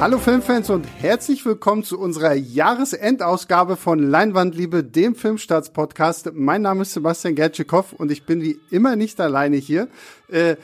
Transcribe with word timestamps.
Hallo 0.00 0.16
Filmfans 0.16 0.70
und 0.70 0.86
herzlich 0.98 1.44
willkommen 1.44 1.84
zu 1.84 1.98
unserer 2.00 2.32
Jahresendausgabe 2.32 3.76
von 3.76 3.98
Leinwandliebe, 3.98 4.82
dem 4.82 5.14
Filmstarts-Podcast. 5.14 6.30
Mein 6.32 6.62
Name 6.62 6.82
ist 6.82 6.94
Sebastian 6.94 7.34
Gertschikow 7.34 7.92
und 7.92 8.10
ich 8.10 8.24
bin 8.24 8.40
wie 8.40 8.58
immer 8.70 8.96
nicht 8.96 9.20
alleine 9.20 9.58
hier. 9.58 9.88
Äh, 10.28 10.56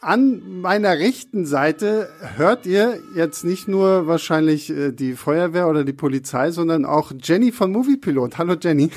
an 0.00 0.60
meiner 0.60 1.00
rechten 1.00 1.46
Seite 1.46 2.08
hört 2.36 2.64
ihr 2.64 3.00
jetzt 3.16 3.42
nicht 3.42 3.66
nur 3.66 4.06
wahrscheinlich 4.06 4.70
äh, 4.70 4.92
die 4.92 5.14
Feuerwehr 5.14 5.66
oder 5.66 5.82
die 5.82 5.92
Polizei, 5.92 6.52
sondern 6.52 6.84
auch 6.84 7.10
Jenny 7.20 7.50
von 7.50 7.72
Moviepilot. 7.72 8.38
Hallo 8.38 8.54
Jenny. 8.54 8.90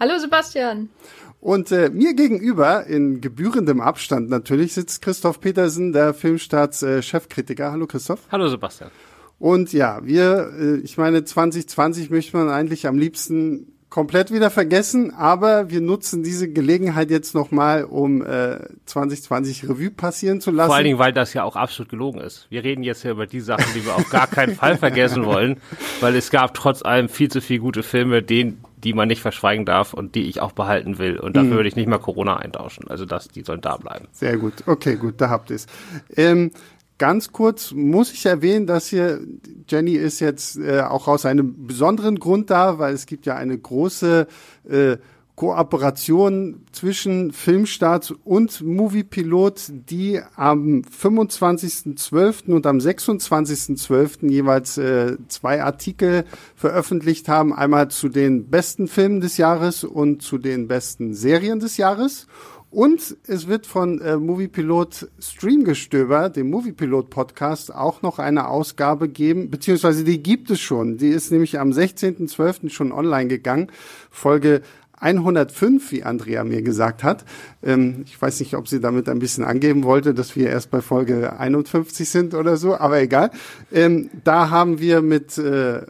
Hallo 0.00 0.18
Sebastian. 0.18 0.88
Und 1.40 1.70
äh, 1.70 1.90
mir 1.90 2.14
gegenüber, 2.14 2.86
in 2.86 3.20
gebührendem 3.20 3.80
Abstand 3.80 4.30
natürlich, 4.30 4.74
sitzt 4.74 5.00
Christoph 5.00 5.38
Petersen, 5.38 5.92
der 5.92 6.12
Filmstarts 6.12 6.82
äh, 6.82 7.02
Chefkritiker. 7.02 7.70
Hallo 7.70 7.86
Christoph. 7.86 8.22
Hallo 8.32 8.48
Sebastian. 8.48 8.90
Und 9.38 9.72
ja, 9.72 10.00
wir, 10.04 10.50
äh, 10.58 10.76
ich 10.78 10.98
meine, 10.98 11.24
2020 11.24 12.10
möchte 12.10 12.36
man 12.36 12.48
eigentlich 12.48 12.86
am 12.86 12.98
liebsten 12.98 13.72
komplett 13.88 14.30
wieder 14.30 14.50
vergessen, 14.50 15.14
aber 15.14 15.70
wir 15.70 15.80
nutzen 15.80 16.22
diese 16.22 16.50
Gelegenheit 16.50 17.10
jetzt 17.10 17.34
nochmal, 17.34 17.84
um 17.84 18.22
äh, 18.22 18.58
2020 18.84 19.68
Revue 19.68 19.90
passieren 19.90 20.40
zu 20.40 20.50
lassen. 20.50 20.68
Vor 20.68 20.76
allen 20.76 20.84
Dingen, 20.84 20.98
weil 20.98 21.12
das 21.12 21.32
ja 21.32 21.44
auch 21.44 21.56
absolut 21.56 21.88
gelogen 21.88 22.20
ist. 22.20 22.46
Wir 22.50 22.64
reden 22.64 22.82
jetzt 22.82 23.02
ja 23.04 23.12
über 23.12 23.26
die 23.26 23.40
Sachen, 23.40 23.64
die 23.74 23.84
wir 23.86 23.96
auf 23.96 24.10
gar 24.10 24.26
keinen 24.26 24.54
Fall 24.54 24.76
vergessen 24.76 25.24
wollen, 25.24 25.58
weil 26.00 26.14
es 26.16 26.30
gab 26.30 26.52
trotz 26.52 26.82
allem 26.82 27.08
viel 27.08 27.30
zu 27.30 27.40
viele 27.40 27.60
gute 27.60 27.82
Filme, 27.82 28.22
den, 28.22 28.58
die 28.76 28.92
man 28.92 29.08
nicht 29.08 29.22
verschweigen 29.22 29.64
darf 29.64 29.94
und 29.94 30.14
die 30.14 30.24
ich 30.24 30.42
auch 30.42 30.52
behalten 30.52 30.98
will. 30.98 31.18
Und 31.18 31.34
dafür 31.34 31.52
mhm. 31.52 31.56
würde 31.56 31.68
ich 31.68 31.76
nicht 31.76 31.88
mal 31.88 31.98
Corona 31.98 32.36
eintauschen. 32.36 32.88
Also 32.88 33.06
das, 33.06 33.28
die 33.28 33.42
sollen 33.42 33.62
da 33.62 33.78
bleiben. 33.78 34.06
Sehr 34.12 34.36
gut. 34.36 34.52
Okay, 34.66 34.96
gut, 34.96 35.14
da 35.18 35.30
habt 35.30 35.48
ihr 35.48 35.56
es. 35.56 35.66
Ähm, 36.14 36.50
Ganz 36.98 37.30
kurz 37.30 37.70
muss 37.72 38.12
ich 38.12 38.26
erwähnen, 38.26 38.66
dass 38.66 38.88
hier 38.88 39.20
Jenny 39.68 39.92
ist 39.92 40.18
jetzt 40.18 40.56
äh, 40.58 40.80
auch 40.80 41.06
aus 41.06 41.24
einem 41.26 41.66
besonderen 41.66 42.18
Grund 42.18 42.50
da, 42.50 42.80
weil 42.80 42.92
es 42.92 43.06
gibt 43.06 43.24
ja 43.24 43.36
eine 43.36 43.56
große 43.56 44.26
äh, 44.68 44.96
Kooperation 45.38 46.64
zwischen 46.72 47.30
Filmstart 47.30 48.12
und 48.24 48.60
Moviepilot, 48.60 49.70
die 49.88 50.20
am 50.34 50.82
25.12. 50.82 52.50
und 52.50 52.66
am 52.66 52.78
26.12. 52.78 54.28
jeweils 54.28 54.78
äh, 54.78 55.16
zwei 55.28 55.62
Artikel 55.62 56.24
veröffentlicht 56.56 57.28
haben. 57.28 57.54
Einmal 57.54 57.88
zu 57.88 58.08
den 58.08 58.50
besten 58.50 58.88
Filmen 58.88 59.20
des 59.20 59.36
Jahres 59.36 59.84
und 59.84 60.22
zu 60.22 60.38
den 60.38 60.66
besten 60.66 61.14
Serien 61.14 61.60
des 61.60 61.76
Jahres. 61.76 62.26
Und 62.70 63.16
es 63.26 63.48
wird 63.48 63.66
von 63.66 64.00
äh, 64.00 64.16
Moviepilot 64.16 65.08
Streamgestöber, 65.18 66.28
dem 66.28 66.50
Moviepilot 66.50 67.08
Podcast, 67.08 67.74
auch 67.74 68.02
noch 68.02 68.18
eine 68.18 68.48
Ausgabe 68.48 69.08
geben, 69.08 69.50
beziehungsweise 69.50 70.04
die 70.04 70.22
gibt 70.22 70.50
es 70.50 70.60
schon. 70.60 70.98
Die 70.98 71.08
ist 71.08 71.32
nämlich 71.32 71.58
am 71.58 71.70
16.12. 71.70 72.68
schon 72.68 72.92
online 72.92 73.28
gegangen. 73.28 73.68
Folge 74.10 74.60
105, 75.00 75.92
wie 75.92 76.02
Andrea 76.02 76.44
mir 76.44 76.60
gesagt 76.60 77.04
hat. 77.04 77.24
Ähm, 77.62 78.02
ich 78.04 78.20
weiß 78.20 78.40
nicht, 78.40 78.54
ob 78.54 78.68
sie 78.68 78.80
damit 78.80 79.08
ein 79.08 79.18
bisschen 79.18 79.44
angeben 79.44 79.84
wollte, 79.84 80.12
dass 80.12 80.36
wir 80.36 80.50
erst 80.50 80.70
bei 80.70 80.82
Folge 80.82 81.38
51 81.38 82.08
sind 82.08 82.34
oder 82.34 82.58
so, 82.58 82.76
aber 82.76 83.00
egal. 83.00 83.30
Ähm, 83.72 84.10
da 84.24 84.50
haben 84.50 84.78
wir 84.78 85.00
mit 85.00 85.38
äh, 85.38 85.82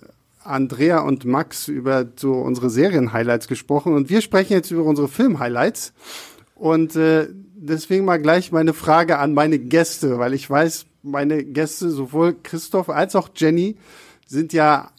Andrea 0.44 1.00
und 1.00 1.24
Max 1.24 1.66
über 1.66 2.06
so 2.16 2.34
unsere 2.34 2.70
Serien-Highlights 2.70 3.48
gesprochen 3.48 3.94
und 3.94 4.10
wir 4.10 4.20
sprechen 4.20 4.52
jetzt 4.52 4.70
über 4.70 4.84
unsere 4.84 5.08
Film-Highlights. 5.08 5.92
Und 6.58 6.96
äh, 6.96 7.28
deswegen 7.54 8.04
mal 8.04 8.20
gleich 8.20 8.50
meine 8.52 8.74
Frage 8.74 9.18
an 9.18 9.32
meine 9.32 9.58
Gäste, 9.58 10.18
weil 10.18 10.34
ich 10.34 10.48
weiß, 10.50 10.86
meine 11.02 11.44
Gäste, 11.44 11.90
sowohl 11.90 12.36
Christoph 12.42 12.88
als 12.88 13.14
auch 13.14 13.30
Jenny, 13.34 13.76
sind 14.26 14.52
ja 14.52 14.90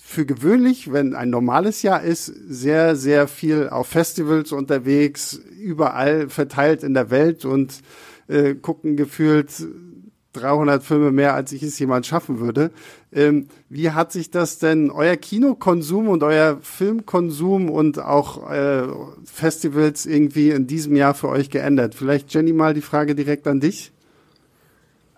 für 0.00 0.26
gewöhnlich, 0.26 0.92
wenn 0.92 1.14
ein 1.14 1.30
normales 1.30 1.82
Jahr 1.82 2.02
ist, 2.02 2.26
sehr, 2.26 2.94
sehr 2.94 3.26
viel 3.26 3.68
auf 3.70 3.88
Festivals 3.88 4.52
unterwegs, 4.52 5.40
überall 5.58 6.28
verteilt 6.28 6.84
in 6.84 6.94
der 6.94 7.10
Welt 7.10 7.44
und 7.44 7.80
äh, 8.28 8.54
gucken 8.54 8.96
gefühlt 8.96 9.50
300 10.40 10.82
Filme 10.82 11.12
mehr, 11.12 11.34
als 11.34 11.52
ich 11.52 11.62
es 11.62 11.78
jemand 11.78 12.06
schaffen 12.06 12.40
würde. 12.40 12.70
Ähm, 13.12 13.48
wie 13.68 13.90
hat 13.90 14.12
sich 14.12 14.30
das 14.30 14.58
denn, 14.58 14.90
euer 14.90 15.16
Kinokonsum 15.16 16.08
und 16.08 16.22
euer 16.22 16.58
Filmkonsum 16.62 17.70
und 17.70 17.98
auch 17.98 18.50
äh, 18.50 18.84
Festivals 19.24 20.06
irgendwie 20.06 20.50
in 20.50 20.66
diesem 20.66 20.96
Jahr 20.96 21.14
für 21.14 21.28
euch 21.28 21.50
geändert? 21.50 21.94
Vielleicht, 21.94 22.32
Jenny, 22.32 22.52
mal 22.52 22.74
die 22.74 22.82
Frage 22.82 23.14
direkt 23.14 23.46
an 23.46 23.60
dich. 23.60 23.92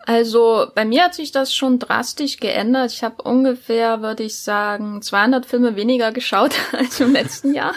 Also 0.09 0.69
bei 0.75 0.87
mir 0.87 1.05
hat 1.05 1.15
sich 1.15 1.33
das 1.33 1.55
schon 1.55 1.79
drastisch 1.79 2.39
geändert. 2.39 2.93
Ich 2.93 3.05
habe 3.05 3.23
ungefähr, 3.23 4.01
würde 4.01 4.23
ich 4.23 4.39
sagen, 4.39 5.03
200 5.03 5.45
Filme 5.45 5.77
weniger 5.77 6.13
geschaut 6.13 6.55
als 6.73 6.99
im 7.01 7.13
letzten 7.13 7.53
Jahr. 7.53 7.75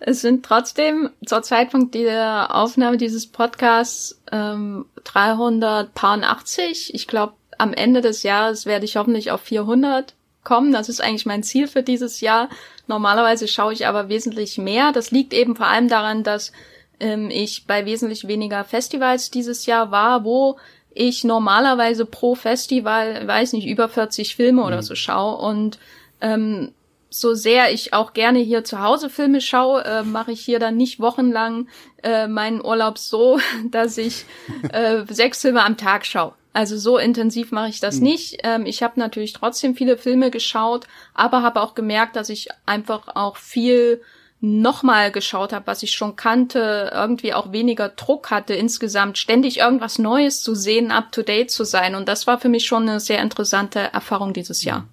Es 0.00 0.20
sind 0.20 0.44
trotzdem 0.44 1.10
zur 1.24 1.42
Zeitpunkt 1.42 1.94
der 1.94 2.54
Aufnahme 2.54 2.96
dieses 2.96 3.26
Podcasts 3.26 4.20
ähm, 4.30 4.86
380. 5.04 6.94
Ich 6.94 7.06
glaube, 7.06 7.34
am 7.58 7.72
Ende 7.72 8.02
des 8.02 8.22
Jahres 8.22 8.66
werde 8.66 8.84
ich 8.84 8.96
hoffentlich 8.96 9.30
auf 9.30 9.40
400 9.40 10.14
kommen. 10.44 10.72
Das 10.72 10.88
ist 10.88 11.00
eigentlich 11.00 11.26
mein 11.26 11.42
Ziel 11.42 11.66
für 11.66 11.82
dieses 11.82 12.20
Jahr. 12.20 12.48
Normalerweise 12.86 13.48
schaue 13.48 13.72
ich 13.72 13.86
aber 13.86 14.08
wesentlich 14.08 14.58
mehr. 14.58 14.92
Das 14.92 15.10
liegt 15.10 15.32
eben 15.32 15.56
vor 15.56 15.66
allem 15.66 15.88
daran, 15.88 16.22
dass 16.22 16.52
ähm, 17.00 17.30
ich 17.30 17.66
bei 17.66 17.86
wesentlich 17.86 18.28
weniger 18.28 18.64
Festivals 18.64 19.30
dieses 19.30 19.66
Jahr 19.66 19.90
war, 19.90 20.24
wo 20.24 20.56
ich 20.94 21.24
normalerweise 21.24 22.06
pro 22.06 22.34
Festival, 22.34 23.26
weiß 23.26 23.52
nicht, 23.52 23.66
über 23.66 23.88
40 23.88 24.36
Filme 24.36 24.62
mhm. 24.62 24.66
oder 24.66 24.82
so 24.82 24.94
schaue 24.94 25.36
und 25.36 25.78
ähm, 26.20 26.72
so 27.20 27.34
sehr 27.34 27.72
ich 27.72 27.92
auch 27.92 28.12
gerne 28.12 28.38
hier 28.38 28.64
zu 28.64 28.80
Hause 28.80 29.10
Filme 29.10 29.40
schaue, 29.40 29.84
äh, 29.84 30.02
mache 30.02 30.32
ich 30.32 30.40
hier 30.40 30.58
dann 30.58 30.76
nicht 30.76 31.00
wochenlang 31.00 31.68
äh, 32.02 32.26
meinen 32.28 32.64
Urlaub 32.64 32.98
so, 32.98 33.38
dass 33.70 33.98
ich 33.98 34.24
äh, 34.72 35.02
sechs 35.08 35.42
Filme 35.42 35.64
am 35.64 35.76
Tag 35.76 36.06
schaue. 36.06 36.34
Also 36.52 36.78
so 36.78 36.96
intensiv 36.96 37.52
mache 37.52 37.68
ich 37.68 37.80
das 37.80 37.96
mhm. 37.96 38.04
nicht. 38.04 38.38
Ähm, 38.42 38.64
ich 38.64 38.82
habe 38.82 38.98
natürlich 38.98 39.34
trotzdem 39.34 39.74
viele 39.74 39.98
Filme 39.98 40.30
geschaut, 40.30 40.86
aber 41.12 41.42
habe 41.42 41.60
auch 41.60 41.74
gemerkt, 41.74 42.16
dass 42.16 42.30
ich 42.30 42.48
einfach 42.64 43.08
auch 43.14 43.36
viel 43.36 44.00
nochmal 44.40 45.10
geschaut 45.10 45.52
habe, 45.52 45.66
was 45.66 45.82
ich 45.82 45.92
schon 45.92 46.16
kannte, 46.16 46.90
irgendwie 46.94 47.34
auch 47.34 47.52
weniger 47.52 47.88
Druck 47.88 48.30
hatte, 48.30 48.54
insgesamt 48.54 49.18
ständig 49.18 49.58
irgendwas 49.58 49.98
Neues 49.98 50.40
zu 50.40 50.54
sehen, 50.54 50.90
up 50.90 51.12
to 51.12 51.22
date 51.22 51.50
zu 51.50 51.64
sein. 51.64 51.94
Und 51.94 52.08
das 52.08 52.26
war 52.26 52.38
für 52.38 52.48
mich 52.48 52.66
schon 52.66 52.88
eine 52.88 53.00
sehr 53.00 53.20
interessante 53.22 53.78
Erfahrung 53.78 54.32
dieses 54.32 54.64
Jahr. 54.64 54.86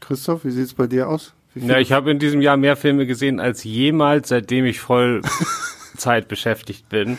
Christoph, 0.00 0.44
wie 0.44 0.50
sieht's 0.50 0.74
bei 0.74 0.86
dir 0.86 1.08
aus? 1.08 1.32
Ja, 1.54 1.78
ich 1.78 1.92
habe 1.92 2.10
in 2.10 2.18
diesem 2.18 2.40
Jahr 2.40 2.56
mehr 2.56 2.76
Filme 2.76 3.06
gesehen 3.06 3.40
als 3.40 3.64
jemals, 3.64 4.28
seitdem 4.28 4.64
ich 4.64 4.80
voll 4.80 5.22
Zeit 5.96 6.28
beschäftigt 6.28 6.88
bin. 6.88 7.18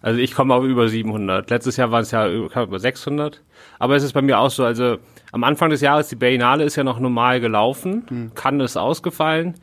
Also 0.00 0.20
ich 0.20 0.32
komme 0.32 0.54
auf 0.54 0.64
über 0.64 0.88
700. 0.88 1.50
Letztes 1.50 1.76
Jahr 1.76 1.90
waren 1.90 2.02
es 2.02 2.12
ja 2.12 2.28
über 2.28 2.78
600. 2.78 3.42
Aber 3.78 3.96
es 3.96 4.02
ist 4.02 4.12
bei 4.12 4.22
mir 4.22 4.38
auch 4.38 4.50
so, 4.50 4.64
also 4.64 4.98
am 5.32 5.44
Anfang 5.44 5.70
des 5.70 5.80
Jahres, 5.80 6.08
die 6.08 6.16
Berlinale 6.16 6.64
ist 6.64 6.76
ja 6.76 6.84
noch 6.84 7.00
normal 7.00 7.40
gelaufen, 7.40 8.04
hm. 8.08 8.34
kann 8.34 8.60
es 8.60 8.76
ausgefallen. 8.76 9.54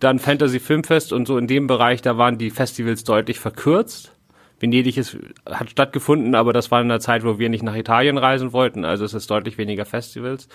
Dann 0.00 0.18
Fantasy 0.18 0.60
Filmfest 0.60 1.12
und 1.12 1.26
so 1.26 1.38
in 1.38 1.46
dem 1.46 1.66
Bereich, 1.66 2.02
da 2.02 2.18
waren 2.18 2.38
die 2.38 2.50
Festivals 2.50 3.04
deutlich 3.04 3.38
verkürzt. 3.38 4.12
Venedig 4.60 4.98
ist, 4.98 5.16
hat 5.46 5.70
stattgefunden, 5.70 6.34
aber 6.34 6.52
das 6.52 6.70
war 6.70 6.80
in 6.80 6.90
einer 6.90 7.00
Zeit, 7.00 7.24
wo 7.24 7.38
wir 7.38 7.48
nicht 7.48 7.62
nach 7.62 7.76
Italien 7.76 8.18
reisen 8.18 8.52
wollten, 8.52 8.84
also 8.84 9.04
es 9.04 9.14
ist 9.14 9.30
deutlich 9.30 9.58
weniger 9.58 9.84
Festivals 9.84 10.48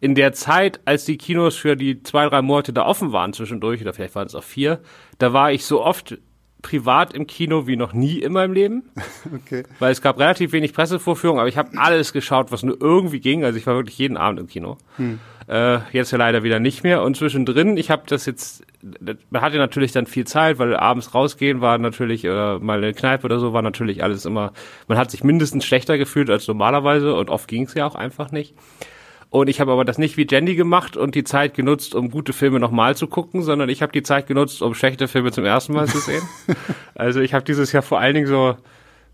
in 0.00 0.14
der 0.14 0.32
Zeit, 0.32 0.80
als 0.84 1.04
die 1.04 1.18
Kinos 1.18 1.56
für 1.56 1.76
die 1.76 2.02
zwei, 2.02 2.28
drei 2.28 2.42
Monate 2.42 2.72
da 2.72 2.86
offen 2.86 3.12
waren 3.12 3.32
zwischendurch, 3.32 3.80
oder 3.80 3.92
vielleicht 3.92 4.14
waren 4.14 4.26
es 4.26 4.34
auch 4.34 4.44
vier, 4.44 4.80
da 5.18 5.32
war 5.32 5.52
ich 5.52 5.64
so 5.64 5.82
oft 5.82 6.18
privat 6.62 7.14
im 7.14 7.28
Kino 7.28 7.68
wie 7.68 7.76
noch 7.76 7.92
nie 7.92 8.18
in 8.18 8.32
meinem 8.32 8.52
Leben. 8.52 8.82
Okay. 9.34 9.64
Weil 9.78 9.92
es 9.92 10.02
gab 10.02 10.18
relativ 10.18 10.52
wenig 10.52 10.72
Pressevorführungen, 10.72 11.40
aber 11.40 11.48
ich 11.48 11.56
habe 11.56 11.76
alles 11.78 12.12
geschaut, 12.12 12.52
was 12.52 12.62
nur 12.62 12.80
irgendwie 12.80 13.20
ging. 13.20 13.44
Also 13.44 13.58
ich 13.58 13.66
war 13.66 13.74
wirklich 13.74 13.98
jeden 13.98 14.16
Abend 14.16 14.40
im 14.40 14.46
Kino. 14.46 14.78
Hm. 14.96 15.20
Äh, 15.48 15.78
jetzt 15.92 16.10
ja 16.10 16.18
leider 16.18 16.42
wieder 16.42 16.58
nicht 16.58 16.82
mehr. 16.82 17.02
Und 17.02 17.16
zwischendrin, 17.16 17.76
ich 17.76 17.90
habe 17.90 18.02
das 18.06 18.26
jetzt, 18.26 18.64
man 19.30 19.42
hatte 19.42 19.58
natürlich 19.58 19.92
dann 19.92 20.06
viel 20.06 20.26
Zeit, 20.26 20.58
weil 20.58 20.74
abends 20.74 21.14
rausgehen 21.14 21.60
war 21.60 21.78
natürlich, 21.78 22.24
äh, 22.24 22.58
mal 22.58 22.78
eine 22.78 22.94
Kneipe 22.94 23.24
oder 23.24 23.38
so, 23.38 23.52
war 23.52 23.62
natürlich 23.62 24.02
alles 24.02 24.24
immer, 24.24 24.52
man 24.88 24.98
hat 24.98 25.10
sich 25.10 25.22
mindestens 25.22 25.64
schlechter 25.64 25.98
gefühlt 25.98 26.30
als 26.30 26.48
normalerweise 26.48 27.14
und 27.14 27.30
oft 27.30 27.48
ging 27.48 27.64
es 27.64 27.74
ja 27.74 27.86
auch 27.86 27.94
einfach 27.94 28.32
nicht. 28.32 28.54
Und 29.30 29.48
ich 29.48 29.60
habe 29.60 29.72
aber 29.72 29.84
das 29.84 29.98
nicht 29.98 30.16
wie 30.16 30.26
Jenny 30.28 30.54
gemacht 30.54 30.96
und 30.96 31.14
die 31.14 31.24
Zeit 31.24 31.54
genutzt, 31.54 31.94
um 31.94 32.10
gute 32.10 32.32
Filme 32.32 32.60
nochmal 32.60 32.96
zu 32.96 33.06
gucken, 33.06 33.42
sondern 33.42 33.68
ich 33.68 33.82
habe 33.82 33.92
die 33.92 34.02
Zeit 34.02 34.26
genutzt, 34.26 34.62
um 34.62 34.74
schlechte 34.74 35.08
Filme 35.08 35.32
zum 35.32 35.44
ersten 35.44 35.72
Mal 35.72 35.88
zu 35.88 35.98
sehen. 35.98 36.22
also 36.94 37.20
ich 37.20 37.34
habe 37.34 37.44
dieses 37.44 37.72
Jahr 37.72 37.82
vor 37.82 37.98
allen 37.98 38.14
Dingen 38.14 38.28
so, 38.28 38.56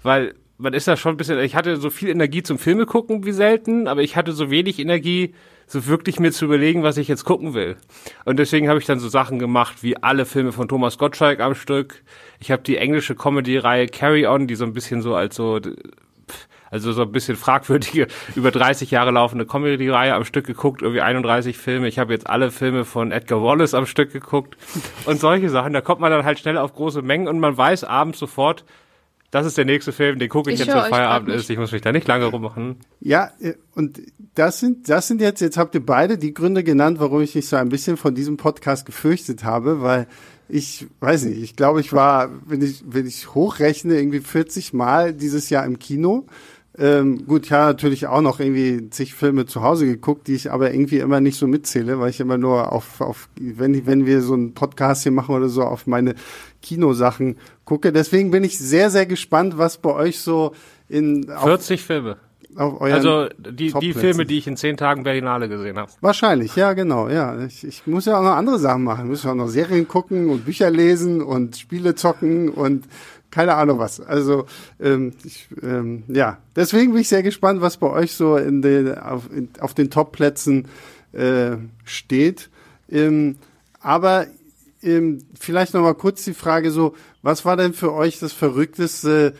weil 0.02 0.34
man 0.58 0.74
ist 0.74 0.86
da 0.86 0.96
schon 0.96 1.14
ein 1.14 1.16
bisschen, 1.16 1.38
ich 1.40 1.56
hatte 1.56 1.76
so 1.76 1.90
viel 1.90 2.08
Energie 2.08 2.42
zum 2.42 2.58
Filme 2.58 2.86
gucken 2.86 3.24
wie 3.24 3.32
selten, 3.32 3.88
aber 3.88 4.02
ich 4.02 4.16
hatte 4.16 4.32
so 4.32 4.50
wenig 4.50 4.78
Energie, 4.78 5.34
so 5.66 5.86
wirklich 5.86 6.20
mir 6.20 6.30
zu 6.30 6.44
überlegen, 6.44 6.82
was 6.82 6.98
ich 6.98 7.08
jetzt 7.08 7.24
gucken 7.24 7.54
will. 7.54 7.76
Und 8.24 8.38
deswegen 8.38 8.68
habe 8.68 8.78
ich 8.78 8.86
dann 8.86 9.00
so 9.00 9.08
Sachen 9.08 9.38
gemacht 9.38 9.82
wie 9.82 9.96
alle 9.96 10.24
Filme 10.24 10.52
von 10.52 10.68
Thomas 10.68 10.98
Gottschalk 10.98 11.40
am 11.40 11.54
Stück. 11.54 12.02
Ich 12.38 12.50
habe 12.50 12.62
die 12.62 12.76
englische 12.76 13.14
Comedy-Reihe 13.14 13.88
Carry 13.88 14.26
On, 14.26 14.46
die 14.46 14.54
so 14.54 14.64
ein 14.64 14.72
bisschen 14.72 15.02
so 15.02 15.14
als 15.14 15.34
so 15.34 15.58
Also 16.72 16.92
so 16.92 17.02
ein 17.02 17.12
bisschen 17.12 17.36
fragwürdige, 17.36 18.08
über 18.34 18.50
30 18.50 18.90
Jahre 18.90 19.10
laufende 19.10 19.44
Comedy-Reihe 19.44 20.14
am 20.14 20.24
Stück 20.24 20.46
geguckt, 20.46 20.80
irgendwie 20.80 21.02
31 21.02 21.58
Filme. 21.58 21.86
Ich 21.86 21.98
habe 21.98 22.14
jetzt 22.14 22.26
alle 22.26 22.50
Filme 22.50 22.86
von 22.86 23.12
Edgar 23.12 23.42
Wallace 23.42 23.74
am 23.74 23.84
Stück 23.84 24.10
geguckt 24.10 24.56
und 25.04 25.20
solche 25.20 25.50
Sachen. 25.50 25.74
Da 25.74 25.82
kommt 25.82 26.00
man 26.00 26.10
dann 26.10 26.24
halt 26.24 26.38
schnell 26.38 26.56
auf 26.56 26.72
große 26.72 27.02
Mengen 27.02 27.28
und 27.28 27.38
man 27.40 27.56
weiß 27.56 27.84
abends 27.84 28.18
sofort, 28.18 28.64
das 29.30 29.46
ist 29.46 29.58
der 29.58 29.66
nächste 29.66 29.92
Film, 29.92 30.18
den 30.18 30.30
gucke 30.30 30.50
ich, 30.50 30.60
ich 30.60 30.66
jetzt, 30.66 30.74
wenn 30.74 30.90
Feierabend 30.90 31.28
ist. 31.30 31.48
Ich 31.50 31.58
muss 31.58 31.72
mich 31.72 31.82
da 31.82 31.92
nicht 31.92 32.08
lange 32.08 32.24
rummachen. 32.26 32.76
Ja, 33.00 33.30
äh, 33.40 33.54
und 33.74 34.00
das 34.34 34.60
sind, 34.60 34.88
das 34.88 35.08
sind 35.08 35.20
jetzt, 35.20 35.40
jetzt 35.40 35.58
habt 35.58 35.74
ihr 35.74 35.84
beide 35.84 36.16
die 36.16 36.32
Gründe 36.32 36.64
genannt, 36.64 37.00
warum 37.00 37.20
ich 37.20 37.34
mich 37.34 37.48
so 37.48 37.56
ein 37.56 37.68
bisschen 37.68 37.98
von 37.98 38.14
diesem 38.14 38.38
Podcast 38.38 38.86
gefürchtet 38.86 39.44
habe, 39.44 39.82
weil 39.82 40.06
ich 40.48 40.86
weiß 41.00 41.24
nicht, 41.24 41.42
ich 41.42 41.56
glaube, 41.56 41.80
ich 41.80 41.94
war, 41.94 42.30
wenn 42.46 42.60
ich, 42.60 42.82
wenn 42.86 43.06
ich 43.06 43.34
hochrechne, 43.34 43.96
irgendwie 43.96 44.20
40 44.20 44.74
Mal 44.74 45.14
dieses 45.14 45.48
Jahr 45.48 45.64
im 45.64 45.78
Kino. 45.78 46.26
Ähm, 46.78 47.26
gut, 47.26 47.46
ich 47.46 47.52
habe 47.52 47.72
natürlich 47.72 48.06
auch 48.06 48.22
noch 48.22 48.40
irgendwie 48.40 48.88
zig 48.88 49.14
Filme 49.14 49.44
zu 49.44 49.62
Hause 49.62 49.86
geguckt, 49.86 50.26
die 50.26 50.34
ich 50.34 50.50
aber 50.50 50.72
irgendwie 50.72 50.98
immer 50.98 51.20
nicht 51.20 51.36
so 51.36 51.46
mitzähle, 51.46 52.00
weil 52.00 52.10
ich 52.10 52.20
immer 52.20 52.38
nur 52.38 52.72
auf, 52.72 53.00
auf 53.00 53.28
wenn, 53.38 53.86
wenn 53.86 54.06
wir 54.06 54.22
so 54.22 54.32
einen 54.32 54.54
Podcast 54.54 55.02
hier 55.02 55.12
machen 55.12 55.34
oder 55.34 55.48
so, 55.48 55.62
auf 55.62 55.86
meine 55.86 56.14
Kinosachen 56.62 57.36
gucke. 57.66 57.92
Deswegen 57.92 58.30
bin 58.30 58.42
ich 58.42 58.58
sehr, 58.58 58.90
sehr 58.90 59.04
gespannt, 59.04 59.58
was 59.58 59.76
bei 59.78 59.92
euch 59.92 60.20
so 60.20 60.52
in... 60.88 61.26
40 61.28 61.82
Filme 61.82 62.16
also 62.56 63.28
die, 63.38 63.72
die 63.72 63.94
Filme, 63.94 64.26
die 64.26 64.38
ich 64.38 64.46
in 64.46 64.56
zehn 64.56 64.76
Tagen 64.76 65.02
Berlinale 65.02 65.48
gesehen 65.48 65.78
habe. 65.78 65.90
Wahrscheinlich, 66.00 66.56
ja, 66.56 66.72
genau. 66.72 67.08
Ja, 67.08 67.44
ich, 67.44 67.64
ich 67.64 67.86
muss 67.86 68.06
ja 68.06 68.18
auch 68.18 68.22
noch 68.22 68.36
andere 68.36 68.58
Sachen 68.58 68.84
machen. 68.84 69.04
Ich 69.04 69.10
muss 69.10 69.24
ja 69.24 69.30
auch 69.30 69.36
noch 69.36 69.48
Serien 69.48 69.88
gucken 69.88 70.28
und 70.28 70.44
Bücher 70.44 70.70
lesen 70.70 71.22
und 71.22 71.56
Spiele 71.56 71.94
zocken 71.94 72.48
und 72.48 72.84
keine 73.32 73.54
Ahnung 73.54 73.80
was. 73.80 74.00
Also 74.00 74.44
ähm, 74.78 75.14
ich, 75.24 75.48
ähm, 75.62 76.04
ja, 76.06 76.38
deswegen 76.54 76.92
bin 76.92 77.00
ich 77.00 77.08
sehr 77.08 77.24
gespannt, 77.24 77.60
was 77.60 77.78
bei 77.78 77.88
euch 77.88 78.12
so 78.12 78.36
in 78.36 78.62
den 78.62 78.96
auf, 78.96 79.28
in, 79.34 79.48
auf 79.58 79.74
den 79.74 79.90
Top-Plätzen 79.90 80.68
äh, 81.12 81.56
steht. 81.84 82.50
Ähm, 82.88 83.38
aber 83.80 84.26
ähm, 84.82 85.24
vielleicht 85.38 85.74
noch 85.74 85.82
mal 85.82 85.94
kurz 85.94 86.24
die 86.24 86.34
Frage 86.34 86.70
so, 86.70 86.94
was 87.22 87.44
war 87.44 87.56
denn 87.56 87.72
für 87.72 87.92
euch 87.92 88.20
das 88.20 88.32
verrückteste 88.32 89.34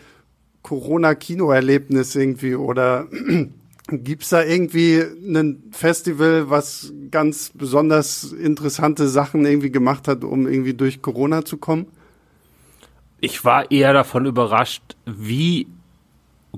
Corona-Kinoerlebnis 0.63 2.15
irgendwie 2.15 2.55
oder 2.55 3.07
gibt's 3.89 4.29
da 4.29 4.43
irgendwie 4.43 5.01
ein 5.01 5.63
Festival, 5.71 6.49
was 6.49 6.91
ganz 7.11 7.51
besonders 7.53 8.31
interessante 8.31 9.07
Sachen 9.07 9.45
irgendwie 9.45 9.71
gemacht 9.71 10.07
hat, 10.07 10.23
um 10.23 10.47
irgendwie 10.47 10.73
durch 10.73 11.01
Corona 11.01 11.45
zu 11.45 11.57
kommen? 11.57 11.87
Ich 13.23 13.45
war 13.45 13.71
eher 13.71 13.93
davon 13.93 14.25
überrascht, 14.25 14.83
wie 15.05 15.67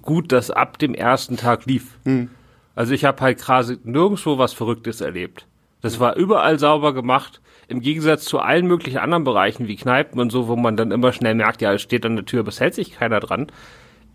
gut 0.01 0.31
das 0.31 0.49
ab 0.49 0.79
dem 0.79 0.95
ersten 0.95 1.37
Tag 1.37 1.67
lief. 1.67 1.99
Hm. 2.05 2.31
Also 2.73 2.95
ich 2.95 3.05
habe 3.05 3.21
halt 3.21 3.39
quasi 3.39 3.77
nirgendwo 3.83 4.39
was 4.39 4.53
Verrücktes 4.53 4.99
erlebt. 4.99 5.45
Das 5.81 5.99
war 5.99 6.15
überall 6.15 6.57
sauber 6.57 6.95
gemacht. 6.95 7.39
Im 7.67 7.81
Gegensatz 7.81 8.25
zu 8.25 8.39
allen 8.39 8.65
möglichen 8.65 8.97
anderen 8.97 9.25
Bereichen 9.25 9.67
wie 9.67 9.75
Kneipen 9.75 10.19
und 10.19 10.31
so, 10.31 10.47
wo 10.47 10.55
man 10.55 10.75
dann 10.75 10.89
immer 10.89 11.13
schnell 11.13 11.35
merkt, 11.35 11.61
ja, 11.61 11.71
es 11.71 11.83
steht 11.83 12.03
an 12.03 12.15
der 12.15 12.25
Tür, 12.25 12.39
aber 12.39 12.49
es 12.49 12.59
hält 12.59 12.73
sich 12.73 12.93
keiner 12.93 13.19
dran 13.19 13.45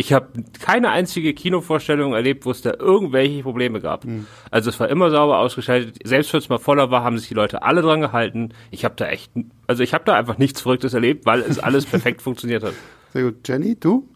ich 0.01 0.15
habe 0.15 0.29
keine 0.63 0.89
einzige 0.89 1.35
Kinovorstellung 1.35 2.15
erlebt, 2.15 2.47
wo 2.47 2.51
es 2.53 2.63
da 2.63 2.73
irgendwelche 2.73 3.43
Probleme 3.43 3.83
gab. 3.83 4.07
Mhm. 4.07 4.27
Also 4.51 4.71
es 4.71 4.81
war 4.81 4.89
immer 4.89 5.11
sauber 5.11 5.39
ausgeschaltet. 5.39 5.97
Selbst 6.03 6.33
wenn 6.33 6.39
es 6.39 6.49
mal 6.49 6.59
voller 6.59 6.91
war, 6.91 7.05
haben 7.05 7.19
sich 7.19 7.29
die 7.29 7.35
Leute 7.35 7.63
alle 7.63 7.83
dran 7.83 8.01
gehalten. 8.01 8.55
Ich 8.71 8.87
habe 8.87 8.95
da 8.97 9.09
echt, 9.09 9.31
also 9.67 9.83
ich 9.83 9.93
habe 9.93 10.05
da 10.05 10.15
einfach 10.15 10.39
nichts 10.39 10.63
Verrücktes 10.63 10.95
erlebt, 10.95 11.27
weil 11.27 11.41
es 11.41 11.59
alles 11.59 11.85
perfekt 11.85 12.23
funktioniert 12.23 12.65
hat. 12.65 12.73
Sehr 13.13 13.25
gut. 13.25 13.47
Jenny, 13.47 13.79
du? 13.79 14.09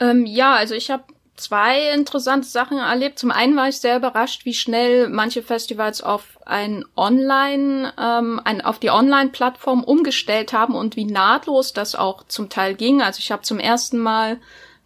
Ähm, 0.00 0.26
ja, 0.26 0.56
also 0.56 0.74
ich 0.74 0.90
habe 0.90 1.04
zwei 1.36 1.92
interessante 1.94 2.48
Sachen 2.48 2.78
erlebt. 2.78 3.20
Zum 3.20 3.30
einen 3.30 3.56
war 3.56 3.68
ich 3.68 3.78
sehr 3.78 3.96
überrascht, 3.96 4.44
wie 4.44 4.54
schnell 4.54 5.08
manche 5.08 5.44
Festivals 5.44 6.02
auf 6.02 6.24
ein 6.46 6.84
Online, 6.96 7.92
ähm, 7.96 8.40
ein, 8.44 8.60
auf 8.60 8.80
die 8.80 8.90
Online-Plattform 8.90 9.84
umgestellt 9.84 10.52
haben 10.52 10.74
und 10.74 10.96
wie 10.96 11.04
nahtlos 11.04 11.72
das 11.72 11.94
auch 11.94 12.24
zum 12.26 12.48
Teil 12.48 12.74
ging. 12.74 13.02
Also 13.02 13.20
ich 13.20 13.30
habe 13.30 13.42
zum 13.42 13.60
ersten 13.60 13.98
Mal 13.98 14.40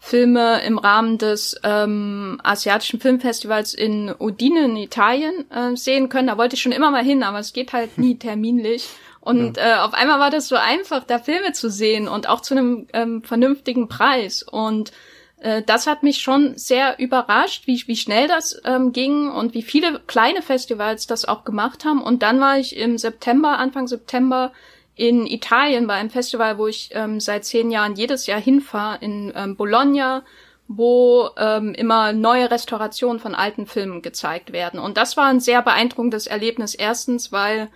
Filme 0.04 0.60
im 0.66 0.76
Rahmen 0.76 1.16
des 1.16 1.58
ähm, 1.64 2.38
asiatischen 2.44 3.00
Filmfestivals 3.00 3.72
in 3.72 4.14
Udine 4.18 4.66
in 4.66 4.76
Italien 4.76 5.50
äh, 5.50 5.74
sehen 5.76 6.10
können. 6.10 6.26
Da 6.28 6.36
wollte 6.36 6.56
ich 6.56 6.62
schon 6.62 6.72
immer 6.72 6.90
mal 6.90 7.02
hin, 7.02 7.22
aber 7.22 7.38
es 7.38 7.54
geht 7.54 7.72
halt 7.72 7.96
nie 7.96 8.14
terminlich. 8.18 8.86
Und 9.20 9.56
ja. 9.56 9.62
äh, 9.62 9.80
auf 9.80 9.94
einmal 9.94 10.20
war 10.20 10.28
das 10.28 10.46
so 10.46 10.56
einfach, 10.56 11.04
da 11.04 11.18
Filme 11.18 11.52
zu 11.52 11.70
sehen 11.70 12.06
und 12.06 12.28
auch 12.28 12.42
zu 12.42 12.54
einem 12.54 12.86
ähm, 12.92 13.22
vernünftigen 13.22 13.88
Preis. 13.88 14.42
Und 14.42 14.92
äh, 15.40 15.62
das 15.62 15.86
hat 15.86 16.02
mich 16.02 16.18
schon 16.18 16.58
sehr 16.58 16.98
überrascht, 16.98 17.66
wie, 17.66 17.82
wie 17.86 17.96
schnell 17.96 18.28
das 18.28 18.60
ähm, 18.66 18.92
ging 18.92 19.30
und 19.30 19.54
wie 19.54 19.62
viele 19.62 20.00
kleine 20.06 20.42
Festivals 20.42 21.06
das 21.06 21.24
auch 21.24 21.44
gemacht 21.44 21.86
haben. 21.86 22.02
Und 22.02 22.22
dann 22.22 22.40
war 22.40 22.58
ich 22.58 22.76
im 22.76 22.98
September, 22.98 23.58
Anfang 23.58 23.86
September 23.86 24.52
in 24.96 25.26
Italien 25.26 25.86
bei 25.86 25.94
einem 25.94 26.10
Festival, 26.10 26.58
wo 26.58 26.66
ich 26.66 26.90
ähm, 26.92 27.20
seit 27.20 27.44
zehn 27.44 27.70
Jahren 27.70 27.96
jedes 27.96 28.26
Jahr 28.26 28.40
hinfahre, 28.40 28.98
in 29.00 29.32
ähm, 29.34 29.56
Bologna, 29.56 30.22
wo 30.68 31.30
ähm, 31.36 31.74
immer 31.74 32.12
neue 32.12 32.50
Restaurationen 32.50 33.20
von 33.20 33.34
alten 33.34 33.66
Filmen 33.66 34.02
gezeigt 34.02 34.52
werden. 34.52 34.80
Und 34.80 34.96
das 34.96 35.16
war 35.16 35.26
ein 35.26 35.40
sehr 35.40 35.62
beeindruckendes 35.62 36.26
Erlebnis. 36.26 36.74
Erstens, 36.74 37.32
weil 37.32 37.68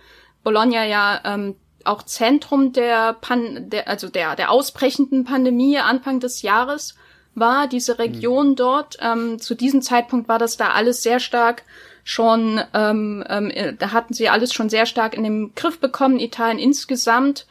Bologna 0.43 0.85
ja 0.85 1.21
ähm, 1.25 1.55
auch 1.83 2.03
Zentrum 2.03 2.73
der, 2.73 3.13
Pan 3.13 3.69
der 3.69 3.87
also 3.87 4.09
der 4.09 4.35
der 4.35 4.51
ausbrechenden 4.51 5.23
Pandemie 5.23 5.77
Anfang 5.77 6.19
des 6.19 6.41
Jahres 6.41 6.95
war. 7.35 7.67
Diese 7.67 7.99
Region 7.99 8.49
mhm. 8.49 8.55
dort. 8.55 8.97
Ähm, 9.01 9.39
zu 9.39 9.55
diesem 9.55 9.81
Zeitpunkt 9.81 10.27
war 10.29 10.39
das 10.39 10.57
da 10.57 10.69
alles 10.69 11.03
sehr 11.03 11.19
stark 11.19 11.63
schon, 12.09 12.59
ähm, 12.73 13.23
ähm, 13.29 13.51
da 13.77 13.91
hatten 13.91 14.15
sie 14.15 14.29
alles 14.29 14.51
schon 14.51 14.67
sehr 14.67 14.87
stark 14.87 15.13
in 15.13 15.23
den 15.23 15.53
Griff 15.53 15.79
bekommen, 15.79 16.19
Italien 16.19 16.57
insgesamt. 16.57 17.45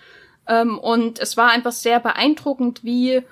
Ähm, 0.49 0.81
und 0.81 1.20
es 1.20 1.37
war 1.37 1.50
einfach 1.50 1.70
sehr 1.70 2.00
beeindruckend, 2.00 2.82
wie 2.82 3.22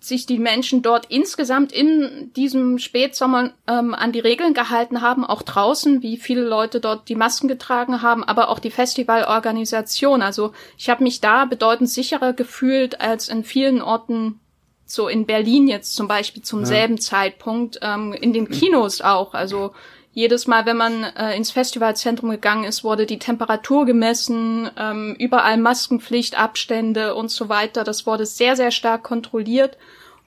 sich 0.00 0.24
die 0.24 0.38
Menschen 0.38 0.80
dort 0.80 1.04
insgesamt 1.10 1.70
in 1.70 2.32
diesem 2.34 2.78
Spätsommer 2.78 3.52
ähm, 3.68 3.94
an 3.94 4.12
die 4.12 4.20
Regeln 4.20 4.54
gehalten 4.54 5.02
haben, 5.02 5.26
auch 5.26 5.42
draußen, 5.42 6.00
wie 6.00 6.16
viele 6.16 6.40
Leute 6.42 6.80
dort 6.80 7.10
die 7.10 7.14
Masken 7.14 7.46
getragen 7.46 8.00
haben, 8.00 8.24
aber 8.24 8.48
auch 8.48 8.58
die 8.58 8.70
Festivalorganisation. 8.70 10.22
Also 10.22 10.54
ich 10.78 10.88
habe 10.88 11.04
mich 11.04 11.20
da 11.20 11.44
bedeutend 11.44 11.90
sicherer 11.90 12.32
gefühlt 12.32 13.02
als 13.02 13.28
in 13.28 13.44
vielen 13.44 13.82
Orten, 13.82 14.40
so 14.86 15.08
in 15.08 15.26
Berlin 15.26 15.68
jetzt 15.68 15.94
zum 15.94 16.08
Beispiel 16.08 16.42
zum 16.42 16.60
ja. 16.60 16.66
selben 16.66 16.98
Zeitpunkt, 16.98 17.80
ähm, 17.82 18.14
in 18.14 18.32
den 18.32 18.48
Kinos 18.48 19.02
auch. 19.02 19.34
Also 19.34 19.72
jedes 20.14 20.46
Mal, 20.46 20.66
wenn 20.66 20.76
man 20.76 21.04
äh, 21.04 21.36
ins 21.36 21.50
Festivalzentrum 21.50 22.30
gegangen 22.30 22.64
ist, 22.64 22.84
wurde 22.84 23.06
die 23.06 23.18
Temperatur 23.18 23.86
gemessen, 23.86 24.70
ähm, 24.76 25.16
überall 25.18 25.56
Maskenpflicht, 25.56 26.38
Abstände 26.38 27.14
und 27.14 27.30
so 27.30 27.48
weiter. 27.48 27.82
Das 27.82 28.06
wurde 28.06 28.26
sehr, 28.26 28.56
sehr 28.56 28.70
stark 28.70 29.02
kontrolliert. 29.02 29.78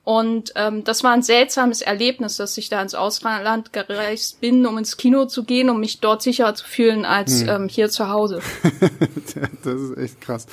Und 0.03 0.53
ähm, 0.55 0.83
das 0.83 1.03
war 1.03 1.11
ein 1.13 1.23
seltsames 1.23 1.81
Erlebnis, 1.81 2.37
dass 2.37 2.57
ich 2.57 2.69
da 2.69 2.81
ins 2.81 2.93
Ausland 2.93 3.73
gereist 3.73 4.39
bin, 4.39 4.65
um 4.67 4.77
ins 4.77 4.97
Kino 4.97 5.25
zu 5.25 5.43
gehen, 5.43 5.69
um 5.69 5.79
mich 5.79 5.99
dort 5.99 6.21
sicherer 6.21 6.53
zu 6.53 6.65
fühlen 6.65 7.05
als 7.05 7.41
hm. 7.41 7.49
ähm, 7.49 7.67
hier 7.67 7.89
zu 7.89 8.09
Hause. 8.09 8.41
das 9.63 9.73
ist 9.73 9.97
echt 9.97 10.21
krass. 10.21 10.45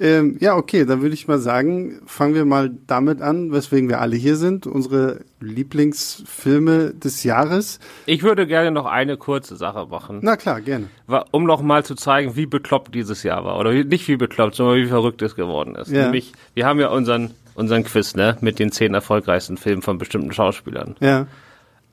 Ähm, 0.00 0.38
ja, 0.40 0.56
okay, 0.56 0.86
dann 0.86 1.02
würde 1.02 1.12
ich 1.12 1.28
mal 1.28 1.38
sagen, 1.38 2.00
fangen 2.06 2.34
wir 2.34 2.46
mal 2.46 2.70
damit 2.86 3.20
an, 3.20 3.52
weswegen 3.52 3.90
wir 3.90 4.00
alle 4.00 4.16
hier 4.16 4.36
sind, 4.36 4.66
unsere 4.66 5.20
Lieblingsfilme 5.40 6.94
des 6.94 7.22
Jahres. 7.22 7.80
Ich 8.06 8.22
würde 8.22 8.46
gerne 8.46 8.70
noch 8.70 8.86
eine 8.86 9.18
kurze 9.18 9.56
Sache 9.56 9.86
machen. 9.90 10.20
Na 10.22 10.38
klar, 10.38 10.62
gerne. 10.62 10.86
Um 11.32 11.44
noch 11.44 11.60
mal 11.60 11.84
zu 11.84 11.94
zeigen, 11.94 12.34
wie 12.34 12.46
bekloppt 12.46 12.94
dieses 12.94 13.22
Jahr 13.24 13.44
war. 13.44 13.58
Oder 13.58 13.72
nicht 13.72 14.08
wie 14.08 14.16
bekloppt, 14.16 14.54
sondern 14.54 14.78
wie 14.78 14.86
verrückt 14.86 15.20
es 15.20 15.34
geworden 15.34 15.74
ist. 15.74 15.90
Ja. 15.90 16.04
Nämlich, 16.04 16.32
wir 16.54 16.64
haben 16.64 16.80
ja 16.80 16.88
unseren, 16.88 17.32
unseren 17.54 17.84
Quiz, 17.84 18.16
ne, 18.16 18.38
mit 18.40 18.58
den 18.58 18.72
zehn 18.72 18.94
erfolgreichsten 18.94 19.58
Filmen 19.58 19.82
von 19.82 19.98
bestimmten 19.98 20.32
Schauspielern. 20.32 20.96
Ja. 21.00 21.26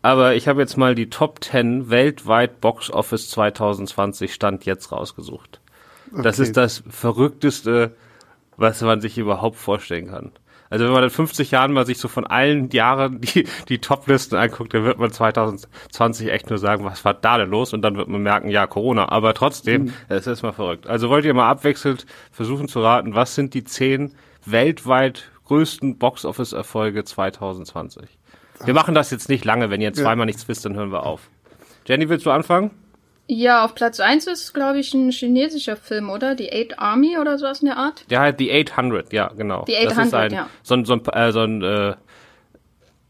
Aber 0.02 0.36
ich 0.36 0.48
habe 0.48 0.62
jetzt 0.62 0.78
mal 0.78 0.96
die 0.96 1.10
Top 1.10 1.44
10 1.44 1.90
weltweit 1.90 2.62
Box 2.62 2.90
Office 2.90 3.30
2020 3.32 4.34
Stand 4.34 4.66
jetzt 4.66 4.94
rausgesucht. 4.94 5.60
Okay. 6.12 6.22
Das 6.22 6.40
ist 6.40 6.58
das 6.58 6.84
Verrückteste, 6.90 7.96
was 8.58 8.82
man 8.82 9.02
sich 9.02 9.18
überhaupt 9.18 9.58
vorstellen 9.58 10.08
kann. 10.08 10.32
Also 10.70 10.86
wenn 10.86 10.92
man 10.92 11.04
in 11.04 11.10
50 11.10 11.52
Jahren 11.52 11.72
mal 11.72 11.86
sich 11.86 11.98
so 11.98 12.08
von 12.08 12.28
allen 12.28 12.70
Jahren 12.72 13.22
die, 13.22 13.48
die 13.70 13.80
Top-Listen 13.80 14.36
anguckt, 14.36 14.74
dann 14.74 14.84
wird 14.84 15.00
man 15.00 15.12
2020 15.12 16.32
echt 16.32 16.50
nur 16.50 16.60
sagen, 16.60 16.84
was 16.84 17.06
war 17.06 17.14
da 17.14 17.38
denn 17.38 17.50
los? 17.50 17.74
Und 17.74 17.82
dann 17.82 17.96
wird 17.96 18.08
man 18.10 18.22
merken, 18.22 18.50
ja, 18.50 18.68
Corona. 18.68 19.10
Aber 19.10 19.34
trotzdem, 19.34 19.86
mhm. 19.86 19.94
es 20.10 20.28
ist 20.28 20.44
mal 20.44 20.52
verrückt. 20.52 20.88
Also 20.88 21.10
wollt 21.10 21.26
ihr 21.26 21.34
mal 21.34 21.50
abwechselnd 21.50 22.06
versuchen 22.32 22.68
zu 22.68 22.82
raten, 22.82 23.16
was 23.16 23.36
sind 23.36 23.54
die 23.54 23.64
zehn 23.64 24.14
weltweit 24.46 25.30
größten 25.46 25.98
Box-Office-Erfolge 25.98 27.06
2020? 27.06 28.18
Wir 28.66 28.74
machen 28.74 28.96
das 28.96 29.12
jetzt 29.12 29.30
nicht 29.30 29.46
lange. 29.46 29.70
Wenn 29.70 29.82
ihr 29.82 29.94
zweimal 29.94 30.20
ja. 30.20 30.26
nichts 30.26 30.48
wisst, 30.48 30.66
dann 30.66 30.76
hören 30.76 30.92
wir 30.92 31.06
auf. 31.06 31.30
Jenny, 31.86 32.10
willst 32.10 32.26
du 32.26 32.32
anfangen? 32.32 32.72
Ja, 33.30 33.66
auf 33.66 33.76
Platz 33.76 34.00
1 34.00 34.26
ist, 34.28 34.54
glaube 34.54 34.80
ich, 34.80 34.94
ein 34.94 35.12
chinesischer 35.12 35.76
Film, 35.76 36.10
oder? 36.10 36.34
Die 36.34 36.52
Eight 36.52 36.80
Army 36.80 37.18
oder 37.18 37.38
sowas 37.38 37.60
in 37.60 37.68
der 37.68 37.78
Art? 37.78 38.10
Der 38.10 38.22
heißt 38.22 38.38
The 38.40 38.52
800, 38.52 39.12
ja, 39.12 39.28
genau. 39.36 39.66
Die 39.66 39.76
800, 39.76 39.98
das 39.98 40.08
ist 40.08 40.14
ein, 40.14 40.34
ja. 40.34 40.50
So 40.64 40.76
ein, 40.76 40.86
so 40.86 40.94
ein, 40.94 41.06
äh, 41.12 41.32
so 41.34 41.42
ein 41.42 41.62
äh, 41.62 41.96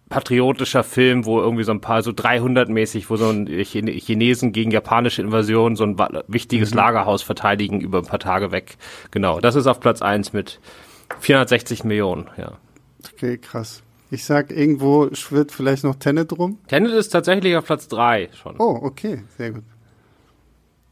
patriotischer 0.10 0.84
Film, 0.84 1.26
wo 1.26 1.40
irgendwie 1.40 1.64
so 1.64 1.72
ein 1.72 1.82
paar 1.82 2.02
so 2.02 2.12
300 2.12 2.70
mäßig, 2.70 3.10
wo 3.10 3.18
so 3.18 3.30
ein 3.30 3.46
Chinesen 3.48 4.54
gegen 4.54 4.72
japanische 4.72 5.22
Invasion 5.22 5.76
so 5.76 5.84
ein 5.84 5.98
wichtiges 6.28 6.72
mhm. 6.72 6.78
Lagerhaus 6.78 7.22
verteidigen 7.22 7.82
über 7.82 8.00
ein 8.00 8.06
paar 8.06 8.20
Tage 8.20 8.52
weg. 8.52 8.78
Genau, 9.12 9.40
das 9.40 9.56
ist 9.56 9.68
auf 9.68 9.80
Platz 9.80 10.02
eins 10.02 10.34
mit 10.34 10.60
460 11.20 11.84
Millionen, 11.84 12.30
ja. 12.38 12.54
Okay, 13.14 13.38
krass. 13.38 13.84
Ich 14.10 14.24
sag, 14.24 14.52
irgendwo 14.52 15.14
schwirrt 15.14 15.52
vielleicht 15.52 15.84
noch 15.84 15.96
Tenet 15.96 16.38
rum. 16.38 16.60
Tenet 16.68 16.94
ist 16.94 17.10
tatsächlich 17.10 17.56
auf 17.58 17.66
Platz 17.66 17.88
drei 17.88 18.30
schon. 18.34 18.56
Oh, 18.58 18.80
okay, 18.82 19.24
sehr 19.38 19.52
gut. 19.52 19.64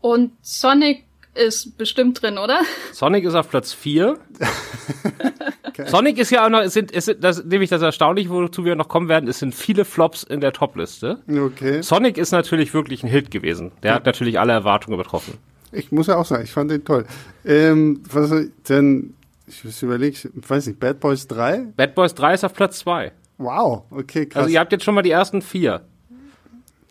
Und 0.06 0.34
Sonic 0.44 1.04
ist 1.34 1.80
bestimmt 1.80 2.22
drin, 2.22 2.38
oder? 2.38 2.60
Sonic 2.94 3.24
ist 3.24 3.34
auf 3.34 3.50
Platz 3.50 3.74
vier. 3.74 4.20
okay. 5.68 5.88
Sonic 5.88 6.20
ist 6.20 6.30
ja 6.30 6.46
auch 6.46 6.50
noch, 6.52 6.60
es 6.60 6.74
sind, 6.74 6.94
es 6.94 7.06
sind, 7.06 7.24
das, 7.24 7.44
nämlich 7.44 7.72
das 7.72 7.82
Erstaunliche, 7.82 8.30
wozu 8.30 8.66
wir 8.66 8.76
noch 8.76 8.88
kommen 8.88 9.10
werden, 9.10 9.28
es 9.28 9.40
sind 9.40 9.56
viele 9.56 9.84
Flops 9.84 10.22
in 10.22 10.42
der 10.42 10.54
Topliste. 10.54 11.24
Okay. 11.28 11.82
Sonic 11.82 12.20
ist 12.20 12.34
natürlich 12.34 12.72
wirklich 12.76 13.02
ein 13.02 13.10
Hit 13.10 13.32
gewesen. 13.32 13.72
Der 13.82 13.90
ja. 13.90 13.96
hat 13.96 14.06
natürlich 14.06 14.40
alle 14.40 14.54
Erwartungen 14.54 14.94
übertroffen. 14.94 15.40
Ich 15.72 15.92
muss 15.92 16.06
ja 16.06 16.18
auch 16.18 16.26
sagen, 16.26 16.44
ich 16.44 16.52
fand 16.52 16.70
den 16.70 16.86
toll. 16.86 17.08
Ähm, 17.44 18.04
was 18.08 18.32
denn 18.70 19.16
ich 19.48 19.82
überlege, 19.82 20.16
ich 20.16 20.50
weiß 20.50 20.68
nicht, 20.68 20.80
Bad 20.80 21.00
Boys 21.00 21.26
3? 21.26 21.74
Bad 21.76 21.96
Boys 21.96 22.14
3 22.14 22.36
ist 22.36 22.44
auf 22.44 22.54
Platz 22.54 22.78
2. 22.78 23.12
Wow, 23.40 23.86
okay, 23.90 24.28
krass. 24.28 24.44
Also 24.44 24.54
ihr 24.54 24.60
habt 24.60 24.72
jetzt 24.72 24.84
schon 24.84 24.94
mal 24.94 25.02
die 25.02 25.10
ersten 25.10 25.42
vier. 25.42 25.82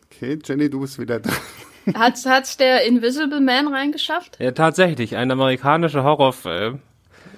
Okay, 0.06 0.36
Jenny, 0.44 0.68
du 0.68 0.80
bist 0.80 0.98
wieder 0.98 1.20
dran. 1.20 1.32
Hat's, 1.94 2.26
hat's 2.26 2.56
der 2.56 2.86
Invisible 2.86 3.40
Man 3.40 3.68
reingeschafft? 3.68 4.38
Ja, 4.40 4.52
tatsächlich. 4.52 5.16
Ein 5.16 5.30
amerikanischer 5.30 6.04
Horrorfilm 6.04 6.80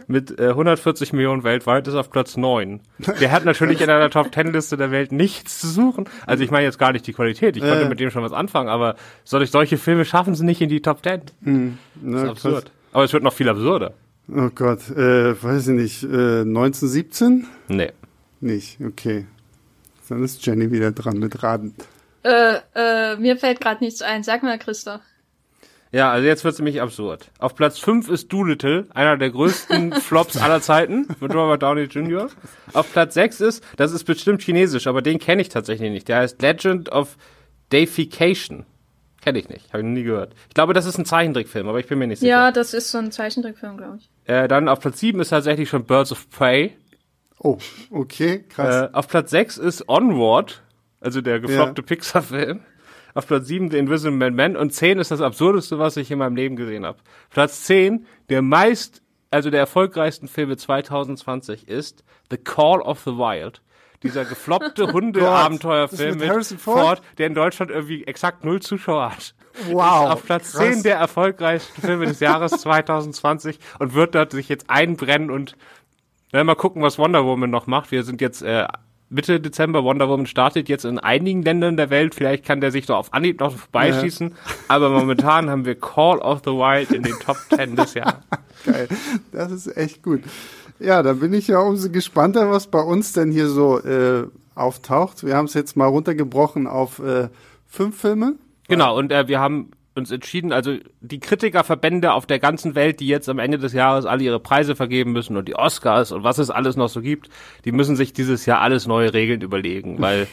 mit 0.08 0.38
äh, 0.38 0.48
140 0.48 1.12
Millionen 1.12 1.44
weltweit 1.44 1.88
ist 1.88 1.94
auf 1.94 2.10
Platz 2.10 2.36
9. 2.36 2.80
Der 3.20 3.32
hat 3.32 3.44
natürlich 3.44 3.80
in 3.80 3.90
einer 3.90 4.10
Top 4.10 4.32
10 4.32 4.52
Liste 4.52 4.76
der 4.76 4.90
Welt 4.90 5.12
nichts 5.12 5.60
zu 5.60 5.68
suchen. 5.68 6.08
Also 6.26 6.44
ich 6.44 6.50
meine 6.50 6.64
jetzt 6.64 6.78
gar 6.78 6.92
nicht 6.92 7.06
die 7.06 7.12
Qualität. 7.12 7.56
Ich 7.56 7.62
äh. 7.62 7.68
konnte 7.68 7.88
mit 7.88 8.00
dem 8.00 8.10
schon 8.10 8.22
was 8.22 8.32
anfangen, 8.32 8.68
aber 8.68 8.96
solche, 9.24 9.50
solche 9.50 9.78
Filme 9.78 10.04
schaffen 10.04 10.34
sie 10.34 10.44
nicht 10.44 10.60
in 10.60 10.68
die 10.68 10.80
Top 10.80 11.02
10. 11.02 11.22
Hm. 11.42 11.78
Na, 12.00 12.12
das 12.12 12.22
ist 12.22 12.30
absurd. 12.30 12.64
Krass. 12.64 12.72
Aber 12.92 13.04
es 13.04 13.12
wird 13.12 13.22
noch 13.22 13.32
viel 13.32 13.48
absurder. 13.48 13.94
Oh 14.28 14.50
Gott, 14.54 14.90
äh, 14.90 15.40
weiß 15.40 15.68
ich 15.68 15.74
nicht, 15.74 16.02
äh, 16.02 16.40
1917? 16.42 17.46
Nee. 17.68 17.92
Nicht, 18.40 18.78
okay. 18.84 19.26
Dann 20.08 20.22
ist 20.22 20.44
Jenny 20.44 20.70
wieder 20.70 20.92
dran 20.92 21.18
mit 21.18 21.42
Raden. 21.42 21.74
Äh, 22.26 22.60
äh, 22.74 23.16
mir 23.16 23.36
fällt 23.36 23.60
gerade 23.60 23.84
nichts 23.84 24.02
ein. 24.02 24.24
Sag 24.24 24.42
mal, 24.42 24.58
Christoph. 24.58 25.00
Ja, 25.92 26.10
also 26.10 26.26
jetzt 26.26 26.44
wird's 26.44 26.58
nämlich 26.58 26.82
absurd. 26.82 27.30
Auf 27.38 27.54
Platz 27.54 27.78
5 27.78 28.08
ist 28.08 28.32
Doolittle, 28.32 28.86
einer 28.92 29.16
der 29.16 29.30
größten 29.30 29.92
Flops 30.00 30.36
aller 30.36 30.60
Zeiten, 30.60 31.06
mit 31.20 31.32
Robert 31.32 31.62
Downey 31.62 31.84
Jr. 31.84 32.28
Auf 32.72 32.92
Platz 32.92 33.14
6 33.14 33.40
ist, 33.40 33.64
das 33.76 33.92
ist 33.92 34.04
bestimmt 34.04 34.42
chinesisch, 34.42 34.88
aber 34.88 35.02
den 35.02 35.20
kenne 35.20 35.40
ich 35.40 35.48
tatsächlich 35.48 35.90
nicht. 35.90 36.08
Der 36.08 36.18
heißt 36.18 36.42
Legend 36.42 36.90
of 36.90 37.16
Deification. 37.72 38.66
Kenne 39.22 39.38
ich 39.38 39.48
nicht, 39.48 39.72
habe 39.72 39.78
ich 39.78 39.84
noch 39.84 39.94
nie 39.94 40.02
gehört. 40.02 40.34
Ich 40.48 40.54
glaube, 40.54 40.72
das 40.72 40.86
ist 40.86 40.98
ein 40.98 41.04
Zeichentrickfilm, 41.04 41.68
aber 41.68 41.78
ich 41.78 41.86
bin 41.86 41.98
mir 41.98 42.08
nicht 42.08 42.18
sicher. 42.18 42.30
Ja, 42.30 42.52
das 42.52 42.74
ist 42.74 42.90
so 42.90 42.98
ein 42.98 43.12
Zeichentrickfilm, 43.12 43.76
glaube 43.76 43.98
ich. 43.98 44.10
Äh, 44.24 44.48
dann 44.48 44.68
auf 44.68 44.80
Platz 44.80 44.98
7 44.98 45.20
ist 45.20 45.28
tatsächlich 45.28 45.68
schon 45.68 45.84
Birds 45.84 46.12
of 46.12 46.28
Prey. 46.30 46.76
Oh, 47.38 47.58
okay, 47.90 48.44
krass. 48.48 48.90
Äh, 48.90 48.94
auf 48.94 49.08
Platz 49.08 49.30
6 49.30 49.58
ist 49.58 49.88
Onward, 49.88 50.62
also 51.06 51.20
der 51.20 51.40
gefloppte 51.40 51.82
ja. 51.82 51.86
Pixar-Film. 51.86 52.60
Auf 53.14 53.26
Platz 53.26 53.46
7 53.46 53.70
The 53.70 53.78
Invisible 53.78 54.30
Man 54.30 54.56
und 54.56 54.74
10 54.74 54.98
ist 54.98 55.10
das 55.10 55.22
absurdeste, 55.22 55.78
was 55.78 55.96
ich 55.96 56.10
in 56.10 56.18
meinem 56.18 56.36
Leben 56.36 56.56
gesehen 56.56 56.84
habe. 56.84 56.98
Platz 57.30 57.62
10, 57.64 58.04
der 58.28 58.42
meist, 58.42 59.00
also 59.30 59.48
der 59.48 59.60
erfolgreichsten 59.60 60.28
Filme 60.28 60.58
2020 60.58 61.66
ist 61.66 62.04
The 62.30 62.36
Call 62.36 62.82
of 62.82 63.00
the 63.00 63.12
Wild 63.12 63.62
dieser 64.02 64.24
gefloppte 64.24 64.86
Hunde-Abenteuerfilm 64.92 66.18
mit, 66.18 66.28
mit 66.28 66.60
Ford? 66.60 66.80
Ford, 66.80 67.02
der 67.18 67.28
in 67.28 67.34
Deutschland 67.34 67.70
irgendwie 67.70 68.04
exakt 68.04 68.44
null 68.44 68.60
Zuschauer 68.60 69.12
hat. 69.12 69.34
Wow. 69.70 70.10
auf 70.10 70.24
Platz 70.24 70.52
krass. 70.52 70.74
10 70.74 70.82
der 70.82 70.96
erfolgreichsten 70.96 71.80
Filme 71.80 72.04
des 72.06 72.20
Jahres 72.20 72.52
2020 72.60 73.58
und 73.78 73.94
wird 73.94 74.14
dort 74.14 74.32
sich 74.32 74.50
jetzt 74.50 74.68
einbrennen 74.68 75.30
und 75.30 75.56
na, 76.32 76.44
mal 76.44 76.56
gucken, 76.56 76.82
was 76.82 76.98
Wonder 76.98 77.24
Woman 77.24 77.48
noch 77.50 77.66
macht. 77.66 77.90
Wir 77.92 78.02
sind 78.02 78.20
jetzt 78.20 78.42
äh, 78.42 78.66
Mitte 79.08 79.40
Dezember. 79.40 79.84
Wonder 79.84 80.08
Woman 80.08 80.26
startet 80.26 80.68
jetzt 80.68 80.84
in 80.84 80.98
einigen 80.98 81.42
Ländern 81.42 81.76
der 81.76 81.90
Welt. 81.90 82.14
Vielleicht 82.14 82.44
kann 82.44 82.60
der 82.60 82.72
sich 82.72 82.86
doch 82.86 82.96
auf 82.96 83.14
Anhieb 83.14 83.40
noch 83.40 83.56
vorbeischießen. 83.56 84.30
Ja. 84.30 84.36
Aber 84.68 84.90
momentan 84.90 85.48
haben 85.48 85.64
wir 85.64 85.76
Call 85.76 86.18
of 86.18 86.40
the 86.44 86.50
Wild 86.50 86.92
in 86.92 87.02
den 87.02 87.14
Top 87.20 87.36
10 87.54 87.76
des 87.76 87.94
Jahres. 87.94 88.16
Geil. 88.64 88.88
Das 89.32 89.52
ist 89.52 89.76
echt 89.76 90.02
gut. 90.02 90.22
Ja, 90.78 91.02
da 91.02 91.14
bin 91.14 91.32
ich 91.32 91.48
ja 91.48 91.60
umso 91.60 91.90
gespannter, 91.90 92.50
was 92.50 92.66
bei 92.66 92.80
uns 92.80 93.12
denn 93.12 93.30
hier 93.30 93.48
so 93.48 93.78
äh, 93.78 94.26
auftaucht. 94.54 95.24
Wir 95.24 95.36
haben 95.36 95.46
es 95.46 95.54
jetzt 95.54 95.76
mal 95.76 95.86
runtergebrochen 95.86 96.66
auf 96.66 96.98
äh, 96.98 97.28
fünf 97.66 98.00
Filme. 98.00 98.34
Genau, 98.68 98.98
und 98.98 99.12
äh, 99.12 99.28
wir 99.28 99.40
haben 99.40 99.70
uns 99.96 100.10
entschieden, 100.10 100.52
also 100.52 100.76
die 101.00 101.20
Kritikerverbände 101.20 102.12
auf 102.12 102.26
der 102.26 102.38
ganzen 102.38 102.74
Welt, 102.74 103.00
die 103.00 103.06
jetzt 103.06 103.28
am 103.28 103.38
Ende 103.38 103.58
des 103.58 103.72
Jahres 103.72 104.06
alle 104.06 104.24
ihre 104.24 104.40
Preise 104.40 104.76
vergeben 104.76 105.12
müssen 105.12 105.36
und 105.36 105.48
die 105.48 105.56
Oscars 105.56 106.12
und 106.12 106.22
was 106.22 106.38
es 106.38 106.50
alles 106.50 106.76
noch 106.76 106.88
so 106.88 107.00
gibt, 107.00 107.28
die 107.64 107.72
müssen 107.72 107.96
sich 107.96 108.12
dieses 108.12 108.46
Jahr 108.46 108.60
alles 108.60 108.86
neue 108.86 109.12
Regeln 109.14 109.40
überlegen, 109.40 109.96
weil 110.00 110.26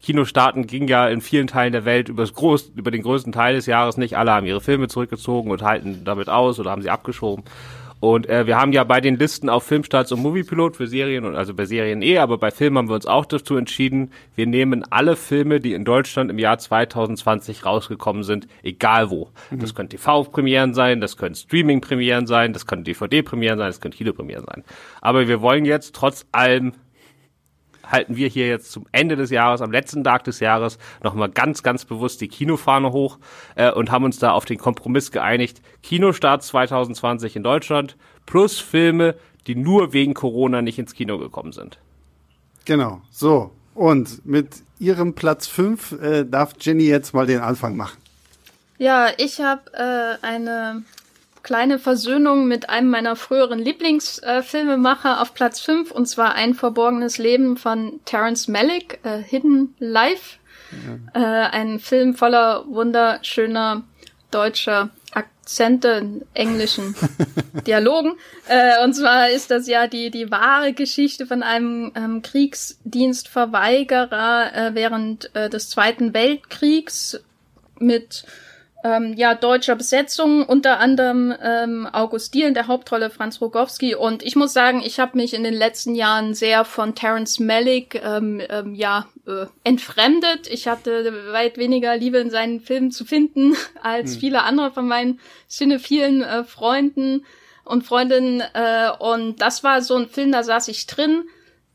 Kinostarten 0.00 0.66
ging 0.66 0.86
ja 0.86 1.08
in 1.08 1.20
vielen 1.20 1.46
Teilen 1.46 1.72
der 1.72 1.84
Welt 1.86 2.08
über, 2.10 2.22
das 2.24 2.34
Groß, 2.34 2.72
über 2.76 2.90
den 2.90 3.02
größten 3.02 3.32
Teil 3.32 3.54
des 3.54 3.64
Jahres 3.64 3.96
nicht. 3.96 4.18
Alle 4.18 4.32
haben 4.32 4.46
ihre 4.46 4.60
Filme 4.60 4.88
zurückgezogen 4.88 5.50
und 5.50 5.62
halten 5.62 6.02
damit 6.04 6.28
aus 6.28 6.60
oder 6.60 6.70
haben 6.70 6.82
sie 6.82 6.90
abgeschoben. 6.90 7.44
Und 8.04 8.28
äh, 8.28 8.46
wir 8.46 8.58
haben 8.58 8.72
ja 8.72 8.84
bei 8.84 9.00
den 9.00 9.18
Listen 9.18 9.48
auf 9.48 9.64
Filmstarts 9.64 10.12
und 10.12 10.20
Moviepilot 10.20 10.76
für 10.76 10.86
Serien 10.86 11.24
und 11.24 11.36
also 11.36 11.54
bei 11.54 11.64
Serien 11.64 12.02
eh, 12.02 12.18
aber 12.18 12.36
bei 12.36 12.50
Filmen 12.50 12.76
haben 12.76 12.88
wir 12.90 12.96
uns 12.96 13.06
auch 13.06 13.24
dazu 13.24 13.56
entschieden, 13.56 14.10
wir 14.34 14.46
nehmen 14.46 14.84
alle 14.90 15.16
Filme, 15.16 15.58
die 15.58 15.72
in 15.72 15.86
Deutschland 15.86 16.30
im 16.30 16.38
Jahr 16.38 16.58
2020 16.58 17.64
rausgekommen 17.64 18.22
sind, 18.22 18.46
egal 18.62 19.08
wo. 19.08 19.30
Mhm. 19.50 19.60
Das 19.60 19.74
können 19.74 19.88
TV-Premieren 19.88 20.74
sein, 20.74 21.00
das 21.00 21.16
können 21.16 21.34
Streaming-Premieren 21.34 22.26
sein, 22.26 22.52
das 22.52 22.66
können 22.66 22.84
DVD-Premieren 22.84 23.58
sein, 23.58 23.68
das 23.68 23.80
können 23.80 23.94
Kino-Premieren 23.94 24.44
sein. 24.44 24.64
Aber 25.00 25.26
wir 25.26 25.40
wollen 25.40 25.64
jetzt 25.64 25.94
trotz 25.94 26.26
allem 26.30 26.74
halten 27.86 28.16
wir 28.16 28.28
hier 28.28 28.48
jetzt 28.48 28.72
zum 28.72 28.86
Ende 28.92 29.16
des 29.16 29.30
Jahres, 29.30 29.60
am 29.60 29.70
letzten 29.70 30.04
Tag 30.04 30.24
des 30.24 30.40
Jahres, 30.40 30.78
nochmal 31.02 31.28
ganz, 31.28 31.62
ganz 31.62 31.84
bewusst 31.84 32.20
die 32.20 32.28
Kinofahne 32.28 32.92
hoch 32.92 33.18
äh, 33.54 33.70
und 33.70 33.90
haben 33.90 34.04
uns 34.04 34.18
da 34.18 34.32
auf 34.32 34.44
den 34.44 34.58
Kompromiss 34.58 35.10
geeinigt. 35.10 35.62
Kinostart 35.82 36.42
2020 36.42 37.36
in 37.36 37.42
Deutschland 37.42 37.96
plus 38.26 38.58
Filme, 38.58 39.14
die 39.46 39.54
nur 39.54 39.92
wegen 39.92 40.14
Corona 40.14 40.62
nicht 40.62 40.78
ins 40.78 40.94
Kino 40.94 41.18
gekommen 41.18 41.52
sind. 41.52 41.78
Genau, 42.64 43.02
so. 43.10 43.52
Und 43.74 44.24
mit 44.24 44.62
ihrem 44.78 45.14
Platz 45.14 45.46
5 45.46 45.92
äh, 45.92 46.24
darf 46.24 46.54
Jenny 46.60 46.84
jetzt 46.84 47.12
mal 47.12 47.26
den 47.26 47.40
Anfang 47.40 47.76
machen. 47.76 47.98
Ja, 48.78 49.08
ich 49.18 49.40
habe 49.40 49.62
äh, 49.74 50.24
eine 50.24 50.82
kleine 51.44 51.78
Versöhnung 51.78 52.48
mit 52.48 52.68
einem 52.68 52.90
meiner 52.90 53.14
früheren 53.14 53.60
Lieblingsfilmemacher 53.60 55.18
äh, 55.18 55.20
auf 55.20 55.34
Platz 55.34 55.60
5 55.60 55.92
und 55.92 56.06
zwar 56.06 56.34
Ein 56.34 56.54
verborgenes 56.54 57.18
Leben 57.18 57.56
von 57.56 58.00
Terence 58.04 58.48
Malick, 58.48 58.98
äh, 59.04 59.22
Hidden 59.22 59.76
Life. 59.78 60.38
Ja. 61.14 61.20
Äh, 61.20 61.50
ein 61.50 61.78
Film 61.78 62.16
voller 62.16 62.64
wunderschöner 62.66 63.84
deutscher 64.32 64.90
Akzente, 65.12 66.22
englischen 66.32 66.96
Dialogen. 67.66 68.14
Äh, 68.48 68.82
und 68.82 68.94
zwar 68.94 69.28
ist 69.30 69.50
das 69.50 69.68
ja 69.68 69.86
die, 69.86 70.10
die 70.10 70.30
wahre 70.30 70.72
Geschichte 70.72 71.26
von 71.26 71.42
einem 71.42 71.92
ähm, 71.94 72.22
Kriegsdienstverweigerer 72.22 74.54
äh, 74.54 74.74
während 74.74 75.36
äh, 75.36 75.50
des 75.50 75.68
Zweiten 75.68 76.14
Weltkriegs 76.14 77.20
mit 77.78 78.24
ähm, 78.84 79.14
ja, 79.14 79.34
deutscher 79.34 79.76
Besetzung, 79.76 80.44
unter 80.44 80.78
anderem 80.78 81.34
ähm, 81.42 81.88
August 81.90 82.34
Diel 82.34 82.46
in 82.46 82.54
der 82.54 82.66
Hauptrolle 82.66 83.08
Franz 83.08 83.40
Rogowski. 83.40 83.94
Und 83.94 84.22
ich 84.22 84.36
muss 84.36 84.52
sagen, 84.52 84.82
ich 84.84 85.00
habe 85.00 85.16
mich 85.16 85.32
in 85.32 85.42
den 85.42 85.54
letzten 85.54 85.94
Jahren 85.94 86.34
sehr 86.34 86.66
von 86.66 86.94
Terence 86.94 87.40
Malick 87.40 88.00
ähm, 88.04 88.42
ähm, 88.46 88.74
ja, 88.74 89.08
äh, 89.26 89.46
entfremdet. 89.64 90.48
Ich 90.48 90.68
hatte 90.68 91.32
weit 91.32 91.56
weniger 91.56 91.96
Liebe 91.96 92.18
in 92.18 92.28
seinen 92.28 92.60
Filmen 92.60 92.90
zu 92.90 93.06
finden 93.06 93.56
als 93.82 94.12
hm. 94.12 94.20
viele 94.20 94.42
andere 94.42 94.70
von 94.70 94.86
meinen 94.86 95.18
cinephilen 95.48 96.22
äh, 96.22 96.44
Freunden 96.44 97.24
und 97.64 97.84
Freundinnen. 97.84 98.42
Äh, 98.52 98.90
und 98.98 99.40
das 99.40 99.64
war 99.64 99.80
so 99.80 99.96
ein 99.96 100.08
Film, 100.10 100.30
da 100.30 100.42
saß 100.42 100.68
ich 100.68 100.86
drin 100.86 101.24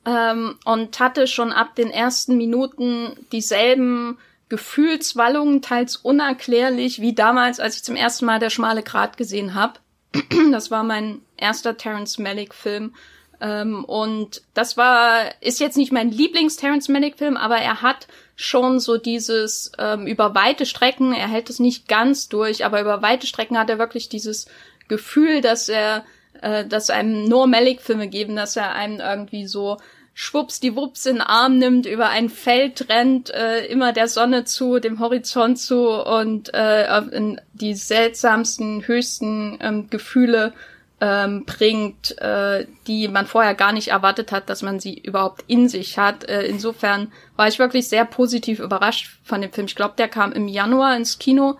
ähm, 0.06 0.60
und 0.63 1.00
hatte 1.00 1.25
schon 1.25 1.51
ab 1.54 1.74
den 1.74 1.89
ersten 1.89 2.38
Minuten 2.38 3.25
dieselben 3.32 4.20
Gefühlswallungen, 4.50 5.62
teils 5.62 5.96
unerklärlich, 5.96 7.01
wie 7.01 7.13
damals, 7.13 7.60
als 7.60 7.75
ich 7.75 7.84
zum 7.84 7.96
ersten 7.96 8.25
Mal 8.25 8.39
Der 8.39 8.50
schmale 8.50 8.84
Grat 8.84 9.15
gesehen 9.15 9.53
habe. 9.53 9.79
das 10.51 10.72
war 10.72 10.84
mein 10.84 11.22
erster 11.38 11.77
Terence 11.77 12.18
Malick-Film. 12.18 12.94
Ähm, 13.41 13.86
und 13.86 14.41
das 14.53 14.75
war, 14.75 15.32
ist 15.41 15.60
jetzt 15.60 15.77
nicht 15.77 15.91
mein 15.91 16.12
Lieblings-Terence 16.12 16.89
Malick-Film, 16.89 17.38
aber 17.38 17.58
er 17.58 17.82
hat 17.82 18.08
schon 18.36 18.79
so 18.79 18.98
dieses 18.98 19.72
ähm, 19.77 20.08
über 20.08 20.34
weite 20.36 20.65
Strecken, 20.65 21.13
er 21.13 21.27
hält 21.27 21.50
es 21.50 21.60
nicht 21.60 21.88
ganz 21.88 22.27
durch, 22.27 22.65
aber 22.65 22.82
über 22.82 23.01
weite 23.01 23.27
Strecken 23.27 23.58
hat 23.58 23.70
er 23.70 23.79
wirklich 23.79 24.10
dieses 24.10 24.48
Gefühl, 24.88 25.41
dass 25.41 25.70
er, 25.70 26.03
äh, 26.41 26.65
dass 26.65 26.89
einem 26.89 27.25
nur 27.25 27.48
Malick-Filme 27.48 28.08
geben, 28.08 28.36
dass 28.36 28.56
er 28.56 28.74
einem 28.74 29.00
irgendwie 29.00 29.48
so 29.48 29.77
schwuppsdiwupps 30.22 31.06
in 31.06 31.16
den 31.16 31.22
Arm 31.22 31.60
nimmt, 31.60 31.86
über 31.86 32.10
ein 32.10 32.28
Feld 32.28 32.90
rennt, 32.90 33.30
äh, 33.30 33.66
immer 33.68 33.94
der 33.94 34.10
Sonne 34.10 34.44
zu, 34.44 34.80
dem 34.80 35.00
Horizont 35.00 35.58
zu 35.58 35.88
und 35.88 36.54
äh, 36.54 36.98
in 37.12 37.40
die 37.54 37.74
seltsamsten, 37.74 38.86
höchsten 38.86 39.58
ähm, 39.62 39.90
Gefühle 39.90 40.52
ähm, 41.00 41.46
bringt, 41.46 42.20
äh, 42.20 42.68
die 42.86 43.08
man 43.08 43.28
vorher 43.28 43.56
gar 43.56 43.72
nicht 43.72 43.88
erwartet 43.88 44.34
hat, 44.34 44.50
dass 44.50 44.62
man 44.62 44.82
sie 44.82 44.98
überhaupt 44.98 45.46
in 45.48 45.70
sich 45.70 45.98
hat. 45.98 46.26
Äh, 46.26 46.42
insofern 46.48 47.14
war 47.38 47.48
ich 47.48 47.58
wirklich 47.58 47.88
sehr 47.88 48.04
positiv 48.04 48.60
überrascht 48.60 49.20
von 49.24 49.40
dem 49.40 49.54
Film. 49.54 49.68
Ich 49.68 49.76
glaube, 49.78 49.94
der 49.98 50.10
kam 50.10 50.34
im 50.34 50.50
Januar 50.50 50.98
ins 50.98 51.18
Kino. 51.18 51.58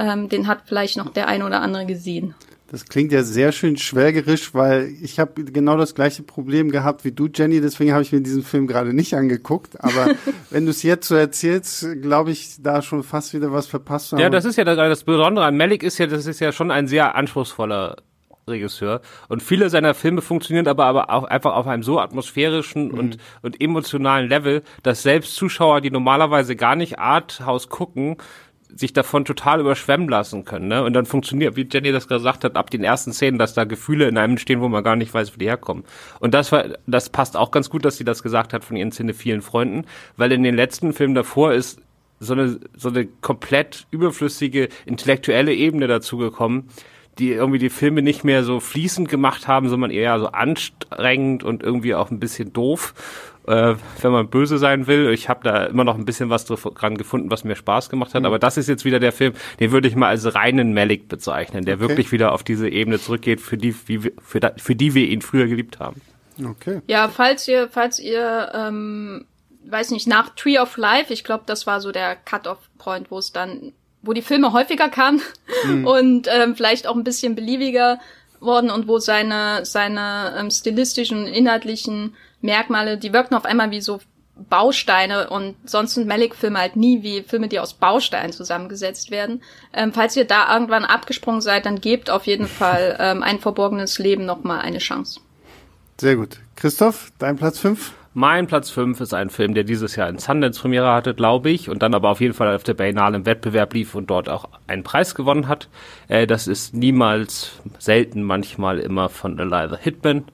Ähm, 0.00 0.28
den 0.28 0.48
hat 0.48 0.62
vielleicht 0.66 0.96
noch 0.96 1.12
der 1.12 1.28
eine 1.28 1.46
oder 1.46 1.62
andere 1.62 1.86
gesehen. 1.86 2.34
Das 2.70 2.84
klingt 2.84 3.10
ja 3.10 3.24
sehr 3.24 3.50
schön 3.50 3.76
schwärgerisch, 3.76 4.54
weil 4.54 4.94
ich 5.02 5.18
habe 5.18 5.42
genau 5.42 5.76
das 5.76 5.96
gleiche 5.96 6.22
Problem 6.22 6.70
gehabt 6.70 7.04
wie 7.04 7.10
du, 7.10 7.26
Jenny. 7.26 7.60
Deswegen 7.60 7.92
habe 7.92 8.02
ich 8.02 8.12
mir 8.12 8.20
diesen 8.20 8.44
Film 8.44 8.68
gerade 8.68 8.94
nicht 8.94 9.12
angeguckt. 9.14 9.82
Aber 9.82 10.14
wenn 10.50 10.66
du 10.66 10.70
es 10.70 10.84
jetzt 10.84 11.08
so 11.08 11.16
erzählst, 11.16 11.84
glaube 12.00 12.30
ich, 12.30 12.62
da 12.62 12.80
schon 12.80 13.02
fast 13.02 13.34
wieder 13.34 13.52
was 13.52 13.66
verpasst. 13.66 14.12
Ja, 14.12 14.30
das 14.30 14.44
ist 14.44 14.54
ja 14.54 14.62
das, 14.62 14.76
das 14.76 15.02
Besondere 15.02 15.46
an 15.46 15.56
Malik 15.56 15.82
ist 15.82 15.98
ja, 15.98 16.06
das 16.06 16.26
ist 16.26 16.38
ja 16.38 16.52
schon 16.52 16.70
ein 16.70 16.86
sehr 16.86 17.16
anspruchsvoller 17.16 17.96
Regisseur. 18.46 19.00
Und 19.28 19.42
viele 19.42 19.68
seiner 19.68 19.94
Filme 19.94 20.22
funktionieren 20.22 20.68
aber, 20.68 20.86
aber 20.86 21.10
auch 21.10 21.24
einfach 21.24 21.54
auf 21.54 21.66
einem 21.66 21.82
so 21.82 21.98
atmosphärischen 21.98 22.88
mhm. 22.88 22.98
und, 22.98 23.16
und 23.42 23.60
emotionalen 23.60 24.28
Level, 24.28 24.62
dass 24.84 25.02
selbst 25.02 25.34
Zuschauer, 25.34 25.80
die 25.80 25.90
normalerweise 25.90 26.54
gar 26.54 26.76
nicht 26.76 27.00
Arthouse 27.00 27.68
gucken, 27.68 28.16
sich 28.74 28.92
davon 28.92 29.24
total 29.24 29.60
überschwemmen 29.60 30.08
lassen 30.08 30.44
können. 30.44 30.68
Ne? 30.68 30.82
Und 30.82 30.92
dann 30.92 31.06
funktioniert, 31.06 31.56
wie 31.56 31.68
Jenny 31.70 31.92
das 31.92 32.08
gesagt 32.08 32.44
hat, 32.44 32.56
ab 32.56 32.70
den 32.70 32.84
ersten 32.84 33.12
Szenen, 33.12 33.38
dass 33.38 33.54
da 33.54 33.64
Gefühle 33.64 34.08
in 34.08 34.18
einem 34.18 34.38
stehen, 34.38 34.60
wo 34.60 34.68
man 34.68 34.84
gar 34.84 34.96
nicht 34.96 35.12
weiß, 35.12 35.34
wo 35.34 35.38
die 35.38 35.46
herkommen. 35.46 35.84
Und 36.20 36.34
das 36.34 36.52
war, 36.52 36.64
das 36.86 37.08
passt 37.08 37.36
auch 37.36 37.50
ganz 37.50 37.70
gut, 37.70 37.84
dass 37.84 37.96
sie 37.96 38.04
das 38.04 38.22
gesagt 38.22 38.52
hat 38.52 38.64
von 38.64 38.76
ihren 38.76 38.92
vielen 38.92 39.42
Freunden, 39.42 39.84
weil 40.16 40.32
in 40.32 40.42
den 40.42 40.54
letzten 40.54 40.92
Filmen 40.92 41.14
davor 41.14 41.52
ist 41.52 41.80
so 42.18 42.34
eine, 42.34 42.60
so 42.76 42.90
eine 42.90 43.06
komplett 43.06 43.86
überflüssige 43.90 44.68
intellektuelle 44.84 45.54
Ebene 45.54 45.86
dazugekommen, 45.86 46.68
die 47.18 47.32
irgendwie 47.32 47.58
die 47.58 47.70
Filme 47.70 48.02
nicht 48.02 48.24
mehr 48.24 48.44
so 48.44 48.60
fließend 48.60 49.08
gemacht 49.08 49.48
haben, 49.48 49.68
sondern 49.68 49.90
eher 49.90 50.18
so 50.20 50.28
anstrengend 50.28 51.44
und 51.44 51.62
irgendwie 51.62 51.94
auch 51.94 52.10
ein 52.10 52.20
bisschen 52.20 52.52
doof 52.52 52.94
äh, 53.50 53.76
wenn 54.00 54.12
man 54.12 54.28
böse 54.28 54.58
sein 54.58 54.86
will. 54.86 55.10
Ich 55.12 55.28
habe 55.28 55.40
da 55.42 55.64
immer 55.64 55.84
noch 55.84 55.96
ein 55.96 56.04
bisschen 56.04 56.30
was 56.30 56.44
dran 56.44 56.96
gefunden, 56.96 57.30
was 57.30 57.44
mir 57.44 57.56
Spaß 57.56 57.90
gemacht 57.90 58.14
hat. 58.14 58.22
Mhm. 58.22 58.26
Aber 58.26 58.38
das 58.38 58.56
ist 58.56 58.68
jetzt 58.68 58.84
wieder 58.84 59.00
der 59.00 59.12
Film, 59.12 59.34
den 59.58 59.72
würde 59.72 59.88
ich 59.88 59.96
mal 59.96 60.08
als 60.08 60.34
reinen 60.34 60.72
Malik 60.72 61.08
bezeichnen, 61.08 61.64
der 61.64 61.74
okay. 61.74 61.88
wirklich 61.88 62.12
wieder 62.12 62.32
auf 62.32 62.44
diese 62.44 62.68
Ebene 62.68 63.00
zurückgeht, 63.00 63.40
für 63.40 63.56
die, 63.56 63.74
wie, 63.86 64.12
für, 64.22 64.40
da, 64.40 64.52
für 64.56 64.76
die 64.76 64.94
wir 64.94 65.06
ihn 65.08 65.20
früher 65.20 65.46
geliebt 65.46 65.80
haben. 65.80 66.00
Okay. 66.42 66.80
Ja, 66.86 67.08
falls 67.08 67.46
ihr, 67.48 67.68
falls 67.70 67.98
ihr, 67.98 68.52
ähm, 68.54 69.26
weiß 69.64 69.90
nicht, 69.90 70.06
nach 70.06 70.30
Tree 70.36 70.58
of 70.58 70.76
Life, 70.76 71.12
ich 71.12 71.24
glaube, 71.24 71.44
das 71.46 71.66
war 71.66 71.80
so 71.80 71.90
der 71.92 72.16
Cut-off-Point, 72.16 73.10
wo 73.10 73.18
es 73.18 73.32
dann, 73.32 73.72
wo 74.02 74.12
die 74.12 74.22
Filme 74.22 74.52
häufiger 74.52 74.88
kamen 74.88 75.20
mhm. 75.64 75.86
und 75.86 76.28
ähm, 76.30 76.54
vielleicht 76.54 76.86
auch 76.86 76.94
ein 76.94 77.04
bisschen 77.04 77.34
beliebiger 77.34 77.98
worden 78.38 78.70
und 78.70 78.88
wo 78.88 78.98
seine, 78.98 79.66
seine 79.66 80.34
ähm, 80.38 80.50
stilistischen, 80.50 81.26
inhaltlichen 81.26 82.14
Merkmale, 82.40 82.98
die 82.98 83.12
wirken 83.12 83.34
auf 83.34 83.44
einmal 83.44 83.70
wie 83.70 83.80
so 83.80 84.00
Bausteine 84.48 85.28
und 85.28 85.56
sonst 85.64 85.94
sind 85.94 86.08
Malik-Filme 86.08 86.58
halt 86.58 86.76
nie 86.76 87.02
wie 87.02 87.22
Filme, 87.22 87.48
die 87.48 87.60
aus 87.60 87.74
Bausteinen 87.74 88.32
zusammengesetzt 88.32 89.10
werden. 89.10 89.42
Ähm, 89.72 89.92
falls 89.92 90.16
ihr 90.16 90.24
da 90.24 90.52
irgendwann 90.52 90.84
abgesprungen 90.84 91.40
seid, 91.40 91.66
dann 91.66 91.80
gebt 91.80 92.10
auf 92.10 92.26
jeden 92.26 92.46
Fall 92.48 92.96
ähm, 92.98 93.22
ein 93.22 93.38
verborgenes 93.38 93.98
Leben 93.98 94.24
nochmal 94.24 94.60
eine 94.60 94.78
Chance. 94.78 95.20
Sehr 96.00 96.16
gut. 96.16 96.38
Christoph, 96.56 97.12
dein 97.18 97.36
Platz 97.36 97.58
5? 97.58 97.92
Mein 98.12 98.48
Platz 98.48 98.70
5 98.70 99.00
ist 99.00 99.14
ein 99.14 99.30
Film, 99.30 99.54
der 99.54 99.62
dieses 99.62 99.94
Jahr 99.94 100.08
in 100.08 100.18
Sundance 100.18 100.60
Premiere 100.60 100.92
hatte, 100.92 101.14
glaube 101.14 101.50
ich, 101.50 101.68
und 101.68 101.80
dann 101.80 101.94
aber 101.94 102.08
auf 102.08 102.20
jeden 102.20 102.34
Fall 102.34 102.52
auf 102.56 102.64
der 102.64 102.74
Biennale 102.74 103.16
im 103.16 103.26
Wettbewerb 103.26 103.72
lief 103.72 103.94
und 103.94 104.10
dort 104.10 104.28
auch 104.28 104.48
einen 104.66 104.82
Preis 104.82 105.14
gewonnen 105.14 105.46
hat. 105.46 105.68
Äh, 106.08 106.26
das 106.26 106.48
ist 106.48 106.74
niemals, 106.74 107.52
selten, 107.78 108.22
manchmal 108.24 108.80
immer 108.80 109.10
von 109.10 109.38
Eliza 109.38 109.76
Hitman. 109.76 110.24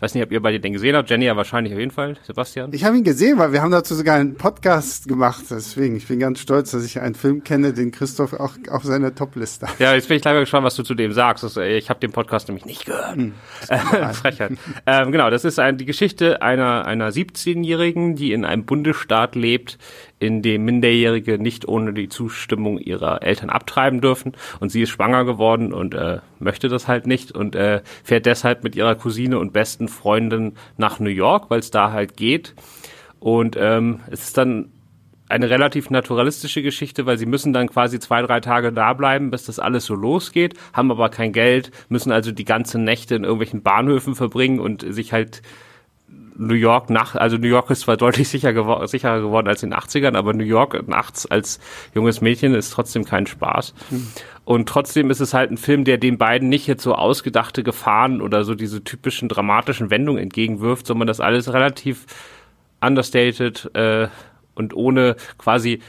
Weiß 0.00 0.14
nicht, 0.14 0.22
ob 0.22 0.30
ihr 0.30 0.40
beide 0.40 0.60
den 0.60 0.72
gesehen 0.72 0.94
habt. 0.94 1.10
Jenny 1.10 1.24
ja 1.24 1.36
wahrscheinlich 1.36 1.72
auf 1.72 1.80
jeden 1.80 1.90
Fall. 1.90 2.16
Sebastian? 2.24 2.72
Ich 2.72 2.84
habe 2.84 2.96
ihn 2.96 3.02
gesehen, 3.02 3.36
weil 3.36 3.52
wir 3.52 3.62
haben 3.62 3.72
dazu 3.72 3.96
sogar 3.96 4.14
einen 4.14 4.36
Podcast 4.36 5.08
gemacht. 5.08 5.46
Deswegen, 5.50 5.96
ich 5.96 6.06
bin 6.06 6.20
ganz 6.20 6.38
stolz, 6.38 6.70
dass 6.70 6.84
ich 6.84 7.00
einen 7.00 7.16
Film 7.16 7.42
kenne, 7.42 7.72
den 7.72 7.90
Christoph 7.90 8.32
auch 8.34 8.52
auf 8.70 8.84
seiner 8.84 9.12
Topliste 9.12 9.66
hat. 9.66 9.80
Ja, 9.80 9.94
jetzt 9.94 10.06
bin 10.06 10.16
ich 10.16 10.22
gleich 10.22 10.34
mal 10.34 10.40
gespannt, 10.40 10.64
was 10.64 10.76
du 10.76 10.84
zu 10.84 10.94
dem 10.94 11.12
sagst. 11.12 11.42
Also, 11.42 11.62
ich 11.62 11.90
habe 11.90 11.98
den 11.98 12.12
Podcast 12.12 12.46
nämlich 12.46 12.64
nicht 12.64 12.86
gehört. 12.86 13.16
Hm, 13.16 13.32
Frechheit. 14.12 14.52
ähm, 14.86 15.10
genau, 15.10 15.30
das 15.30 15.44
ist 15.44 15.58
ein, 15.58 15.78
die 15.78 15.84
Geschichte 15.84 16.42
einer, 16.42 16.84
einer 16.86 17.10
17-Jährigen, 17.10 18.14
die 18.14 18.32
in 18.32 18.44
einem 18.44 18.66
Bundesstaat 18.66 19.34
lebt, 19.34 19.78
in 20.18 20.42
dem 20.42 20.64
Minderjährige 20.64 21.38
nicht 21.38 21.66
ohne 21.68 21.92
die 21.92 22.08
Zustimmung 22.08 22.78
ihrer 22.78 23.22
Eltern 23.22 23.50
abtreiben 23.50 24.00
dürfen. 24.00 24.32
Und 24.60 24.70
sie 24.70 24.82
ist 24.82 24.90
schwanger 24.90 25.24
geworden 25.24 25.72
und 25.72 25.94
äh, 25.94 26.18
möchte 26.38 26.68
das 26.68 26.88
halt 26.88 27.06
nicht 27.06 27.32
und 27.32 27.54
äh, 27.54 27.82
fährt 28.02 28.26
deshalb 28.26 28.64
mit 28.64 28.76
ihrer 28.76 28.94
Cousine 28.94 29.38
und 29.38 29.52
besten 29.52 29.88
Freundin 29.88 30.54
nach 30.76 31.00
New 31.00 31.10
York, 31.10 31.50
weil 31.50 31.60
es 31.60 31.70
da 31.70 31.92
halt 31.92 32.16
geht. 32.16 32.54
Und 33.20 33.56
ähm, 33.58 34.00
es 34.10 34.24
ist 34.24 34.38
dann 34.38 34.70
eine 35.28 35.50
relativ 35.50 35.90
naturalistische 35.90 36.62
Geschichte, 36.62 37.06
weil 37.06 37.18
sie 37.18 37.26
müssen 37.26 37.52
dann 37.52 37.68
quasi 37.68 37.98
zwei, 37.98 38.22
drei 38.22 38.40
Tage 38.40 38.72
da 38.72 38.94
bleiben, 38.94 39.30
bis 39.30 39.44
das 39.44 39.58
alles 39.58 39.84
so 39.84 39.94
losgeht, 39.94 40.54
haben 40.72 40.90
aber 40.90 41.10
kein 41.10 41.32
Geld, 41.32 41.70
müssen 41.88 42.12
also 42.12 42.32
die 42.32 42.46
ganze 42.46 42.78
Nächte 42.78 43.14
in 43.14 43.24
irgendwelchen 43.24 43.62
Bahnhöfen 43.62 44.14
verbringen 44.14 44.58
und 44.58 44.84
sich 44.88 45.12
halt 45.12 45.42
New 46.38 46.54
York 46.54 46.88
nach, 46.88 47.16
also 47.16 47.36
New 47.36 47.48
York 47.48 47.68
ist 47.70 47.80
zwar 47.80 47.96
deutlich 47.96 48.28
sicher 48.28 48.52
gewor 48.52 48.86
sicherer 48.86 49.20
geworden 49.20 49.48
als 49.48 49.62
in 49.62 49.70
den 49.70 49.78
80ern, 49.78 50.16
aber 50.16 50.32
New 50.32 50.44
York 50.44 50.88
nachts 50.88 51.26
als 51.26 51.58
junges 51.94 52.20
Mädchen 52.20 52.54
ist 52.54 52.70
trotzdem 52.70 53.04
kein 53.04 53.26
Spaß. 53.26 53.74
Mhm. 53.90 54.08
Und 54.44 54.68
trotzdem 54.68 55.10
ist 55.10 55.20
es 55.20 55.34
halt 55.34 55.50
ein 55.50 55.58
Film, 55.58 55.84
der 55.84 55.98
den 55.98 56.16
beiden 56.16 56.48
nicht 56.48 56.66
jetzt 56.66 56.82
so 56.82 56.94
ausgedachte 56.94 57.62
Gefahren 57.62 58.22
oder 58.22 58.44
so 58.44 58.54
diese 58.54 58.82
typischen 58.82 59.28
dramatischen 59.28 59.90
Wendungen 59.90 60.22
entgegenwirft, 60.22 60.86
sondern 60.86 61.08
das 61.08 61.20
alles 61.20 61.52
relativ 61.52 62.06
understated 62.80 63.70
äh, 63.74 64.08
und 64.54 64.74
ohne 64.74 65.16
quasi 65.36 65.80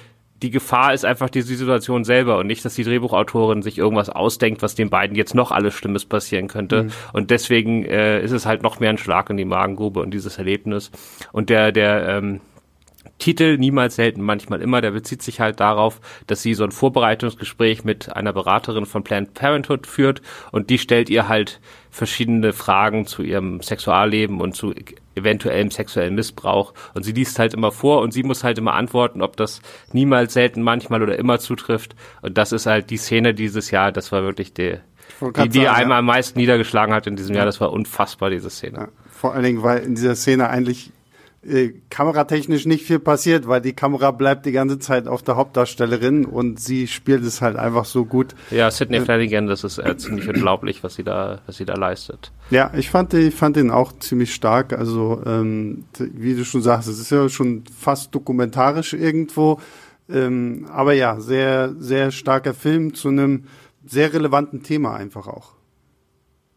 die 0.41 0.51
Gefahr 0.51 0.93
ist 0.93 1.05
einfach 1.05 1.29
die 1.29 1.41
Situation 1.41 2.03
selber 2.03 2.37
und 2.37 2.47
nicht, 2.47 2.63
dass 2.63 2.75
die 2.75 2.83
Drehbuchautorin 2.83 3.61
sich 3.61 3.77
irgendwas 3.77 4.09
ausdenkt, 4.09 4.61
was 4.61 4.75
den 4.75 4.89
beiden 4.89 5.15
jetzt 5.15 5.35
noch 5.35 5.51
alles 5.51 5.73
Schlimmes 5.73 6.05
passieren 6.05 6.47
könnte. 6.47 6.83
Mhm. 6.83 6.91
Und 7.13 7.31
deswegen 7.31 7.83
äh, 7.83 8.21
ist 8.21 8.31
es 8.31 8.45
halt 8.45 8.63
noch 8.63 8.79
mehr 8.79 8.89
ein 8.89 8.97
Schlag 8.97 9.29
in 9.29 9.37
die 9.37 9.45
Magengrube 9.45 10.01
und 10.01 10.11
dieses 10.11 10.37
Erlebnis. 10.37 10.91
Und 11.31 11.49
der, 11.49 11.71
der 11.71 12.07
ähm, 12.07 12.41
Titel 13.17 13.57
niemals 13.57 13.95
selten, 13.95 14.21
manchmal 14.21 14.61
immer, 14.61 14.81
der 14.81 14.91
bezieht 14.91 15.21
sich 15.21 15.39
halt 15.39 15.59
darauf, 15.59 15.99
dass 16.27 16.41
sie 16.41 16.53
so 16.53 16.63
ein 16.63 16.71
Vorbereitungsgespräch 16.71 17.83
mit 17.83 18.15
einer 18.15 18.33
Beraterin 18.33 18.85
von 18.85 19.03
Planned 19.03 19.33
Parenthood 19.33 19.87
führt 19.87 20.21
und 20.51 20.69
die 20.69 20.77
stellt 20.77 21.09
ihr 21.09 21.27
halt 21.27 21.59
verschiedene 21.89 22.53
Fragen 22.53 23.05
zu 23.05 23.23
ihrem 23.23 23.61
Sexualleben 23.61 24.39
und 24.39 24.55
zu 24.55 24.73
eventuellem 25.15 25.71
sexuellen 25.71 26.15
Missbrauch. 26.15 26.73
Und 26.93 27.03
sie 27.03 27.11
liest 27.11 27.39
halt 27.39 27.53
immer 27.53 27.71
vor 27.71 28.01
und 28.01 28.13
sie 28.13 28.23
muss 28.23 28.43
halt 28.43 28.57
immer 28.57 28.73
antworten, 28.73 29.21
ob 29.21 29.37
das 29.37 29.61
niemals 29.91 30.33
selten, 30.33 30.61
manchmal 30.61 31.01
oder 31.03 31.17
immer 31.17 31.39
zutrifft. 31.39 31.95
Und 32.21 32.37
das 32.37 32.51
ist 32.51 32.65
halt 32.65 32.89
die 32.89 32.97
Szene 32.97 33.33
dieses 33.33 33.71
Jahr, 33.71 33.91
das 33.91 34.11
war 34.11 34.23
wirklich 34.23 34.53
die, 34.53 34.77
die, 35.21 35.49
die 35.49 35.63
sagen, 35.63 35.75
einmal 35.75 35.95
ja. 35.95 35.99
am 35.99 36.05
meisten 36.05 36.39
niedergeschlagen 36.39 36.93
hat 36.93 37.07
in 37.07 37.15
diesem 37.15 37.35
Jahr, 37.35 37.45
das 37.45 37.59
war 37.59 37.71
unfassbar, 37.71 38.29
diese 38.29 38.49
Szene. 38.49 38.77
Ja, 38.77 38.87
vor 39.09 39.33
allen 39.33 39.43
Dingen, 39.43 39.63
weil 39.63 39.79
in 39.79 39.95
dieser 39.95 40.15
Szene 40.15 40.49
eigentlich 40.49 40.91
äh, 41.41 41.69
kameratechnisch 41.89 42.65
nicht 42.65 42.85
viel 42.85 42.99
passiert, 42.99 43.47
weil 43.47 43.61
die 43.61 43.73
Kamera 43.73 44.11
bleibt 44.11 44.45
die 44.45 44.51
ganze 44.51 44.77
Zeit 44.77 45.07
auf 45.07 45.23
der 45.23 45.37
Hauptdarstellerin 45.37 46.25
und 46.25 46.59
sie 46.59 46.87
spielt 46.87 47.23
es 47.23 47.41
halt 47.41 47.55
einfach 47.55 47.85
so 47.85 48.03
gut. 48.03 48.35
Ja, 48.51 48.69
Sidney 48.69 48.97
äh, 48.97 49.01
Flanagan, 49.01 49.47
das 49.47 49.63
ist 49.63 49.77
äh, 49.77 49.95
ziemlich 49.97 50.27
unglaublich, 50.27 50.83
was 50.83 50.95
sie 50.95 51.03
da, 51.03 51.39
was 51.45 51.57
sie 51.57 51.65
da 51.65 51.75
leistet. 51.75 52.31
Ja, 52.49 52.71
ich 52.75 52.89
fand, 52.89 53.13
ich 53.13 53.35
fand 53.35 53.55
ihn 53.55 53.71
auch 53.71 53.93
ziemlich 53.99 54.33
stark. 54.33 54.73
Also 54.73 55.21
ähm, 55.25 55.85
wie 55.97 56.35
du 56.35 56.43
schon 56.43 56.61
sagst, 56.61 56.89
es 56.89 56.99
ist 56.99 57.11
ja 57.11 57.29
schon 57.29 57.63
fast 57.65 58.13
dokumentarisch 58.13 58.93
irgendwo, 58.93 59.61
ähm, 60.09 60.67
aber 60.69 60.93
ja, 60.93 61.21
sehr, 61.21 61.73
sehr 61.77 62.11
starker 62.11 62.53
Film 62.53 62.93
zu 62.93 63.07
einem 63.07 63.45
sehr 63.85 64.13
relevanten 64.13 64.63
Thema 64.63 64.95
einfach 64.95 65.27
auch. 65.27 65.53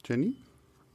Jenny? 0.04 0.34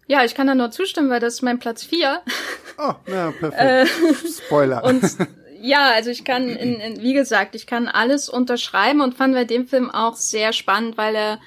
Ja, 0.07 0.23
ich 0.23 0.35
kann 0.35 0.47
da 0.47 0.55
nur 0.55 0.71
zustimmen, 0.71 1.09
weil 1.09 1.19
das 1.19 1.35
ist 1.35 1.41
mein 1.41 1.59
Platz 1.59 1.83
4. 1.83 2.21
Oh, 2.77 2.93
ja, 3.07 3.31
perfekt. 3.31 3.59
Äh, 3.59 3.85
Spoiler. 4.27 4.83
Und 4.83 5.03
ja, 5.61 5.91
also 5.91 6.09
ich 6.09 6.23
kann, 6.23 6.49
in, 6.49 6.79
in, 6.79 7.01
wie 7.01 7.13
gesagt, 7.13 7.55
ich 7.55 7.67
kann 7.67 7.87
alles 7.87 8.29
unterschreiben 8.29 9.01
und 9.01 9.15
fand 9.15 9.33
bei 9.33 9.45
dem 9.45 9.67
Film 9.67 9.89
auch 9.89 10.15
sehr 10.15 10.53
spannend, 10.53 10.97
weil 10.97 11.15
er, 11.15 11.39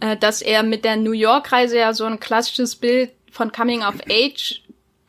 äh, 0.00 0.16
dass 0.16 0.42
er 0.42 0.62
mit 0.62 0.84
der 0.84 0.96
New 0.96 1.12
York-Reise 1.12 1.78
ja 1.78 1.92
so 1.92 2.04
ein 2.04 2.20
klassisches 2.20 2.76
Bild 2.76 3.10
von 3.30 3.52
Coming 3.52 3.82
of 3.82 3.96
Age 4.08 4.62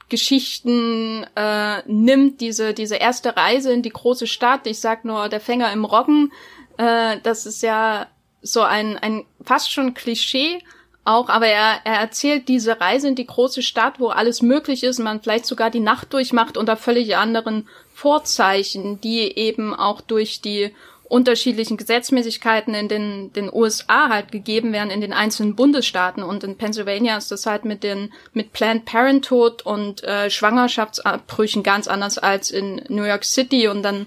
Geschichten 0.10 1.26
äh, 1.36 1.84
nimmt, 1.86 2.42
diese, 2.42 2.74
diese 2.74 2.96
erste 2.96 3.38
Reise 3.38 3.72
in 3.72 3.84
die 3.84 3.92
große 3.92 4.28
Stadt. 4.28 4.66
Ich 4.66 4.80
sag 4.80 5.06
nur, 5.06 5.30
der 5.30 5.40
Fänger 5.40 5.72
im 5.72 5.86
Roggen, 5.86 6.34
äh, 6.78 7.18
das 7.22 7.46
ist 7.46 7.62
ja 7.62 8.08
so 8.42 8.62
ein, 8.62 8.98
ein 8.98 9.26
fast 9.44 9.72
schon 9.72 9.94
Klischee 9.94 10.60
auch, 11.06 11.30
aber 11.30 11.48
er, 11.48 11.80
er 11.86 11.96
erzählt 11.96 12.48
diese 12.48 12.80
Reise 12.80 13.08
in 13.08 13.16
die 13.16 13.26
große 13.26 13.62
Stadt, 13.62 14.00
wo 14.00 14.10
alles 14.10 14.42
möglich 14.42 14.84
ist, 14.84 15.00
man 15.00 15.22
vielleicht 15.22 15.46
sogar 15.46 15.70
die 15.70 15.80
Nacht 15.80 16.14
durchmacht 16.14 16.58
unter 16.58 16.78
völlig 16.78 17.16
anderen 17.18 17.68
Vorzeichen, 17.94 19.02
die 19.02 19.38
eben 19.38 19.74
auch 19.74 20.02
durch 20.02 20.42
die 20.42 20.72
unterschiedlichen 21.10 21.76
Gesetzmäßigkeiten 21.76 22.76
in 22.76 22.88
den, 22.88 23.34
den 23.34 23.52
USA 23.52 24.10
halt 24.10 24.32
gegeben 24.32 24.72
werden 24.72 24.92
in 24.92 25.02
den 25.02 25.12
einzelnen 25.12 25.56
Bundesstaaten. 25.56 26.22
Und 26.22 26.44
in 26.44 26.56
Pennsylvania 26.56 27.18
ist 27.18 27.32
das 27.32 27.48
halt 27.48 27.66
mit 27.66 27.84
den 27.84 28.14
mit 28.32 28.54
Planned 28.54 28.86
Parenthood 28.86 29.64
und 29.64 30.04
äh, 30.04 30.30
Schwangerschaftsabbrüchen 30.30 31.64
ganz 31.64 31.88
anders 31.88 32.20
als 32.20 32.52
in 32.52 32.84
New 32.90 33.04
York 33.04 33.26
City. 33.26 33.68
Und 33.68 33.82
dann 33.82 34.06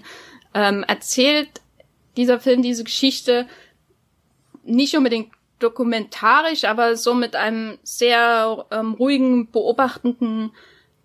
ähm, 0.53 0.83
erzählt 0.87 1.49
dieser 2.15 2.39
Film 2.39 2.61
diese 2.61 2.85
Geschichte 2.85 3.47
nicht 4.63 4.95
unbedingt 4.95 5.29
dokumentarisch, 5.59 6.65
aber 6.65 6.95
so 6.97 7.13
mit 7.13 7.35
einem 7.35 7.77
sehr 7.83 8.65
ähm, 8.71 8.93
ruhigen, 8.93 9.49
beobachtenden 9.51 10.51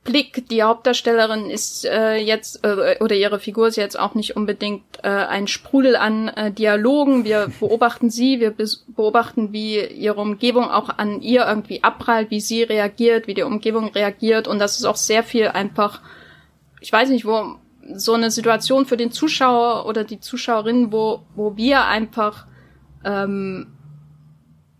Blick. 0.09 0.49
Die 0.49 0.63
Hauptdarstellerin 0.63 1.51
ist 1.51 1.85
äh, 1.85 2.17
jetzt 2.17 2.65
äh, 2.65 2.97
oder 3.01 3.15
ihre 3.15 3.39
Figur 3.39 3.69
ist 3.69 3.77
jetzt 3.77 3.99
auch 3.99 4.15
nicht 4.15 4.37
unbedingt 4.37 4.83
äh, 5.03 5.09
ein 5.09 5.47
Sprudel 5.47 5.97
an 5.97 6.29
äh, 6.29 6.51
Dialogen. 6.51 7.25
Wir 7.25 7.53
beobachten 7.61 8.09
sie, 8.09 8.41
wir 8.41 8.55
beobachten, 8.89 9.53
wie 9.53 9.85
ihre 9.85 10.21
Umgebung 10.21 10.71
auch 10.71 10.89
an 10.89 11.21
ihr 11.21 11.47
irgendwie 11.47 11.85
abprallt, 11.85 12.31
wie 12.31 12.41
sie 12.41 12.63
reagiert, 12.63 13.27
wie 13.27 13.35
die 13.35 13.43
Umgebung 13.43 13.89
reagiert 13.89 14.49
und 14.49 14.59
das 14.59 14.79
ist 14.79 14.87
auch 14.87 14.97
sehr 14.97 15.23
viel 15.23 15.49
einfach, 15.49 16.01
ich 16.81 16.93
weiß 16.93 17.11
nicht, 17.11 17.27
wo 17.27 17.57
so 17.95 18.15
eine 18.15 18.31
Situation 18.31 18.87
für 18.87 18.97
den 18.97 19.13
Zuschauer 19.13 19.87
oder 19.87 20.05
die 20.05 20.21
Zuschauerin, 20.21 20.91
wo 20.91 21.23
wo 21.35 21.57
wir 21.57 21.85
einfach 21.85 22.47
ähm, 23.05 23.78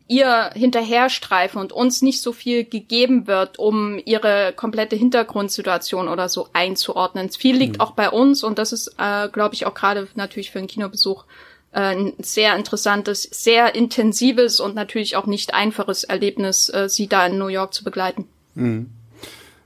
ihr 0.09 0.51
hinterherstreifen 0.55 1.61
und 1.61 1.73
uns 1.73 2.03
nicht 2.03 2.23
so 2.23 2.33
viel 2.33 2.65
gegeben 2.65 3.27
wird, 3.27 3.59
um 3.59 4.01
ihre 4.05 4.53
komplette 4.57 4.97
Hintergrundsituation 4.97 6.09
oder 6.09 6.29
so 6.29 6.49
einzuordnen. 6.55 7.31
Viel 7.31 7.57
liegt 7.57 7.77
mhm. 7.77 7.81
auch 7.83 7.93
bei 7.93 8.11
uns 8.11 8.43
und 8.43 8.59
das 8.59 8.73
ist, 8.73 8.95
äh, 8.99 9.29
glaube 9.29 9.55
ich, 9.55 9.67
auch 9.67 9.75
gerade 9.75 10.09
natürlich 10.15 10.51
für 10.51 10.59
einen 10.59 10.69
Kinobesuch 10.69 11.25
äh, 11.73 11.95
ein 11.95 12.15
sehr 12.19 12.57
interessantes, 12.57 13.23
sehr 13.25 13.75
intensives 13.75 14.61
und 14.61 14.75
natürlich 14.75 15.17
auch 15.17 15.27
nicht 15.27 15.53
einfaches 15.53 16.05
Erlebnis, 16.05 16.71
äh, 16.71 16.89
sie 16.89 17.07
da 17.07 17.27
in 17.27 17.39
New 17.39 17.49
York 17.49 17.75
zu 17.75 17.85
begleiten. 17.85 18.27
Mhm. 18.55 18.91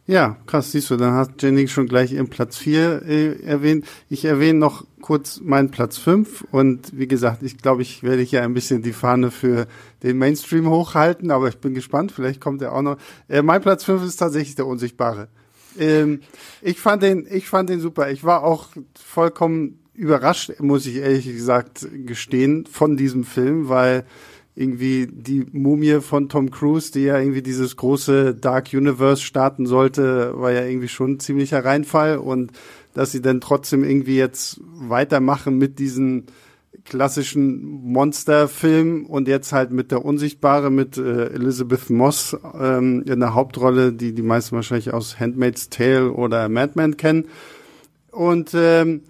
Ja, 0.07 0.37
krass, 0.47 0.73
siehst 0.73 0.91
du, 0.91 0.97
dann 0.97 1.15
hat 1.15 1.41
Jenny 1.41 1.69
schon 1.69 1.87
gleich 1.87 2.13
ihren 2.13 2.29
Platz 2.29 2.57
4 2.57 3.03
äh, 3.07 3.43
erwähnt. 3.45 3.87
Ich 4.09 4.25
erwähne 4.25 4.59
noch 4.59 4.85
kurz 5.01 5.41
meinen 5.41 5.71
Platz 5.71 5.97
5 5.97 6.45
und 6.51 6.99
wie 6.99 7.07
gesagt, 7.07 7.45
ich 7.45 7.59
glaube, 7.59 7.83
ich 7.83 8.03
werde 8.03 8.23
hier 8.23 8.43
ein 8.43 8.53
bisschen 8.53 8.83
die 8.83 8.93
Fahne 8.93 9.31
für 9.31 9.69
den 10.03 10.19
Mainstream 10.19 10.69
hochhalten, 10.69 11.31
aber 11.31 11.47
ich 11.49 11.59
bin 11.59 11.73
gespannt, 11.73 12.11
vielleicht 12.11 12.41
kommt 12.41 12.63
er 12.63 12.73
auch 12.73 12.83
noch. 12.83 12.97
Äh, 13.29 13.43
mein 13.43 13.63
Platz 13.63 13.85
5 13.85 14.05
ist 14.05 14.17
tatsächlich 14.17 14.57
der 14.57 14.67
Unsichtbare. 14.67 15.29
Ähm, 15.79 16.21
ich 16.63 16.81
fand 16.81 17.05
den, 17.05 17.27
ich 17.31 17.49
fand 17.49 17.71
den 17.71 17.79
super. 17.79 18.11
Ich 18.11 18.25
war 18.25 18.43
auch 18.43 18.71
vollkommen 19.01 19.79
überrascht, 19.95 20.53
muss 20.59 20.85
ich 20.87 20.97
ehrlich 20.97 21.27
gesagt 21.27 21.87
gestehen, 22.07 22.67
von 22.67 22.97
diesem 22.97 23.23
Film, 23.23 23.69
weil 23.69 24.05
irgendwie 24.55 25.07
die 25.11 25.47
Mumie 25.53 26.01
von 26.01 26.29
Tom 26.29 26.51
Cruise, 26.51 26.93
die 26.93 27.05
ja 27.05 27.19
irgendwie 27.19 27.43
dieses 27.43 27.77
große 27.77 28.35
Dark 28.35 28.69
Universe 28.73 29.23
starten 29.23 29.67
sollte, 29.67 30.33
war 30.37 30.53
ja 30.53 30.65
irgendwie 30.65 30.89
schon 30.89 31.13
ein 31.13 31.21
ziemlicher 31.21 31.65
Reinfall 31.65 32.19
und 32.19 32.53
dass 32.93 33.13
sie 33.13 33.23
dann 33.23 33.41
trotzdem 33.41 33.83
irgendwie 33.83 34.17
jetzt 34.17 34.61
weitermachen 34.63 35.57
mit 35.57 35.79
diesen 35.79 36.27
klassischen 36.85 37.63
Monsterfilm 37.63 39.07
und 39.07 39.29
jetzt 39.29 39.53
halt 39.53 39.71
mit 39.71 39.91
der 39.91 40.05
Unsichtbare 40.05 40.71
mit 40.71 40.99
äh, 40.99 41.27
Elizabeth 41.27 41.91
Moss 41.91 42.37
ähm, 42.59 43.05
in 43.07 43.21
der 43.21 43.35
Hauptrolle, 43.35 43.93
die 43.93 44.13
die 44.13 44.23
meisten 44.23 44.57
wahrscheinlich 44.57 44.93
aus 44.93 45.21
Handmaid's 45.21 45.71
Tale 45.71 46.13
oder 46.13 46.49
Madman 46.49 46.97
kennen. 46.97 47.29
Und 48.11 48.53
ähm, 48.55 49.03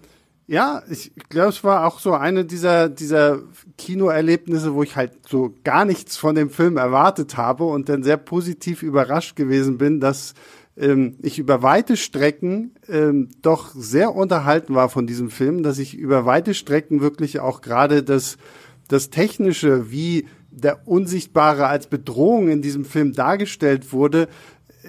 ja, 0.45 0.83
ich 0.89 1.13
glaube, 1.29 1.49
es 1.49 1.63
war 1.63 1.85
auch 1.85 1.99
so 1.99 2.13
eine 2.13 2.43
dieser, 2.43 2.89
dieser 2.89 3.39
Kinoerlebnisse, 3.77 4.73
wo 4.73 4.83
ich 4.83 4.95
halt 4.95 5.13
so 5.27 5.53
gar 5.63 5.85
nichts 5.85 6.17
von 6.17 6.35
dem 6.35 6.49
Film 6.49 6.77
erwartet 6.77 7.37
habe 7.37 7.63
und 7.63 7.87
dann 7.87 8.03
sehr 8.03 8.17
positiv 8.17 8.83
überrascht 8.83 9.35
gewesen 9.35 9.77
bin, 9.77 9.99
dass 10.01 10.33
ähm, 10.75 11.15
ich 11.21 11.39
über 11.39 11.61
weite 11.61 11.95
Strecken 11.95 12.71
ähm, 12.89 13.29
doch 13.41 13.71
sehr 13.73 14.15
unterhalten 14.15 14.75
war 14.75 14.89
von 14.89 15.07
diesem 15.07 15.29
Film, 15.29 15.63
dass 15.63 15.79
ich 15.79 15.95
über 15.95 16.25
weite 16.25 16.53
Strecken 16.53 16.99
wirklich 16.99 17.39
auch 17.39 17.61
gerade 17.61 18.03
das, 18.03 18.37
das 18.89 19.09
Technische, 19.09 19.91
wie 19.91 20.27
der 20.51 20.87
Unsichtbare 20.87 21.67
als 21.67 21.87
Bedrohung 21.87 22.49
in 22.49 22.61
diesem 22.61 22.85
Film 22.85 23.13
dargestellt 23.13 23.93
wurde, 23.93 24.27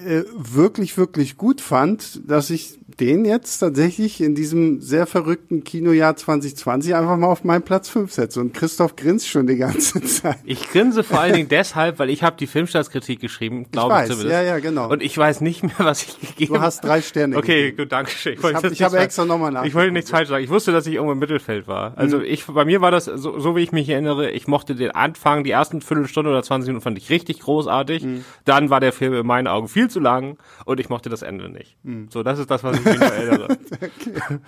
äh, 0.05 0.25
wirklich, 0.35 0.97
wirklich 0.97 1.37
gut 1.37 1.61
fand, 1.61 2.21
dass 2.29 2.51
ich 2.51 2.79
den 3.01 3.25
jetzt 3.25 3.59
tatsächlich 3.59 4.21
in 4.21 4.35
diesem 4.35 4.81
sehr 4.81 5.07
verrückten 5.07 5.65
Kinojahr 5.65 6.17
2020 6.17 6.95
einfach 6.95 7.17
mal 7.17 7.27
auf 7.27 7.45
meinen 7.45 7.63
Platz 7.63 7.89
5 7.89 8.13
setze. 8.13 8.41
Und 8.41 8.55
Christoph 8.55 8.97
grinst 8.97 9.29
schon 9.29 9.47
die 9.47 9.57
ganze 9.57 10.01
Zeit. 10.05 10.39
Ich 10.45 10.71
grinse 10.71 11.03
vor 11.03 11.21
allen 11.21 11.35
Dingen 11.35 11.49
deshalb, 11.49 11.99
weil 11.99 12.11
ich 12.11 12.23
habe 12.23 12.37
die 12.39 12.47
Filmstartskritik 12.47 13.21
geschrieben, 13.21 13.67
glaube 13.71 13.95
ich, 13.95 14.03
ich 14.03 14.11
zumindest. 14.11 14.33
Ja, 14.33 14.43
ja, 14.43 14.59
genau. 14.59 14.91
Und 14.91 15.03
ich 15.03 15.17
weiß 15.17 15.41
nicht 15.41 15.63
mehr, 15.63 15.73
was 15.79 16.03
ich 16.03 16.21
gegeben 16.21 16.55
habe. 16.55 16.61
Du 16.61 16.67
hast 16.67 16.85
drei 16.85 17.03
Sterne 17.03 17.37
Okay, 17.37 17.63
gegeben. 17.63 17.77
gut, 17.79 17.93
danke 17.93 18.11
schön. 18.13 18.35
Ich, 18.35 18.39
ich 18.39 18.83
habe 18.83 18.97
hab 18.97 19.05
extra 19.05 19.25
nochmal 19.25 19.51
nach. 19.51 19.65
Ich 19.65 19.75
wollte 19.75 19.93
nichts 19.93 20.11
falsch 20.11 20.29
sagen. 20.29 20.45
Ich 20.45 20.51
wusste, 20.51 20.73
dass 20.73 20.87
ich 20.87 20.95
irgendwo 20.95 21.13
im 21.13 21.19
Mittelfeld 21.19 21.67
war. 21.67 21.97
Also 21.97 22.19
mhm. 22.19 22.25
ich, 22.25 22.47
bei 22.47 22.65
mir 22.65 22.81
war 22.81 22.91
das, 22.91 23.07
so, 23.07 23.39
so 23.39 23.57
wie 23.57 23.63
ich 23.63 23.73
mich 23.73 23.89
erinnere, 23.89 24.31
ich 24.31 24.47
mochte 24.47 24.75
den 24.75 24.93
Anfang, 24.93 25.45
die 25.45 25.51
ersten 25.51 25.81
Viertelstunde 25.81 26.31
oder 26.31 26.43
20 26.43 26.69
Minuten 26.69 26.83
fand 26.83 26.99
ich 26.99 27.11
richtig 27.11 27.41
großartig. 27.41 28.05
Mhm. 28.05 28.25
Dann 28.45 28.71
war 28.71 28.81
der 28.81 28.93
Film 28.93 29.15
in 29.15 29.27
meinen 29.27 29.49
Augen 29.49 29.69
viel 29.69 29.89
zu 29.89 29.94
lang 30.01 30.39
und 30.65 30.81
ich 30.81 30.89
mochte 30.89 31.09
das 31.09 31.23
Ende 31.23 31.49
nicht. 31.49 31.77
Mhm. 31.83 32.09
So, 32.11 32.23
das 32.23 32.39
ist 32.39 32.51
das, 32.51 32.63
was 32.65 32.79
ich 32.79 32.85
mich 32.85 33.01
erinnere. 33.01 33.45
okay. 33.75 34.39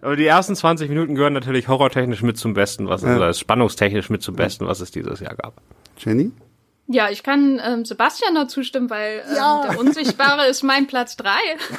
Aber 0.00 0.16
die 0.16 0.26
ersten 0.26 0.56
20 0.56 0.88
Minuten 0.88 1.14
gehören 1.14 1.32
natürlich 1.32 1.68
horrortechnisch 1.68 2.22
mit 2.22 2.38
zum 2.38 2.54
Besten, 2.54 2.88
was 2.88 3.02
ja. 3.02 3.28
es, 3.28 3.38
spannungstechnisch 3.38 4.10
mit 4.10 4.22
zum 4.22 4.36
Besten, 4.36 4.66
was 4.66 4.80
es 4.80 4.90
dieses 4.90 5.20
Jahr 5.20 5.34
gab. 5.34 5.60
Jenny? 5.98 6.32
Ja, 6.86 7.08
ich 7.08 7.22
kann 7.22 7.60
ähm, 7.64 7.86
Sebastian 7.86 8.34
noch 8.34 8.46
zustimmen, 8.48 8.90
weil 8.90 9.22
ähm, 9.26 9.36
ja. 9.36 9.68
der 9.68 9.78
Unsichtbare 9.78 10.46
ist 10.48 10.62
mein 10.62 10.86
Platz 10.86 11.16
drei. 11.16 11.40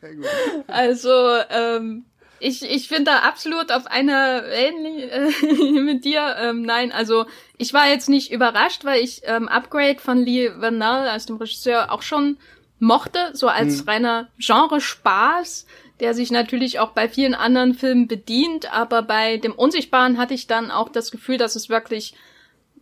Sehr 0.00 0.14
gut. 0.14 0.26
Also, 0.68 1.10
ähm, 1.50 2.04
ich, 2.40 2.62
ich 2.62 2.88
bin 2.88 3.04
da 3.04 3.20
absolut 3.20 3.70
auf 3.70 3.86
einer 3.86 4.42
Wellenlinie 4.44 5.10
äh, 5.10 5.80
mit 5.80 6.04
dir. 6.04 6.36
Ähm, 6.40 6.62
nein, 6.62 6.90
also 6.90 7.26
ich 7.58 7.72
war 7.72 7.88
jetzt 7.88 8.08
nicht 8.08 8.32
überrascht, 8.32 8.84
weil 8.84 9.02
ich 9.02 9.22
ähm, 9.24 9.48
Upgrade 9.48 9.98
von 9.98 10.24
Lee 10.24 10.50
Vernal 10.58 11.08
als 11.08 11.26
dem 11.26 11.36
Regisseur 11.36 11.92
auch 11.92 12.02
schon 12.02 12.38
mochte, 12.78 13.30
so 13.34 13.48
als 13.48 13.80
hm. 13.80 13.88
reiner 13.88 14.28
Genre-Spaß, 14.38 15.66
der 16.00 16.14
sich 16.14 16.30
natürlich 16.30 16.78
auch 16.78 16.92
bei 16.92 17.08
vielen 17.08 17.34
anderen 17.34 17.74
Filmen 17.74 18.08
bedient, 18.08 18.72
aber 18.72 19.02
bei 19.02 19.36
dem 19.36 19.52
Unsichtbaren 19.52 20.16
hatte 20.16 20.34
ich 20.34 20.46
dann 20.46 20.70
auch 20.70 20.88
das 20.88 21.10
Gefühl, 21.10 21.36
dass 21.36 21.56
es 21.56 21.68
wirklich 21.68 22.14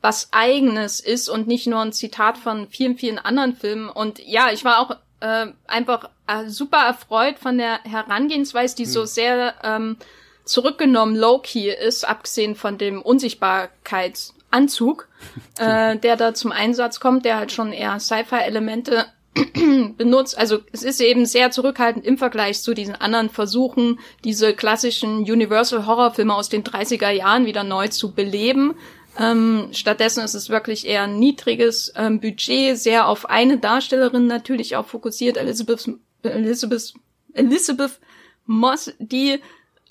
was 0.01 0.29
eigenes 0.33 1.01
ist 1.01 1.29
und 1.29 1.49
nicht 1.49 1.66
nur 1.66 1.81
ein 1.81 1.92
Zitat 1.92 2.38
von 2.38 2.68
vielen, 2.68 2.97
vielen 2.97 3.18
anderen 3.18 3.57
Filmen. 3.57 3.88
Und 3.88 4.21
ja, 4.21 4.53
ich 4.53 4.64
war 4.64 4.79
auch 4.79 4.97
äh, 5.21 5.47
einfach 5.67 6.11
äh, 6.27 6.49
super 6.49 6.79
erfreut 6.79 7.39
von 7.39 7.59
der 7.59 7.81
Herangehensweise, 7.85 8.77
die 8.77 8.85
hm. 8.85 8.91
so 8.91 9.05
sehr 9.05 9.55
ähm, 9.63 9.97
zurückgenommen 10.45 11.17
low-key 11.17 11.71
ist, 11.71 12.05
abgesehen 12.05 12.55
von 12.55 12.79
dem 12.79 13.03
Unsichtbarkeitsanzug, 13.03 15.09
äh, 15.59 15.97
der 15.97 16.17
da 16.17 16.35
zum 16.35 16.53
Einsatz 16.53 17.01
kommt, 17.01 17.25
der 17.25 17.37
halt 17.37 17.53
schon 17.53 17.73
eher 17.73 18.01
Sci-Fi-Elemente 18.01 19.07
benutzt. 19.97 20.39
Also 20.39 20.59
es 20.73 20.83
ist 20.83 21.01
eben 21.01 21.27
sehr 21.27 21.51
zurückhaltend 21.51 22.05
im 22.05 22.19
Vergleich 22.19 22.63
zu 22.63 22.75
diesen 22.75 22.95
anderen 22.95 23.31
Versuchen, 23.31 23.99
diese 24.25 24.55
klassischen 24.55 25.19
Universal 25.19 25.87
Horrorfilme 25.87 26.35
aus 26.35 26.49
den 26.49 26.65
30er 26.65 27.11
Jahren 27.11 27.47
wieder 27.47 27.65
neu 27.65 27.89
zu 27.89 28.13
beleben. 28.13 28.75
Ähm, 29.19 29.69
stattdessen 29.73 30.23
ist 30.23 30.35
es 30.35 30.49
wirklich 30.49 30.87
eher 30.87 31.03
ein 31.03 31.19
niedriges 31.19 31.93
ähm, 31.97 32.21
Budget, 32.21 32.79
sehr 32.79 33.09
auf 33.09 33.29
eine 33.29 33.59
Darstellerin 33.59 34.27
natürlich 34.27 34.77
auch 34.77 34.87
fokussiert, 34.87 35.37
Elizabeth, 35.37 35.91
Elizabeth, 36.23 36.95
Elizabeth 37.35 37.99
Moss, 38.47 38.93
die 38.99 39.41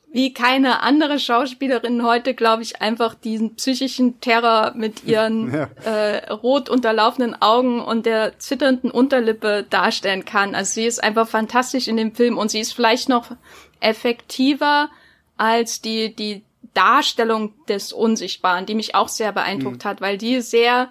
wie 0.09 0.33
keine 0.33 0.81
andere 0.81 1.19
Schauspielerin 1.19 2.03
heute, 2.03 2.33
glaube 2.33 2.63
ich, 2.63 2.81
einfach 2.81 3.13
diesen 3.13 3.55
psychischen 3.55 4.21
Terror 4.21 4.71
mit 4.75 5.03
ihren 5.03 5.53
ja. 5.53 5.69
äh, 5.83 6.31
rot 6.31 6.69
unterlaufenden 6.69 7.39
Augen 7.41 7.81
und 7.81 8.05
der 8.05 8.39
zitternden 8.39 8.89
Unterlippe 8.89 9.65
darstellen 9.69 10.23
kann. 10.23 10.55
Also 10.55 10.75
sie 10.75 10.85
ist 10.85 11.03
einfach 11.03 11.27
fantastisch 11.27 11.89
in 11.89 11.97
dem 11.97 12.15
Film 12.15 12.37
und 12.37 12.49
sie 12.49 12.61
ist 12.61 12.73
vielleicht 12.73 13.09
noch 13.09 13.31
effektiver 13.81 14.89
als 15.35 15.81
die, 15.81 16.15
die 16.15 16.43
Darstellung 16.77 17.53
des 17.65 17.91
Unsichtbaren, 17.91 18.65
die 18.65 18.75
mich 18.75 18.93
auch 18.93 19.07
sehr 19.07 19.31
beeindruckt 19.31 19.83
mhm. 19.83 19.89
hat, 19.89 20.01
weil 20.01 20.17
die 20.17 20.41
sehr 20.41 20.89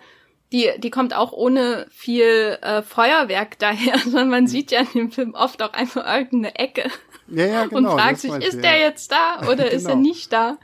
die, 0.52 0.70
die 0.78 0.90
kommt 0.90 1.14
auch 1.14 1.32
ohne 1.32 1.86
viel 1.90 2.58
äh, 2.62 2.82
Feuerwerk 2.82 3.58
daher, 3.58 3.98
sondern 3.98 4.28
man 4.28 4.44
mhm. 4.44 4.48
sieht 4.48 4.70
ja 4.70 4.80
in 4.80 4.92
dem 4.94 5.12
Film 5.12 5.34
oft 5.34 5.62
auch 5.62 5.72
einfach 5.72 6.06
irgendeine 6.06 6.56
Ecke 6.56 6.90
ja, 7.28 7.46
ja, 7.46 7.66
genau, 7.66 7.92
und 7.92 7.98
fragt 7.98 8.20
sich, 8.20 8.32
ist 8.32 8.54
ja. 8.54 8.62
der 8.62 8.80
jetzt 8.80 9.12
da 9.12 9.48
oder 9.48 9.64
genau. 9.64 9.68
ist 9.76 9.84
er 9.84 9.90
genau. 9.92 10.02
nicht 10.02 10.32
da? 10.32 10.58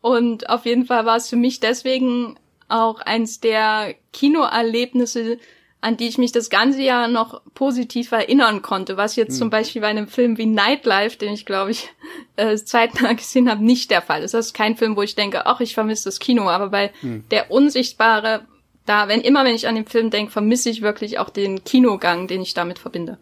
Und 0.00 0.48
auf 0.48 0.66
jeden 0.66 0.84
Fall 0.84 1.04
war 1.04 1.16
es 1.16 1.28
für 1.28 1.36
mich 1.36 1.60
deswegen 1.60 2.38
auch 2.68 3.00
eins 3.00 3.40
der 3.40 3.94
Kinoerlebnisse, 4.12 5.38
an 5.86 5.96
die 5.96 6.08
ich 6.08 6.18
mich 6.18 6.32
das 6.32 6.50
ganze 6.50 6.82
Jahr 6.82 7.06
noch 7.06 7.42
positiv 7.54 8.10
erinnern 8.10 8.60
konnte, 8.60 8.96
was 8.96 9.14
jetzt 9.14 9.34
hm. 9.34 9.38
zum 9.38 9.50
Beispiel 9.50 9.82
bei 9.82 9.86
einem 9.86 10.08
Film 10.08 10.36
wie 10.36 10.46
Nightlife, 10.46 11.16
den 11.16 11.32
ich 11.32 11.46
glaube 11.46 11.70
ich 11.70 11.88
äh, 12.36 12.56
zeitnah 12.56 13.12
gesehen 13.12 13.48
habe, 13.48 13.64
nicht 13.64 13.92
der 13.92 14.02
Fall 14.02 14.22
ist. 14.22 14.34
Das 14.34 14.46
ist 14.46 14.52
kein 14.52 14.76
Film, 14.76 14.96
wo 14.96 15.02
ich 15.02 15.14
denke, 15.14 15.46
ach, 15.46 15.60
ich 15.60 15.74
vermisse 15.74 16.06
das 16.06 16.18
Kino, 16.18 16.50
aber 16.50 16.70
bei 16.70 16.90
hm. 17.02 17.24
der 17.30 17.52
Unsichtbare, 17.52 18.46
da, 18.84 19.06
wenn 19.06 19.20
immer 19.20 19.44
wenn 19.44 19.54
ich 19.54 19.68
an 19.68 19.76
den 19.76 19.86
Film 19.86 20.10
denke, 20.10 20.32
vermisse 20.32 20.70
ich 20.70 20.82
wirklich 20.82 21.20
auch 21.20 21.30
den 21.30 21.62
Kinogang, 21.62 22.26
den 22.26 22.42
ich 22.42 22.52
damit 22.52 22.80
verbinde. 22.80 23.18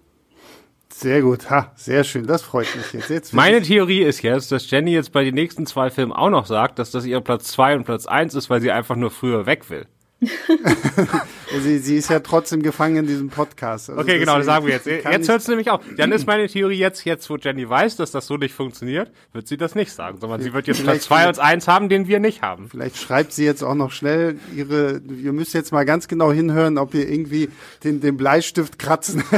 Sehr 0.89 1.21
gut, 1.21 1.51
ha, 1.51 1.73
sehr 1.77 2.03
schön, 2.03 2.27
das 2.27 2.41
freut 2.41 2.69
mich 2.77 2.93
jetzt. 2.95 3.11
jetzt 3.11 3.35
Meine 3.35 3.61
Theorie 3.61 4.03
ist 4.03 4.23
jetzt, 4.23 4.53
dass 4.53 4.71
Jenny 4.71 4.93
jetzt 4.93 5.13
bei 5.13 5.25
den 5.25 5.35
nächsten 5.35 5.67
zwei 5.67 5.91
Filmen 5.91 6.13
auch 6.13 6.31
noch 6.31 6.47
sagt, 6.47 6.79
dass 6.79 6.93
das 6.93 7.05
ihr 7.05 7.21
Platz 7.21 7.49
zwei 7.49 7.77
und 7.77 7.85
Platz 7.85 8.07
eins 8.07 8.35
ist, 8.35 8.49
weil 8.49 8.63
sie 8.63 8.71
einfach 8.71 8.97
nur 8.97 9.11
früher 9.11 9.45
weg 9.45 9.69
will. 9.69 9.87
sie, 11.63 11.79
sie 11.79 11.97
ist 11.97 12.11
ja 12.11 12.21
trotzdem 12.21 12.63
gefangen 12.63 12.97
in 12.97 13.07
diesem 13.07 13.29
Podcast. 13.29 13.91
Also 13.91 14.01
okay, 14.01 14.19
genau, 14.19 14.37
das 14.37 14.47
sagen 14.47 14.67
wir 14.67 14.75
jetzt. 14.75 14.87
Jetzt 14.87 15.29
hört 15.29 15.41
es 15.41 15.49
nämlich 15.49 15.71
auf. 15.71 15.83
Dann 15.97 16.13
ist 16.13 16.27
meine 16.27 16.49
Theorie 16.49 16.79
jetzt, 16.79 17.05
jetzt 17.05 17.29
wo 17.29 17.37
Jenny 17.37 17.69
weiß, 17.69 17.97
dass 17.97 18.11
das 18.11 18.27
so 18.27 18.37
nicht 18.37 18.55
funktioniert, 18.55 19.11
wird 19.33 19.49
sie 19.49 19.57
das 19.57 19.75
nicht 19.75 19.93
sagen, 19.93 20.19
sondern 20.21 20.41
sie 20.41 20.53
wird 20.53 20.67
jetzt 20.67 20.83
Platz 20.83 21.05
zwei 21.05 21.29
und 21.29 21.39
eins 21.39 21.69
haben, 21.69 21.89
den 21.89 22.09
wir 22.09 22.21
nicht 22.21 22.43
haben. 22.43 22.69
Vielleicht 22.69 22.97
schreibt 22.97 23.33
sie 23.33 23.45
jetzt 23.45 23.63
auch 23.63 23.75
noch 23.75 23.93
schnell 23.93 24.39
ihre, 24.55 25.01
ihr 25.23 25.33
müsst 25.33 25.55
jetzt 25.55 25.73
mal 25.73 25.85
ganz 25.85 26.09
genau 26.09 26.33
hinhören, 26.33 26.79
ob 26.79 26.95
ihr 26.95 27.09
irgendwie 27.09 27.49
den, 27.83 28.01
den 28.01 28.17
Bleistift 28.17 28.79
kratzen. 28.79 29.23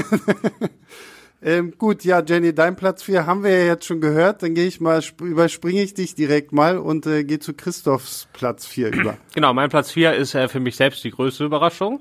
Ähm, 1.46 1.74
gut, 1.78 2.02
ja, 2.02 2.24
Jenny, 2.26 2.52
dein 2.52 2.74
Platz 2.74 3.04
4 3.04 3.24
haben 3.24 3.44
wir 3.44 3.50
ja 3.56 3.66
jetzt 3.66 3.84
schon 3.84 4.00
gehört. 4.00 4.42
Dann 4.42 4.54
gehe 4.54 4.66
ich 4.66 4.80
mal, 4.80 5.00
überspringe 5.20 5.80
ich 5.80 5.94
dich 5.94 6.16
direkt 6.16 6.50
mal 6.50 6.76
und 6.76 7.06
äh, 7.06 7.22
gehe 7.22 7.38
zu 7.38 7.54
Christophs 7.54 8.26
Platz 8.32 8.66
4 8.66 8.92
über. 8.92 9.16
Genau, 9.34 9.54
mein 9.54 9.68
Platz 9.68 9.92
4 9.92 10.14
ist 10.14 10.34
äh, 10.34 10.48
für 10.48 10.58
mich 10.58 10.74
selbst 10.74 11.04
die 11.04 11.12
größte 11.12 11.44
Überraschung, 11.44 12.00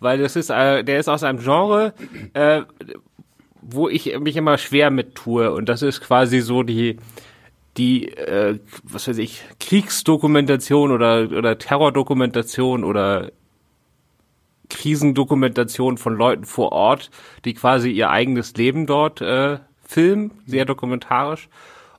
weil 0.00 0.18
das 0.18 0.36
ist, 0.36 0.50
äh, 0.50 0.84
der 0.84 1.00
ist 1.00 1.08
aus 1.08 1.22
einem 1.22 1.38
Genre, 1.38 1.94
äh, 2.34 2.60
wo 3.62 3.88
ich 3.88 4.18
mich 4.18 4.36
immer 4.36 4.58
schwer 4.58 4.90
mit 4.90 5.14
tue. 5.14 5.50
Und 5.50 5.70
das 5.70 5.80
ist 5.80 6.02
quasi 6.02 6.40
so 6.40 6.62
die, 6.62 6.98
die, 7.78 8.08
äh, 8.08 8.58
was 8.82 9.08
weiß 9.08 9.16
ich, 9.16 9.44
Kriegsdokumentation 9.60 10.92
oder, 10.92 11.30
oder 11.30 11.56
Terrordokumentation 11.56 12.84
oder 12.84 13.32
Krisendokumentation 14.84 15.96
von 15.96 16.14
Leuten 16.14 16.44
vor 16.44 16.72
Ort, 16.72 17.10
die 17.46 17.54
quasi 17.54 17.90
ihr 17.90 18.10
eigenes 18.10 18.54
Leben 18.54 18.86
dort 18.86 19.22
äh, 19.22 19.58
filmen, 19.82 20.32
sehr 20.44 20.66
dokumentarisch. 20.66 21.48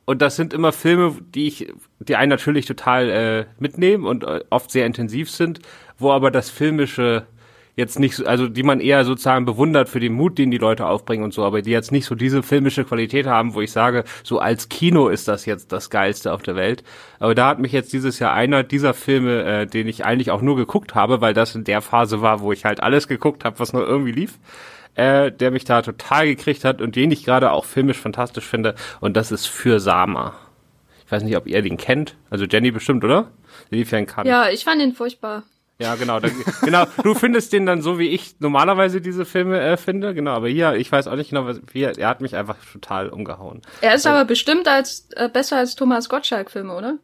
Und 0.06 0.22
das 0.22 0.36
sind 0.36 0.54
immer 0.54 0.72
Filme, 0.72 1.16
die 1.34 1.48
ich, 1.48 1.74
die 1.98 2.16
einen 2.16 2.30
natürlich 2.30 2.68
total 2.68 3.10
äh, 3.10 3.46
mitnehmen 3.58 4.06
und 4.06 4.24
äh, 4.24 4.42
oft 4.52 4.70
sehr 4.70 4.86
intensiv 4.86 5.32
sind, 5.32 5.62
wo 5.98 6.12
aber 6.12 6.30
das 6.30 6.52
filmische 6.52 7.26
jetzt 7.76 8.00
nicht, 8.00 8.26
also 8.26 8.48
die 8.48 8.64
man 8.64 8.80
eher 8.80 9.04
sozusagen 9.04 9.46
bewundert 9.46 9.90
für 9.90 10.00
den 10.00 10.14
Mut, 10.14 10.38
den 10.38 10.52
die 10.52 10.58
Leute 10.58 10.86
aufbringen 10.86 11.24
und 11.24 11.34
so, 11.34 11.44
aber 11.44 11.62
die 11.62 11.72
jetzt 11.72 11.92
nicht 11.92 12.06
so 12.06 12.16
diese 12.16 12.42
filmische 12.42 12.86
Qualität 12.86 13.28
haben, 13.28 13.54
wo 13.54 13.62
ich 13.62 13.72
sage, 13.72 14.04
so 14.24 14.40
als 14.40 14.70
Kino 14.70 15.10
ist 15.10 15.28
das 15.28 15.46
jetzt 15.46 15.72
das 15.72 15.90
Geilste 15.90 16.32
auf 16.34 16.42
der 16.42 16.56
Welt. 16.56 16.84
Aber 17.20 17.36
da 17.36 17.48
hat 17.48 17.60
mich 17.60 17.72
jetzt 17.72 17.94
dieses 17.94 18.20
Jahr 18.20 18.34
einer 18.34 18.64
dieser 18.64 18.94
Filme, 18.94 19.44
äh, 19.44 19.68
den 19.68 19.88
ich 19.88 20.06
eigentlich 20.06 20.32
auch 20.32 20.42
nur 20.42 20.56
geguckt 20.56 20.96
habe, 20.96 21.22
weil 21.22 21.34
das 21.34 21.56
in 21.56 21.64
der 21.64 21.82
Phase 21.82 22.22
war, 22.22 22.40
wo 22.40 22.52
ich 22.52 22.66
halt 22.66 22.82
alles 22.82 23.08
geguckt 23.08 23.44
habe, 23.44 23.60
was 23.60 23.74
nur 23.74 23.86
irgendwie 23.86 24.14
lief, 24.14 24.40
äh, 24.96 25.32
der 25.32 25.52
mich 25.52 25.66
da 25.66 25.82
total 25.82 26.28
gekriegt 26.28 26.64
hat 26.64 26.82
und 26.82 26.96
den 26.96 27.12
ich 27.12 27.26
gerade 27.26 27.52
auch 27.52 27.66
filmisch 27.66 27.98
fantastisch 27.98 28.46
finde. 28.46 28.76
Und 29.02 29.18
das 29.18 29.32
ist 29.32 29.46
für 29.48 29.80
Sama. 29.80 30.34
Ich 31.06 31.12
weiß 31.12 31.24
nicht, 31.24 31.38
ob 31.38 31.46
ihr 31.46 31.62
den 31.62 31.78
kennt. 31.78 32.16
Also 32.30 32.46
Jenny 32.46 32.72
bestimmt, 32.72 33.04
oder? 33.04 33.32
Der 33.70 33.78
lief 33.78 33.92
ja. 33.92 34.04
Ja, 34.24 34.50
ich 34.50 34.64
fand 34.64 34.82
ihn 34.82 34.94
furchtbar. 34.94 35.44
Ja, 35.80 35.96
genau. 35.96 36.20
Da, 36.20 36.30
genau. 36.62 36.86
Du 37.04 37.14
findest 37.16 37.52
den 37.52 37.66
dann 37.66 37.82
so, 37.82 38.00
wie 38.00 38.10
ich 38.10 38.40
normalerweise 38.40 39.02
diese 39.02 39.26
Filme 39.26 39.60
äh, 39.60 39.78
finde. 39.78 40.14
Genau. 40.14 40.32
Aber 40.32 40.48
hier, 40.48 40.76
ich 40.76 40.92
weiß 40.92 41.08
auch 41.08 41.16
nicht 41.16 41.30
genau, 41.30 41.46
was, 41.46 41.62
wie, 41.72 41.84
er 41.84 42.08
hat 42.08 42.22
mich 42.22 42.36
einfach 42.36 42.58
total 42.72 43.10
umgehauen. 43.10 43.62
Er 43.82 43.96
ist 43.96 44.06
also, 44.06 44.10
aber 44.10 44.26
bestimmt 44.26 44.68
als 44.68 45.10
äh, 45.16 45.30
besser 45.30 45.58
als 45.58 45.76
Thomas 45.76 46.08
Gottschalk-Filme, 46.08 46.74
oder? 46.74 46.98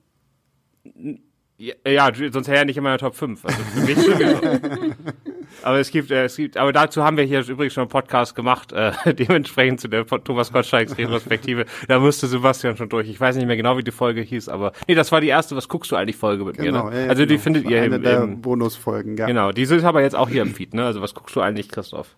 Ja, 1.58 1.76
ja, 1.86 2.12
sonst 2.32 2.48
wäre 2.48 2.60
er 2.60 2.66
nicht 2.66 2.78
in 2.78 2.84
meiner 2.84 2.98
Top 2.98 3.16
5. 3.16 3.46
Also 3.46 3.58
für 3.58 3.80
mich 3.82 3.98
sowieso. 3.98 4.42
aber 5.64 5.80
es 5.80 5.92
gibt, 5.92 6.12
äh, 6.12 6.26
es 6.26 6.36
gibt, 6.36 6.58
aber 6.58 6.72
dazu 6.74 7.04
haben 7.04 7.18
wir 7.18 7.24
hier 7.24 7.48
übrigens 7.48 7.74
schon 7.74 7.82
einen 7.82 7.90
Podcast 7.90 8.36
gemacht, 8.36 8.72
äh, 8.74 8.92
dementsprechend 9.14 9.82
zu 9.82 9.88
der 9.88 10.06
Thomas 10.06 10.52
Gottschalks 10.52 10.98
Retrospektive. 10.98 11.66
da 11.88 12.00
musste 12.00 12.28
Sebastian 12.28 12.78
schon 12.78 12.90
durch. 12.90 13.10
Ich 13.10 13.20
weiß 13.20 13.36
nicht 13.36 13.48
mehr 13.48 13.58
genau, 13.58 13.78
wie 13.78 13.84
die 13.84 13.92
Folge 13.92 14.22
hieß, 14.22 14.50
aber 14.50 14.72
nee, 14.88 14.96
das 14.96 15.12
war 15.12 15.22
die 15.22 15.28
erste, 15.28 15.56
was 15.56 15.68
guckst 15.68 15.92
du 15.92 15.96
eigentlich 15.96 16.18
Folge 16.18 16.44
mit 16.44 16.58
genau, 16.58 16.86
mir, 16.86 16.92
ne? 16.92 17.04
Ja, 17.04 17.10
also 17.10 17.24
genau. 17.24 17.34
die 17.34 17.38
findet 17.38 17.70
ihr 17.70 17.82
Eine 17.82 17.96
im, 17.96 18.04
der 18.04 18.24
im, 18.24 18.42
Bonusfolgen, 18.42 19.18
ja. 19.18 19.26
Genau, 19.28 19.52
die 19.52 19.66
sind 19.66 19.84
aber 19.84 20.02
jetzt 20.02 20.16
auch 20.16 20.30
hier 20.30 20.42
im 20.42 20.54
Feed, 20.54 20.74
ne? 20.74 20.86
Also 20.86 21.02
was 21.02 21.14
guckst 21.14 21.36
du 21.36 21.42
eigentlich, 21.42 21.70
Christoph? 21.70 22.16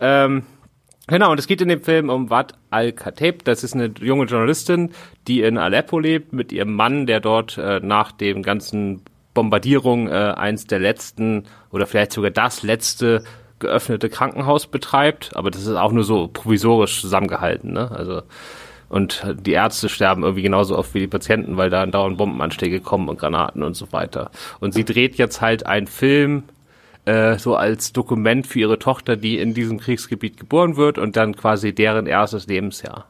Ähm, 0.00 0.42
Genau, 1.08 1.32
und 1.32 1.38
es 1.38 1.48
geht 1.48 1.60
in 1.60 1.68
dem 1.68 1.82
Film 1.82 2.08
um 2.10 2.30
Wad 2.30 2.54
al-Khatib. 2.70 3.44
Das 3.44 3.64
ist 3.64 3.74
eine 3.74 3.92
junge 4.00 4.26
Journalistin, 4.26 4.92
die 5.26 5.42
in 5.42 5.58
Aleppo 5.58 5.98
lebt 5.98 6.32
mit 6.32 6.52
ihrem 6.52 6.74
Mann, 6.74 7.06
der 7.06 7.18
dort 7.18 7.58
äh, 7.58 7.80
nach 7.80 8.12
dem 8.12 8.42
ganzen 8.42 9.02
Bombardierung 9.34 10.08
äh, 10.08 10.34
eins 10.36 10.66
der 10.66 10.78
letzten 10.78 11.44
oder 11.70 11.86
vielleicht 11.86 12.12
sogar 12.12 12.30
das 12.30 12.62
letzte 12.62 13.24
geöffnete 13.58 14.08
Krankenhaus 14.08 14.66
betreibt. 14.66 15.34
Aber 15.34 15.50
das 15.50 15.62
ist 15.62 15.76
auch 15.76 15.92
nur 15.92 16.04
so 16.04 16.28
provisorisch 16.28 17.00
zusammengehalten. 17.00 17.72
Ne? 17.72 17.90
Also 17.90 18.22
und 18.92 19.24
die 19.46 19.52
Ärzte 19.52 19.88
sterben 19.88 20.22
irgendwie 20.22 20.42
genauso 20.42 20.76
oft 20.76 20.92
wie 20.92 21.00
die 21.00 21.06
Patienten, 21.06 21.56
weil 21.56 21.70
da 21.70 21.86
dauernd 21.86 22.18
Bombenanschläge 22.18 22.80
kommen 22.80 23.08
und 23.08 23.18
Granaten 23.18 23.62
und 23.62 23.72
so 23.74 23.90
weiter. 23.90 24.30
Und 24.60 24.74
sie 24.74 24.84
dreht 24.84 25.14
jetzt 25.14 25.40
halt 25.40 25.64
einen 25.64 25.86
Film 25.86 26.42
äh, 27.06 27.38
so 27.38 27.56
als 27.56 27.94
Dokument 27.94 28.46
für 28.46 28.60
ihre 28.60 28.78
Tochter, 28.78 29.16
die 29.16 29.38
in 29.38 29.54
diesem 29.54 29.80
Kriegsgebiet 29.80 30.36
geboren 30.36 30.76
wird 30.76 30.98
und 30.98 31.16
dann 31.16 31.34
quasi 31.34 31.74
deren 31.74 32.06
erstes 32.06 32.46
Lebensjahr. 32.48 33.06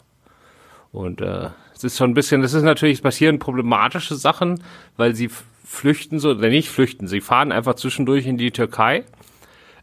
Und 0.92 1.20
äh, 1.20 1.48
es 1.74 1.82
ist 1.82 1.98
schon 1.98 2.12
ein 2.12 2.14
bisschen, 2.14 2.42
das 2.42 2.54
ist 2.54 2.62
natürlich, 2.62 2.98
es 2.98 3.02
passieren 3.02 3.40
problematische 3.40 4.14
Sachen, 4.14 4.62
weil 4.96 5.16
sie 5.16 5.30
flüchten 5.72 6.18
so, 6.18 6.30
oder 6.32 6.50
nicht 6.50 6.68
flüchten, 6.68 7.08
sie 7.08 7.22
fahren 7.22 7.50
einfach 7.50 7.74
zwischendurch 7.74 8.26
in 8.26 8.36
die 8.36 8.50
Türkei 8.50 9.04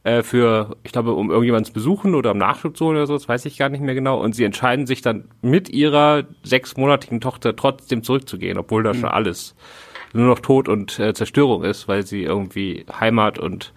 äh, 0.03 0.21
für, 0.21 0.77
ich 0.83 0.91
glaube, 0.91 1.13
um 1.13 1.31
irgendjemanden 1.31 1.65
zu 1.65 1.73
besuchen 1.73 2.13
oder 2.13 2.31
um 2.31 2.37
Nachschub 2.37 2.77
zu 2.77 2.85
holen 2.85 2.97
oder 2.97 3.07
so, 3.07 3.13
das 3.13 3.27
weiß 3.27 3.45
ich 3.45 3.57
gar 3.57 3.69
nicht 3.69 3.81
mehr 3.81 3.95
genau. 3.95 4.21
Und 4.21 4.35
sie 4.35 4.43
entscheiden 4.43 4.85
sich 4.85 5.01
dann 5.01 5.25
mit 5.41 5.67
ihrer 5.67 6.25
sechsmonatigen 6.43 7.21
Tochter 7.21 7.55
trotzdem 7.55 8.03
zurückzugehen, 8.03 8.59
obwohl 8.59 8.83
da 8.83 8.93
mhm. 8.93 8.99
schon 8.99 9.09
alles 9.09 9.55
nur 10.13 10.27
noch 10.27 10.39
Tod 10.39 10.69
und 10.69 10.99
äh, 10.99 11.13
Zerstörung 11.13 11.63
ist, 11.63 11.87
weil 11.87 12.05
sie 12.05 12.21
irgendwie 12.21 12.85
Heimat 12.99 13.39
und 13.39 13.73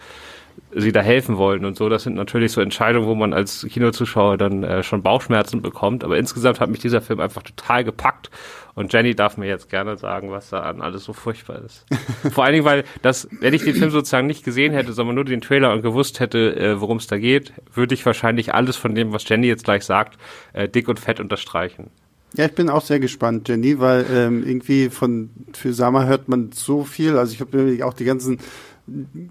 sie 0.74 0.92
da 0.92 1.00
helfen 1.00 1.36
wollen 1.36 1.64
und 1.64 1.76
so. 1.76 1.88
Das 1.88 2.04
sind 2.04 2.14
natürlich 2.14 2.52
so 2.52 2.60
Entscheidungen, 2.60 3.06
wo 3.06 3.14
man 3.14 3.32
als 3.32 3.66
Kinozuschauer 3.68 4.36
dann 4.38 4.62
äh, 4.62 4.82
schon 4.82 5.02
Bauchschmerzen 5.02 5.62
bekommt. 5.62 6.04
Aber 6.04 6.18
insgesamt 6.18 6.60
hat 6.60 6.70
mich 6.70 6.80
dieser 6.80 7.00
Film 7.00 7.20
einfach 7.20 7.42
total 7.42 7.84
gepackt. 7.84 8.30
Und 8.74 8.92
Jenny 8.92 9.14
darf 9.14 9.36
mir 9.36 9.46
jetzt 9.46 9.68
gerne 9.68 9.96
sagen, 9.98 10.30
was 10.30 10.48
da 10.48 10.60
an 10.60 10.80
alles 10.80 11.04
so 11.04 11.12
furchtbar 11.12 11.62
ist. 11.64 11.84
Vor 12.32 12.44
allen 12.44 12.54
Dingen, 12.54 12.64
weil 12.64 12.84
das, 13.02 13.28
wenn 13.40 13.52
ich 13.52 13.64
den 13.64 13.74
Film 13.74 13.90
sozusagen 13.90 14.26
nicht 14.26 14.44
gesehen 14.44 14.72
hätte, 14.72 14.92
sondern 14.92 15.14
nur 15.14 15.24
den 15.24 15.42
Trailer 15.42 15.72
und 15.72 15.82
gewusst 15.82 16.20
hätte, 16.20 16.56
äh, 16.56 16.80
worum 16.80 16.96
es 16.96 17.06
da 17.06 17.18
geht, 17.18 17.52
würde 17.74 17.94
ich 17.94 18.06
wahrscheinlich 18.06 18.54
alles 18.54 18.76
von 18.76 18.94
dem, 18.94 19.12
was 19.12 19.28
Jenny 19.28 19.46
jetzt 19.46 19.64
gleich 19.64 19.84
sagt, 19.84 20.18
äh, 20.54 20.68
dick 20.68 20.88
und 20.88 20.98
fett 20.98 21.20
unterstreichen. 21.20 21.90
Ja, 22.34 22.46
ich 22.46 22.54
bin 22.54 22.70
auch 22.70 22.80
sehr 22.80 22.98
gespannt, 22.98 23.48
Jenny, 23.50 23.78
weil 23.78 24.06
ähm, 24.10 24.42
irgendwie 24.46 24.88
von 24.88 25.28
für 25.52 25.74
Sama 25.74 26.06
hört 26.06 26.28
man 26.28 26.50
so 26.52 26.82
viel. 26.82 27.18
Also 27.18 27.34
ich 27.34 27.40
habe 27.40 27.78
auch 27.84 27.92
die 27.92 28.06
ganzen 28.06 28.38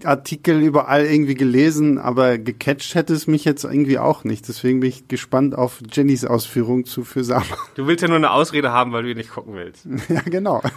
Artikel 0.04 0.60
überall 0.60 1.04
irgendwie 1.04 1.34
gelesen, 1.34 1.98
aber 1.98 2.38
gecatcht 2.38 2.94
hätte 2.94 3.12
es 3.12 3.26
mich 3.26 3.44
jetzt 3.44 3.64
irgendwie 3.64 3.98
auch 3.98 4.24
nicht. 4.24 4.48
Deswegen 4.48 4.80
bin 4.80 4.88
ich 4.88 5.08
gespannt 5.08 5.54
auf 5.54 5.80
Jennys 5.90 6.24
Ausführung 6.24 6.86
zu 6.86 7.04
für 7.04 7.22
Sama. 7.22 7.44
Du 7.74 7.86
willst 7.86 8.02
ja 8.02 8.08
nur 8.08 8.16
eine 8.16 8.30
Ausrede 8.30 8.72
haben, 8.72 8.92
weil 8.92 9.02
du 9.02 9.10
ihn 9.10 9.16
nicht 9.16 9.30
gucken 9.30 9.54
willst. 9.54 9.86
ja, 10.08 10.20
genau. 10.22 10.62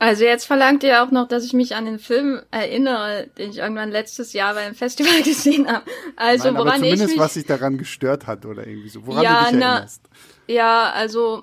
Also 0.00 0.22
jetzt 0.22 0.44
verlangt 0.44 0.84
ihr 0.84 1.02
auch 1.02 1.10
noch, 1.10 1.26
dass 1.26 1.44
ich 1.44 1.52
mich 1.54 1.74
an 1.74 1.84
den 1.84 1.98
Film 1.98 2.40
erinnere, 2.52 3.28
den 3.36 3.50
ich 3.50 3.58
irgendwann 3.58 3.90
letztes 3.90 4.32
Jahr 4.32 4.54
beim 4.54 4.76
Festival 4.76 5.22
gesehen 5.24 5.66
habe. 5.66 5.84
Also 6.14 6.44
Nein, 6.44 6.54
woran 6.54 6.68
aber 6.68 6.76
zumindest, 6.76 7.02
ich 7.02 7.08
mich, 7.10 7.18
was 7.18 7.34
sich 7.34 7.46
daran 7.46 7.78
gestört 7.78 8.28
hat 8.28 8.46
oder 8.46 8.64
irgendwie 8.64 8.90
so. 8.90 9.06
Woran 9.06 9.24
ja, 9.24 9.30
du 9.30 9.38
dich 9.38 9.60
erinnerst. 9.60 10.02
Na, 10.46 10.54
ja, 10.54 10.90
also 10.90 11.42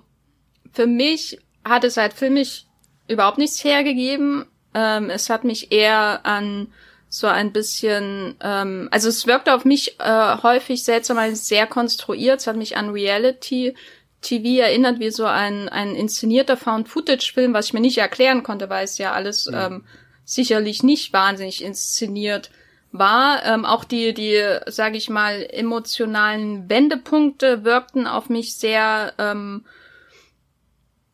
für 0.72 0.88
mich 0.88 1.38
hat 1.66 1.84
es 1.84 1.98
halt 1.98 2.14
filmisch 2.14 2.66
überhaupt 3.10 3.38
nichts 3.38 3.62
hergegeben. 3.64 4.46
Ähm, 4.76 5.10
es 5.10 5.30
hat 5.30 5.46
mich 5.46 5.72
eher 5.72 6.26
an 6.26 6.68
so 7.08 7.28
ein 7.28 7.54
bisschen, 7.54 8.36
ähm, 8.42 8.90
also 8.92 9.08
es 9.08 9.26
wirkt 9.26 9.50
auf 9.50 9.64
mich 9.64 10.00
äh, 10.00 10.38
häufig 10.44 10.84
seltsamerweise 10.84 11.38
sehr 11.38 11.66
konstruiert. 11.66 12.42
Es 12.42 12.48
hat 12.48 12.58
mich 12.58 12.76
an 12.76 12.90
Reality 12.90 13.74
TV 14.22 14.62
erinnert, 14.62 15.00
wie 15.00 15.12
so 15.12 15.26
ein, 15.26 15.70
ein 15.70 15.96
inszenierter 15.96 16.58
Found-Footage-Film, 16.58 17.54
was 17.54 17.68
ich 17.68 17.74
mir 17.74 17.80
nicht 17.80 18.00
erklären 18.00 18.44
konnte, 18.44 18.70
weil 18.70 18.84
es 18.84 18.98
ja 18.98 19.14
alles 19.14 19.50
ja. 19.52 19.68
Ähm, 19.68 19.86
sicherlich 20.26 20.84
nicht 20.84 21.14
wahnsinnig 21.14 21.64
inszeniert 21.64 22.50
war. 22.92 23.46
Ähm, 23.46 23.64
auch 23.64 23.86
die, 23.86 24.14
die, 24.14 24.44
sage 24.68 24.98
ich 24.98 25.10
mal, 25.10 25.48
emotionalen 25.52 26.70
Wendepunkte 26.70 27.64
wirkten 27.64 28.08
auf 28.08 28.28
mich 28.28 28.56
sehr, 28.56 29.14
ähm, 29.20 29.64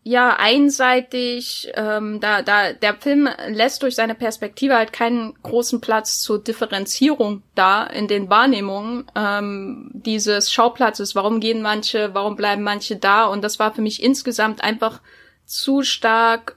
ja 0.03 0.35
einseitig. 0.37 1.71
Ähm, 1.75 2.19
da, 2.19 2.41
da 2.41 2.73
der 2.73 2.95
Film 2.95 3.29
lässt 3.47 3.83
durch 3.83 3.95
seine 3.95 4.15
Perspektive 4.15 4.75
halt 4.75 4.93
keinen 4.93 5.33
großen 5.43 5.81
Platz 5.81 6.19
zur 6.21 6.43
Differenzierung 6.43 7.43
da 7.55 7.85
in 7.85 8.07
den 8.07 8.29
Wahrnehmungen 8.29 9.05
ähm, 9.15 9.91
dieses 9.93 10.51
Schauplatzes. 10.51 11.15
Warum 11.15 11.39
gehen 11.39 11.61
manche, 11.61 12.13
warum 12.13 12.35
bleiben 12.35 12.63
manche 12.63 12.95
da? 12.95 13.25
Und 13.25 13.43
das 13.43 13.59
war 13.59 13.73
für 13.73 13.81
mich 13.81 14.01
insgesamt 14.01 14.63
einfach 14.63 15.01
zu 15.45 15.83
stark 15.83 16.55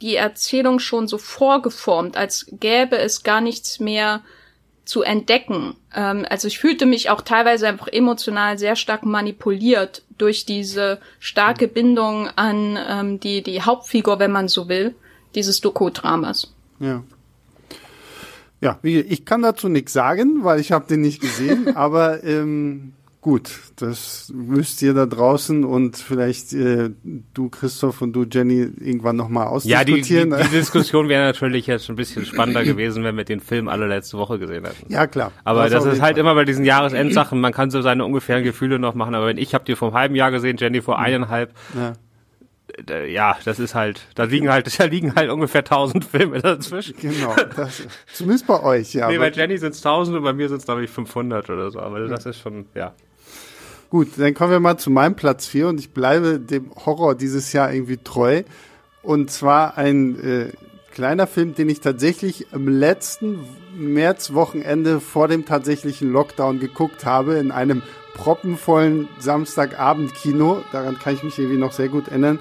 die 0.00 0.16
Erzählung 0.16 0.78
schon 0.78 1.08
so 1.08 1.18
vorgeformt, 1.18 2.16
als 2.16 2.46
gäbe 2.50 2.98
es 2.98 3.22
gar 3.22 3.40
nichts 3.40 3.80
mehr 3.80 4.22
zu 4.86 5.02
entdecken. 5.02 5.74
Ähm, 5.94 6.24
also 6.30 6.48
ich 6.48 6.58
fühlte 6.58 6.86
mich 6.86 7.10
auch 7.10 7.20
teilweise 7.20 7.68
einfach 7.68 7.88
emotional 7.88 8.56
sehr 8.56 8.76
stark 8.76 9.04
manipuliert 9.04 10.02
durch 10.16 10.46
diese 10.46 10.98
starke 11.18 11.68
Bindung 11.68 12.28
an 12.36 12.78
ähm, 12.88 13.20
die, 13.20 13.42
die 13.42 13.60
Hauptfigur, 13.60 14.18
wenn 14.18 14.32
man 14.32 14.48
so 14.48 14.68
will, 14.68 14.94
dieses 15.34 15.60
Doku-Dramas. 15.60 16.54
Ja. 16.80 17.02
Ja, 18.62 18.78
ich 18.82 19.26
kann 19.26 19.42
dazu 19.42 19.68
nichts 19.68 19.92
sagen, 19.92 20.42
weil 20.42 20.60
ich 20.60 20.72
habe 20.72 20.86
den 20.86 21.02
nicht 21.02 21.20
gesehen, 21.20 21.76
aber 21.76 22.24
ähm, 22.24 22.94
Gut, 23.26 23.50
das 23.74 24.32
müsst 24.32 24.82
ihr 24.82 24.94
da 24.94 25.04
draußen 25.04 25.64
und 25.64 25.96
vielleicht 25.96 26.52
äh, 26.52 26.90
du, 27.34 27.48
Christoph 27.48 28.00
und 28.00 28.12
du, 28.12 28.22
Jenny, 28.22 28.68
irgendwann 28.78 29.16
nochmal 29.16 29.48
ausdiskutieren. 29.48 30.30
Ja, 30.30 30.36
die, 30.36 30.42
die, 30.44 30.48
die 30.48 30.56
Diskussion 30.58 31.08
wäre 31.08 31.24
natürlich 31.24 31.66
jetzt 31.66 31.90
ein 31.90 31.96
bisschen 31.96 32.24
spannender 32.24 32.62
gewesen, 32.64 33.02
wenn 33.02 33.16
wir 33.16 33.24
den 33.24 33.40
Film 33.40 33.66
alle 33.66 33.88
letzte 33.88 34.16
Woche 34.16 34.38
gesehen 34.38 34.64
hätten. 34.64 34.92
Ja, 34.92 35.08
klar. 35.08 35.32
Aber 35.42 35.68
das, 35.68 35.82
das 35.82 35.94
ist 35.94 36.02
halt 36.02 36.14
Fall. 36.14 36.20
immer 36.20 36.36
bei 36.36 36.44
diesen 36.44 36.64
Jahresendsachen, 36.64 37.40
man 37.40 37.52
kann 37.52 37.72
so 37.72 37.82
seine 37.82 38.04
ungefähren 38.04 38.44
Gefühle 38.44 38.78
noch 38.78 38.94
machen, 38.94 39.16
aber 39.16 39.26
wenn 39.26 39.38
ich 39.38 39.54
habe 39.54 39.64
dir 39.64 39.76
vor 39.76 39.88
einem 39.88 39.96
halben 39.96 40.14
Jahr 40.14 40.30
gesehen, 40.30 40.56
Jenny 40.56 40.80
vor 40.80 41.00
eineinhalb, 41.00 41.52
ja 41.74 41.94
ja, 43.08 43.36
das 43.44 43.58
ist 43.58 43.74
halt, 43.74 44.02
da 44.14 44.24
liegen 44.24 44.50
halt, 44.50 44.68
da 44.78 44.84
liegen 44.84 45.16
halt 45.16 45.30
ungefähr 45.30 45.62
1000 45.62 46.04
Filme 46.04 46.40
dazwischen. 46.40 46.94
Genau, 47.00 47.34
das, 47.56 47.82
zumindest 48.12 48.46
bei 48.46 48.62
euch, 48.62 48.94
ja. 48.94 49.08
Nee, 49.08 49.18
bei 49.18 49.30
Jenny 49.30 49.58
sind 49.58 49.74
es 49.74 49.78
1000 49.78 50.18
und 50.18 50.22
bei 50.22 50.32
mir 50.32 50.48
sind 50.48 50.58
es, 50.58 50.64
glaube 50.64 50.84
ich, 50.84 50.90
500 50.90 51.50
oder 51.50 51.72
so, 51.72 51.80
aber 51.80 52.06
das 52.06 52.24
ist 52.26 52.38
schon, 52.38 52.66
ja. 52.74 52.94
Gut, 53.88 54.08
dann 54.16 54.34
kommen 54.34 54.50
wir 54.50 54.60
mal 54.60 54.78
zu 54.78 54.90
meinem 54.90 55.14
Platz 55.14 55.46
4 55.46 55.68
und 55.68 55.78
ich 55.78 55.90
bleibe 55.90 56.40
dem 56.40 56.72
Horror 56.84 57.14
dieses 57.14 57.52
Jahr 57.52 57.72
irgendwie 57.72 57.98
treu. 57.98 58.42
Und 59.02 59.30
zwar 59.30 59.78
ein 59.78 60.18
äh, 60.18 60.48
kleiner 60.92 61.28
Film, 61.28 61.54
den 61.54 61.68
ich 61.68 61.80
tatsächlich 61.80 62.52
im 62.52 62.66
letzten 62.66 63.38
Märzwochenende 63.76 65.00
vor 65.00 65.28
dem 65.28 65.44
tatsächlichen 65.44 66.10
Lockdown 66.10 66.58
geguckt 66.58 67.04
habe, 67.04 67.34
in 67.34 67.52
einem 67.52 67.82
proppenvollen 68.14 69.08
Samstagabendkino. 69.20 70.62
Daran 70.72 70.98
kann 70.98 71.14
ich 71.14 71.22
mich 71.22 71.38
irgendwie 71.38 71.58
noch 71.58 71.72
sehr 71.72 71.88
gut 71.88 72.08
erinnern. 72.08 72.40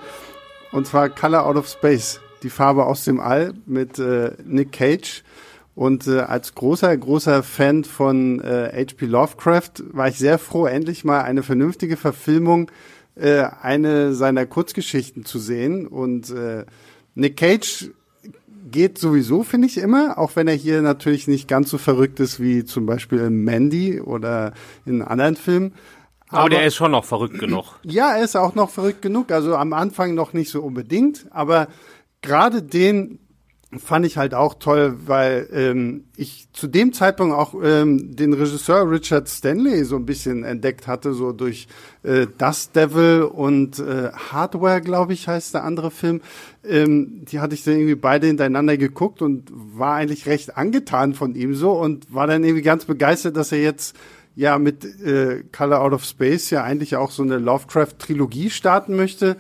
Und 0.72 0.88
zwar 0.88 1.10
Color 1.10 1.46
Out 1.46 1.58
of 1.58 1.68
Space, 1.68 2.22
die 2.42 2.50
Farbe 2.50 2.86
aus 2.86 3.04
dem 3.04 3.20
All 3.20 3.54
mit 3.68 4.00
äh, 4.00 4.32
Nick 4.44 4.72
Cage. 4.72 5.24
Und 5.76 6.08
äh, 6.08 6.20
als 6.20 6.56
großer, 6.56 6.96
großer 6.96 7.44
Fan 7.44 7.84
von 7.84 8.40
äh, 8.40 8.72
H.P. 8.74 9.06
Lovecraft 9.06 9.84
war 9.92 10.08
ich 10.08 10.18
sehr 10.18 10.40
froh, 10.40 10.66
endlich 10.66 11.04
mal 11.04 11.22
eine 11.22 11.44
vernünftige 11.44 11.98
Verfilmung 11.98 12.72
äh, 13.16 13.44
eine 13.62 14.14
seiner 14.14 14.46
Kurzgeschichten 14.46 15.26
zu 15.26 15.38
sehen. 15.38 15.86
Und 15.86 16.30
äh, 16.30 16.66
Nick 17.14 17.38
Cage 17.38 17.92
geht 18.72 18.98
sowieso, 18.98 19.44
finde 19.44 19.68
ich 19.68 19.78
immer, 19.78 20.18
auch 20.18 20.36
wenn 20.36 20.48
er 20.48 20.56
hier 20.56 20.82
natürlich 20.82 21.28
nicht 21.28 21.48
ganz 21.48 21.70
so 21.70 21.78
verrückt 21.78 22.20
ist 22.20 22.40
wie 22.40 22.66
zum 22.66 22.86
Beispiel 22.86 23.20
in 23.20 23.44
Mandy 23.44 24.02
oder 24.02 24.54
in 24.86 25.02
anderen 25.02 25.36
Filmen. 25.36 25.74
Aber, 26.30 26.40
aber 26.40 26.50
der 26.50 26.66
ist 26.66 26.76
schon 26.76 26.92
noch 26.92 27.06
verrückt 27.06 27.38
genug. 27.38 27.80
Ja, 27.84 28.16
er 28.16 28.24
ist 28.24 28.36
auch 28.36 28.56
noch 28.56 28.70
verrückt 28.70 29.02
genug. 29.02 29.32
Also 29.32 29.56
am 29.56 29.74
Anfang 29.74 30.16
noch 30.16 30.34
nicht 30.34 30.50
so 30.50 30.62
unbedingt, 30.62 31.28
aber 31.32 31.68
gerade 32.22 32.64
den 32.64 33.20
fand 33.78 34.06
ich 34.06 34.18
halt 34.18 34.34
auch 34.34 34.54
toll, 34.56 34.96
weil 35.06 35.50
ähm, 35.52 36.06
ich 36.16 36.48
zu 36.54 36.68
dem 36.68 36.94
Zeitpunkt 36.94 37.36
auch 37.36 37.56
ähm, 37.62 38.16
den 38.16 38.34
Regisseur 38.34 38.90
Richard 38.90 39.28
Stanley 39.28 39.84
so 39.84 39.96
ein 39.96 40.06
bisschen 40.06 40.44
entdeckt 40.44 40.88
hatte, 40.88 41.14
so 41.14 41.32
durch 41.32 41.68
äh, 42.04 42.28
Dust 42.38 42.76
Devil 42.76 43.24
und 43.24 43.80
äh, 43.80 44.12
Hardware, 44.12 44.82
glaube 44.82 45.14
ich, 45.14 45.28
heißt 45.28 45.56
der 45.56 45.64
andere 45.64 45.92
Film. 45.92 46.22
Ähm, 46.64 47.26
die 47.26 47.40
hatte 47.40 47.56
ich 47.56 47.64
dann 47.64 47.76
irgendwie 47.76 47.96
beide 47.96 48.28
hintereinander 48.28 48.78
geguckt 48.78 49.22
und 49.22 49.52
war 49.52 49.96
eigentlich 49.96 50.26
recht 50.26 50.58
angetan 50.58 51.14
von 51.14 51.36
ihm 51.36 51.56
so 51.56 51.72
und 51.72 52.14
war 52.14 52.28
dann 52.28 52.44
irgendwie 52.44 52.64
ganz 52.64 52.86
begeistert, 52.86 53.36
dass 53.36 53.52
er 53.52 53.62
jetzt 53.62 53.96
ja 54.36 54.60
mit 54.60 54.86
äh, 55.02 55.44
Color 55.52 55.82
Out 55.82 55.94
of 55.94 56.06
Space 56.06 56.50
ja 56.50 56.64
eigentlich 56.64 56.96
auch 56.96 57.12
so 57.12 57.24
eine 57.24 57.40
Lovecraft-Trilogie 57.40 58.50
starten 58.50 58.96
möchte. 58.96 59.38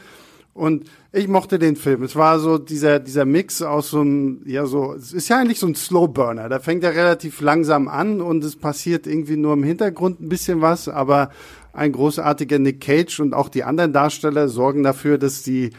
Und 0.53 0.89
ich 1.15 1.29
mochte 1.29 1.59
den 1.59 1.77
Film. 1.77 2.03
Es 2.03 2.15
war 2.15 2.39
so 2.39 2.57
dieser, 2.57 2.99
dieser 2.99 3.23
Mix 3.23 3.61
aus 3.61 3.91
so 3.91 4.01
einem, 4.01 4.41
ja, 4.45 4.65
so, 4.65 4.93
es 4.93 5.13
ist 5.13 5.29
ja 5.29 5.39
eigentlich 5.39 5.59
so 5.59 5.67
ein 5.67 5.75
Slowburner. 5.75 6.49
Da 6.49 6.59
fängt 6.59 6.83
er 6.83 6.93
relativ 6.93 7.39
langsam 7.39 7.87
an 7.87 8.19
und 8.19 8.43
es 8.43 8.57
passiert 8.57 9.07
irgendwie 9.07 9.37
nur 9.37 9.53
im 9.53 9.63
Hintergrund 9.63 10.19
ein 10.19 10.27
bisschen 10.27 10.61
was, 10.61 10.89
aber 10.89 11.29
ein 11.71 11.93
großartiger 11.93 12.59
Nick 12.59 12.81
Cage 12.81 13.21
und 13.21 13.33
auch 13.33 13.47
die 13.47 13.63
anderen 13.63 13.93
Darsteller 13.93 14.49
sorgen 14.49 14.83
dafür, 14.83 15.17
dass 15.17 15.41
die 15.41 15.71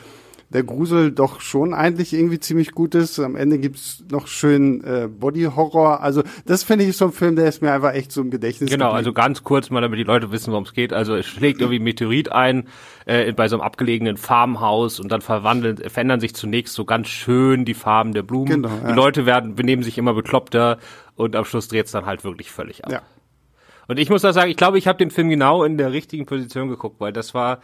der 0.51 0.63
Grusel 0.63 1.11
doch 1.11 1.41
schon 1.41 1.75
eigentlich 1.75 2.13
irgendwie 2.13 2.39
ziemlich 2.39 2.71
gut 2.73 2.95
ist. 2.95 3.19
Am 3.19 3.35
Ende 3.35 3.59
gibt's 3.59 4.05
noch 4.11 4.29
schön 4.29 4.83
äh, 4.85 5.09
Body-Horror. 5.09 6.01
Also 6.01 6.23
das 6.45 6.63
finde 6.63 6.85
ich 6.85 6.97
so 6.97 7.07
ein 7.07 7.13
Film, 7.13 7.35
der 7.35 7.49
ist 7.49 7.63
mir 7.63 7.73
einfach 7.73 7.93
echt 7.95 8.13
so 8.13 8.21
im 8.21 8.31
Gedächtnis 8.31 8.71
Genau, 8.71 8.87
geblieben. 8.87 8.97
also 8.99 9.13
ganz 9.13 9.43
kurz 9.43 9.71
mal, 9.71 9.81
damit 9.81 9.99
die 9.99 10.05
Leute 10.05 10.31
wissen, 10.31 10.53
worum 10.53 10.63
es 10.65 10.73
geht. 10.73 10.93
Also 10.93 11.17
es 11.17 11.27
schlägt 11.27 11.61
irgendwie 11.61 11.81
Meteorit 11.81 12.31
ein 12.31 12.69
äh, 13.07 13.33
bei 13.33 13.49
so 13.49 13.57
einem 13.57 13.63
abgelegenen 13.63 14.17
Farmhaus 14.17 15.01
und 15.01 15.11
dann 15.11 15.21
verwandeln, 15.21 15.79
verändern 15.79 16.21
sich 16.21 16.35
zunächst 16.37 16.75
so 16.75 16.85
ganz 16.85 17.09
schön 17.09 17.65
die 17.65 17.75
Farben 17.75 18.13
der 18.13 18.23
Blumen. 18.23 18.63
Genau, 18.63 18.69
ja. 18.69 18.89
Die 18.91 18.95
Leute 18.95 19.27
werden, 19.27 19.57
benehmen 19.57 19.83
sich 19.83 19.99
immer 19.99 20.15
bekloppter 20.15 20.79
und 21.17 21.35
am 21.35 21.45
Schluss 21.45 21.67
dreht's 21.67 21.91
dann 21.91 22.07
halt 22.07 22.23
wirklich 22.23 22.53
völlig 22.53 22.85
ab. 22.85 22.93
Ja. 22.93 23.03
Und 23.89 23.99
ich 23.99 24.11
muss 24.11 24.23
da 24.23 24.33
sagen, 24.33 24.51
ich 24.51 24.57
glaube, 24.57 24.79
ich 24.79 24.87
habe 24.89 24.99
den 24.99 25.11
Film 25.11 25.29
genau 25.29 25.65
in 25.65 25.77
der 25.79 25.93
richtigen 25.93 26.27
Position 26.27 26.69
geguckt, 26.69 27.01
weil 27.01 27.13
das 27.13 27.35
war 27.35 27.61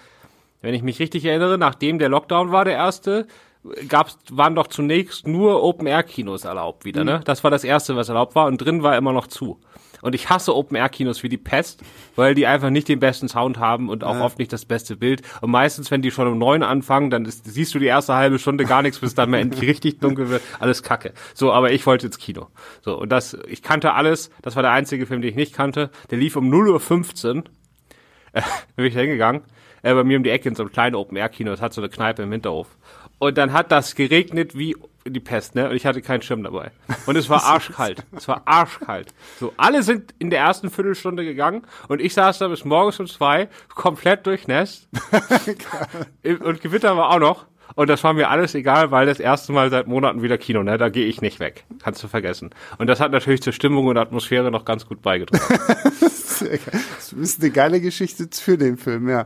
wenn 0.62 0.74
ich 0.74 0.82
mich 0.82 0.98
richtig 0.98 1.24
erinnere, 1.24 1.58
nachdem 1.58 1.98
der 1.98 2.08
Lockdown 2.08 2.52
war, 2.52 2.64
der 2.64 2.74
erste, 2.74 3.26
gab's, 3.88 4.16
waren 4.30 4.54
doch 4.54 4.68
zunächst 4.68 5.26
nur 5.26 5.62
Open-Air-Kinos 5.62 6.44
erlaubt 6.44 6.84
wieder, 6.84 7.04
ne? 7.04 7.18
Mhm. 7.18 7.24
Das 7.24 7.44
war 7.44 7.50
das 7.50 7.64
erste, 7.64 7.96
was 7.96 8.08
erlaubt 8.08 8.34
war 8.34 8.46
und 8.46 8.58
drin 8.58 8.82
war 8.82 8.96
immer 8.96 9.12
noch 9.12 9.26
zu. 9.26 9.60
Und 10.00 10.16
ich 10.16 10.30
hasse 10.30 10.54
Open-Air-Kinos 10.56 11.22
wie 11.22 11.28
die 11.28 11.38
Pest, 11.38 11.80
weil 12.16 12.34
die 12.34 12.48
einfach 12.48 12.70
nicht 12.70 12.88
den 12.88 12.98
besten 12.98 13.28
Sound 13.28 13.58
haben 13.58 13.88
und 13.88 14.02
auch 14.02 14.16
ja. 14.16 14.24
oft 14.24 14.38
nicht 14.40 14.52
das 14.52 14.64
beste 14.64 14.96
Bild. 14.96 15.22
Und 15.40 15.52
meistens, 15.52 15.92
wenn 15.92 16.02
die 16.02 16.10
schon 16.10 16.26
um 16.26 16.38
neun 16.38 16.64
anfangen, 16.64 17.08
dann 17.10 17.24
ist, 17.24 17.44
siehst 17.44 17.72
du 17.72 17.78
die 17.78 17.86
erste 17.86 18.14
halbe 18.14 18.40
Stunde 18.40 18.64
gar 18.64 18.82
nichts, 18.82 18.98
bis 18.98 19.14
dann 19.14 19.30
mal 19.30 19.38
endlich 19.38 19.62
richtig 19.62 20.00
dunkel 20.00 20.28
wird. 20.28 20.42
Alles 20.58 20.82
Kacke. 20.82 21.12
So, 21.34 21.52
aber 21.52 21.70
ich 21.70 21.86
wollte 21.86 22.06
ins 22.06 22.18
Kino. 22.18 22.48
So, 22.80 22.98
und 22.98 23.10
das, 23.10 23.36
ich 23.46 23.62
kannte 23.62 23.94
alles. 23.94 24.30
Das 24.42 24.56
war 24.56 24.62
der 24.62 24.72
einzige 24.72 25.06
Film, 25.06 25.22
den 25.22 25.30
ich 25.30 25.36
nicht 25.36 25.54
kannte. 25.54 25.90
Der 26.10 26.18
lief 26.18 26.34
um 26.34 26.52
0.15 26.52 27.36
Uhr. 27.36 27.44
Äh, 28.32 28.42
bin 28.74 28.86
ich 28.86 28.94
da 28.94 29.00
hingegangen 29.00 29.42
äh, 29.82 29.94
bei 29.94 30.04
mir 30.04 30.16
um 30.16 30.24
die 30.24 30.30
Ecke 30.30 30.48
in 30.48 30.54
so 30.54 30.62
einem 30.62 30.72
kleinen 30.72 30.94
Open-Air-Kino, 30.94 31.50
das 31.50 31.60
hat 31.60 31.72
so 31.72 31.80
eine 31.80 31.90
Kneipe 31.90 32.22
im 32.22 32.32
Hinterhof. 32.32 32.68
Und 33.18 33.38
dann 33.38 33.52
hat 33.52 33.70
das 33.70 33.94
geregnet 33.94 34.56
wie 34.56 34.76
die 35.04 35.20
Pest, 35.20 35.54
ne? 35.54 35.68
Und 35.68 35.76
ich 35.76 35.86
hatte 35.86 36.02
keinen 36.02 36.22
Schirm 36.22 36.42
dabei. 36.42 36.70
Und 37.06 37.16
es 37.16 37.28
war 37.28 37.42
arschkalt. 37.44 38.04
es 38.16 38.28
war 38.28 38.42
arschkalt. 38.44 39.12
So, 39.38 39.52
alle 39.56 39.82
sind 39.82 40.14
in 40.18 40.30
der 40.30 40.40
ersten 40.40 40.70
Viertelstunde 40.70 41.24
gegangen 41.24 41.62
und 41.88 42.00
ich 42.00 42.14
saß 42.14 42.38
da 42.38 42.48
bis 42.48 42.64
morgens 42.64 43.00
um 43.00 43.06
zwei, 43.06 43.48
komplett 43.74 44.26
durchnässt. 44.26 44.88
und 46.24 46.60
Gewitter 46.60 46.96
war 46.96 47.10
auch 47.10 47.20
noch. 47.20 47.46
Und 47.74 47.88
das 47.88 48.04
war 48.04 48.12
mir 48.12 48.28
alles 48.28 48.54
egal, 48.54 48.90
weil 48.90 49.06
das 49.06 49.18
erste 49.18 49.52
Mal 49.52 49.70
seit 49.70 49.86
Monaten 49.86 50.22
wieder 50.22 50.36
Kino, 50.36 50.62
ne? 50.62 50.76
Da 50.76 50.88
gehe 50.88 51.06
ich 51.06 51.22
nicht 51.22 51.40
weg. 51.40 51.64
Kannst 51.82 52.02
du 52.02 52.08
vergessen. 52.08 52.50
Und 52.78 52.86
das 52.86 53.00
hat 53.00 53.12
natürlich 53.12 53.42
zur 53.42 53.52
Stimmung 53.52 53.86
und 53.86 53.96
Atmosphäre 53.96 54.50
noch 54.50 54.64
ganz 54.64 54.86
gut 54.86 55.00
beigetragen. 55.00 55.42
das 56.00 57.12
ist 57.12 57.40
eine 57.40 57.50
geile 57.50 57.80
Geschichte 57.80 58.28
für 58.30 58.58
den 58.58 58.76
Film, 58.76 59.08
ja. 59.08 59.24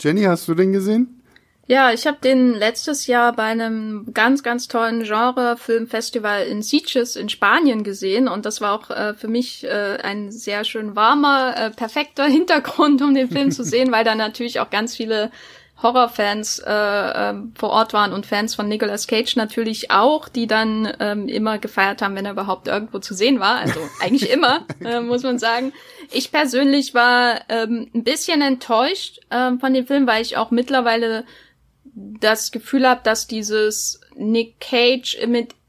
Jenny, 0.00 0.22
hast 0.22 0.48
du 0.48 0.54
den 0.54 0.72
gesehen? 0.72 1.20
Ja, 1.66 1.92
ich 1.92 2.08
habe 2.08 2.18
den 2.20 2.54
letztes 2.54 3.06
Jahr 3.06 3.32
bei 3.32 3.44
einem 3.44 4.12
ganz, 4.12 4.42
ganz 4.42 4.66
tollen 4.66 5.04
Genre-Filmfestival 5.04 6.42
in 6.46 6.62
Sitges 6.62 7.14
in 7.14 7.28
Spanien 7.28 7.84
gesehen 7.84 8.26
und 8.26 8.44
das 8.44 8.60
war 8.60 8.72
auch 8.72 8.90
äh, 8.90 9.14
für 9.14 9.28
mich 9.28 9.62
äh, 9.62 9.98
ein 10.02 10.32
sehr 10.32 10.64
schön 10.64 10.96
warmer, 10.96 11.54
äh, 11.56 11.70
perfekter 11.70 12.24
Hintergrund, 12.26 13.02
um 13.02 13.14
den 13.14 13.30
Film 13.30 13.52
zu 13.52 13.62
sehen, 13.62 13.92
weil 13.92 14.02
da 14.02 14.16
natürlich 14.16 14.58
auch 14.58 14.70
ganz 14.70 14.96
viele 14.96 15.30
Horrorfans 15.82 16.58
äh, 16.58 16.70
äh, 16.70 17.34
vor 17.54 17.70
Ort 17.70 17.92
waren 17.92 18.12
und 18.12 18.26
Fans 18.26 18.54
von 18.54 18.68
Nicolas 18.68 19.06
Cage 19.06 19.36
natürlich 19.36 19.90
auch, 19.90 20.28
die 20.28 20.46
dann 20.46 20.92
ähm, 21.00 21.28
immer 21.28 21.58
gefeiert 21.58 22.02
haben, 22.02 22.14
wenn 22.16 22.26
er 22.26 22.32
überhaupt 22.32 22.68
irgendwo 22.68 22.98
zu 22.98 23.14
sehen 23.14 23.40
war. 23.40 23.56
Also 23.56 23.80
eigentlich 24.00 24.30
immer, 24.30 24.66
äh, 24.84 25.00
muss 25.00 25.22
man 25.22 25.38
sagen. 25.38 25.72
Ich 26.12 26.32
persönlich 26.32 26.94
war 26.94 27.40
ähm, 27.48 27.90
ein 27.94 28.04
bisschen 28.04 28.42
enttäuscht 28.42 29.20
ähm, 29.30 29.60
von 29.60 29.72
dem 29.72 29.86
Film, 29.86 30.06
weil 30.06 30.22
ich 30.22 30.36
auch 30.36 30.50
mittlerweile 30.50 31.24
das 31.94 32.50
Gefühl 32.52 32.88
habe, 32.88 33.00
dass 33.02 33.26
dieses 33.26 34.00
Nick 34.16 34.60
Cage 34.60 35.16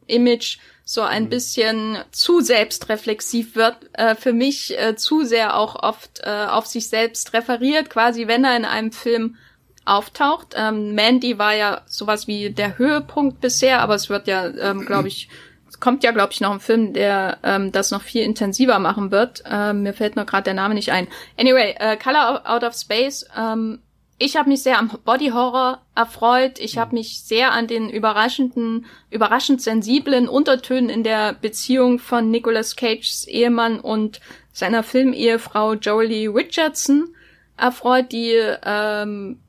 Image 0.08 0.58
so 0.84 1.02
ein 1.02 1.26
mhm. 1.26 1.30
bisschen 1.30 1.98
zu 2.12 2.42
selbstreflexiv 2.42 3.56
wird, 3.56 3.78
äh, 3.94 4.16
für 4.16 4.34
mich 4.34 4.78
äh, 4.78 4.96
zu 4.96 5.24
sehr 5.24 5.56
auch 5.58 5.82
oft 5.82 6.22
äh, 6.24 6.46
auf 6.50 6.66
sich 6.66 6.90
selbst 6.90 7.34
referiert, 7.34 7.90
quasi 7.90 8.28
wenn 8.28 8.44
er 8.44 8.58
in 8.58 8.66
einem 8.66 8.92
Film 8.92 9.38
auftaucht. 9.86 10.56
Ähm, 10.56 10.94
Mandy 10.94 11.38
war 11.38 11.56
ja 11.56 11.82
sowas 11.86 12.28
wie 12.28 12.52
der 12.52 12.78
Höhepunkt 12.78 13.42
bisher, 13.42 13.82
aber 13.82 13.96
es 13.96 14.10
wird 14.10 14.28
ja, 14.28 14.48
ähm, 14.48 14.86
glaube 14.86 15.08
ich, 15.08 15.30
es 15.68 15.80
kommt 15.80 16.04
ja, 16.04 16.12
glaube 16.12 16.34
ich, 16.34 16.42
noch 16.42 16.52
ein 16.52 16.60
Film, 16.60 16.94
der 16.94 17.38
ähm, 17.44 17.72
das 17.72 17.92
noch 17.92 18.02
viel 18.02 18.24
intensiver 18.24 18.80
machen 18.80 19.12
wird. 19.12 19.44
Ähm, 19.50 19.84
mir 19.84 19.94
fällt 19.94 20.16
nur 20.16 20.26
gerade 20.26 20.44
der 20.44 20.54
Name 20.54 20.74
nicht 20.76 20.92
ein. 20.92 21.08
Anyway, 21.38 21.76
äh, 21.80 21.98
Color 21.98 22.44
Out 22.46 22.64
of 22.64 22.76
Space. 22.76 23.26
Ähm, 23.38 23.80
ich 24.24 24.36
habe 24.36 24.50
mich 24.50 24.62
sehr 24.62 24.78
am 24.78 24.92
Body 25.04 25.30
Horror 25.30 25.82
erfreut. 25.96 26.60
Ich 26.60 26.78
habe 26.78 26.94
mich 26.94 27.24
sehr 27.24 27.54
an 27.54 27.66
den 27.66 27.90
überraschenden, 27.90 28.86
überraschend 29.10 29.64
sensiblen 29.64 30.30
Untertönen 30.30 30.92
in 30.92 31.04
der 31.04 31.34
Beziehung 31.34 31.98
von 31.98 32.30
Nicolas 32.30 32.76
Cages 32.76 33.28
Ehemann 33.28 33.80
und 33.80 34.20
seiner 34.54 34.84
Filmehefrau 34.84 35.74
Jolie 35.74 36.28
Richardson 36.28 37.16
erfreut, 37.58 38.12
die 38.12 38.36
ähm, 38.64 39.40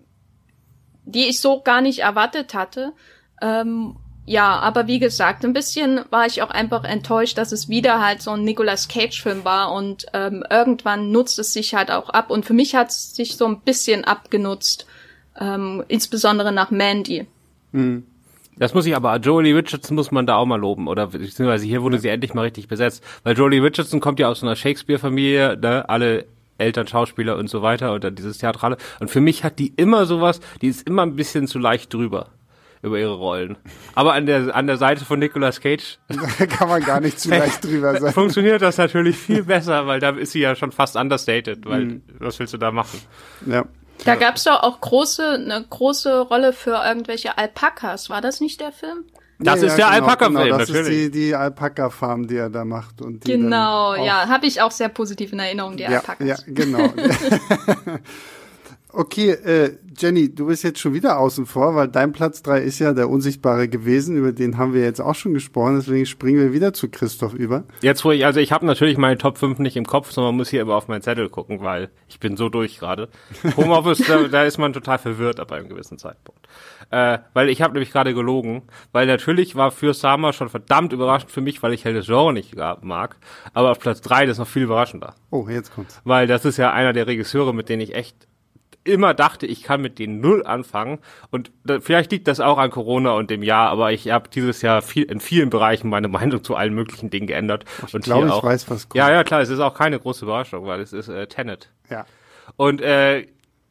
die 1.04 1.28
ich 1.28 1.40
so 1.40 1.60
gar 1.60 1.80
nicht 1.80 2.00
erwartet 2.00 2.54
hatte. 2.54 2.92
Ähm, 3.40 3.96
ja, 4.24 4.60
aber 4.60 4.86
wie 4.86 5.00
gesagt, 5.00 5.44
ein 5.44 5.52
bisschen 5.52 6.00
war 6.10 6.26
ich 6.26 6.42
auch 6.42 6.50
einfach 6.50 6.84
enttäuscht, 6.84 7.38
dass 7.38 7.50
es 7.50 7.68
wieder 7.68 8.00
halt 8.00 8.22
so 8.22 8.30
ein 8.30 8.44
Nicolas 8.44 8.86
Cage-Film 8.86 9.44
war 9.44 9.72
und 9.72 10.06
ähm, 10.12 10.44
irgendwann 10.48 11.10
nutzt 11.10 11.38
es 11.40 11.52
sich 11.52 11.74
halt 11.74 11.90
auch 11.90 12.08
ab. 12.08 12.30
Und 12.30 12.46
für 12.46 12.54
mich 12.54 12.76
hat 12.76 12.90
es 12.90 13.16
sich 13.16 13.36
so 13.36 13.46
ein 13.46 13.60
bisschen 13.60 14.04
abgenutzt, 14.04 14.86
ähm, 15.38 15.82
insbesondere 15.88 16.52
nach 16.52 16.70
Mandy. 16.70 17.26
Mhm. 17.72 18.06
Das 18.56 18.74
muss 18.74 18.86
ich 18.86 18.94
aber, 18.94 19.16
Jolie 19.16 19.56
Richardson 19.56 19.96
muss 19.96 20.10
man 20.10 20.26
da 20.26 20.36
auch 20.36 20.46
mal 20.46 20.60
loben, 20.60 20.86
oder 20.86 21.08
beziehungsweise 21.08 21.64
hier 21.66 21.82
wurde 21.82 21.98
sie 21.98 22.08
endlich 22.08 22.34
mal 22.34 22.42
richtig 22.42 22.68
besetzt, 22.68 23.02
weil 23.24 23.36
Jolie 23.36 23.62
Richardson 23.62 23.98
kommt 23.98 24.20
ja 24.20 24.28
aus 24.28 24.42
einer 24.42 24.56
Shakespeare-Familie, 24.56 25.56
ne, 25.56 25.88
alle 25.88 26.26
Eltern, 26.62 26.86
Schauspieler 26.86 27.36
und 27.36 27.48
so 27.48 27.62
weiter 27.62 27.92
und 27.92 28.04
dann 28.04 28.14
dieses 28.14 28.38
Theatrale. 28.38 28.76
Und 29.00 29.10
für 29.10 29.20
mich 29.20 29.44
hat 29.44 29.58
die 29.58 29.72
immer 29.76 30.06
sowas, 30.06 30.40
die 30.60 30.68
ist 30.68 30.86
immer 30.86 31.02
ein 31.02 31.16
bisschen 31.16 31.46
zu 31.46 31.58
leicht 31.58 31.92
drüber 31.92 32.28
über 32.82 32.98
ihre 32.98 33.14
Rollen. 33.14 33.56
Aber 33.94 34.12
an 34.12 34.26
der 34.26 34.54
an 34.54 34.66
der 34.66 34.76
Seite 34.76 35.04
von 35.04 35.18
Nicolas 35.18 35.60
Cage 35.60 35.98
kann 36.48 36.68
man 36.68 36.82
gar 36.82 37.00
nicht 37.00 37.18
zu 37.18 37.30
leicht 37.30 37.64
drüber 37.64 37.96
sein. 38.00 38.12
Funktioniert 38.12 38.60
das 38.60 38.76
natürlich 38.76 39.16
viel 39.16 39.44
besser, 39.44 39.86
weil 39.86 40.00
da 40.00 40.10
ist 40.10 40.32
sie 40.32 40.40
ja 40.40 40.56
schon 40.56 40.72
fast 40.72 40.96
understated, 40.96 41.64
weil 41.64 41.84
mhm. 41.84 42.02
was 42.18 42.38
willst 42.38 42.54
du 42.54 42.58
da 42.58 42.72
machen? 42.72 43.00
Ja. 43.46 43.64
Da 44.04 44.16
gab's 44.16 44.44
doch 44.44 44.64
auch 44.64 44.80
große 44.80 45.34
eine 45.34 45.64
große 45.68 46.22
Rolle 46.22 46.52
für 46.52 46.82
irgendwelche 46.84 47.38
Alpakas. 47.38 48.10
War 48.10 48.20
das 48.20 48.40
nicht 48.40 48.60
der 48.60 48.72
Film? 48.72 49.04
Das 49.38 49.60
nee, 49.60 49.66
ist 49.66 49.78
ja, 49.78 49.90
der 49.90 50.00
genau, 50.00 50.06
Alpaka-Film, 50.06 50.44
genau, 50.44 50.58
das 50.58 50.68
natürlich. 50.68 50.98
ist 50.98 51.14
die, 51.14 51.20
die 51.26 51.34
Alpaka-Farm, 51.34 52.26
die 52.28 52.36
er 52.36 52.50
da 52.50 52.64
macht. 52.64 53.00
Und 53.02 53.26
die 53.26 53.32
genau, 53.32 53.94
ja, 53.94 54.28
habe 54.28 54.46
ich 54.46 54.60
auch 54.60 54.70
sehr 54.70 54.88
positiv 54.88 55.32
in 55.32 55.40
Erinnerung, 55.40 55.76
die 55.76 55.82
ja, 55.82 55.98
Alpakas. 55.98 56.26
Ja, 56.26 56.36
genau. 56.46 56.92
Okay, 58.94 59.30
äh, 59.30 59.78
Jenny, 59.96 60.34
du 60.34 60.46
bist 60.46 60.64
jetzt 60.64 60.78
schon 60.78 60.92
wieder 60.92 61.18
außen 61.18 61.46
vor, 61.46 61.74
weil 61.74 61.88
dein 61.88 62.12
Platz 62.12 62.42
drei 62.42 62.60
ist 62.60 62.78
ja 62.78 62.92
der 62.92 63.08
Unsichtbare 63.08 63.68
gewesen, 63.68 64.16
über 64.16 64.32
den 64.32 64.58
haben 64.58 64.74
wir 64.74 64.82
jetzt 64.82 65.00
auch 65.00 65.14
schon 65.14 65.32
gesprochen, 65.32 65.76
deswegen 65.76 66.04
springen 66.04 66.38
wir 66.38 66.52
wieder 66.52 66.74
zu 66.74 66.90
Christoph 66.90 67.32
über. 67.32 67.64
Jetzt 67.80 68.04
wo 68.04 68.10
ich, 68.10 68.26
also 68.26 68.40
ich 68.40 68.52
habe 68.52 68.66
natürlich 68.66 68.98
meine 68.98 69.16
Top 69.16 69.38
5 69.38 69.58
nicht 69.60 69.76
im 69.76 69.86
Kopf, 69.86 70.10
sondern 70.12 70.36
muss 70.36 70.50
hier 70.50 70.60
immer 70.60 70.74
auf 70.74 70.88
meinen 70.88 71.00
Zettel 71.02 71.30
gucken, 71.30 71.60
weil 71.62 71.90
ich 72.08 72.20
bin 72.20 72.36
so 72.36 72.50
durch 72.50 72.78
gerade. 72.78 73.08
Homeoffice, 73.56 74.06
da, 74.06 74.28
da 74.28 74.44
ist 74.44 74.58
man 74.58 74.74
total 74.74 74.98
verwirrt 74.98 75.40
ab 75.40 75.52
einem 75.52 75.68
gewissen 75.68 75.96
Zeitpunkt. 75.96 76.46
Äh, 76.90 77.18
weil 77.32 77.48
ich 77.48 77.62
habe 77.62 77.72
nämlich 77.72 77.92
gerade 77.92 78.12
gelogen, 78.12 78.62
weil 78.92 79.06
natürlich 79.06 79.56
war 79.56 79.70
für 79.70 79.94
Sama 79.94 80.34
schon 80.34 80.50
verdammt 80.50 80.92
überraschend 80.92 81.30
für 81.30 81.40
mich, 81.40 81.62
weil 81.62 81.72
ich 81.72 81.86
halt 81.86 81.96
das 81.96 82.06
Genre 82.06 82.32
nicht 82.34 82.56
mag, 82.82 83.16
aber 83.54 83.70
auf 83.70 83.78
Platz 83.78 84.02
drei 84.02 84.26
das 84.26 84.34
ist 84.34 84.38
noch 84.38 84.48
viel 84.48 84.64
überraschender. 84.64 85.14
Oh, 85.30 85.46
jetzt 85.48 85.74
kommt's. 85.74 86.00
Weil 86.04 86.26
das 86.26 86.44
ist 86.44 86.58
ja 86.58 86.72
einer 86.72 86.92
der 86.92 87.06
Regisseure, 87.06 87.54
mit 87.54 87.70
denen 87.70 87.80
ich 87.80 87.94
echt 87.94 88.28
immer 88.84 89.14
dachte, 89.14 89.46
ich 89.46 89.62
kann 89.62 89.80
mit 89.80 89.98
den 89.98 90.20
null 90.20 90.44
anfangen. 90.44 90.98
Und 91.30 91.50
da, 91.64 91.80
vielleicht 91.80 92.10
liegt 92.12 92.28
das 92.28 92.40
auch 92.40 92.58
an 92.58 92.70
Corona 92.70 93.12
und 93.12 93.30
dem 93.30 93.42
Jahr, 93.42 93.70
aber 93.70 93.92
ich 93.92 94.10
habe 94.10 94.28
dieses 94.28 94.62
Jahr 94.62 94.82
viel, 94.82 95.04
in 95.04 95.20
vielen 95.20 95.50
Bereichen 95.50 95.88
meine 95.88 96.08
Meinung 96.08 96.42
zu 96.42 96.56
allen 96.56 96.74
möglichen 96.74 97.10
Dingen 97.10 97.26
geändert. 97.26 97.64
Ich 97.86 97.92
glaube, 98.00 98.26
ich 98.26 98.42
weiß, 98.42 98.70
was 98.70 98.88
kommt. 98.88 98.98
Ja, 98.98 99.10
ja, 99.10 99.24
klar, 99.24 99.40
es 99.40 99.48
ist 99.48 99.60
auch 99.60 99.74
keine 99.74 99.98
große 99.98 100.24
Überraschung, 100.24 100.66
weil 100.66 100.80
es 100.80 100.92
ist 100.92 101.08
äh, 101.08 101.26
Tenet. 101.26 101.70
Ja. 101.90 102.06
Und 102.56 102.80
äh, 102.80 103.26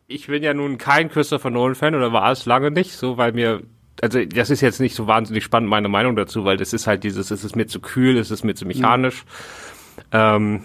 ich 0.07 0.27
bin 0.27 0.43
ja 0.43 0.53
nun 0.53 0.77
kein 0.77 1.09
Christopher 1.09 1.49
Nolan-Fan 1.49 1.95
oder 1.95 2.13
war 2.13 2.31
es 2.31 2.45
lange 2.45 2.71
nicht, 2.71 2.93
so 2.93 3.17
weil 3.17 3.33
mir 3.33 3.61
also 4.01 4.23
das 4.25 4.49
ist 4.49 4.61
jetzt 4.61 4.79
nicht 4.79 4.95
so 4.95 5.05
wahnsinnig 5.05 5.43
spannend, 5.43 5.69
meine 5.69 5.87
Meinung 5.87 6.15
dazu, 6.15 6.43
weil 6.43 6.57
das 6.57 6.73
ist 6.73 6.87
halt 6.87 7.03
dieses, 7.03 7.29
es 7.29 7.43
ist 7.43 7.55
mir 7.55 7.67
zu 7.67 7.79
kühl, 7.79 8.17
es 8.17 8.31
ist 8.31 8.43
mir 8.43 8.55
zu 8.55 8.65
mechanisch. 8.65 9.25
Mhm. 9.25 10.03
Ähm, 10.11 10.63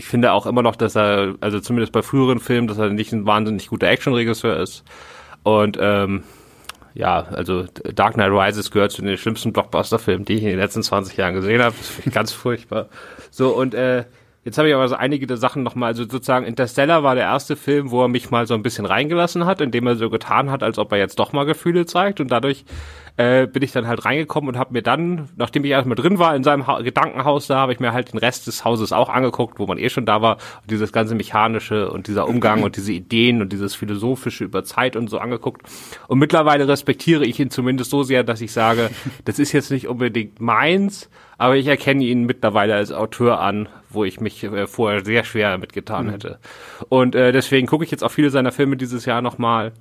ich 0.00 0.06
finde 0.06 0.32
auch 0.32 0.46
immer 0.46 0.62
noch, 0.62 0.76
dass 0.76 0.96
er, 0.96 1.34
also 1.42 1.60
zumindest 1.60 1.92
bei 1.92 2.00
früheren 2.00 2.40
Filmen, 2.40 2.68
dass 2.68 2.78
er 2.78 2.88
nicht 2.88 3.12
ein 3.12 3.26
wahnsinnig 3.26 3.68
guter 3.68 3.88
Actionregisseur 3.88 4.56
ist. 4.56 4.82
Und 5.42 5.76
ähm, 5.78 6.22
ja, 6.94 7.26
also 7.32 7.66
Dark 7.94 8.14
Knight 8.14 8.30
Rises 8.30 8.70
gehört 8.70 8.92
zu 8.92 9.02
den 9.02 9.18
schlimmsten 9.18 9.52
Blockbuster-Filmen, 9.52 10.24
die 10.24 10.36
ich 10.36 10.42
in 10.42 10.48
den 10.48 10.58
letzten 10.58 10.82
20 10.82 11.18
Jahren 11.18 11.34
gesehen 11.34 11.62
habe. 11.62 11.74
Das 11.76 11.86
finde 11.86 12.08
ich 12.08 12.14
ganz 12.14 12.32
furchtbar. 12.32 12.88
So, 13.30 13.50
und 13.50 13.74
äh, 13.74 14.04
Jetzt 14.42 14.56
habe 14.56 14.68
ich 14.68 14.74
aber 14.74 14.88
so 14.88 14.94
einige 14.94 15.26
der 15.26 15.36
Sachen 15.36 15.62
nochmal, 15.62 15.88
also 15.88 16.04
sozusagen 16.04 16.46
Interstellar 16.46 17.02
war 17.02 17.14
der 17.14 17.24
erste 17.24 17.56
Film, 17.56 17.90
wo 17.90 18.04
er 18.04 18.08
mich 18.08 18.30
mal 18.30 18.46
so 18.46 18.54
ein 18.54 18.62
bisschen 18.62 18.86
reingelassen 18.86 19.44
hat, 19.44 19.60
indem 19.60 19.86
er 19.86 19.96
so 19.96 20.08
getan 20.08 20.50
hat, 20.50 20.62
als 20.62 20.78
ob 20.78 20.90
er 20.92 20.98
jetzt 20.98 21.18
doch 21.18 21.34
mal 21.34 21.44
Gefühle 21.44 21.84
zeigt 21.84 22.20
und 22.20 22.30
dadurch 22.30 22.64
äh, 23.16 23.46
bin 23.46 23.62
ich 23.62 23.72
dann 23.72 23.86
halt 23.86 24.04
reingekommen 24.04 24.48
und 24.48 24.58
habe 24.58 24.72
mir 24.72 24.82
dann, 24.82 25.28
nachdem 25.36 25.64
ich 25.64 25.70
erstmal 25.70 25.96
drin 25.96 26.18
war 26.18 26.34
in 26.34 26.44
seinem 26.44 26.66
ha 26.66 26.80
Gedankenhaus 26.80 27.46
da, 27.46 27.56
habe 27.56 27.72
ich 27.72 27.80
mir 27.80 27.92
halt 27.92 28.12
den 28.12 28.18
Rest 28.18 28.46
des 28.46 28.64
Hauses 28.64 28.92
auch 28.92 29.08
angeguckt, 29.08 29.58
wo 29.58 29.66
man 29.66 29.78
eh 29.78 29.88
schon 29.88 30.06
da 30.06 30.22
war 30.22 30.36
und 30.62 30.70
dieses 30.70 30.92
ganze 30.92 31.14
mechanische 31.14 31.90
und 31.90 32.06
dieser 32.06 32.28
Umgang 32.28 32.62
und 32.62 32.76
diese 32.76 32.92
Ideen 32.92 33.42
und 33.42 33.52
dieses 33.52 33.74
philosophische 33.74 34.44
über 34.44 34.64
Zeit 34.64 34.96
und 34.96 35.08
so 35.08 35.18
angeguckt 35.18 35.62
und 36.08 36.18
mittlerweile 36.18 36.68
respektiere 36.68 37.24
ich 37.24 37.38
ihn 37.40 37.50
zumindest 37.50 37.90
so 37.90 38.02
sehr, 38.02 38.24
dass 38.24 38.40
ich 38.40 38.52
sage, 38.52 38.90
das 39.24 39.38
ist 39.38 39.52
jetzt 39.52 39.70
nicht 39.70 39.88
unbedingt 39.88 40.40
meins, 40.40 41.10
aber 41.38 41.56
ich 41.56 41.66
erkenne 41.66 42.04
ihn 42.04 42.26
mittlerweile 42.26 42.74
als 42.74 42.92
Autor 42.92 43.40
an, 43.40 43.68
wo 43.88 44.04
ich 44.04 44.20
mich 44.20 44.44
äh, 44.44 44.66
vorher 44.66 45.04
sehr 45.04 45.24
schwer 45.24 45.56
mitgetan 45.58 46.06
mhm. 46.06 46.10
hätte. 46.10 46.38
Und 46.88 47.14
äh, 47.14 47.32
deswegen 47.32 47.66
gucke 47.66 47.84
ich 47.84 47.90
jetzt 47.90 48.04
auch 48.04 48.10
viele 48.10 48.30
seiner 48.30 48.52
Filme 48.52 48.76
dieses 48.76 49.06
Jahr 49.06 49.22
nochmal 49.22 49.72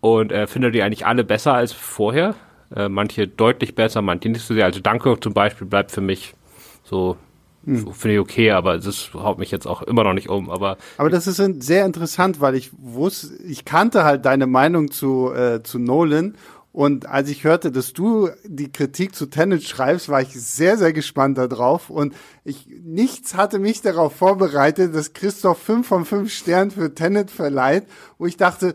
und 0.00 0.30
äh, 0.30 0.46
finde 0.46 0.70
die 0.70 0.82
eigentlich 0.82 1.06
alle 1.06 1.24
besser 1.24 1.54
als 1.54 1.72
vorher. 1.72 2.34
Äh, 2.74 2.88
manche 2.88 3.28
deutlich 3.28 3.74
besser, 3.74 4.02
manche 4.02 4.28
nicht 4.28 4.44
so 4.44 4.54
sehr. 4.54 4.64
Also 4.64 4.80
Danke 4.80 5.18
zum 5.20 5.32
Beispiel 5.34 5.66
bleibt 5.66 5.90
für 5.90 6.00
mich 6.00 6.34
so 6.84 7.16
hm. 7.64 7.92
Finde 7.94 8.14
ich 8.14 8.20
okay, 8.20 8.52
aber 8.52 8.78
das 8.78 9.10
haut 9.12 9.40
mich 9.40 9.50
jetzt 9.50 9.66
auch 9.66 9.82
immer 9.82 10.04
noch 10.04 10.12
nicht 10.12 10.28
um. 10.28 10.50
Aber, 10.50 10.76
aber 10.98 11.10
das 11.10 11.26
ist 11.26 11.42
sehr 11.64 11.84
interessant, 11.84 12.40
weil 12.40 12.54
ich 12.54 12.70
wusste, 12.78 13.34
ich 13.42 13.64
kannte 13.64 14.04
halt 14.04 14.24
deine 14.24 14.46
Meinung 14.46 14.92
zu, 14.92 15.32
äh, 15.34 15.64
zu 15.64 15.80
Nolan 15.80 16.36
und 16.76 17.06
als 17.06 17.30
ich 17.30 17.44
hörte, 17.44 17.72
dass 17.72 17.94
du 17.94 18.28
die 18.44 18.70
Kritik 18.70 19.14
zu 19.14 19.30
Tenet 19.30 19.64
schreibst, 19.64 20.10
war 20.10 20.20
ich 20.20 20.38
sehr, 20.38 20.76
sehr 20.76 20.92
gespannt 20.92 21.38
darauf. 21.38 21.88
Und 21.88 22.14
ich, 22.44 22.68
nichts 22.84 23.34
hatte 23.34 23.58
mich 23.58 23.80
darauf 23.80 24.14
vorbereitet, 24.14 24.94
dass 24.94 25.14
Christoph 25.14 25.56
fünf 25.56 25.86
von 25.86 26.04
fünf 26.04 26.30
Sternen 26.30 26.70
für 26.70 26.94
Tenet 26.94 27.30
verleiht, 27.30 27.86
wo 28.18 28.26
ich 28.26 28.36
dachte, 28.36 28.74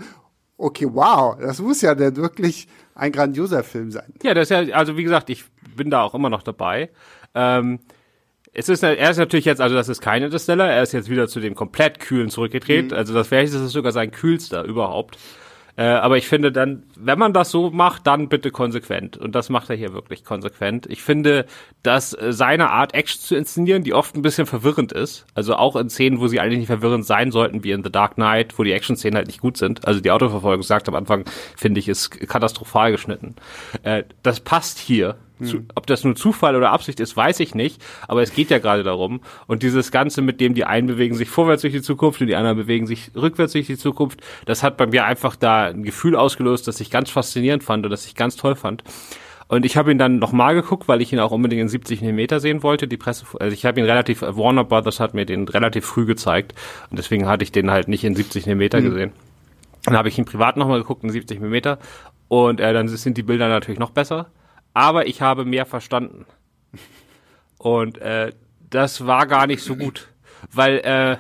okay, 0.58 0.88
wow, 0.92 1.38
das 1.40 1.62
muss 1.62 1.82
ja 1.82 1.94
der 1.94 2.16
wirklich 2.16 2.68
ein 2.96 3.12
grandioser 3.12 3.64
Film 3.64 3.92
sein. 3.92 4.14
Ja, 4.24 4.34
das 4.34 4.50
ist 4.50 4.70
ja, 4.70 4.76
also 4.76 4.98
wie 4.98 5.04
gesagt, 5.04 5.30
ich 5.30 5.46
bin 5.76 5.90
da 5.90 6.04
auch 6.04 6.14
immer 6.14 6.30
noch 6.30 6.44
dabei. 6.44 6.90
Ähm, 7.34 7.80
es 8.54 8.68
ist, 8.68 8.84
er 8.84 9.10
ist 9.10 9.18
natürlich 9.18 9.46
jetzt, 9.46 9.62
also 9.62 9.76
das 9.76 9.88
ist 9.88 10.02
kein 10.02 10.24
Interstellar, 10.24 10.70
er 10.70 10.84
ist 10.84 10.92
jetzt 10.92 11.10
wieder 11.10 11.28
zu 11.28 11.40
dem 11.40 11.56
komplett 11.56 12.00
kühlen 12.00 12.30
zurückgedreht. 12.30 12.92
Mhm. 12.92 12.98
Also 12.98 13.14
das 13.14 13.32
wäre 13.32 13.44
das 13.44 13.54
ist 13.54 13.72
sogar 13.72 13.92
sein 13.92 14.12
kühlster 14.12 14.64
überhaupt. 14.64 15.18
Äh, 15.82 15.86
aber 15.86 16.18
ich 16.18 16.28
finde 16.28 16.52
dann, 16.52 16.84
wenn 16.96 17.18
man 17.18 17.34
das 17.34 17.50
so 17.50 17.72
macht, 17.72 18.06
dann 18.06 18.30
bitte 18.30 18.52
konsequent. 18.52 19.18
Und 19.18 19.34
das 19.34 19.50
macht 19.50 19.68
er 19.72 19.76
hier 19.76 19.94
wirklich 19.94 20.24
konsequent. 20.24 20.86
Ich 20.92 21.02
finde, 21.02 21.48
dass 21.82 22.14
äh, 22.14 22.32
seine 22.34 22.70
Art, 22.70 22.94
Action 22.94 23.20
zu 23.20 23.36
inszenieren, 23.36 23.84
die 23.84 23.96
oft 23.96 24.16
ein 24.16 24.22
bisschen 24.22 24.46
verwirrend 24.46 24.92
ist, 24.92 25.26
also 25.34 25.56
auch 25.56 25.76
in 25.76 25.90
Szenen, 25.90 26.20
wo 26.20 26.28
sie 26.28 26.40
eigentlich 26.40 26.60
nicht 26.60 26.68
verwirrend 26.68 27.08
sein 27.08 27.32
sollten, 27.32 27.64
wie 27.64 27.72
in 27.72 27.84
The 27.84 27.92
Dark 27.92 28.14
Knight, 28.14 28.60
wo 28.60 28.64
die 28.64 28.74
Action-Szenen 28.74 29.16
halt 29.16 29.26
nicht 29.26 29.42
gut 29.42 29.58
sind. 29.58 29.88
Also 29.88 30.02
die 30.02 30.12
Autoverfolgung, 30.12 30.62
sagt 30.62 30.88
am 30.88 30.94
Anfang, 30.94 31.26
finde 31.58 31.80
ich, 31.80 31.90
ist 31.90 32.12
katastrophal 32.30 32.92
geschnitten. 32.92 33.34
Äh, 33.82 34.04
das 34.22 34.40
passt 34.40 34.78
hier 34.78 35.16
zu, 35.44 35.58
hm. 35.58 35.68
ob 35.76 35.88
das 35.88 36.04
nur 36.04 36.16
Zufall 36.16 36.56
oder 36.56 36.72
Absicht 36.72 37.00
ist, 37.00 37.16
weiß 37.16 37.40
ich 37.40 37.56
nicht, 37.56 37.82
aber 38.08 38.22
es 38.22 38.34
geht 38.34 38.50
ja 38.50 38.60
gerade 38.60 38.84
darum. 38.84 39.22
Und 39.48 39.64
dieses 39.64 39.92
Ganze, 39.92 40.22
mit 40.22 40.42
dem 40.42 40.54
die 40.54 40.66
einen 40.66 40.88
bewegen 40.88 41.16
sich 41.16 41.30
vorwärts 41.30 41.62
durch 41.62 41.74
die 41.74 41.82
Zukunft 41.82 42.22
und 42.22 42.28
die 42.28 42.36
anderen 42.36 42.58
bewegen 42.58 42.88
sich 42.88 43.12
rückwärts 43.16 43.54
durch 43.54 43.68
die 43.68 43.78
Zukunft, 43.78 44.22
das 44.46 44.64
hat 44.64 44.78
bei 44.78 44.88
mir 44.88 45.06
einfach 45.06 45.36
da 45.36 45.66
ein 45.66 45.84
Gefühl 45.84 46.16
ausgelöst, 46.16 46.68
das 46.68 46.80
ich 46.80 46.90
ganz 46.90 47.10
faszinierend 47.10 47.64
fand 47.64 47.86
und 47.86 47.92
das 47.92 48.06
ich 48.06 48.16
ganz 48.16 48.36
toll 48.36 48.56
fand. 48.56 48.84
Und 49.52 49.66
ich 49.66 49.76
habe 49.76 49.92
ihn 49.92 49.98
dann 49.98 50.18
nochmal 50.18 50.56
geguckt, 50.56 50.88
weil 50.88 51.02
ich 51.02 51.12
ihn 51.12 51.20
auch 51.20 51.32
unbedingt 51.32 51.62
in 51.62 51.68
70 51.68 52.02
mm 52.02 52.40
sehen 52.40 52.64
wollte. 52.64 52.88
Die 52.88 52.96
Presse, 52.96 53.26
also 53.38 53.54
ich 53.54 53.66
habe 53.66 53.82
ihn 53.82 53.86
relativ, 53.86 54.22
Warner 54.22 54.64
Brothers 54.64 55.02
hat 55.02 55.14
mir 55.14 55.26
den 55.26 55.46
relativ 55.46 55.86
früh 55.86 56.06
gezeigt 56.06 56.56
und 56.90 56.98
deswegen 56.98 57.28
hatte 57.28 57.44
ich 57.44 57.52
den 57.52 57.70
halt 57.70 57.90
nicht 57.90 58.06
in 58.06 58.16
70 58.16 58.46
mm 58.46 58.52
mhm. 58.52 58.70
gesehen. 58.70 59.12
Dann 59.84 59.98
habe 59.98 60.08
ich 60.08 60.18
ihn 60.18 60.24
privat 60.24 60.56
nochmal 60.56 60.80
geguckt 60.80 61.04
in 61.04 61.10
70 61.10 61.42
mm 61.42 61.76
und 62.30 62.62
äh, 62.62 62.72
dann 62.72 62.88
sind 62.88 63.18
die 63.18 63.24
Bilder 63.24 63.50
natürlich 63.50 63.78
noch 63.78 63.90
besser 63.90 64.28
aber 64.74 65.08
ich 65.08 65.22
habe 65.22 65.46
mehr 65.46 65.66
verstanden. 65.66 66.26
Und 67.58 67.98
äh, 68.00 68.32
das 68.70 69.06
war 69.06 69.28
gar 69.28 69.48
nicht 69.48 69.64
so 69.64 69.76
gut, 69.76 70.08
weil 70.52 70.78
äh, 70.80 71.18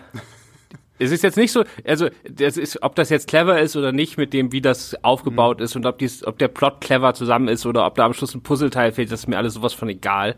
es 0.97 1.12
ist 1.12 1.24
jetzt 1.24 1.38
nicht 1.38 1.52
so, 1.52 1.64
also 1.86 2.10
das 2.30 2.58
ist, 2.58 2.82
ob 2.84 2.95
das 2.95 3.10
jetzt 3.10 3.28
clever 3.28 3.60
ist 3.60 3.76
oder 3.76 3.91
nicht 3.91 4.18
mit 4.18 4.34
dem, 4.34 4.52
wie 4.52 4.62
das 4.62 5.04
aufgebaut 5.04 5.60
mhm. 5.60 5.66
ist 5.66 5.76
und 5.76 5.86
ob 5.86 5.97
dies, 5.97 6.26
ob 6.26 6.38
der 6.38 6.47
Plot 6.47 6.80
clever 6.80 7.14
zusammen 7.14 7.47
ist 7.47 7.66
oder 7.66 7.86
ob 7.86 7.95
da 7.95 8.06
am 8.06 8.14
Schluss 8.14 8.36
ein 8.36 8.43
Puzzleteil 8.43 8.91
fehlt, 8.91 9.12
das 9.12 9.22
ist 9.22 9.28
mir 9.28 9.38
alles 9.38 9.56
sowas 9.56 9.74
von 9.74 9.89
egal. 9.89 10.36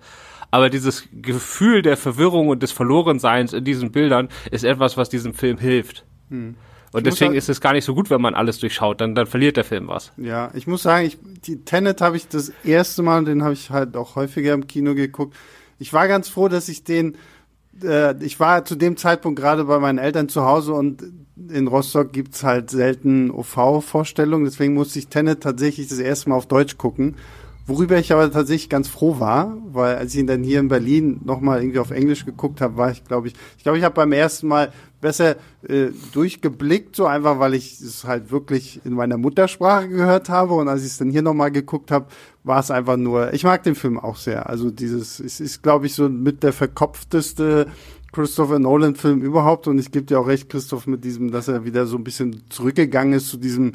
Aber 0.51 0.69
dieses 0.69 1.09
Gefühl 1.11 1.81
der 1.81 1.97
Verwirrung 1.97 2.47
und 2.47 2.63
des 2.63 2.71
Verlorenseins 2.71 3.53
in 3.53 3.63
diesen 3.63 3.91
Bildern 3.91 4.29
ist 4.51 4.63
etwas, 4.63 4.97
was 4.97 5.09
diesem 5.09 5.33
Film 5.33 5.57
hilft. 5.57 6.05
Mhm. 6.29 6.55
Und 6.93 7.05
deswegen 7.05 7.31
halt 7.31 7.37
ist 7.37 7.49
es 7.49 7.59
gar 7.59 7.73
nicht 7.73 7.85
so 7.85 7.95
gut, 7.95 8.09
wenn 8.09 8.21
man 8.21 8.35
alles 8.35 8.59
durchschaut, 8.59 9.01
dann, 9.01 9.15
dann 9.15 9.25
verliert 9.25 9.57
der 9.57 9.63
Film 9.63 9.87
was. 9.87 10.11
Ja, 10.17 10.51
ich 10.53 10.67
muss 10.67 10.83
sagen, 10.83 11.05
ich, 11.05 11.17
die 11.45 11.65
Tenet 11.65 12.01
habe 12.01 12.17
ich 12.17 12.27
das 12.27 12.51
erste 12.63 13.01
Mal, 13.01 13.25
den 13.25 13.43
habe 13.43 13.53
ich 13.53 13.71
halt 13.71 13.97
auch 13.97 14.15
häufiger 14.15 14.53
im 14.53 14.67
Kino 14.67 14.93
geguckt. 14.93 15.35
Ich 15.79 15.91
war 15.91 16.07
ganz 16.07 16.29
froh, 16.29 16.47
dass 16.47 16.69
ich 16.69 16.83
den 16.83 17.17
äh, 17.81 18.15
ich 18.23 18.39
war 18.39 18.65
zu 18.65 18.75
dem 18.75 18.97
Zeitpunkt 18.97 19.39
gerade 19.39 19.65
bei 19.65 19.79
meinen 19.79 19.97
Eltern 19.97 20.29
zu 20.29 20.43
Hause 20.43 20.73
und 20.73 21.03
in 21.49 21.67
Rostock 21.67 22.13
gibt's 22.13 22.43
halt 22.43 22.69
selten 22.69 23.31
OV-Vorstellungen, 23.31 24.45
deswegen 24.45 24.75
musste 24.75 24.99
ich 24.99 25.07
Tenet 25.07 25.41
tatsächlich 25.41 25.87
das 25.87 25.99
erste 25.99 26.29
Mal 26.29 26.35
auf 26.35 26.47
Deutsch 26.47 26.77
gucken. 26.77 27.15
Worüber 27.65 27.97
ich 27.97 28.11
aber 28.11 28.29
tatsächlich 28.29 28.69
ganz 28.69 28.89
froh 28.89 29.21
war, 29.21 29.57
weil 29.71 29.95
als 29.95 30.13
ich 30.13 30.19
ihn 30.19 30.27
dann 30.27 30.43
hier 30.43 30.59
in 30.59 30.67
Berlin 30.67 31.21
nochmal 31.23 31.61
irgendwie 31.61 31.79
auf 31.79 31.91
Englisch 31.91 32.25
geguckt 32.25 32.59
habe, 32.59 32.75
war 32.75 32.91
ich, 32.91 33.05
glaube 33.05 33.27
ich, 33.27 33.35
ich 33.57 33.63
glaube, 33.63 33.77
ich 33.77 33.85
habe 33.85 33.95
beim 33.95 34.11
ersten 34.11 34.47
Mal 34.47 34.73
besser 35.03 35.35
äh, 35.67 35.89
durchgeblickt, 36.13 36.95
so 36.95 37.05
einfach, 37.05 37.37
weil 37.37 37.53
ich 37.53 37.79
es 37.81 38.05
halt 38.05 38.31
wirklich 38.31 38.79
in 38.85 38.93
meiner 38.93 39.17
Muttersprache 39.17 39.89
gehört 39.89 40.29
habe. 40.29 40.53
Und 40.53 40.69
als 40.69 40.81
ich 40.81 40.87
es 40.87 40.97
dann 40.97 41.11
hier 41.11 41.21
nochmal 41.21 41.51
geguckt 41.51 41.91
habe, 41.91 42.07
war 42.43 42.59
es 42.61 42.71
einfach 42.71 42.95
nur, 42.95 43.33
ich 43.33 43.43
mag 43.43 43.61
den 43.63 43.75
Film 43.75 43.99
auch 43.99 44.15
sehr. 44.15 44.49
Also 44.49 44.71
dieses, 44.71 45.19
es 45.19 45.41
ist, 45.41 45.61
glaube 45.61 45.85
ich, 45.87 45.93
so 45.93 46.07
mit 46.07 46.41
der 46.41 46.53
verkopfteste 46.53 47.67
Christopher 48.13 48.59
Nolan-Film 48.59 49.21
überhaupt. 49.21 49.67
Und 49.67 49.77
ich 49.77 49.91
gebe 49.91 50.05
dir 50.05 50.21
auch 50.21 50.27
recht, 50.27 50.49
Christoph, 50.49 50.87
mit 50.87 51.03
diesem, 51.03 51.31
dass 51.31 51.49
er 51.49 51.65
wieder 51.65 51.85
so 51.85 51.97
ein 51.97 52.05
bisschen 52.05 52.43
zurückgegangen 52.49 53.13
ist 53.13 53.27
zu 53.27 53.35
diesem 53.35 53.73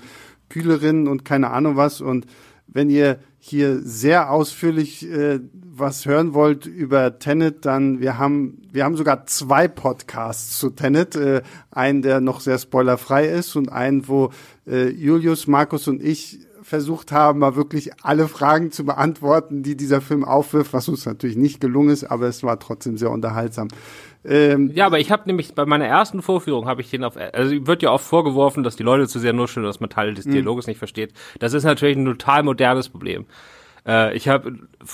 kühleren 0.49 1.07
und 1.09 1.27
keine 1.27 1.51
Ahnung 1.51 1.77
was. 1.77 2.01
Und 2.01 2.27
wenn 2.67 2.89
ihr 2.89 3.19
hier 3.49 3.81
sehr 3.81 4.31
ausführlich 4.31 5.09
äh, 5.11 5.41
was 5.53 6.07
hören 6.07 6.35
wollt 6.35 6.67
über 6.67 7.19
Tenet, 7.19 7.65
dann 7.65 8.01
wir 8.01 8.19
haben 8.19 8.63
wir 8.71 8.85
haben 8.85 8.97
sogar 8.97 9.27
zwei 9.27 9.69
Podcasts 9.69 10.59
zu 10.59 10.71
Tenet, 10.71 11.17
äh, 11.17 11.43
einen 11.71 12.03
der 12.03 12.21
noch 12.21 12.41
sehr 12.41 12.59
spoilerfrei 12.59 13.27
ist 13.27 13.57
und 13.57 13.71
einen, 13.71 14.09
wo 14.09 14.31
äh, 14.67 14.89
Julius, 14.89 15.47
Markus 15.47 15.89
und 15.89 16.03
ich 16.03 16.41
versucht 16.69 17.13
haben, 17.13 17.41
mal 17.41 17.57
wirklich 17.57 17.91
alle 18.03 18.29
Fragen 18.29 18.71
zu 18.71 18.85
beantworten, 18.85 19.63
die 19.63 19.77
dieser 19.77 20.01
Film 20.01 20.25
aufwirft, 20.25 20.73
was 20.73 20.89
uns 20.89 21.07
natürlich 21.07 21.37
nicht 21.37 21.61
gelungen 21.61 21.91
ist, 21.91 22.05
aber 22.05 22.27
es 22.27 22.43
war 22.43 22.59
trotzdem 22.61 22.97
sehr 22.99 23.11
unterhaltsam. 23.11 23.69
Ähm, 24.25 24.71
ja, 24.75 24.87
aber 24.87 24.99
ich 24.99 25.11
habe 25.11 25.23
nämlich 25.27 25.55
bei 25.55 25.65
meiner 25.65 25.87
ersten 25.87 26.23
Vorführung 26.23 26.67
habe 26.67 26.83
ich 26.83 26.91
den 26.91 27.05
auf, 27.05 27.17
also 27.17 27.67
wird 27.67 27.83
ja 27.83 27.91
oft 27.91 28.05
vorgeworfen, 28.05 28.63
dass 28.63 28.77
die 28.77 28.83
Leute 28.83 29.09
zu 29.09 29.19
sehr 29.19 29.33
nuscheln, 29.33 29.65
dass 29.65 29.81
man 29.81 29.91
Teile 29.91 30.13
des 30.13 30.27
mhm. 30.27 30.33
Dialoges 30.33 30.67
nicht 30.67 30.79
versteht. 30.79 31.13
Das 31.39 31.55
ist 31.55 31.65
natürlich 31.65 31.97
ein 31.97 32.05
total 32.05 32.43
modernes 32.43 32.89
Problem. 32.89 33.27
Äh, 33.89 34.15
ich 34.17 34.29
habe 34.29 34.53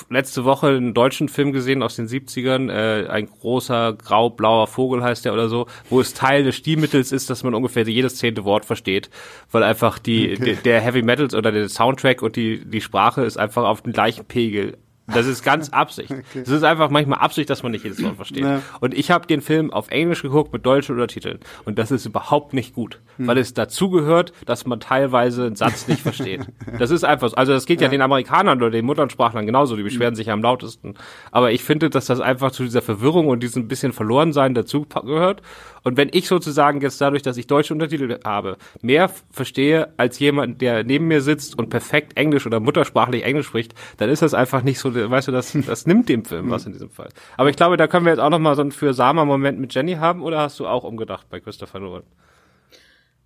letzte 0.09 0.45
Woche 0.45 0.69
einen 0.69 0.95
deutschen 0.95 1.29
Film 1.29 1.53
gesehen 1.53 1.83
aus 1.83 1.97
den 1.97 2.07
70ern, 2.07 2.71
äh, 2.71 3.09
ein 3.09 3.27
großer 3.27 3.93
grau-blauer 3.95 4.69
Vogel 4.69 5.03
heißt 5.03 5.25
der 5.25 5.33
oder 5.33 5.49
so, 5.49 5.67
wo 5.91 6.01
es 6.01 6.15
Teil 6.15 6.45
des 6.45 6.55
Stilmittels 6.55 7.13
ist, 7.13 7.29
dass 7.29 7.43
man 7.43 7.55
ungefähr 7.55 7.87
jedes 7.87 8.17
zehnte 8.17 8.45
Wort 8.45 8.65
versteht, 8.65 9.11
weil 9.51 9.65
einfach 9.65 9.99
die 9.99 10.37
okay. 10.41 10.59
der 10.65 10.81
Heavy 10.81 11.03
Metals 11.03 11.35
oder 11.35 11.51
der 11.51 11.69
Soundtrack 11.69 12.23
und 12.23 12.37
die 12.37 12.65
die 12.65 12.81
Sprache 12.81 13.23
ist 13.23 13.37
einfach 13.37 13.65
auf 13.65 13.83
dem 13.83 13.93
gleichen 13.93 14.25
Pegel 14.25 14.79
das 15.07 15.27
ist 15.27 15.43
ganz 15.43 15.69
Absicht. 15.73 16.11
Es 16.11 16.43
okay. 16.43 16.57
ist 16.57 16.63
einfach 16.63 16.91
manchmal 16.91 17.19
Absicht, 17.19 17.51
dass 17.51 17.63
man 17.63 17.73
nicht 17.73 17.85
jedes 17.85 18.03
Wort 18.03 18.17
versteht. 18.17 18.45
Ja. 18.45 18.63
Und 18.81 18.95
ich 18.95 19.11
habe 19.11 19.27
den 19.27 19.41
Film 19.41 19.73
auf 19.73 19.91
Englisch 19.91 20.23
geguckt 20.23 20.53
mit 20.53 20.65
deutschen 20.65 20.93
Untertiteln. 20.95 21.41
Und 21.65 21.79
das 21.79 21.91
ist 21.91 22.07
überhaupt 22.07 22.55
nicht 22.55 22.75
gut, 22.75 23.01
hm. 23.17 23.27
weil 23.27 23.39
es 23.39 23.55
dazugehört, 23.55 24.33
dass 24.47 24.67
man 24.67 24.81
teilweise 24.81 25.47
einen 25.47 25.57
Satz 25.57 25.89
nicht 25.89 26.01
versteht. 26.01 26.47
Das 26.79 26.91
ist 26.91 27.05
einfach 27.05 27.29
so. 27.29 27.37
Also 27.37 27.53
das 27.53 27.67
geht 27.67 27.81
ja, 27.81 27.87
ja 27.87 27.91
den 27.91 28.01
Amerikanern 28.01 28.59
oder 28.61 28.71
den 28.71 28.85
Muttersprachlern 28.85 29.47
genauso, 29.47 29.77
die 29.77 29.83
beschweren 29.83 30.13
hm. 30.13 30.17
sich 30.17 30.27
ja 30.27 30.33
am 30.33 30.43
lautesten. 30.43 30.95
Aber 31.31 31.53
ich 31.53 31.63
finde, 31.63 31.91
dass 31.91 32.07
das 32.07 32.21
einfach 32.21 32.51
zu 32.51 32.65
dieser 32.65 32.83
Verwirrung 32.83 33.29
und 33.29 33.43
diesem 33.43 33.69
bisschen 33.69 33.93
Verlorensein 33.93 34.55
dazugehört. 34.55 35.43
Und 35.85 35.97
wenn 35.99 36.09
ich 36.13 36.27
sozusagen 36.27 36.81
jetzt 36.81 37.01
dadurch, 37.01 37.23
dass 37.23 37.37
ich 37.37 37.47
deutsche 37.47 37.75
Untertitel 37.75 38.19
habe, 38.25 38.57
mehr 38.83 39.11
verstehe 39.31 39.93
als 39.99 40.19
jemand, 40.19 40.61
der 40.61 40.83
neben 40.83 41.07
mir 41.07 41.21
sitzt 41.21 41.57
und 41.59 41.69
perfekt 41.69 42.17
Englisch 42.17 42.47
oder 42.47 42.59
muttersprachlich 42.59 43.23
Englisch 43.23 43.47
spricht, 43.47 43.75
dann 43.99 44.09
ist 44.09 44.23
das 44.23 44.35
einfach 44.35 44.63
nicht 44.63 44.79
so, 44.79 44.95
weißt 44.95 45.29
du, 45.29 45.33
das, 45.33 45.57
das 45.67 45.87
nimmt 45.87 46.09
dem 46.09 46.25
Film 46.25 46.51
was 46.51 46.67
in 46.67 46.73
diesem 46.73 46.91
Fall. 46.91 47.11
Aber 47.37 47.51
ich 47.51 47.57
glaube, 47.57 47.77
da 47.77 47.87
können 47.87 48.07
wir 48.07 48.13
jetzt 48.13 48.21
auch 48.21 48.31
nochmal 48.31 48.57
so 48.57 48.63
einen 48.63 48.73
für 48.73 48.95
Sama-Moment 48.95 49.61
mit 49.61 49.75
Jenny 49.75 49.95
haben, 49.95 50.23
oder 50.23 50.41
hast 50.41 50.59
du 50.59 50.67
auch 50.67 50.85
umgedacht 50.85 51.29
bei 51.29 51.39
Christopher 51.39 51.81
Nolan? 51.81 52.03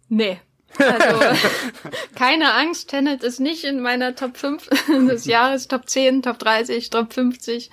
Nee, 0.09 0.39
also, 0.77 1.21
keine 2.15 2.55
Angst, 2.55 2.91
Tenet 2.91 3.23
ist 3.23 3.41
nicht 3.41 3.65
in 3.65 3.81
meiner 3.81 4.15
Top 4.15 4.37
5 4.37 4.69
des 5.09 5.25
Jahres, 5.25 5.69
Top 5.69 5.89
10, 5.89 6.23
Top 6.23 6.39
30, 6.39 6.91
Top 6.91 7.13
50. 7.13 7.71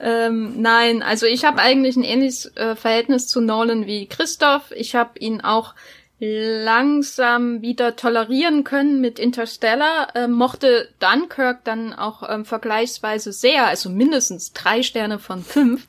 Ähm, 0.00 0.60
nein, 0.60 1.02
also 1.02 1.26
ich 1.26 1.44
habe 1.44 1.60
eigentlich 1.60 1.96
ein 1.96 2.04
ähnliches 2.04 2.56
äh, 2.56 2.76
Verhältnis 2.76 3.28
zu 3.28 3.40
Nolan 3.40 3.86
wie 3.86 4.06
Christoph. 4.06 4.72
Ich 4.72 4.94
habe 4.94 5.18
ihn 5.18 5.40
auch 5.40 5.74
langsam 6.22 7.62
wieder 7.62 7.96
tolerieren 7.96 8.62
können 8.62 9.00
mit 9.00 9.18
Interstellar, 9.18 10.14
äh, 10.14 10.28
mochte 10.28 10.88
Dunkirk 10.98 11.64
dann 11.64 11.94
auch 11.94 12.22
ähm, 12.28 12.44
vergleichsweise 12.44 13.32
sehr, 13.32 13.66
also 13.66 13.88
mindestens 13.88 14.52
drei 14.52 14.82
Sterne 14.82 15.18
von 15.18 15.42
fünf. 15.42 15.88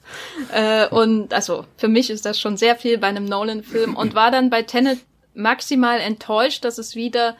Äh, 0.54 0.88
und 0.88 1.34
also 1.34 1.66
für 1.76 1.90
mich 1.90 2.10
ist 2.10 2.26
das 2.26 2.40
schon 2.40 2.56
sehr 2.56 2.78
viel 2.78 2.98
bei 2.98 3.08
einem 3.08 3.26
Nolan-Film 3.26 3.98
und 3.98 4.16
war 4.16 4.32
dann 4.32 4.50
bei 4.50 4.62
Tenet 4.62 5.00
maximal 5.34 6.00
enttäuscht, 6.00 6.66
dass 6.66 6.78
es 6.78 6.96
wieder 6.96 7.36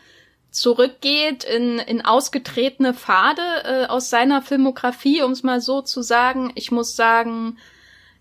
zurückgeht 0.52 1.44
in, 1.46 1.80
in 1.80 2.04
ausgetretene 2.04 2.94
Pfade 2.94 3.42
äh, 3.64 3.86
aus 3.86 4.10
seiner 4.10 4.42
Filmografie, 4.42 5.22
um 5.22 5.32
es 5.32 5.44
mal 5.44 5.62
so 5.62 5.82
zu 5.82 6.02
sagen. 6.02 6.52
Ich 6.56 6.72
muss 6.72 6.96
sagen, 6.96 7.58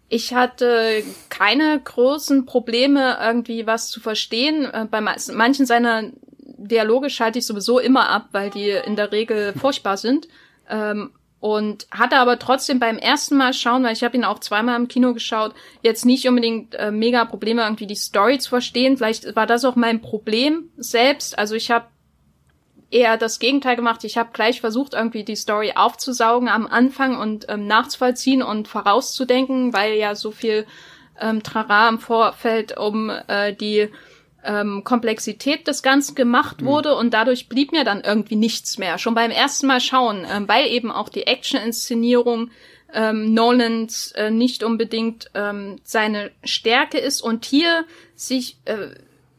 ich 0.08 0.34
hatte 0.34 1.02
keine 1.28 1.80
großen 1.80 2.46
Probleme, 2.46 3.18
irgendwie 3.20 3.66
was 3.66 3.90
zu 3.90 4.00
verstehen. 4.00 4.64
Äh, 4.64 4.86
bei 4.88 5.00
manchen 5.00 5.66
seiner 5.66 6.10
Dialoge 6.38 7.10
schalte 7.10 7.40
ich 7.40 7.46
sowieso 7.46 7.78
immer 7.78 8.08
ab, 8.10 8.28
weil 8.32 8.50
die 8.50 8.70
in 8.70 8.94
der 8.94 9.12
Regel 9.12 9.52
furchtbar 9.54 9.96
sind. 9.96 10.28
Ähm, 10.68 11.12
und 11.40 11.86
hatte 11.90 12.18
aber 12.18 12.38
trotzdem 12.38 12.78
beim 12.78 12.98
ersten 12.98 13.36
Mal 13.36 13.54
schauen, 13.54 13.82
weil 13.82 13.94
ich 13.94 14.04
habe 14.04 14.16
ihn 14.16 14.24
auch 14.24 14.40
zweimal 14.40 14.76
im 14.76 14.88
Kino 14.88 15.14
geschaut, 15.14 15.54
jetzt 15.82 16.04
nicht 16.04 16.28
unbedingt 16.28 16.74
äh, 16.74 16.90
mega 16.90 17.24
Probleme 17.24 17.62
irgendwie 17.62 17.86
die 17.86 17.94
Story 17.94 18.38
zu 18.38 18.50
verstehen. 18.50 18.98
Vielleicht 18.98 19.34
war 19.34 19.46
das 19.46 19.64
auch 19.64 19.74
mein 19.74 20.02
Problem 20.02 20.70
selbst. 20.76 21.38
Also 21.38 21.54
ich 21.54 21.70
habe 21.70 21.86
eher 22.90 23.16
das 23.16 23.38
Gegenteil 23.38 23.76
gemacht. 23.76 24.04
Ich 24.04 24.18
habe 24.18 24.30
gleich 24.32 24.60
versucht, 24.60 24.92
irgendwie 24.92 25.24
die 25.24 25.36
Story 25.36 25.72
aufzusaugen 25.74 26.48
am 26.48 26.66
Anfang 26.66 27.16
und 27.16 27.46
ähm, 27.48 27.66
nachzuvollziehen 27.66 28.42
und 28.42 28.68
vorauszudenken, 28.68 29.72
weil 29.72 29.94
ja 29.94 30.14
so 30.14 30.32
viel 30.32 30.66
ähm, 31.20 31.42
Trara 31.42 31.88
im 31.88 31.98
Vorfeld 32.00 32.76
um 32.76 33.10
äh, 33.28 33.54
die 33.54 33.88
ähm, 34.44 34.82
Komplexität 34.84 35.66
des 35.66 35.82
Ganzen 35.82 36.14
gemacht 36.14 36.60
mhm. 36.62 36.66
wurde 36.66 36.94
und 36.96 37.12
dadurch 37.12 37.48
blieb 37.48 37.72
mir 37.72 37.84
dann 37.84 38.00
irgendwie 38.00 38.36
nichts 38.36 38.78
mehr. 38.78 38.98
Schon 38.98 39.14
beim 39.14 39.30
ersten 39.30 39.66
Mal 39.66 39.80
schauen, 39.80 40.26
ähm, 40.30 40.48
weil 40.48 40.66
eben 40.66 40.90
auch 40.90 41.08
die 41.08 41.26
Action-Inszenierung 41.26 42.50
ähm, 42.92 43.34
Nolans 43.34 44.12
äh, 44.12 44.30
nicht 44.30 44.62
unbedingt 44.62 45.30
ähm, 45.34 45.76
seine 45.84 46.30
Stärke 46.44 46.98
ist 46.98 47.20
und 47.20 47.44
hier 47.44 47.84
sich 48.14 48.56
äh, 48.64 48.88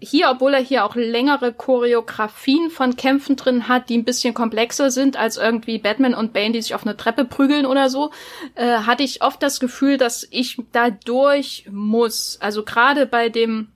hier, 0.04 0.32
obwohl 0.32 0.56
er 0.56 0.62
hier 0.62 0.84
auch 0.84 0.96
längere 0.96 1.54
Choreografien 1.54 2.72
von 2.72 2.96
Kämpfen 2.96 3.36
drin 3.36 3.68
hat, 3.68 3.88
die 3.90 3.98
ein 3.98 4.04
bisschen 4.04 4.34
komplexer 4.34 4.90
sind 4.90 5.16
als 5.16 5.38
irgendwie 5.38 5.78
Batman 5.78 6.16
und 6.16 6.34
Bane, 6.34 6.54
die 6.54 6.62
sich 6.62 6.74
auf 6.74 6.86
eine 6.86 6.98
Treppe 6.98 7.24
prügeln 7.24 7.68
oder 7.68 7.90
so, 7.90 8.10
äh, 8.56 8.80
hatte 8.80 9.04
ich 9.04 9.22
oft 9.22 9.44
das 9.44 9.60
Gefühl, 9.60 9.98
dass 9.98 10.28
ich 10.32 10.58
da 10.72 10.90
durch 10.90 11.66
muss. 11.70 12.40
Also 12.42 12.64
gerade 12.64 13.06
bei 13.06 13.30
dem 13.30 13.68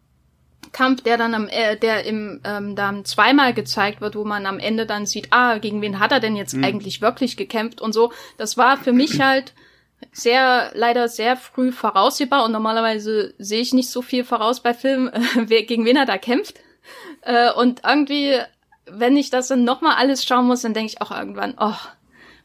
Kampf, 0.72 1.02
der 1.02 1.18
dann 1.18 1.34
am, 1.34 1.48
äh, 1.48 1.76
der 1.78 2.06
im 2.06 2.42
ähm, 2.44 2.76
dann 2.76 3.06
zweimal 3.06 3.54
gezeigt 3.54 4.02
wird, 4.02 4.16
wo 4.16 4.24
man 4.24 4.46
am 4.46 4.60
Ende 4.60 4.86
dann 4.86 5.06
sieht, 5.06 5.28
ah, 5.32 5.58
gegen 5.58 5.82
wen 5.82 6.00
hat 6.00 6.12
er 6.12 6.20
denn 6.20 6.36
jetzt 6.36 6.56
mhm. 6.56 6.64
eigentlich 6.64 7.02
wirklich 7.02 7.38
gekämpft 7.38 7.82
und 7.82 7.94
so. 7.94 8.12
Das 8.38 8.58
war 8.58 8.78
für 8.78 8.94
mich 8.94 9.20
halt 9.22 9.54
sehr, 10.12 10.72
leider 10.74 11.08
sehr 11.08 11.38
früh 11.38 11.72
voraussehbar 11.72 12.46
und 12.46 12.52
normalerweise 12.52 13.34
sehe 13.38 13.62
ich 13.62 13.74
nicht 13.74 13.90
so 13.90 14.02
viel 14.02 14.24
voraus 14.24 14.62
bei 14.62 14.74
Filmen, 14.74 15.12
äh, 15.50 15.64
gegen 15.64 15.86
wen 15.86 15.98
er 15.98 16.06
da 16.06 16.18
kämpft. 16.18 16.60
Äh, 17.22 17.52
und 17.54 17.82
irgendwie, 17.86 18.38
wenn 18.86 19.18
ich 19.18 19.30
das 19.30 19.48
dann 19.48 19.64
nochmal 19.64 19.96
alles 19.98 20.26
schauen 20.26 20.46
muss, 20.46 20.62
dann 20.62 20.74
denke 20.74 20.94
ich 20.94 21.02
auch 21.02 21.12
irgendwann, 21.12 21.56
oh, 21.60 21.74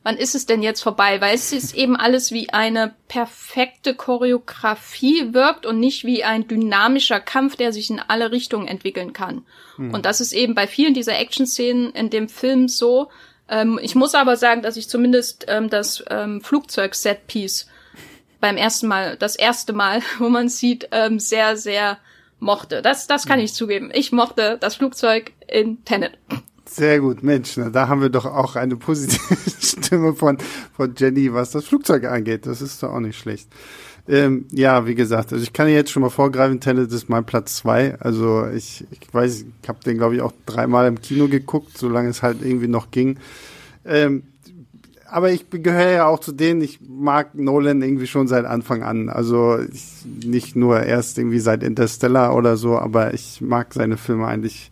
wann 0.03 0.16
ist 0.16 0.34
es 0.34 0.46
denn 0.46 0.62
jetzt 0.62 0.82
vorbei? 0.82 1.20
Weil 1.20 1.34
es 1.34 1.53
ist 1.53 1.74
eben 1.74 1.96
alles 1.96 2.32
wie 2.32 2.51
eine 2.51 2.94
perfekte 3.09 3.94
Choreografie 3.94 5.32
wirkt 5.34 5.66
und 5.66 5.78
nicht 5.78 6.05
wie 6.05 6.24
ein 6.24 6.48
dynamischer 6.48 7.20
Kampf, 7.20 7.57
der 7.57 7.72
sich 7.72 7.90
in 7.90 8.01
alle 8.01 8.32
Richtungen 8.32 8.68
entwickeln 8.68 9.12
kann. 9.12 9.44
Hm. 9.76 9.92
Und 9.92 10.07
das 10.07 10.20
ist 10.20 10.32
eben 10.32 10.55
bei 10.55 10.66
vielen 10.66 10.94
dieser 10.94 11.18
Action-Szenen 11.18 11.90
in 11.92 12.11
dem 12.11 12.28
Film 12.28 12.68
so. 12.68 13.11
Ähm, 13.48 13.78
ich 13.82 13.94
muss 13.94 14.14
aber 14.14 14.36
sagen, 14.36 14.62
dass 14.62 14.76
ich 14.76 14.88
zumindest 14.88 15.46
ähm, 15.48 15.68
das 15.68 16.03
ähm, 16.09 16.40
Flugzeug-Set-Piece 16.40 17.68
beim 18.40 18.57
ersten 18.57 18.86
Mal, 18.86 19.16
das 19.16 19.36
erste 19.36 19.72
Mal, 19.72 20.03
wo 20.18 20.28
man 20.28 20.48
sieht, 20.48 20.88
ähm, 20.92 21.18
sehr, 21.18 21.57
sehr 21.57 21.98
mochte. 22.38 22.80
Das, 22.80 23.07
das 23.07 23.26
kann 23.26 23.38
ich 23.38 23.53
zugeben. 23.53 23.90
Ich 23.92 24.12
mochte 24.12 24.57
das 24.59 24.76
Flugzeug 24.76 25.32
in 25.46 25.84
Tenet. 25.84 26.16
Sehr 26.73 27.01
gut, 27.01 27.25
Mensch, 27.25 27.57
na, 27.57 27.68
da 27.68 27.89
haben 27.89 28.01
wir 28.01 28.11
doch 28.11 28.27
auch 28.27 28.55
eine 28.55 28.77
positive 28.77 29.37
Stimme 29.61 30.14
von, 30.14 30.39
von 30.77 30.95
Jenny, 30.97 31.35
was 31.35 31.51
das 31.51 31.64
Flugzeug 31.64 32.05
angeht. 32.05 32.47
Das 32.47 32.62
ist 32.62 32.81
doch 32.81 32.93
auch 32.93 33.01
nicht 33.01 33.18
schlecht. 33.18 33.49
Ähm, 34.07 34.47
ja, 34.53 34.87
wie 34.87 34.95
gesagt, 34.95 35.33
also 35.33 35.43
ich 35.43 35.53
kann 35.53 35.68
jetzt 35.68 35.91
schon 35.91 36.03
mal 36.03 36.11
vorgreifen, 36.11 36.61
Tenet 36.61 36.93
ist 36.93 37.09
mein 37.09 37.25
Platz 37.25 37.57
zwei. 37.57 37.99
Also 37.99 38.47
ich, 38.47 38.87
ich 38.93 39.12
weiß, 39.12 39.47
ich 39.62 39.68
habe 39.68 39.81
den, 39.85 39.99
glaube 39.99 40.14
ich, 40.14 40.23
auch 40.23 40.33
dreimal 40.47 40.87
im 40.87 41.01
Kino 41.01 41.27
geguckt, 41.27 41.77
solange 41.77 42.09
es 42.09 42.23
halt 42.23 42.39
irgendwie 42.41 42.68
noch 42.68 42.93
ging. 42.93 43.18
Ähm, 43.85 44.23
aber 45.07 45.33
ich 45.33 45.51
gehöre 45.51 45.91
ja 45.91 46.07
auch 46.07 46.21
zu 46.21 46.31
denen, 46.31 46.62
ich 46.62 46.79
mag 46.89 47.35
Nolan 47.35 47.83
irgendwie 47.83 48.07
schon 48.07 48.29
seit 48.29 48.45
Anfang 48.45 48.85
an. 48.85 49.09
Also 49.09 49.59
ich, 49.59 50.05
nicht 50.25 50.55
nur 50.55 50.85
erst 50.85 51.18
irgendwie 51.18 51.41
seit 51.41 51.64
Interstellar 51.64 52.37
oder 52.37 52.57
so, 52.57 52.79
aber 52.79 53.12
ich 53.12 53.41
mag 53.41 53.75
seine 53.75 53.97
Filme 53.97 54.29
eigentlich 54.29 54.71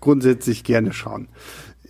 grundsätzlich 0.00 0.64
gerne 0.64 0.92
schauen. 0.92 1.28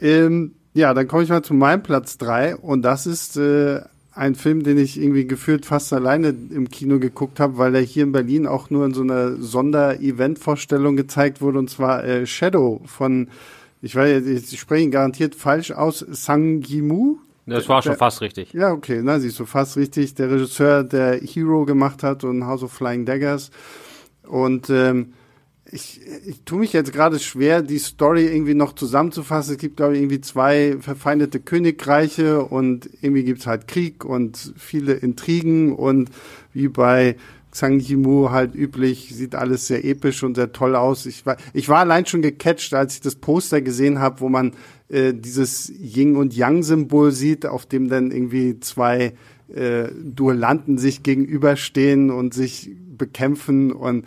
Ähm, 0.01 0.53
ja, 0.75 0.93
dann 0.95 1.09
komme 1.09 1.23
ich 1.23 1.29
mal 1.29 1.43
zu 1.43 1.55
meinem 1.55 1.83
Platz 1.83 2.19
drei 2.19 2.55
und 2.55 2.83
das 2.83 3.07
ist 3.07 3.37
äh, 3.37 3.81
ein 4.13 4.35
Film, 4.35 4.63
den 4.63 4.79
ich 4.79 5.01
irgendwie 5.01 5.27
gefühlt 5.27 5.67
fast 5.67 5.93
alleine 5.93 6.29
im 6.29 6.69
Kino 6.69 6.99
geguckt 6.99 7.41
habe, 7.41 7.59
weil 7.59 7.75
er 7.75 7.83
hier 7.83 8.05
in 8.05 8.13
Berlin 8.13 8.47
auch 8.47 8.71
nur 8.71 8.85
in 8.85 8.95
so 8.95 9.03
einer 9.03 9.37
Sonder-Event-Vorstellung 9.37 10.97
gezeigt 10.97 11.41
wurde 11.41 11.59
und 11.59 11.71
zwar 11.71 12.05
äh, 12.05 12.27
Shadow 12.27 12.81
von, 12.87 13.29
ich 13.83 13.95
weiß, 13.95 14.27
ich 14.27 14.59
spreche 14.59 14.85
ihn 14.85 14.91
garantiert 14.91 15.35
falsch 15.35 15.71
aus, 15.71 15.99
Sang 15.99 16.63
Yimou, 16.63 17.19
das 17.47 17.69
war 17.69 17.81
schon 17.81 17.93
der, 17.93 17.99
fast 17.99 18.21
richtig. 18.21 18.53
Ja, 18.53 18.73
okay, 18.73 19.01
na, 19.05 19.21
siehst 19.21 19.39
du, 19.39 19.47
fast 19.47 19.77
richtig. 19.77 20.15
Der 20.15 20.31
Regisseur, 20.31 20.83
der 20.83 21.21
Hero 21.21 21.65
gemacht 21.65 22.03
hat 22.03 22.25
und 22.25 22.45
House 22.45 22.65
of 22.65 22.73
Flying 22.73 23.05
Daggers. 23.05 23.53
Und 24.27 24.69
ähm, 24.69 25.13
ich, 25.77 26.01
ich 26.27 26.43
tue 26.45 26.61
mich 26.61 26.73
jetzt 26.73 26.93
gerade 26.93 27.19
schwer, 27.19 27.61
die 27.61 27.79
Story 27.79 28.25
irgendwie 28.27 28.55
noch 28.55 28.73
zusammenzufassen. 28.75 29.55
Es 29.55 29.59
gibt, 29.59 29.77
glaube 29.77 29.95
ich, 29.95 30.01
irgendwie 30.01 30.23
zwei 30.23 30.77
verfeindete 30.81 31.39
Königreiche 31.39 32.43
und 32.43 32.89
irgendwie 33.03 33.25
gibt's 33.25 33.47
halt 33.47 33.69
Krieg 33.69 34.05
und 34.05 34.55
viele 34.57 34.95
Intrigen 34.95 35.75
und 35.75 36.11
wie 36.55 36.69
bei 36.69 37.17
Zhang 37.53 37.79
Yimou 37.79 38.31
halt 38.31 38.55
üblich, 38.55 39.15
sieht 39.15 39.35
alles 39.35 39.67
sehr 39.67 39.85
episch 39.85 40.23
und 40.23 40.35
sehr 40.35 40.53
toll 40.53 40.77
aus. 40.77 41.05
Ich 41.05 41.27
war, 41.27 41.37
ich 41.53 41.69
war 41.69 41.79
allein 41.81 42.07
schon 42.07 42.23
gecatcht, 42.23 42.73
als 42.73 42.95
ich 42.95 43.01
das 43.03 43.15
Poster 43.15 43.61
gesehen 43.61 43.99
habe, 43.99 44.21
wo 44.21 44.29
man 44.31 44.53
äh, 44.89 45.13
dieses 45.13 45.71
Yin 45.71 46.17
und 46.17 46.35
Yang 46.35 46.63
Symbol 46.63 47.13
sieht, 47.13 47.45
auf 47.45 47.67
dem 47.67 47.89
dann 47.89 48.11
irgendwie 48.11 48.61
zwei 48.61 49.13
äh, 49.55 49.89
Duellanten 50.03 50.79
sich 50.79 51.03
gegenüberstehen 51.03 52.11
und 52.11 52.33
sich 52.33 52.71
bekämpfen 52.97 53.73
und 53.73 54.07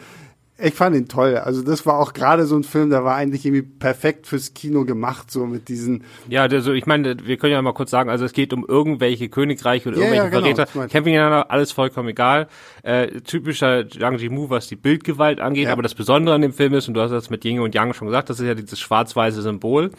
ich 0.62 0.74
fand 0.74 0.96
ihn 0.96 1.08
toll. 1.08 1.38
Also 1.38 1.62
das 1.62 1.86
war 1.86 2.00
auch 2.00 2.14
gerade 2.14 2.46
so 2.46 2.56
ein 2.56 2.64
Film, 2.64 2.90
der 2.90 3.04
war 3.04 3.16
eigentlich 3.16 3.46
irgendwie 3.46 3.64
perfekt 3.64 4.28
fürs 4.28 4.54
Kino 4.54 4.86
gemacht, 4.86 5.32
so 5.32 5.46
mit 5.46 5.70
diesen. 5.70 6.04
Ja, 6.28 6.44
also 6.44 6.74
ich 6.74 6.86
meine, 6.86 7.16
wir 7.26 7.38
können 7.38 7.54
ja 7.54 7.62
mal 7.62 7.74
kurz 7.74 7.92
sagen, 7.92 8.10
also 8.10 8.26
es 8.26 8.34
geht 8.34 8.54
um 8.54 8.66
irgendwelche 8.68 9.30
Königreiche 9.30 9.90
oder 9.90 9.98
ja, 9.98 10.06
irgendwelche 10.06 10.24
ja, 10.26 10.42
genau, 10.42 10.56
Verräter, 10.56 10.90
kämpfen 10.90 11.12
gegeneinander, 11.12 11.52
alles 11.52 11.72
vollkommen 11.72 12.10
egal. 12.10 12.48
Äh, 12.84 13.22
typischer 13.22 13.88
Zhang 13.90 14.18
Jimu, 14.18 14.50
was 14.50 14.68
die 14.68 14.76
Bildgewalt 14.76 15.40
angeht, 15.40 15.66
ja. 15.66 15.72
aber 15.72 15.84
das 15.84 15.96
Besondere 15.96 16.36
an 16.36 16.42
dem 16.42 16.54
Film 16.54 16.74
ist, 16.74 16.88
und 16.88 16.94
du 16.94 17.02
hast 17.02 17.12
das 17.12 17.30
mit 17.30 17.46
Yin 17.46 17.60
und 17.60 17.76
Yang 17.76 17.94
schon 17.94 18.08
gesagt, 18.08 18.30
das 18.30 18.40
ist 18.40 18.46
ja 18.46 18.56
dieses 18.56 18.80
schwarz-weiße 18.80 19.42
Symbol 19.42 19.92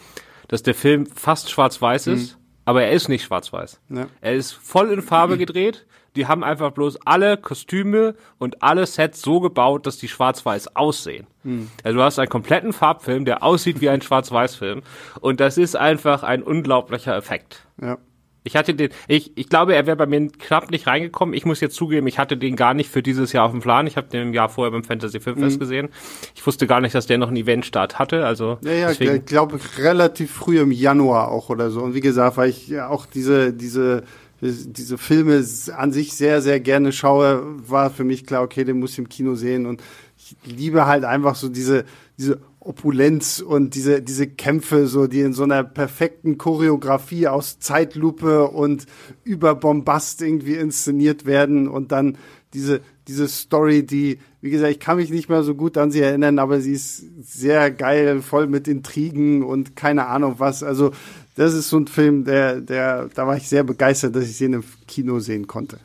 dass 0.51 0.63
der 0.63 0.75
Film 0.75 1.05
fast 1.05 1.49
schwarz-weiß 1.49 2.07
ist, 2.07 2.33
mhm. 2.33 2.41
aber 2.65 2.83
er 2.83 2.91
ist 2.91 3.07
nicht 3.07 3.23
schwarz-weiß. 3.23 3.79
Ja. 3.89 4.07
Er 4.19 4.33
ist 4.33 4.51
voll 4.51 4.91
in 4.91 5.01
Farbe 5.01 5.37
gedreht. 5.37 5.85
Die 6.15 6.27
haben 6.27 6.43
einfach 6.43 6.71
bloß 6.71 6.99
alle 7.05 7.37
Kostüme 7.37 8.15
und 8.37 8.61
alle 8.61 8.85
Sets 8.85 9.21
so 9.21 9.39
gebaut, 9.39 9.85
dass 9.85 9.97
die 9.97 10.07
schwarz-weiß 10.07 10.75
aussehen. 10.75 11.27
Mhm. 11.43 11.69
Also 11.83 11.97
du 11.97 12.03
hast 12.03 12.19
einen 12.19 12.29
kompletten 12.29 12.73
Farbfilm, 12.73 13.25
der 13.25 13.43
aussieht 13.43 13.81
wie 13.81 13.89
ein 13.89 14.01
Schwarz-Weiß-Film. 14.01 14.81
Und 15.21 15.39
das 15.39 15.57
ist 15.57 15.75
einfach 15.75 16.23
ein 16.23 16.43
unglaublicher 16.43 17.15
Effekt. 17.15 17.65
Ja. 17.81 17.97
Ich 18.43 18.55
hatte 18.55 18.73
den, 18.73 18.89
ich, 19.07 19.37
ich 19.37 19.49
glaube, 19.49 19.75
er 19.75 19.85
wäre 19.85 19.95
bei 19.95 20.07
mir 20.07 20.27
knapp 20.29 20.71
nicht 20.71 20.87
reingekommen. 20.87 21.35
Ich 21.35 21.45
muss 21.45 21.59
jetzt 21.59 21.75
zugeben, 21.75 22.07
ich 22.07 22.17
hatte 22.17 22.37
den 22.37 22.55
gar 22.55 22.73
nicht 22.73 22.89
für 22.89 23.03
dieses 23.03 23.33
Jahr 23.33 23.45
auf 23.45 23.51
dem 23.51 23.61
Plan. 23.61 23.85
Ich 23.85 23.97
habe 23.97 24.07
den 24.07 24.29
im 24.29 24.33
Jahr 24.33 24.49
vorher 24.49 24.71
beim 24.71 24.83
Fantasy 24.83 25.19
Filmfest 25.19 25.57
mhm. 25.57 25.59
gesehen. 25.59 25.89
Ich 26.33 26.45
wusste 26.45 26.65
gar 26.65 26.81
nicht, 26.81 26.95
dass 26.95 27.05
der 27.05 27.19
noch 27.19 27.27
einen 27.27 27.37
Eventstart 27.37 27.99
hatte. 27.99 28.25
Also 28.25 28.57
ja, 28.63 28.71
ja, 28.71 28.87
deswegen. 28.87 29.17
ich 29.17 29.25
glaube 29.25 29.59
relativ 29.77 30.31
früh 30.31 30.59
im 30.59 30.71
Januar 30.71 31.29
auch 31.29 31.49
oder 31.49 31.69
so. 31.69 31.81
Und 31.81 31.93
wie 31.93 31.99
gesagt, 31.99 32.37
weil 32.37 32.49
ich 32.49 32.67
ja 32.67 32.87
auch 32.87 33.05
diese 33.05 33.53
diese 33.53 34.03
diese 34.41 34.97
Filme 34.97 35.45
an 35.75 35.91
sich 35.91 36.13
sehr 36.13 36.41
sehr 36.41 36.59
gerne 36.59 36.91
schaue, 36.91 37.43
war 37.69 37.89
für 37.89 38.03
mich 38.03 38.25
klar, 38.25 38.43
okay, 38.43 38.63
den 38.63 38.79
muss 38.79 38.93
ich 38.93 38.99
im 38.99 39.09
Kino 39.09 39.35
sehen 39.35 39.65
und 39.65 39.81
ich 40.17 40.35
liebe 40.45 40.87
halt 40.87 41.03
einfach 41.03 41.35
so 41.35 41.49
diese 41.49 41.85
diese 42.17 42.39
Opulenz 42.61 43.39
und 43.39 43.73
diese, 43.73 44.03
diese 44.03 44.27
Kämpfe, 44.27 44.85
so, 44.85 45.07
die 45.07 45.21
in 45.21 45.33
so 45.33 45.43
einer 45.43 45.63
perfekten 45.63 46.37
Choreografie 46.37 47.27
aus 47.27 47.57
Zeitlupe 47.57 48.47
und 48.47 48.85
Überbombast 49.23 50.21
irgendwie 50.21 50.53
inszeniert 50.53 51.25
werden 51.25 51.67
und 51.67 51.91
dann 51.91 52.19
diese, 52.53 52.81
diese 53.07 53.27
Story, 53.27 53.83
die, 53.83 54.19
wie 54.41 54.51
gesagt, 54.51 54.71
ich 54.71 54.79
kann 54.79 54.97
mich 54.97 55.09
nicht 55.09 55.27
mehr 55.27 55.41
so 55.41 55.55
gut 55.55 55.75
an 55.75 55.89
sie 55.89 56.01
erinnern, 56.01 56.37
aber 56.37 56.61
sie 56.61 56.73
ist 56.73 57.03
sehr 57.21 57.71
geil, 57.71 58.21
voll 58.21 58.45
mit 58.45 58.67
Intrigen 58.67 59.43
und 59.43 59.75
keine 59.75 60.05
Ahnung 60.05 60.35
was. 60.37 60.61
Also, 60.61 60.91
das 61.35 61.53
ist 61.53 61.69
so 61.69 61.77
ein 61.77 61.87
Film, 61.87 62.25
der, 62.25 62.61
der, 62.61 63.09
da 63.13 63.27
war 63.27 63.37
ich 63.37 63.47
sehr 63.47 63.63
begeistert, 63.63 64.15
dass 64.15 64.25
ich 64.25 64.37
sie 64.37 64.45
in 64.45 64.55
einem 64.55 64.63
Kino 64.87 65.19
sehen 65.19 65.47
konnte. 65.47 65.79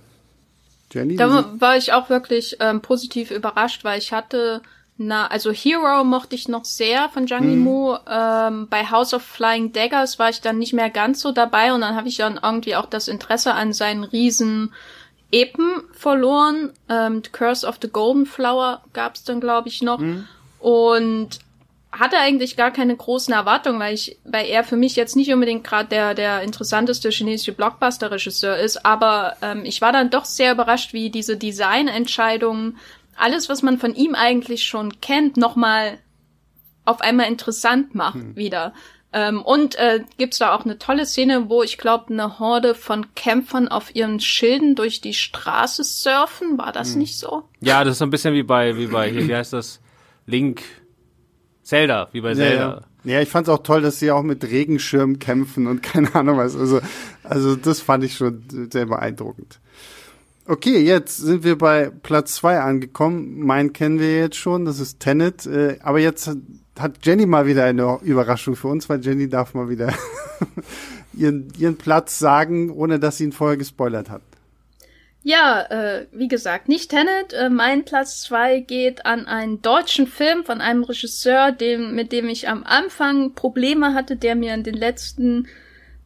Jenny? 0.93 1.17
Da 1.17 1.51
war 1.59 1.77
ich 1.77 1.93
auch 1.93 2.09
wirklich 2.11 2.57
ähm, 2.61 2.81
positiv 2.81 3.31
überrascht, 3.31 3.85
weil 3.85 3.99
ich 3.99 4.13
hatte 4.13 4.63
na, 4.99 5.27
also 5.27 5.53
Hero 5.53 6.05
mochte 6.05 6.35
ich 6.35 6.49
noch 6.49 6.65
sehr 6.65 7.11
von 7.11 7.29
Zhang 7.29 7.51
Yimou. 7.51 7.93
Mhm. 7.93 7.99
Ähm, 8.09 8.69
bei 8.71 8.87
House 8.87 9.13
of 9.13 9.23
Flying 9.23 9.73
Daggers 9.73 10.19
war 10.19 10.31
ich 10.31 10.41
dann 10.41 10.59
nicht 10.59 10.73
mehr 10.73 10.89
ganz 10.89 11.21
so 11.21 11.33
dabei 11.33 11.75
und 11.75 11.83
dann 11.83 11.97
habe 11.97 12.09
ich 12.09 12.17
dann 12.17 12.41
irgendwie 12.43 12.77
auch 12.77 12.87
das 12.87 13.09
Interesse 13.09 13.53
an 13.53 13.75
seinen 13.75 14.05
riesen 14.05 14.73
Epen 15.31 15.83
verloren. 15.93 16.73
Ähm, 16.89 17.21
the 17.23 17.31
Curse 17.31 17.67
of 17.67 17.79
the 17.83 17.91
Golden 17.91 18.25
Flower 18.25 18.83
gab's 18.95 19.25
dann, 19.25 19.41
glaube 19.41 19.69
ich, 19.69 19.83
noch. 19.83 19.99
Mhm. 19.99 20.27
Und 20.61 21.41
hatte 21.93 22.19
eigentlich 22.19 22.57
gar 22.57 22.71
keine 22.71 22.97
großen 22.97 23.33
Erwartungen, 23.33 23.81
weil 23.81 23.95
ich, 23.95 24.19
weil 24.25 24.47
er 24.47 24.65
für 24.65 24.77
mich 24.77 24.97
jetzt 24.97 25.17
nicht 25.17 25.33
unbedingt 25.33 25.65
gerade 25.65 25.89
der 25.89 26.15
der 26.15 26.43
interessanteste 26.43 27.11
chinesische 27.11 27.53
Blockbuster-Regisseur 27.53 28.57
ist, 28.57 28.85
aber 28.85 29.37
ähm, 29.41 29.65
ich 29.65 29.81
war 29.81 29.93
dann 29.93 30.11
doch 30.11 30.25
sehr 30.25 30.53
überrascht, 30.53 30.93
wie 30.93 31.11
diese 31.11 31.37
Designentscheidungen 31.37 32.77
alles, 33.17 33.49
was 33.49 33.63
man 33.63 33.79
von 33.79 33.95
ihm 33.95 34.15
eigentlich 34.15 34.65
schon 34.65 35.01
kennt, 35.01 35.37
nochmal 35.37 35.99
auf 36.85 37.01
einmal 37.01 37.29
interessant 37.29 37.95
macht 37.95 38.15
hm. 38.15 38.37
wieder. 38.37 38.73
Ähm, 39.13 39.41
und 39.43 39.77
äh, 39.77 40.05
gibt's 40.19 40.39
da 40.39 40.55
auch 40.55 40.65
eine 40.65 40.79
tolle 40.79 41.07
Szene, 41.07 41.49
wo 41.49 41.63
ich 41.63 41.79
glaube, 41.79 42.13
eine 42.13 42.39
Horde 42.39 42.75
von 42.75 43.15
Kämpfern 43.15 43.69
auf 43.69 43.95
ihren 43.95 44.21
Schilden 44.21 44.75
durch 44.75 45.01
die 45.01 45.15
Straße 45.15 45.85
surfen. 45.85 46.59
War 46.59 46.73
das 46.73 46.93
hm. 46.93 46.99
nicht 46.99 47.19
so? 47.19 47.45
Ja, 47.61 47.83
das 47.85 47.93
ist 47.93 47.99
so 47.99 48.05
ein 48.05 48.11
bisschen 48.11 48.35
wie 48.35 48.43
bei, 48.43 48.77
wie 48.77 48.87
bei, 48.87 49.11
hier, 49.11 49.27
wie 49.27 49.35
heißt 49.35 49.53
das? 49.53 49.81
Link, 50.27 50.63
Zelda, 51.67 52.09
wie 52.13 52.21
bei 52.21 52.33
Zelda. 52.33 52.83
Ja, 53.03 53.13
ja. 53.15 53.21
ich 53.21 53.29
fand's 53.29 53.49
auch 53.49 53.65
toll, 53.65 53.83
dass 53.83 53.99
sie 53.99 54.13
auch 54.13 54.23
mit 54.23 54.45
Regenschirmen 54.45 55.19
kämpfen 55.19 55.67
und 55.67 55.83
keine 55.83 56.15
Ahnung 56.15 56.39
was. 56.39 56.57
Also, 56.57 56.81
also 57.25 57.57
das 57.57 57.81
fand 57.81 58.05
ich 58.05 58.15
schon 58.15 58.45
sehr 58.71 58.87
beeindruckend. 58.87 59.59
Okay, 60.47 60.79
jetzt 60.79 61.17
sind 61.17 61.43
wir 61.43 61.59
bei 61.59 61.91
Platz 61.91 62.37
zwei 62.37 62.61
angekommen. 62.61 63.41
Meinen 63.41 63.73
kennen 63.73 63.99
wir 63.99 64.17
jetzt 64.17 64.37
schon, 64.37 64.65
das 64.65 64.79
ist 64.79 65.01
Tenet. 65.01 65.45
Äh, 65.47 65.79
aber 65.83 65.99
jetzt 65.99 66.31
hat 66.79 66.93
Jenny 67.03 67.27
mal 67.27 67.47
wieder 67.47 67.65
eine 67.65 67.99
Überraschung 68.03 68.55
für 68.55 68.69
uns, 68.69 68.89
weil 68.89 69.05
Jenny 69.05 69.29
darf 69.29 69.55
mal 69.55 69.69
wieder 69.69 69.93
ihren, 71.15 71.53
ihren 71.59 71.77
Platz 71.77 72.21
sagen, 72.21 72.71
ohne 72.71 73.01
dass 73.01 73.17
sie 73.17 73.25
ihn 73.25 73.33
vorher 73.33 73.57
gespoilert 73.57 74.09
hat. 74.09 74.23
Ja, 75.29 75.63
äh, 75.63 76.07
wie 76.13 76.29
gesagt, 76.29 76.69
nicht 76.69 76.89
Tenet. 76.89 77.33
Äh, 77.33 77.51
mein 77.51 77.85
Platz 77.85 78.21
zwei 78.21 78.61
geht 78.61 79.07
an 79.07 79.27
einen 79.27 79.61
deutschen 79.61 80.07
Film 80.07 80.45
von 80.45 80.61
einem 80.61 80.85
Regisseur, 80.85 81.51
dem, 81.51 81.97
mit 81.97 82.13
dem 82.13 82.29
ich 82.29 82.49
am 82.49 82.63
Anfang 82.63 83.35
Probleme 83.35 83.93
hatte, 83.93 84.15
der 84.15 84.37
mir 84.37 84.55
in 84.55 84.63
den 84.63 84.77
letzten 84.77 85.49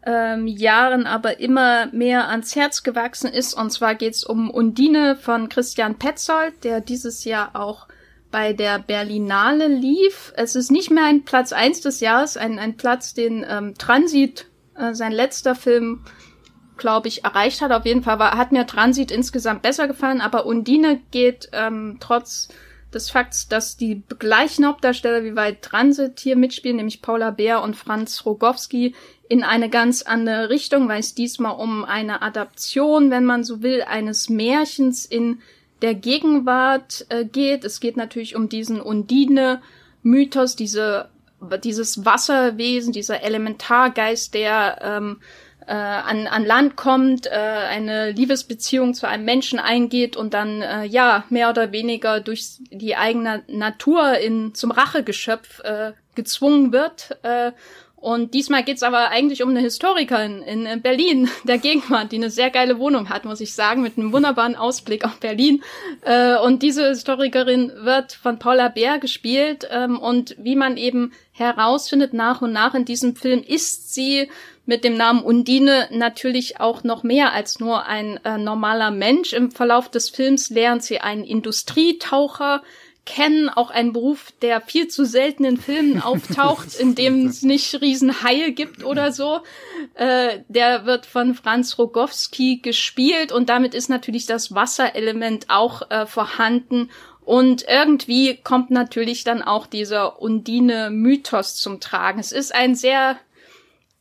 ähm, 0.06 0.46
Jahren 0.46 1.06
aber 1.06 1.38
immer 1.38 1.88
mehr 1.92 2.30
ans 2.30 2.56
Herz 2.56 2.82
gewachsen 2.82 3.30
ist. 3.30 3.52
Und 3.52 3.68
zwar 3.68 3.94
geht's 3.94 4.24
um 4.24 4.48
Undine 4.48 5.16
von 5.16 5.50
Christian 5.50 5.98
Petzold, 5.98 6.64
der 6.64 6.80
dieses 6.80 7.26
Jahr 7.26 7.50
auch 7.52 7.88
bei 8.30 8.54
der 8.54 8.78
Berlinale 8.78 9.68
lief. 9.68 10.32
Es 10.34 10.56
ist 10.56 10.70
nicht 10.70 10.90
mehr 10.90 11.04
ein 11.04 11.26
Platz 11.26 11.52
eins 11.52 11.82
des 11.82 12.00
Jahres, 12.00 12.38
ein, 12.38 12.58
ein 12.58 12.78
Platz, 12.78 13.12
den 13.12 13.44
ähm, 13.46 13.74
Transit, 13.76 14.46
äh, 14.78 14.94
sein 14.94 15.12
letzter 15.12 15.54
Film, 15.54 16.06
glaube 16.80 17.06
ich, 17.06 17.24
erreicht 17.24 17.60
hat. 17.60 17.70
Auf 17.70 17.86
jeden 17.86 18.02
Fall 18.02 18.18
war, 18.18 18.36
hat 18.36 18.50
mir 18.50 18.66
Transit 18.66 19.12
insgesamt 19.12 19.62
besser 19.62 19.86
gefallen, 19.86 20.20
aber 20.20 20.46
Undine 20.46 21.00
geht 21.12 21.48
ähm, 21.52 21.98
trotz 22.00 22.48
des 22.92 23.10
Fakts, 23.10 23.48
dass 23.48 23.76
die 23.76 24.02
gleichen 24.18 24.66
Hauptdarsteller 24.66 25.22
wie 25.22 25.30
bei 25.30 25.52
Transit 25.52 26.18
hier 26.18 26.36
mitspielen, 26.36 26.78
nämlich 26.78 27.02
Paula 27.02 27.30
Bär 27.30 27.62
und 27.62 27.76
Franz 27.76 28.26
Rogowski, 28.26 28.94
in 29.28 29.44
eine 29.44 29.70
ganz 29.70 30.02
andere 30.02 30.50
Richtung, 30.50 30.88
weil 30.88 30.98
es 30.98 31.14
diesmal 31.14 31.56
um 31.56 31.84
eine 31.84 32.20
Adaption, 32.20 33.12
wenn 33.12 33.24
man 33.24 33.44
so 33.44 33.62
will, 33.62 33.82
eines 33.82 34.28
Märchens 34.28 35.06
in 35.06 35.40
der 35.82 35.94
Gegenwart 35.94 37.06
äh, 37.10 37.24
geht. 37.24 37.64
Es 37.64 37.78
geht 37.78 37.96
natürlich 37.96 38.34
um 38.34 38.48
diesen 38.48 38.80
Undine-Mythos, 38.80 40.56
diese, 40.56 41.10
dieses 41.62 42.04
Wasserwesen, 42.04 42.92
dieser 42.92 43.22
Elementargeist, 43.22 44.34
der 44.34 44.80
ähm, 44.82 45.20
äh, 45.70 45.72
an, 45.72 46.26
an 46.26 46.44
Land 46.44 46.74
kommt, 46.74 47.28
äh, 47.28 47.30
eine 47.30 48.10
Liebesbeziehung 48.10 48.92
zu 48.92 49.06
einem 49.06 49.24
Menschen 49.24 49.60
eingeht 49.60 50.16
und 50.16 50.34
dann 50.34 50.62
äh, 50.62 50.84
ja 50.84 51.24
mehr 51.30 51.48
oder 51.48 51.70
weniger 51.70 52.18
durch 52.18 52.56
die 52.72 52.96
eigene 52.96 53.44
Natur 53.46 54.18
in 54.18 54.52
zum 54.52 54.72
Rachegeschöpf 54.72 55.60
äh, 55.60 55.92
gezwungen 56.16 56.72
wird. 56.72 57.16
Äh, 57.22 57.52
und 57.94 58.32
diesmal 58.32 58.64
geht's 58.64 58.82
aber 58.82 59.10
eigentlich 59.10 59.42
um 59.42 59.50
eine 59.50 59.60
Historikerin 59.60 60.42
in 60.42 60.80
Berlin, 60.80 61.28
der 61.44 61.58
Gegenwart, 61.58 62.10
die 62.10 62.16
eine 62.16 62.30
sehr 62.30 62.50
geile 62.50 62.78
Wohnung 62.80 63.08
hat, 63.08 63.24
muss 63.24 63.40
ich 63.40 63.54
sagen, 63.54 63.82
mit 63.82 63.96
einem 63.96 64.12
wunderbaren 64.12 64.56
Ausblick 64.56 65.04
auf 65.04 65.20
Berlin. 65.20 65.62
Äh, 66.02 66.36
und 66.38 66.64
diese 66.64 66.88
Historikerin 66.88 67.70
wird 67.76 68.12
von 68.12 68.40
Paula 68.40 68.70
Bär 68.70 68.98
gespielt. 68.98 69.68
Ähm, 69.70 70.00
und 70.00 70.34
wie 70.38 70.56
man 70.56 70.78
eben 70.78 71.12
herausfindet 71.30 72.12
nach 72.12 72.42
und 72.42 72.52
nach 72.52 72.74
in 72.74 72.86
diesem 72.86 73.14
Film, 73.14 73.44
ist 73.46 73.94
sie 73.94 74.28
mit 74.70 74.84
dem 74.84 74.96
Namen 74.96 75.24
Undine 75.24 75.88
natürlich 75.90 76.60
auch 76.60 76.84
noch 76.84 77.02
mehr 77.02 77.32
als 77.32 77.58
nur 77.58 77.86
ein 77.86 78.20
äh, 78.24 78.38
normaler 78.38 78.92
Mensch. 78.92 79.32
Im 79.32 79.50
Verlauf 79.50 79.88
des 79.90 80.10
Films 80.10 80.48
lernt 80.48 80.84
sie 80.84 81.00
einen 81.00 81.24
Industrietaucher 81.24 82.62
kennen, 83.04 83.48
auch 83.48 83.70
einen 83.70 83.92
Beruf, 83.92 84.32
der 84.42 84.60
viel 84.60 84.86
zu 84.86 85.04
selten 85.04 85.42
in 85.42 85.56
Filmen 85.56 86.00
auftaucht, 86.04 86.76
in 86.78 86.94
dem 86.94 87.26
es 87.26 87.42
nicht 87.42 87.80
Riesenhaie 87.80 88.52
gibt 88.52 88.84
oder 88.84 89.10
so. 89.10 89.40
Äh, 89.94 90.38
der 90.46 90.86
wird 90.86 91.04
von 91.04 91.34
Franz 91.34 91.76
Rogowski 91.76 92.60
gespielt 92.62 93.32
und 93.32 93.48
damit 93.48 93.74
ist 93.74 93.88
natürlich 93.88 94.26
das 94.26 94.54
Wasserelement 94.54 95.46
auch 95.48 95.90
äh, 95.90 96.06
vorhanden. 96.06 96.90
Und 97.24 97.64
irgendwie 97.68 98.36
kommt 98.36 98.70
natürlich 98.70 99.24
dann 99.24 99.42
auch 99.42 99.66
dieser 99.66 100.22
Undine-Mythos 100.22 101.56
zum 101.56 101.80
Tragen. 101.80 102.20
Es 102.20 102.30
ist 102.30 102.54
ein 102.54 102.76
sehr 102.76 103.18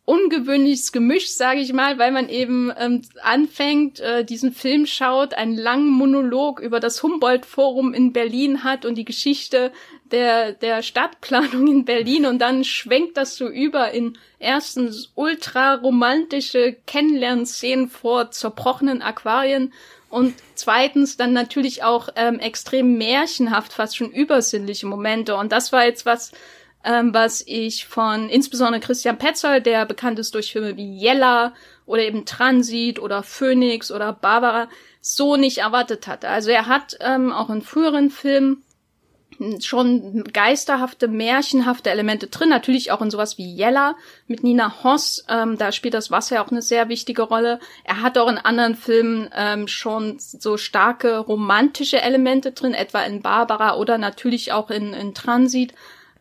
ungewöhnliches 0.10 0.92
Gemisch, 0.92 1.30
sage 1.30 1.60
ich 1.60 1.72
mal, 1.72 2.00
weil 2.00 2.12
man 2.12 2.30
eben 2.30 2.74
ähm, 2.76 3.04
anfängt, 3.22 4.00
äh, 4.00 4.26
diesen 4.26 4.52
Film 4.52 4.88
schaut, 4.88 5.36
einen 5.36 5.56
langen 5.56 5.90
Monolog 5.92 6.60
über 6.60 6.80
das 6.80 7.04
Humboldt-Forum 7.04 7.94
in 7.94 8.12
Berlin 8.12 8.64
hat 8.64 8.86
und 8.86 8.96
die 8.96 9.06
Geschichte 9.06 9.72
der, 10.10 10.54
der 10.54 10.82
Stadtplanung 10.82 11.68
in 11.68 11.86
Berlin 11.86 12.26
und 12.26 12.40
dann 12.40 12.64
schwenkt 12.64 13.18
das 13.18 13.36
so 13.36 13.48
über 13.48 13.92
in 13.92 14.18
erstens 14.40 15.12
ultra 15.14 15.76
romantische 15.76 16.76
Kennenlernszenen 16.88 17.88
vor 17.88 18.32
zerbrochenen 18.32 19.04
Aquarien 19.04 19.72
und 20.10 20.34
zweitens 20.56 21.18
dann 21.18 21.34
natürlich 21.34 21.84
auch 21.84 22.10
ähm, 22.16 22.40
extrem 22.40 22.98
märchenhaft, 22.98 23.74
fast 23.74 23.96
schon 23.96 24.10
übersinnliche 24.10 24.88
Momente. 24.88 25.36
Und 25.36 25.52
das 25.52 25.72
war 25.72 25.86
jetzt 25.86 26.08
was, 26.08 26.32
ähm, 26.84 27.14
was 27.14 27.44
ich 27.46 27.86
von 27.86 28.30
insbesondere 28.30 28.82
Christian 28.82 29.18
Petzold, 29.18 29.66
der 29.66 29.86
bekannt 29.86 30.20
ist 30.20 30.34
durch 30.34 30.52
Filme 30.52 30.78
wie 30.78 30.98
Jella 30.98 31.54
oder 31.86 32.04
eben 32.04 32.26
Transit 32.26 33.00
oder 33.00 33.24
Phoenix 33.24 33.92
oder 33.92 34.14
Barbara, 34.14 34.70
so 35.02 35.36
nicht 35.36 35.60
erwartet 35.60 36.08
hatte. 36.08 36.30
Also 36.30 36.52
er 36.52 36.68
hat 36.68 36.98
ähm, 37.02 37.32
auch 37.32 37.50
in 37.50 37.62
früheren 37.62 38.10
Filmen 38.10 38.64
schon 39.62 40.24
geisterhafte, 40.26 41.08
märchenhafte 41.08 41.90
Elemente 41.90 42.28
drin. 42.28 42.50
Natürlich 42.50 42.92
auch 42.92 43.02
in 43.02 43.10
sowas 43.10 43.38
wie 43.38 43.54
Jella 43.56 43.96
mit 44.28 44.44
Nina 44.44 44.84
Hoss. 44.84 45.26
Ähm, 45.30 45.58
da 45.58 45.72
spielt 45.72 45.94
das 45.94 46.12
Wasser 46.12 46.36
ja 46.36 46.44
auch 46.46 46.52
eine 46.52 46.62
sehr 46.62 46.90
wichtige 46.90 47.22
Rolle. 47.24 47.60
Er 47.84 48.02
hat 48.02 48.18
auch 48.18 48.30
in 48.30 48.38
anderen 48.38 48.76
Filmen 48.76 49.30
ähm, 49.34 49.68
schon 49.68 50.18
so 50.20 50.58
starke 50.58 51.18
romantische 51.20 52.02
Elemente 52.02 52.52
drin, 52.52 52.74
etwa 52.74 53.02
in 53.04 53.22
Barbara 53.22 53.78
oder 53.78 53.98
natürlich 53.98 54.52
auch 54.52 54.70
in, 54.70 54.94
in 54.94 55.14
Transit. 55.14 55.74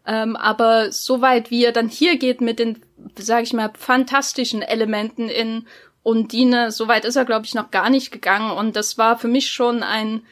Ähm, 0.08 0.36
aber 0.36 0.90
soweit 0.90 1.50
wie 1.50 1.66
er 1.66 1.72
dann 1.72 1.90
hier 1.90 2.16
geht 2.16 2.40
mit 2.40 2.58
den, 2.58 2.80
sag 3.18 3.42
ich 3.42 3.52
mal, 3.52 3.70
fantastischen 3.78 4.62
Elementen 4.62 5.28
in 5.28 5.66
Undine, 6.02 6.72
soweit 6.72 7.04
ist 7.04 7.16
er, 7.16 7.26
glaube 7.26 7.44
ich, 7.44 7.54
noch 7.54 7.70
gar 7.70 7.90
nicht 7.90 8.10
gegangen. 8.10 8.50
Und 8.50 8.74
das 8.74 8.96
war 8.96 9.18
für 9.18 9.28
mich 9.28 9.50
schon 9.50 9.82
ein 9.82 10.22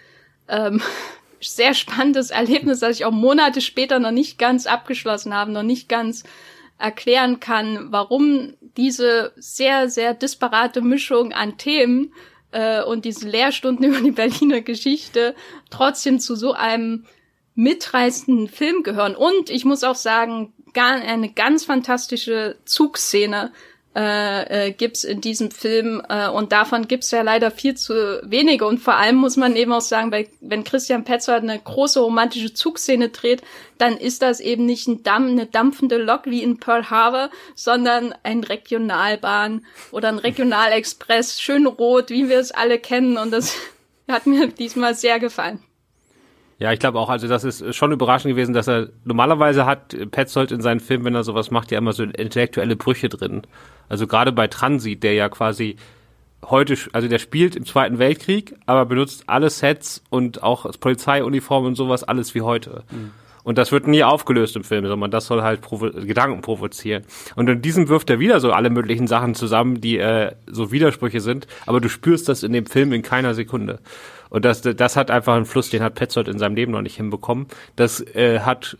ähm, 0.49 0.81
sehr 1.43 1.75
spannendes 1.75 2.31
Erlebnis, 2.31 2.81
das 2.81 2.97
ich 2.97 3.05
auch 3.05 3.13
Monate 3.13 3.61
später 3.61 3.99
noch 3.99 4.13
nicht 4.13 4.39
ganz 4.39 4.67
abgeschlossen 4.67 5.35
habe, 5.35 5.53
noch 5.53 5.63
nicht 5.63 5.91
ganz 5.91 6.25
erklären 6.79 7.39
kann, 7.39 7.93
warum 7.93 8.55
diese 8.79 9.33
sehr, 9.37 9.91
sehr 9.91 10.15
disparate 10.15 10.81
Mischung 10.81 11.35
an 11.35 11.59
Themen 11.59 12.15
äh, 12.51 12.83
und 12.83 13.05
diese 13.05 13.29
Lehrstunden 13.29 13.85
über 13.93 14.01
die 14.01 14.11
Berliner 14.11 14.63
Geschichte 14.63 15.35
trotzdem 15.69 16.19
zu 16.19 16.35
so 16.35 16.55
einem 16.55 17.05
mitreißenden 17.57 18.49
Film 18.49 18.83
gehören. 18.83 19.17
Und 19.17 19.51
ich 19.51 19.65
muss 19.65 19.83
auch 19.83 19.97
sagen, 19.97 20.53
gar 20.73 20.93
eine 20.93 21.33
ganz 21.33 21.65
fantastische 21.65 22.57
Zugszene 22.65 23.51
äh, 23.97 24.67
äh, 24.67 24.73
gibt's 24.73 25.05
in 25.05 25.23
diesem 25.23 25.51
Film 25.51 26.03
äh, 26.11 26.29
und 26.29 26.53
davon 26.53 26.87
gibt's 26.87 27.11
ja 27.13 27.23
leider 27.23 27.51
viel 27.51 27.77
zu 27.77 28.21
wenige 28.23 28.67
und 28.67 28.79
vor 28.79 28.97
allem 28.97 29.17
muss 29.17 29.39
man 29.39 29.57
eben 29.57 29.73
auch 29.73 29.81
sagen, 29.81 30.13
weil 30.13 30.29
wenn 30.43 30.65
Christian 30.65 31.05
Petzold 31.05 31.43
eine 31.43 31.59
große 31.59 32.01
romantische 32.01 32.53
Zugszene 32.53 33.09
dreht, 33.09 33.41
dann 33.79 33.97
ist 33.97 34.21
das 34.21 34.41
eben 34.41 34.67
nicht 34.67 34.87
ein 34.87 35.03
Damm, 35.03 35.29
eine 35.29 35.47
dampfende 35.47 35.97
Lok 35.97 36.27
wie 36.27 36.43
in 36.43 36.61
Pearl 36.61 36.91
Harbor, 36.91 37.31
sondern 37.55 38.15
ein 38.23 38.45
Regionalbahn 38.45 39.65
oder 39.93 40.09
ein 40.09 40.19
Regionalexpress, 40.19 41.41
schön 41.41 41.67
rot, 41.67 42.11
wie 42.11 42.29
wir 42.29 42.39
es 42.39 42.53
alle 42.53 42.79
kennen 42.79 43.17
und 43.17 43.31
das 43.31 43.57
hat 44.09 44.27
mir 44.27 44.49
diesmal 44.49 44.95
sehr 44.95 45.19
gefallen. 45.19 45.61
Ja, 46.59 46.73
ich 46.73 46.79
glaube 46.79 46.99
auch, 46.99 47.11
also 47.11 47.29
das 47.29 47.45
ist 47.45 47.75
schon 47.75 47.93
überraschend 47.93 48.33
gewesen, 48.33 48.55
dass 48.55 48.67
er 48.67 48.89
normalerweise 49.05 49.67
hat 49.67 49.95
Petzold 50.11 50.53
in 50.53 50.63
seinen 50.63 50.81
Filmen, 50.81 51.05
wenn 51.05 51.15
er 51.15 51.23
sowas 51.23 51.51
macht, 51.51 51.71
ja 51.71 51.79
immer 51.79 51.93
so 51.93 52.03
intellektuelle 52.03 52.77
Brüche 52.77 53.11
drin. 53.11 53.43
Also 53.89 54.07
gerade 54.07 54.33
bei 54.33 54.47
Transit, 54.47 55.03
der 55.03 55.13
ja 55.13 55.29
quasi 55.29 55.77
heute, 56.45 56.77
also 56.93 57.09
der 57.09 57.19
spielt 57.19 57.57
im 57.57 57.67
Zweiten 57.67 57.99
Weltkrieg, 57.99 58.55
aber 58.65 58.87
benutzt 58.87 59.25
alle 59.27 59.51
Sets 59.51 60.03
und 60.09 60.43
auch 60.43 60.71
Polizeiuniformen 60.81 61.69
und 61.69 61.75
sowas 61.75 62.05
alles 62.05 62.35
wie 62.35 62.41
heute. 62.41 62.85
Mhm. 62.91 63.11
Und 63.47 63.59
das 63.59 63.71
wird 63.71 63.87
nie 63.87 64.03
aufgelöst 64.03 64.57
im 64.57 64.65
Film, 64.65 64.87
sondern 64.89 65.13
das 65.13 65.27
soll 65.27 65.43
halt 65.43 65.61
provo 65.61 65.91
Gedanken 65.91 66.41
provozieren. 66.41 67.05
Und 67.37 67.49
in 67.49 67.63
diesem 67.63 67.89
wirft 67.89 68.11
er 68.11 68.19
wieder 68.19 68.41
so 68.41 68.51
alle 68.51 68.71
möglichen 68.71 69.07
Sachen 69.07 69.37
zusammen, 69.37 69.81
die 69.81 69.99
äh, 69.99 70.33
so 70.49 70.73
Widersprüche 70.73 71.21
sind, 71.21 71.47
aber 71.65 71.81
du 71.81 71.89
spürst 71.89 72.29
das 72.29 72.43
in 72.43 72.53
dem 72.53 72.67
Film 72.67 72.93
in 72.93 73.03
keiner 73.03 73.35
Sekunde. 73.35 73.79
Und 74.31 74.45
das, 74.45 74.63
das 74.63 74.97
hat 74.97 75.11
einfach 75.11 75.35
einen 75.35 75.45
Fluss, 75.45 75.71
den 75.71 75.83
hat 75.83 75.95
Petzold 75.95 76.29
in 76.29 76.39
seinem 76.39 76.57
Leben 76.57 76.73
noch 76.73 76.83
nicht 76.83 76.97
hinbekommen. 76.97 77.47
Das 77.77 78.01
äh, 78.01 78.41
hat 78.41 78.77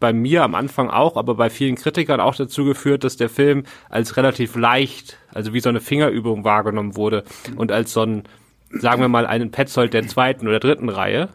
bei 0.00 0.12
mir 0.12 0.42
am 0.44 0.54
Anfang 0.54 0.90
auch, 0.90 1.16
aber 1.16 1.34
bei 1.34 1.48
vielen 1.50 1.76
Kritikern 1.76 2.20
auch 2.20 2.34
dazu 2.34 2.64
geführt, 2.64 3.04
dass 3.04 3.16
der 3.16 3.30
Film 3.30 3.64
als 3.88 4.16
relativ 4.16 4.54
leicht, 4.54 5.16
also 5.32 5.54
wie 5.54 5.60
so 5.60 5.70
eine 5.70 5.80
Fingerübung 5.80 6.44
wahrgenommen 6.44 6.96
wurde 6.96 7.24
und 7.56 7.72
als 7.72 7.92
so 7.92 8.02
ein, 8.02 8.24
sagen 8.70 9.00
wir 9.00 9.08
mal, 9.08 9.26
einen 9.26 9.50
Petzold 9.50 9.94
der 9.94 10.06
zweiten 10.06 10.46
oder 10.46 10.60
dritten 10.60 10.90
Reihe, 10.90 11.30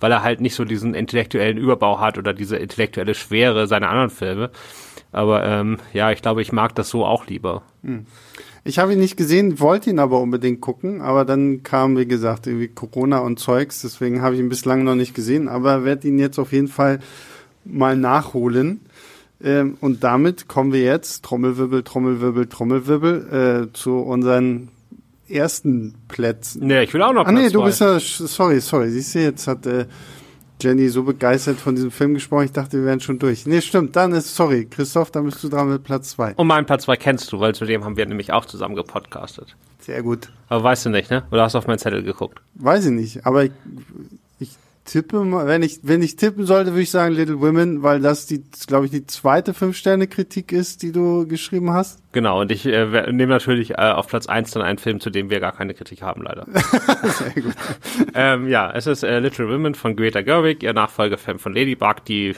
weil 0.00 0.12
er 0.12 0.22
halt 0.22 0.40
nicht 0.40 0.54
so 0.54 0.64
diesen 0.64 0.94
intellektuellen 0.94 1.58
Überbau 1.58 2.00
hat 2.00 2.16
oder 2.18 2.32
diese 2.32 2.56
intellektuelle 2.56 3.14
Schwere 3.14 3.66
seiner 3.66 3.90
anderen 3.90 4.10
Filme. 4.10 4.50
Aber 5.12 5.44
ähm, 5.44 5.78
ja, 5.92 6.10
ich 6.10 6.22
glaube, 6.22 6.42
ich 6.42 6.52
mag 6.52 6.74
das 6.74 6.88
so 6.90 7.04
auch 7.04 7.26
lieber. 7.26 7.62
Hm. 7.82 8.06
Ich 8.64 8.78
habe 8.78 8.92
ihn 8.92 8.98
nicht 8.98 9.16
gesehen, 9.16 9.60
wollte 9.60 9.90
ihn 9.90 9.98
aber 9.98 10.20
unbedingt 10.20 10.60
gucken, 10.60 11.00
aber 11.00 11.24
dann 11.24 11.62
kam, 11.62 11.96
wie 11.96 12.06
gesagt, 12.06 12.46
irgendwie 12.46 12.68
Corona 12.68 13.18
und 13.18 13.38
Zeugs, 13.38 13.82
deswegen 13.82 14.22
habe 14.22 14.34
ich 14.34 14.40
ihn 14.40 14.48
bislang 14.48 14.84
noch 14.84 14.94
nicht 14.94 15.14
gesehen, 15.14 15.48
aber 15.48 15.84
werde 15.84 16.08
ihn 16.08 16.18
jetzt 16.18 16.38
auf 16.38 16.52
jeden 16.52 16.68
Fall 16.68 17.00
mal 17.64 17.96
nachholen. 17.96 18.80
Ähm, 19.42 19.76
und 19.80 20.02
damit 20.02 20.48
kommen 20.48 20.72
wir 20.72 20.82
jetzt, 20.82 21.24
Trommelwirbel, 21.24 21.82
Trommelwirbel, 21.84 22.46
Trommelwirbel, 22.46 23.68
äh, 23.70 23.72
zu 23.72 23.98
unseren 23.98 24.68
ersten 25.28 25.94
Plätzen. 26.08 26.66
Nee, 26.66 26.82
ich 26.82 26.94
will 26.94 27.02
auch 27.02 27.12
noch 27.12 27.24
Platz 27.24 27.36
Ah 27.36 27.40
nee, 27.40 27.50
du 27.50 27.62
bist 27.62 27.80
ja, 27.80 28.00
sorry, 28.00 28.60
sorry, 28.60 28.90
siehst 28.90 29.14
du, 29.14 29.20
jetzt 29.20 29.46
hat 29.46 29.66
äh, 29.66 29.86
Jenny 30.60 30.88
so 30.88 31.04
begeistert 31.04 31.58
von 31.58 31.74
diesem 31.74 31.90
Film 31.90 32.14
gesprochen, 32.14 32.44
ich 32.44 32.52
dachte, 32.52 32.78
wir 32.78 32.84
wären 32.84 33.00
schon 33.00 33.18
durch. 33.18 33.46
Nee, 33.46 33.60
stimmt, 33.60 33.94
dann 33.96 34.12
ist, 34.12 34.34
sorry, 34.34 34.66
Christoph, 34.66 35.10
dann 35.10 35.24
bist 35.24 35.42
du 35.42 35.48
dran 35.48 35.70
mit 35.70 35.84
Platz 35.84 36.10
zwei. 36.10 36.34
Und 36.34 36.46
meinen 36.46 36.66
Platz 36.66 36.84
zwei 36.84 36.96
kennst 36.96 37.30
du, 37.32 37.40
weil 37.40 37.54
zu 37.54 37.64
dem 37.64 37.84
haben 37.84 37.96
wir 37.96 38.06
nämlich 38.06 38.32
auch 38.32 38.44
zusammen 38.44 38.74
gepodcastet. 38.74 39.56
Sehr 39.80 40.02
gut. 40.02 40.30
Aber 40.48 40.64
weißt 40.64 40.86
du 40.86 40.90
nicht, 40.90 41.10
ne? 41.10 41.22
Oder 41.30 41.44
hast 41.44 41.54
du 41.54 41.58
auf 41.58 41.66
meinen 41.66 41.78
Zettel 41.78 42.02
geguckt? 42.02 42.40
Weiß 42.54 42.84
ich 42.84 42.90
nicht, 42.90 43.24
aber 43.24 43.44
ich, 43.44 43.52
tippe 44.88 45.20
mal, 45.24 45.46
wenn 45.46 45.62
ich, 45.62 45.80
wenn 45.82 46.02
ich 46.02 46.16
tippen 46.16 46.46
sollte, 46.46 46.72
würde 46.72 46.82
ich 46.82 46.90
sagen 46.90 47.14
Little 47.14 47.40
Women, 47.40 47.82
weil 47.82 48.00
das 48.00 48.26
die, 48.26 48.42
glaube 48.66 48.86
ich, 48.86 48.90
die 48.90 49.06
zweite 49.06 49.54
Fünf-Sterne-Kritik 49.54 50.50
ist, 50.50 50.82
die 50.82 50.92
du 50.92 51.26
geschrieben 51.26 51.72
hast. 51.72 52.00
Genau, 52.12 52.40
und 52.40 52.50
ich 52.50 52.66
äh, 52.66 53.12
nehme 53.12 53.32
natürlich 53.32 53.72
äh, 53.72 53.92
auf 53.92 54.08
Platz 54.08 54.26
eins 54.26 54.50
dann 54.50 54.62
einen 54.62 54.78
Film, 54.78 55.00
zu 55.00 55.10
dem 55.10 55.30
wir 55.30 55.40
gar 55.40 55.52
keine 55.52 55.74
Kritik 55.74 56.02
haben, 56.02 56.22
leider. 56.22 56.46
Sehr 57.04 57.42
gut. 57.42 57.54
ähm, 58.14 58.48
ja, 58.48 58.70
es 58.72 58.86
ist 58.86 59.02
äh, 59.02 59.18
Little 59.20 59.48
Women 59.48 59.74
von 59.74 59.94
Greta 59.94 60.22
Gerwig, 60.22 60.62
ihr 60.62 60.72
Nachfolgefilm 60.72 61.38
von 61.38 61.54
Ladybug, 61.54 62.04
die 62.06 62.34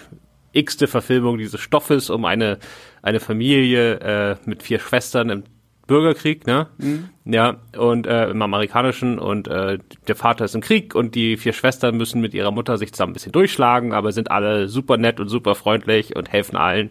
x-te 0.53 0.88
Verfilmung 0.88 1.38
dieses 1.38 1.61
Stoffes 1.61 2.11
um 2.11 2.24
eine, 2.24 2.59
eine 3.03 3.20
Familie 3.20 4.01
äh, 4.01 4.36
mit 4.44 4.62
vier 4.64 4.80
Schwestern 4.80 5.30
im 5.30 5.44
Bürgerkrieg, 5.91 6.47
ne? 6.47 6.68
Mhm. 6.78 7.09
Ja, 7.24 7.57
und 7.76 8.07
äh, 8.07 8.30
im 8.30 8.41
amerikanischen 8.41 9.18
und 9.18 9.49
äh, 9.49 9.78
der 10.07 10.14
Vater 10.14 10.45
ist 10.45 10.55
im 10.55 10.61
Krieg 10.61 10.95
und 10.95 11.16
die 11.16 11.36
vier 11.36 11.53
Schwestern 11.53 11.97
müssen 11.97 12.20
mit 12.20 12.32
ihrer 12.32 12.53
Mutter 12.53 12.78
sich 12.78 12.93
zusammen 12.93 13.11
ein 13.11 13.14
bisschen 13.14 13.32
durchschlagen, 13.32 13.93
aber 13.93 14.12
sind 14.12 14.30
alle 14.30 14.68
super 14.68 14.99
nett 14.99 15.18
und 15.18 15.28
super 15.28 15.57
freundlich 15.57 16.14
und 16.14 16.30
helfen 16.30 16.57
allen. 16.57 16.91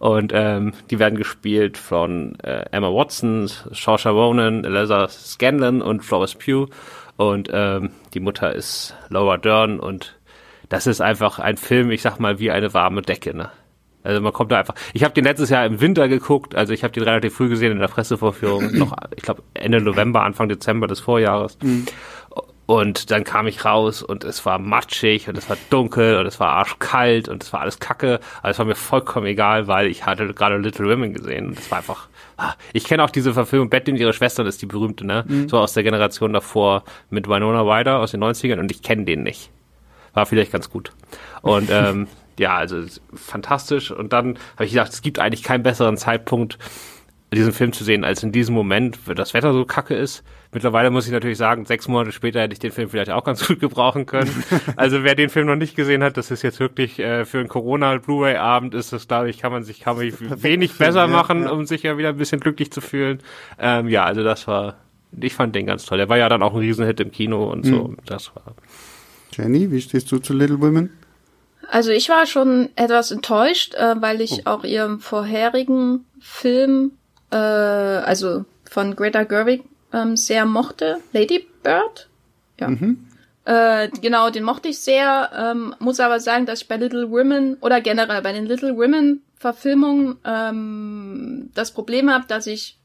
Und 0.00 0.32
ähm, 0.34 0.72
die 0.90 0.98
werden 0.98 1.16
gespielt 1.16 1.78
von 1.78 2.36
äh, 2.40 2.64
Emma 2.72 2.88
Watson, 2.88 3.46
Saoirse 3.46 4.08
Ronan, 4.08 4.64
Eliza 4.64 5.06
Scanlon 5.06 5.80
und 5.80 6.04
Florence 6.04 6.34
Pugh. 6.34 6.68
Und 7.16 7.50
ähm, 7.52 7.90
die 8.14 8.20
Mutter 8.20 8.52
ist 8.52 8.96
Laura 9.10 9.36
Dern 9.36 9.78
und 9.78 10.18
das 10.68 10.88
ist 10.88 11.00
einfach 11.00 11.38
ein 11.38 11.56
Film, 11.56 11.92
ich 11.92 12.02
sag 12.02 12.18
mal, 12.18 12.40
wie 12.40 12.50
eine 12.50 12.74
warme 12.74 13.02
Decke, 13.02 13.32
ne? 13.36 13.50
Also 14.02 14.20
man 14.20 14.32
kommt 14.32 14.50
da 14.52 14.58
einfach. 14.58 14.74
Ich 14.92 15.04
habe 15.04 15.14
den 15.14 15.24
letztes 15.24 15.50
Jahr 15.50 15.66
im 15.66 15.80
Winter 15.80 16.08
geguckt, 16.08 16.54
also 16.54 16.72
ich 16.72 16.84
habe 16.84 16.92
den 16.92 17.02
relativ 17.02 17.34
früh 17.34 17.48
gesehen 17.48 17.72
in 17.72 17.80
der 17.80 17.88
Pressevorführung, 17.88 18.72
noch 18.78 18.96
ich 19.14 19.22
glaube 19.22 19.42
Ende 19.54 19.80
November, 19.80 20.22
Anfang 20.22 20.48
Dezember 20.48 20.86
des 20.86 21.00
Vorjahres. 21.00 21.58
Mhm. 21.62 21.86
Und 22.70 23.10
dann 23.10 23.24
kam 23.24 23.48
ich 23.48 23.64
raus 23.64 24.00
und 24.00 24.22
es 24.22 24.46
war 24.46 24.60
matschig 24.60 25.28
und 25.28 25.36
es 25.36 25.50
war 25.50 25.56
dunkel 25.70 26.16
und 26.18 26.26
es 26.26 26.38
war 26.38 26.50
arschkalt 26.50 27.28
und 27.28 27.42
es 27.42 27.52
war 27.52 27.62
alles 27.62 27.80
kacke. 27.80 28.20
Aber 28.42 28.50
es 28.50 28.60
war 28.60 28.64
mir 28.64 28.76
vollkommen 28.76 29.26
egal, 29.26 29.66
weil 29.66 29.88
ich 29.88 30.06
hatte 30.06 30.32
gerade 30.32 30.56
Little 30.56 30.88
Women 30.88 31.12
gesehen 31.12 31.48
und 31.48 31.58
es 31.58 31.68
war 31.72 31.78
einfach. 31.78 32.06
Ah, 32.36 32.54
ich 32.72 32.84
kenne 32.84 33.02
auch 33.02 33.10
diese 33.10 33.34
Verfilmung, 33.34 33.70
Betty 33.70 33.90
und 33.90 33.96
ihre 33.96 34.12
Schwester, 34.12 34.44
das 34.44 34.54
ist 34.54 34.62
die 34.62 34.66
berühmte, 34.66 35.04
ne? 35.04 35.24
Mhm. 35.26 35.48
So 35.48 35.58
aus 35.58 35.72
der 35.72 35.82
Generation 35.82 36.32
davor 36.32 36.84
mit 37.10 37.28
Winona 37.28 37.62
Ryder 37.62 37.98
aus 37.98 38.12
den 38.12 38.22
90ern 38.22 38.60
und 38.60 38.70
ich 38.70 38.82
kenne 38.82 39.04
den 39.04 39.24
nicht. 39.24 39.50
War 40.14 40.26
vielleicht 40.26 40.52
ganz 40.52 40.70
gut. 40.70 40.92
Und 41.42 41.70
ähm, 41.72 42.06
ja, 42.40 42.56
also 42.56 42.82
fantastisch. 43.12 43.90
Und 43.90 44.14
dann 44.14 44.38
habe 44.54 44.64
ich 44.64 44.70
gedacht, 44.70 44.92
es 44.92 45.02
gibt 45.02 45.18
eigentlich 45.18 45.42
keinen 45.42 45.62
besseren 45.62 45.98
Zeitpunkt, 45.98 46.58
diesen 47.32 47.52
Film 47.52 47.72
zu 47.74 47.84
sehen, 47.84 48.02
als 48.02 48.22
in 48.22 48.32
diesem 48.32 48.54
Moment, 48.54 48.98
wenn 49.06 49.14
das 49.14 49.34
Wetter 49.34 49.52
so 49.52 49.66
kacke 49.66 49.94
ist. 49.94 50.24
Mittlerweile 50.50 50.90
muss 50.90 51.04
ich 51.06 51.12
natürlich 51.12 51.36
sagen, 51.36 51.66
sechs 51.66 51.86
Monate 51.86 52.12
später 52.12 52.40
hätte 52.40 52.54
ich 52.54 52.58
den 52.58 52.72
Film 52.72 52.88
vielleicht 52.88 53.10
auch 53.10 53.24
ganz 53.24 53.46
gut 53.46 53.60
gebrauchen 53.60 54.06
können. 54.06 54.42
Also 54.74 55.04
wer 55.04 55.14
den 55.14 55.28
Film 55.28 55.48
noch 55.48 55.56
nicht 55.56 55.76
gesehen 55.76 56.02
hat, 56.02 56.16
das 56.16 56.30
ist 56.30 56.40
jetzt 56.40 56.60
wirklich 56.60 56.98
äh, 56.98 57.26
für 57.26 57.40
einen 57.40 57.48
Corona-Blu-ray-Abend 57.48 58.74
ist 58.74 58.94
das, 58.94 59.06
glaube 59.06 59.28
ich, 59.28 59.38
kann 59.38 59.52
man 59.52 59.62
sich, 59.62 59.80
kann 59.80 59.98
man 59.98 60.10
wenig 60.42 60.78
besser 60.78 61.08
machen, 61.08 61.46
um 61.46 61.66
sich 61.66 61.82
ja 61.82 61.98
wieder 61.98 62.08
ein 62.08 62.16
bisschen 62.16 62.40
glücklich 62.40 62.72
zu 62.72 62.80
fühlen. 62.80 63.18
Ähm, 63.58 63.86
ja, 63.88 64.04
also 64.04 64.24
das 64.24 64.48
war, 64.48 64.76
ich 65.12 65.34
fand 65.34 65.54
den 65.54 65.66
ganz 65.66 65.84
toll. 65.84 65.98
Der 65.98 66.08
war 66.08 66.16
ja 66.16 66.30
dann 66.30 66.42
auch 66.42 66.54
ein 66.54 66.60
Riesenhit 66.60 67.00
im 67.00 67.12
Kino 67.12 67.52
und 67.52 67.66
so. 67.66 67.88
Mhm. 67.88 67.96
Das 68.06 68.34
war. 68.34 68.54
Jenny, 69.32 69.70
wie 69.70 69.82
stehst 69.82 70.10
du 70.10 70.18
zu 70.18 70.32
Little 70.32 70.60
Women? 70.60 70.90
Also 71.70 71.92
ich 71.92 72.08
war 72.08 72.26
schon 72.26 72.70
etwas 72.74 73.12
enttäuscht, 73.12 73.74
äh, 73.74 73.94
weil 74.00 74.20
ich 74.20 74.40
oh. 74.40 74.50
auch 74.50 74.64
ihren 74.64 74.98
vorherigen 74.98 76.04
Film, 76.20 76.92
äh, 77.30 77.36
also 77.36 78.44
von 78.64 78.96
Greta 78.96 79.22
Gerwig, 79.22 79.62
ähm, 79.92 80.16
sehr 80.16 80.46
mochte. 80.46 80.98
Lady 81.12 81.46
Bird? 81.62 82.08
Ja. 82.58 82.68
Mhm. 82.68 83.06
Äh, 83.44 83.88
genau, 84.00 84.30
den 84.30 84.42
mochte 84.42 84.68
ich 84.68 84.80
sehr. 84.80 85.30
Ähm, 85.34 85.74
muss 85.78 86.00
aber 86.00 86.18
sagen, 86.20 86.44
dass 86.44 86.62
ich 86.62 86.68
bei 86.68 86.76
Little 86.76 87.10
Women 87.10 87.56
oder 87.60 87.80
generell 87.80 88.20
bei 88.22 88.32
den 88.32 88.46
Little 88.46 88.76
Women 88.76 89.22
Verfilmungen 89.36 90.18
ähm, 90.24 91.50
das 91.54 91.70
Problem 91.70 92.10
habe, 92.10 92.26
dass 92.26 92.46
ich 92.46 92.78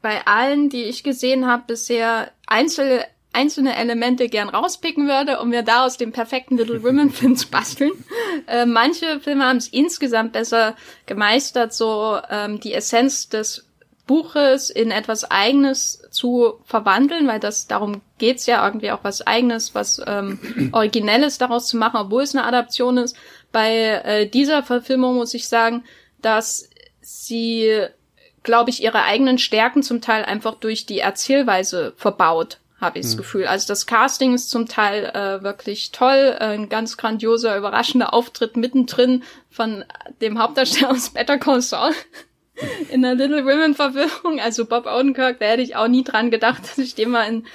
bei 0.00 0.26
allen, 0.26 0.70
die 0.70 0.84
ich 0.84 1.04
gesehen 1.04 1.46
habe, 1.46 1.64
bisher 1.66 2.30
einzelne 2.46 3.04
einzelne 3.32 3.76
Elemente 3.76 4.28
gern 4.28 4.48
rauspicken 4.48 5.06
würde, 5.06 5.40
um 5.40 5.50
mir 5.50 5.62
daraus 5.62 5.96
den 5.96 6.12
perfekten 6.12 6.56
Little 6.56 6.82
Women 6.82 7.10
Film 7.10 7.36
zu 7.36 7.48
basteln. 7.48 7.92
Äh, 8.46 8.66
manche 8.66 9.20
Filme 9.20 9.44
haben 9.44 9.58
es 9.58 9.68
insgesamt 9.68 10.32
besser 10.32 10.74
gemeistert, 11.06 11.74
so 11.74 12.18
ähm, 12.30 12.60
die 12.60 12.72
Essenz 12.72 13.28
des 13.28 13.66
Buches 14.06 14.70
in 14.70 14.90
etwas 14.90 15.30
Eigenes 15.30 16.02
zu 16.10 16.54
verwandeln, 16.64 17.28
weil 17.28 17.40
das 17.40 17.66
darum 17.66 18.00
geht's 18.16 18.46
ja 18.46 18.64
irgendwie 18.66 18.90
auch 18.90 19.04
was 19.04 19.26
Eigenes, 19.26 19.74
was 19.74 20.00
ähm, 20.06 20.70
Originelles 20.72 21.38
daraus 21.38 21.68
zu 21.68 21.76
machen, 21.76 22.00
obwohl 22.00 22.22
es 22.22 22.34
eine 22.34 22.46
Adaption 22.46 22.96
ist. 22.96 23.14
Bei 23.52 23.70
äh, 23.76 24.26
dieser 24.26 24.62
Verfilmung 24.62 25.16
muss 25.16 25.34
ich 25.34 25.46
sagen, 25.46 25.84
dass 26.22 26.70
sie, 27.00 27.86
glaube 28.42 28.70
ich, 28.70 28.82
ihre 28.82 29.02
eigenen 29.02 29.38
Stärken 29.38 29.82
zum 29.82 30.00
Teil 30.00 30.24
einfach 30.24 30.54
durch 30.54 30.86
die 30.86 31.00
Erzählweise 31.00 31.92
verbaut 31.96 32.58
habe 32.80 32.98
ich 32.98 33.06
das 33.06 33.14
mhm. 33.14 33.18
Gefühl. 33.18 33.46
Also 33.46 33.66
das 33.68 33.86
Casting 33.86 34.34
ist 34.34 34.50
zum 34.50 34.68
Teil 34.68 35.06
äh, 35.06 35.42
wirklich 35.42 35.90
toll, 35.90 36.36
ein 36.38 36.68
ganz 36.68 36.96
grandioser, 36.96 37.56
überraschender 37.56 38.14
Auftritt 38.14 38.56
mittendrin 38.56 39.24
von 39.50 39.84
dem 40.20 40.38
Hauptdarsteller 40.38 40.90
aus 40.90 41.10
Better 41.10 41.38
Call 41.38 41.60
Saul 41.60 41.92
in 42.90 43.02
der 43.02 43.14
Little 43.14 43.44
Women 43.44 43.74
Verwirrung. 43.74 44.40
Also 44.40 44.64
Bob 44.64 44.86
Odenkirk, 44.86 45.40
da 45.40 45.46
hätte 45.46 45.62
ich 45.62 45.76
auch 45.76 45.88
nie 45.88 46.04
dran 46.04 46.30
gedacht, 46.30 46.62
dass 46.62 46.78
ich 46.78 46.94
den 46.94 47.10
mal 47.10 47.24
in 47.24 47.46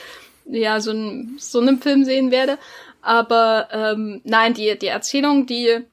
ja 0.45 0.81
so, 0.81 0.91
ein, 0.91 1.35
so 1.39 1.59
einem 1.59 1.81
Film 1.81 2.03
sehen 2.03 2.31
werde. 2.31 2.57
Aber 3.01 3.69
ähm, 3.71 4.21
nein, 4.23 4.53
die 4.53 4.77
die 4.77 4.87
Erzählung, 4.87 5.45
die 5.45 5.85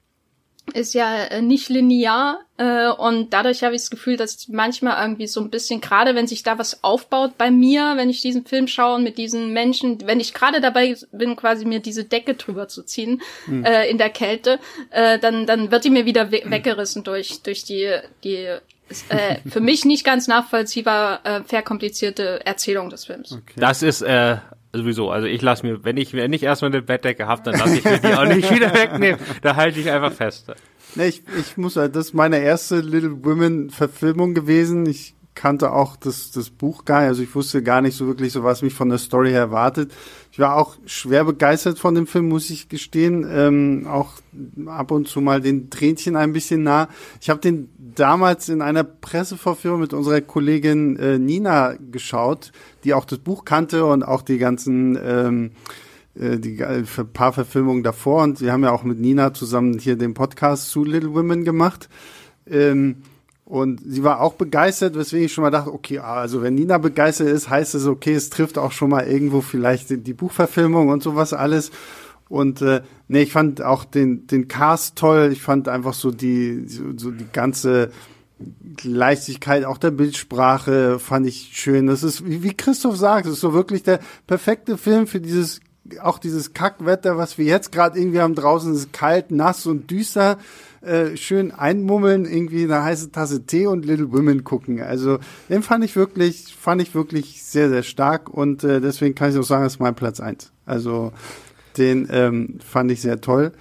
ist 0.71 0.95
ja 0.95 1.25
äh, 1.25 1.43
nicht 1.43 1.69
linear 1.69 2.41
äh, 2.57 2.89
und 2.89 3.33
dadurch 3.33 3.63
habe 3.63 3.75
ich 3.75 3.83
das 3.83 3.91
Gefühl, 3.91 4.17
dass 4.17 4.49
manchmal 4.49 5.03
irgendwie 5.03 5.27
so 5.27 5.41
ein 5.41 5.51
bisschen, 5.51 5.81
gerade 5.81 6.15
wenn 6.15 6.27
sich 6.27 6.43
da 6.43 6.59
was 6.59 6.85
aufbaut 6.85 7.39
bei 7.39 7.51
mir, 7.51 7.95
wenn 7.97 8.11
ich 8.11 8.21
diesen 8.21 8.45
Film 8.45 8.67
schaue 8.67 8.97
und 8.97 9.03
mit 9.03 9.19
diesen 9.19 9.53
Menschen, 9.53 9.99
wenn 10.07 10.21
ich 10.21 10.35
gerade 10.35 10.61
dabei 10.61 10.97
bin, 11.13 11.37
quasi 11.37 11.65
mir 11.65 11.81
diese 11.81 12.05
Decke 12.05 12.35
drüber 12.35 12.69
zu 12.69 12.83
ziehen 12.83 13.21
mhm. 13.47 13.65
äh, 13.65 13.89
in 13.89 13.99
der 13.99 14.11
Kälte, 14.11 14.59
äh, 14.91 15.19
dann 15.19 15.47
dann 15.47 15.71
wird 15.71 15.85
die 15.85 15.91
mir 15.91 16.07
wieder 16.07 16.31
we 16.31 16.43
weggerissen 16.45 17.05
durch 17.05 17.43
durch 17.43 17.65
die 17.65 17.91
die 18.25 18.49
äh, 19.09 19.37
für 19.49 19.61
mich 19.61 19.85
nicht 19.85 20.05
ganz 20.05 20.27
nachvollziehbar 20.27 21.21
äh, 21.25 21.43
verkomplizierte 21.45 22.45
Erzählung 22.45 22.91
des 22.91 23.05
Films. 23.05 23.33
Okay. 23.33 23.55
Das 23.57 23.83
ist 23.83 24.03
äh, 24.03 24.39
sowieso. 24.73 25.11
Also 25.11 25.27
ich 25.27 25.43
lasse 25.43 25.67
mir, 25.67 25.85
wenn 25.85 25.97
ich, 25.97 26.13
wenn 26.13 26.33
ich 26.33 26.43
erstmal 26.43 26.71
eine 26.71 26.83
Bettdecke 26.83 27.27
habe, 27.27 27.43
dann 27.45 27.59
lasse 27.59 27.79
ich 27.79 27.85
mir 27.85 27.99
die 27.99 28.15
auch 28.15 28.27
nicht 28.27 28.53
wieder 28.55 28.73
wegnehmen. 28.75 29.21
Da 29.43 29.57
halte 29.57 29.81
ich 29.81 29.91
einfach 29.91 30.13
fest. 30.13 30.53
Ne, 30.95 31.07
ich, 31.07 31.23
ich 31.39 31.57
muss, 31.57 31.75
das 31.75 31.97
ist 31.97 32.15
meine 32.15 32.39
erste 32.39 32.81
Little 32.81 33.25
Women 33.25 33.71
Verfilmung 33.71 34.35
gewesen. 34.35 34.87
Ich 34.87 35.15
kannte 35.35 35.73
auch 35.73 35.97
das, 35.97 36.31
das 36.33 36.51
Buch 36.51 36.85
gar 36.85 37.01
nicht. 37.01 37.09
Also 37.09 37.23
ich 37.23 37.35
wusste 37.35 37.63
gar 37.63 37.81
nicht 37.81 37.97
so 37.97 38.07
wirklich 38.07 38.33
so, 38.33 38.45
was 38.45 38.63
mich 38.63 38.75
von 38.75 38.89
der 38.89 38.99
Story 38.99 39.33
erwartet. 39.33 39.93
Ich 40.33 40.39
war 40.39 40.57
auch 40.57 40.77
schwer 40.87 41.25
begeistert 41.25 41.79
von 41.79 41.95
dem 41.95 42.07
Film, 42.07 42.29
muss 42.29 42.51
ich 42.51 42.69
gestehen. 42.69 43.27
Ähm, 43.29 43.87
auch 43.89 44.13
ab 44.67 44.91
und 44.91 45.09
zu 45.09 45.21
mal 45.21 45.41
den 45.41 45.71
Tränchen 45.71 46.17
ein 46.17 46.33
bisschen 46.33 46.63
nah. 46.63 46.89
Ich 47.21 47.31
habe 47.31 47.41
den 47.41 47.71
damals 47.79 48.49
in 48.49 48.63
einer 48.63 48.85
Pressevorführung 48.85 49.81
mit 49.81 49.93
unserer 49.93 50.21
Kollegin 50.21 50.97
äh, 50.97 51.19
Nina 51.19 51.75
geschaut, 51.91 52.53
die 52.85 52.95
auch 52.95 53.05
das 53.05 53.19
Buch 53.19 53.45
kannte 53.45 53.87
und 53.87 54.03
auch 54.03 54.23
die 54.23 54.39
ganzen 54.39 54.99
ähm, 55.03 55.51
äh, 56.15 56.39
die 56.39 56.59
äh, 56.61 56.85
paar 57.13 57.33
Verfilmungen 57.33 57.83
davor. 57.83 58.23
Und 58.25 58.41
wir 58.41 58.53
haben 58.53 58.63
ja 58.63 58.73
auch 58.73 58.83
mit 58.83 58.99
Nina 58.99 59.33
zusammen 59.33 59.79
hier 59.79 59.97
den 59.97 60.15
Podcast 60.15 60.71
zu 60.71 60.85
Little 60.85 61.15
Women 61.15 61.45
gemacht. 61.45 61.89
Ähm, 62.47 63.03
und 63.51 63.81
sie 63.85 64.05
war 64.05 64.21
auch 64.21 64.35
begeistert, 64.35 64.95
weswegen 64.95 65.27
ich 65.27 65.33
schon 65.33 65.43
mal 65.43 65.51
dachte, 65.51 65.75
okay, 65.75 65.99
also 65.99 66.41
wenn 66.41 66.55
Nina 66.55 66.79
begeistert 66.79 67.27
ist, 67.27 67.51
heißt 67.51 67.75
es, 67.75 67.85
okay, 67.85 68.15
es 68.15 68.31
trifft 68.31 68.59
auch 68.59 68.71
schon 68.71 68.91
mal 68.91 69.09
irgendwo 69.09 69.41
vielleicht 69.41 69.91
die, 69.91 70.15
Buchverfilmung 70.15 70.89
und 70.89 71.03
sowas 71.03 71.33
alles. 71.33 71.73
Und 72.29 72.63
äh, 72.63 72.83
nee, 73.09 73.23
ich 73.23 73.33
fand 73.33 73.61
auch 73.61 73.85
den, 73.85 74.29
den 74.29 74.47
Cast 74.47 74.95
toll. 74.95 75.31
Ich 75.33 75.43
fand 75.43 75.67
einfach 75.67 75.95
so 75.95 76.13
die, 76.13 76.69
so, 76.69 76.97
so 76.97 77.11
die 77.11 77.27
ganze 77.33 77.91
Leichtigkeit 78.85 79.65
auch 79.65 79.79
der 79.79 79.91
Bildsprache 79.91 81.01
fand 81.01 81.27
ich 81.27 81.51
schön. 81.53 81.89
Das 81.89 82.05
ist, 82.05 82.25
wie, 82.25 82.55
Christoph 82.55 82.99
sagt, 82.99 83.27
das 83.27 83.33
ist 83.33 83.41
so 83.41 83.53
wirklich 83.53 83.83
der 83.83 83.99
perfekte 84.29 84.79
Film 84.79 85.09
für 85.09 85.21
dieses, 85.21 85.59
auch 86.01 86.21
dieses 86.21 86.55
Kackwetter, 86.55 87.19
was 87.19 87.37
wir 87.37 87.47
jetzt 87.47 87.73
gerade 87.73 87.99
irgendwie 87.99 88.21
haben 88.21 88.37
draußen. 88.37 88.73
Es 88.73 88.83
ist 88.83 88.93
kalt, 88.93 89.33
nass 89.33 89.67
und 89.67 89.91
düster. 89.91 90.39
Äh, 90.83 91.19
schön 91.19 91.53
einmummeln, 91.53 92.25
irgendwie 92.25 92.65
eine 92.65 92.83
heiße 92.83 93.13
Tasse 93.13 93.45
Tee 93.45 93.67
und 93.67 93.85
Little 93.85 94.13
Women 94.13 94.45
gucken. 94.45 94.81
Also 94.81 95.19
den 95.51 95.63
fand 95.63 95.85
ich 95.85 95.95
wirklich, 95.95 96.57
fand 96.59 96.81
ich 96.81 96.95
wirklich 96.95 97.43
sehr, 97.43 97.69
sehr 97.69 97.83
stark 97.83 98.31
und 98.31 98.65
äh, 98.65 98.81
deswegen 98.81 99.15
kann 99.15 99.31
ich 99.31 99.37
auch 99.37 99.43
sagen, 99.43 99.65
das 99.65 99.75
ist 99.75 99.79
mein 99.81 99.95
Platz 99.95 100.21
eins. 100.21 100.53
Also 100.65 101.13
den 101.77 102.09
ähm, 102.11 102.59
fand 102.65 102.91
ich 102.91 103.03
sehr 103.03 103.21
toll. 103.21 103.53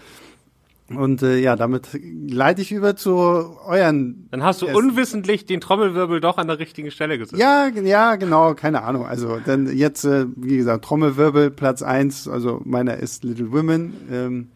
Und 0.95 1.21
äh, 1.21 1.37
ja, 1.37 1.55
damit 1.55 1.89
leite 2.27 2.61
ich 2.61 2.71
über 2.71 2.95
zu 2.95 3.13
euren. 3.13 4.27
Dann 4.31 4.43
hast 4.43 4.61
du 4.61 4.67
Essen. 4.67 4.77
unwissentlich 4.77 5.45
den 5.45 5.61
Trommelwirbel 5.61 6.19
doch 6.19 6.37
an 6.37 6.47
der 6.47 6.57
richtigen 6.57 6.89
Stelle 6.89 7.17
gesetzt. 7.17 7.39
Ja, 7.39 7.67
ja, 7.67 8.15
genau, 8.15 8.55
keine 8.55 8.81
Ahnung. 8.83 9.05
Also 9.05 9.39
dann 9.45 9.67
jetzt, 9.75 10.05
äh, 10.05 10.25
wie 10.35 10.57
gesagt, 10.57 10.85
Trommelwirbel, 10.85 11.51
Platz 11.51 11.81
eins. 11.81 12.27
also 12.27 12.61
meiner 12.63 12.97
ist 12.97 13.23
Little 13.23 13.51
Women. 13.51 13.93
Ähm, 14.11 14.47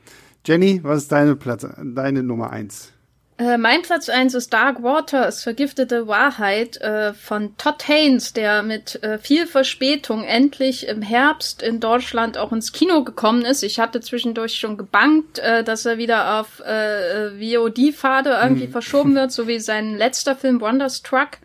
Jenny, 0.45 0.81
was 0.83 1.03
ist 1.03 1.11
deine 1.11 1.35
Platz, 1.35 1.65
deine 1.81 2.21
Nummer 2.21 2.51
eins? 2.51 2.91
Äh, 3.37 3.57
mein 3.57 3.81
Platz 3.81 4.09
eins 4.09 4.35
ist 4.35 4.53
Dark 4.53 4.83
Waters, 4.83 5.41
vergiftete 5.41 6.07
Wahrheit 6.07 6.77
äh, 6.81 7.13
von 7.13 7.57
Todd 7.57 7.87
Haynes, 7.87 8.33
der 8.33 8.61
mit 8.61 9.01
äh, 9.03 9.17
viel 9.17 9.47
Verspätung 9.47 10.23
endlich 10.23 10.87
im 10.87 11.01
Herbst 11.01 11.63
in 11.63 11.79
Deutschland 11.79 12.37
auch 12.37 12.51
ins 12.51 12.73
Kino 12.73 13.03
gekommen 13.03 13.43
ist. 13.43 13.63
Ich 13.63 13.79
hatte 13.79 14.01
zwischendurch 14.01 14.55
schon 14.55 14.77
gebankt, 14.77 15.39
äh, 15.39 15.63
dass 15.63 15.85
er 15.85 15.97
wieder 15.97 16.39
auf 16.39 16.59
äh, 16.59 17.31
VOD-Pfade 17.31 18.37
irgendwie 18.43 18.67
mhm. 18.67 18.71
verschoben 18.71 19.15
wird, 19.15 19.31
so 19.31 19.47
wie 19.47 19.59
sein 19.59 19.95
letzter 19.97 20.35
Film 20.35 20.61
Wonderstruck. 20.61 21.39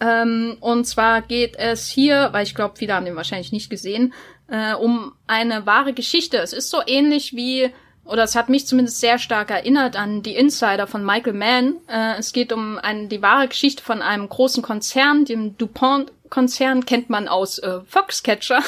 Ähm, 0.00 0.56
und 0.60 0.86
zwar 0.86 1.22
geht 1.22 1.56
es 1.56 1.88
hier, 1.88 2.30
weil 2.32 2.44
ich 2.44 2.56
glaube, 2.56 2.74
viele 2.76 2.94
haben 2.94 3.04
den 3.04 3.16
wahrscheinlich 3.16 3.52
nicht 3.52 3.70
gesehen, 3.70 4.14
äh, 4.48 4.74
um 4.74 5.12
eine 5.28 5.64
wahre 5.64 5.92
Geschichte. 5.92 6.38
Es 6.38 6.52
ist 6.52 6.70
so 6.70 6.78
ähnlich 6.84 7.36
wie, 7.36 7.70
oder 8.10 8.24
es 8.24 8.34
hat 8.34 8.48
mich 8.48 8.66
zumindest 8.66 9.00
sehr 9.00 9.18
stark 9.18 9.50
erinnert 9.50 9.96
an 9.96 10.22
die 10.22 10.34
Insider 10.34 10.86
von 10.86 11.04
Michael 11.04 11.34
Mann. 11.34 11.76
Äh, 11.86 12.18
es 12.18 12.32
geht 12.32 12.52
um 12.52 12.76
eine, 12.78 13.06
die 13.06 13.22
wahre 13.22 13.46
Geschichte 13.46 13.84
von 13.84 14.02
einem 14.02 14.28
großen 14.28 14.62
Konzern, 14.62 15.24
dem 15.24 15.56
DuPont-Konzern, 15.56 16.84
kennt 16.86 17.08
man 17.08 17.28
aus 17.28 17.58
äh, 17.58 17.80
Foxcatcher. 17.86 18.62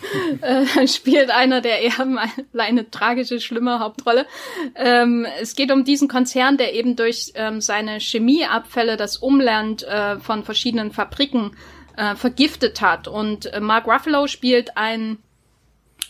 äh, 0.40 0.86
spielt 0.88 1.30
einer, 1.30 1.60
der 1.60 1.80
eher 1.80 2.06
eine 2.56 2.90
tragische, 2.90 3.40
schlimme 3.40 3.78
Hauptrolle. 3.78 4.26
Ähm, 4.74 5.26
es 5.40 5.54
geht 5.54 5.70
um 5.70 5.84
diesen 5.84 6.08
Konzern, 6.08 6.56
der 6.56 6.74
eben 6.74 6.96
durch 6.96 7.32
ähm, 7.34 7.60
seine 7.60 7.98
Chemieabfälle 8.00 8.96
das 8.96 9.16
Umland 9.16 9.84
äh, 9.84 10.18
von 10.18 10.42
verschiedenen 10.42 10.90
Fabriken 10.90 11.52
äh, 11.96 12.16
vergiftet 12.16 12.80
hat. 12.80 13.06
Und 13.06 13.46
äh, 13.46 13.60
Mark 13.60 13.86
Ruffalo 13.86 14.26
spielt 14.26 14.76
einen 14.76 15.18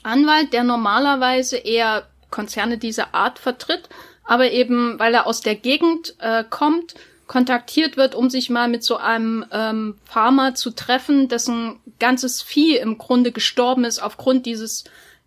Anwalt, 0.02 0.52
der 0.52 0.64
normalerweise 0.64 1.58
eher 1.58 2.06
Konzerne 2.30 2.78
dieser 2.78 3.14
Art 3.14 3.38
vertritt, 3.38 3.88
aber 4.24 4.50
eben, 4.50 4.98
weil 4.98 5.14
er 5.14 5.26
aus 5.26 5.40
der 5.40 5.54
Gegend 5.54 6.14
äh, 6.18 6.44
kommt, 6.48 6.94
kontaktiert 7.26 7.96
wird, 7.96 8.14
um 8.14 8.30
sich 8.30 8.50
mal 8.50 8.68
mit 8.68 8.82
so 8.82 8.96
einem 8.96 9.44
ähm, 9.52 9.96
Farmer 10.04 10.54
zu 10.54 10.70
treffen, 10.70 11.28
dessen 11.28 11.78
ganzes 12.00 12.42
Vieh 12.42 12.76
im 12.76 12.98
Grunde 12.98 13.32
gestorben 13.32 13.84
ist 13.84 14.00
aufgrund 14.00 14.46
dieses 14.46 14.84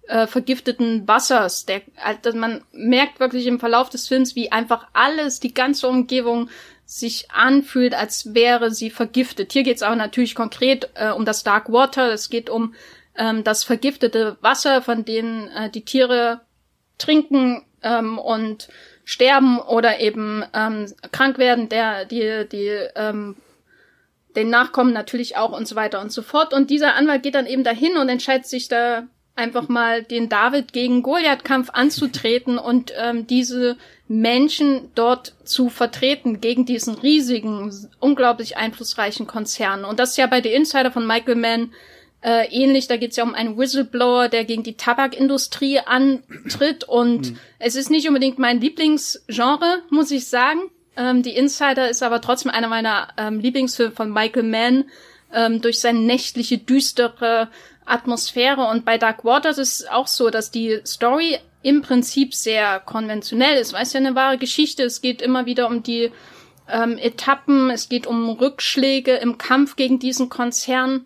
äh, 0.07 0.27
vergifteten 0.27 1.07
Wassers. 1.07 1.65
Der, 1.65 1.81
also 2.03 2.37
man 2.37 2.63
merkt 2.73 3.19
wirklich 3.19 3.45
im 3.45 3.59
Verlauf 3.59 3.89
des 3.89 4.07
Films, 4.07 4.35
wie 4.35 4.51
einfach 4.51 4.87
alles, 4.93 5.39
die 5.39 5.53
ganze 5.53 5.87
Umgebung 5.87 6.49
sich 6.85 7.31
anfühlt, 7.31 7.93
als 7.93 8.33
wäre 8.33 8.71
sie 8.71 8.89
vergiftet. 8.89 9.53
Hier 9.53 9.63
geht 9.63 9.77
es 9.77 9.83
aber 9.83 9.95
natürlich 9.95 10.35
konkret 10.35 10.89
äh, 10.95 11.11
um 11.11 11.23
das 11.23 11.43
Dark 11.43 11.71
Water. 11.71 12.11
Es 12.11 12.29
geht 12.29 12.49
um 12.49 12.73
ähm, 13.15 13.43
das 13.45 13.63
vergiftete 13.63 14.37
Wasser, 14.41 14.81
von 14.81 15.05
denen 15.05 15.47
äh, 15.49 15.69
die 15.69 15.85
Tiere 15.85 16.41
trinken 17.01 17.63
ähm, 17.83 18.17
und 18.17 18.69
sterben 19.03 19.59
oder 19.59 19.99
eben 19.99 20.43
ähm, 20.53 20.93
krank 21.11 21.37
werden, 21.37 21.69
der 21.69 22.05
die 22.05 22.47
die 22.49 22.69
ähm, 22.95 23.35
den 24.35 24.49
Nachkommen 24.49 24.93
natürlich 24.93 25.35
auch 25.37 25.51
und 25.51 25.67
so 25.67 25.75
weiter 25.75 25.99
und 25.99 26.11
so 26.11 26.21
fort. 26.21 26.53
Und 26.53 26.69
dieser 26.69 26.95
Anwalt 26.95 27.23
geht 27.23 27.35
dann 27.35 27.47
eben 27.47 27.63
dahin 27.63 27.97
und 27.97 28.07
entscheidet 28.07 28.45
sich 28.45 28.67
da 28.67 29.03
einfach 29.35 29.69
mal 29.69 30.03
den 30.03 30.29
David 30.29 30.73
gegen 30.73 31.03
Goliath-Kampf 31.03 31.69
anzutreten 31.73 32.57
und 32.57 32.93
ähm, 32.97 33.27
diese 33.27 33.77
Menschen 34.07 34.91
dort 34.93 35.33
zu 35.45 35.69
vertreten 35.69 36.41
gegen 36.41 36.65
diesen 36.65 36.95
riesigen, 36.95 37.73
unglaublich 37.99 38.57
einflussreichen 38.57 39.27
Konzern. 39.27 39.85
Und 39.85 39.99
das 39.99 40.11
ist 40.11 40.17
ja 40.17 40.27
bei 40.27 40.41
The 40.41 40.53
Insider 40.53 40.91
von 40.91 41.07
Michael 41.07 41.35
Mann 41.35 41.71
äh, 42.21 42.47
ähnlich. 42.49 42.87
Da 42.87 42.97
geht 42.97 43.11
es 43.11 43.17
ja 43.17 43.23
um 43.23 43.33
einen 43.33 43.57
Whistleblower, 43.57 44.29
der 44.29 44.45
gegen 44.45 44.63
die 44.63 44.77
Tabakindustrie 44.77 45.79
antritt. 45.79 46.83
Und 46.83 47.31
mhm. 47.31 47.39
es 47.59 47.75
ist 47.75 47.89
nicht 47.89 48.07
unbedingt 48.07 48.39
mein 48.39 48.61
Lieblingsgenre, 48.61 49.81
muss 49.89 50.11
ich 50.11 50.27
sagen. 50.27 50.61
Ähm, 50.97 51.23
die 51.23 51.35
Insider 51.35 51.89
ist 51.89 52.03
aber 52.03 52.21
trotzdem 52.21 52.51
einer 52.51 52.67
meiner 52.67 53.09
ähm, 53.17 53.39
Lieblingsfilme 53.39 53.91
von 53.91 54.11
Michael 54.11 54.43
Mann 54.43 54.85
ähm, 55.33 55.61
durch 55.61 55.79
seine 55.79 55.99
nächtliche, 55.99 56.57
düstere 56.57 57.49
Atmosphäre. 57.85 58.67
Und 58.67 58.85
bei 58.85 58.97
Dark 58.97 59.23
Waters 59.23 59.57
ist 59.57 59.81
es 59.81 59.87
auch 59.87 60.07
so, 60.07 60.29
dass 60.29 60.51
die 60.51 60.81
Story 60.85 61.39
im 61.63 61.81
Prinzip 61.81 62.33
sehr 62.33 62.79
konventionell 62.79 63.57
ist. 63.57 63.73
Weißt 63.73 63.93
ja, 63.93 63.99
eine 63.99 64.15
wahre 64.15 64.37
Geschichte. 64.37 64.83
Es 64.83 65.01
geht 65.01 65.21
immer 65.21 65.45
wieder 65.45 65.67
um 65.67 65.83
die 65.83 66.11
ähm, 66.69 66.97
Etappen, 66.97 67.69
es 67.69 67.89
geht 67.89 68.07
um 68.07 68.29
Rückschläge 68.29 69.15
im 69.15 69.37
Kampf 69.37 69.75
gegen 69.75 69.99
diesen 69.99 70.29
Konzern. 70.29 71.05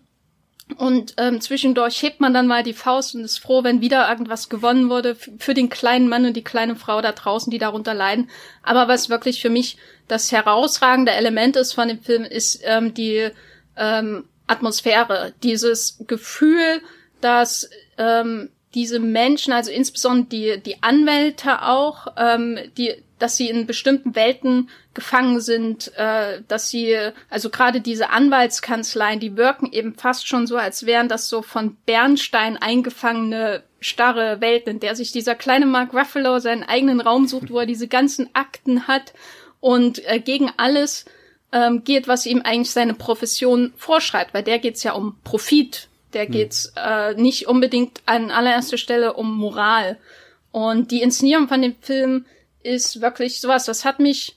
Und 0.74 1.14
ähm, 1.16 1.40
zwischendurch 1.40 2.02
hebt 2.02 2.20
man 2.20 2.34
dann 2.34 2.48
mal 2.48 2.64
die 2.64 2.74
Faust 2.74 3.14
und 3.14 3.22
ist 3.22 3.38
froh, 3.38 3.62
wenn 3.62 3.80
wieder 3.80 4.08
irgendwas 4.10 4.48
gewonnen 4.48 4.90
wurde 4.90 5.14
für 5.14 5.54
den 5.54 5.68
kleinen 5.68 6.08
Mann 6.08 6.26
und 6.26 6.34
die 6.34 6.44
kleine 6.44 6.74
Frau 6.74 7.00
da 7.00 7.12
draußen, 7.12 7.50
die 7.50 7.58
darunter 7.58 7.94
leiden. 7.94 8.28
Aber 8.62 8.88
was 8.88 9.08
wirklich 9.08 9.40
für 9.40 9.48
mich 9.48 9.76
das 10.08 10.32
herausragende 10.32 11.12
Element 11.12 11.56
ist 11.56 11.72
von 11.72 11.88
dem 11.88 12.02
Film, 12.02 12.24
ist 12.24 12.60
ähm, 12.64 12.94
die 12.94 13.28
ähm, 13.76 14.24
Atmosphäre, 14.48 15.34
dieses 15.42 15.98
Gefühl, 16.06 16.82
dass 17.20 17.70
ähm, 17.96 18.50
diese 18.74 18.98
Menschen, 18.98 19.52
also 19.52 19.70
insbesondere 19.70 20.28
die, 20.28 20.62
die 20.62 20.82
Anwälte 20.82 21.62
auch, 21.62 22.08
ähm, 22.16 22.58
die, 22.76 22.94
dass 23.18 23.36
sie 23.36 23.48
in 23.48 23.66
bestimmten 23.66 24.14
Welten 24.14 24.68
gefangen 24.94 25.40
sind, 25.40 25.92
äh, 25.96 26.42
dass 26.48 26.68
sie, 26.68 26.96
also 27.30 27.50
gerade 27.50 27.80
diese 27.80 28.10
Anwaltskanzleien, 28.10 29.20
die 29.20 29.36
wirken 29.36 29.72
eben 29.72 29.94
fast 29.94 30.28
schon 30.28 30.46
so, 30.46 30.56
als 30.56 30.86
wären 30.86 31.08
das 31.08 31.28
so 31.28 31.42
von 31.42 31.76
Bernstein 31.86 32.56
eingefangene 32.56 33.62
starre 33.80 34.40
Welten, 34.40 34.74
in 34.74 34.80
der 34.80 34.96
sich 34.96 35.12
dieser 35.12 35.34
kleine 35.34 35.66
Mark 35.66 35.94
Ruffalo 35.94 36.38
seinen 36.38 36.64
eigenen 36.64 37.00
Raum 37.00 37.26
sucht, 37.26 37.50
wo 37.50 37.60
er 37.60 37.66
diese 37.66 37.88
ganzen 37.88 38.28
Akten 38.34 38.86
hat 38.86 39.14
und 39.60 40.06
äh, 40.06 40.18
gegen 40.18 40.50
alles 40.56 41.06
ähm, 41.52 41.84
geht, 41.84 42.08
was 42.08 42.26
ihm 42.26 42.42
eigentlich 42.42 42.70
seine 42.70 42.94
Profession 42.94 43.72
vorschreibt, 43.76 44.34
weil 44.34 44.42
der 44.42 44.58
geht's 44.58 44.82
ja 44.82 44.92
um 44.92 45.16
Profit, 45.24 45.88
der 46.12 46.24
hm. 46.24 46.32
geht's 46.32 46.72
äh, 46.76 47.14
nicht 47.14 47.48
unbedingt 47.48 48.02
an 48.06 48.30
allererster 48.30 48.78
Stelle 48.78 49.14
um 49.14 49.36
Moral. 49.36 49.98
Und 50.52 50.90
die 50.90 51.02
Inszenierung 51.02 51.48
von 51.48 51.62
dem 51.62 51.76
Film 51.80 52.24
ist 52.66 53.00
wirklich 53.00 53.40
sowas, 53.40 53.64
das 53.64 53.84
hat 53.84 54.00
mich 54.00 54.36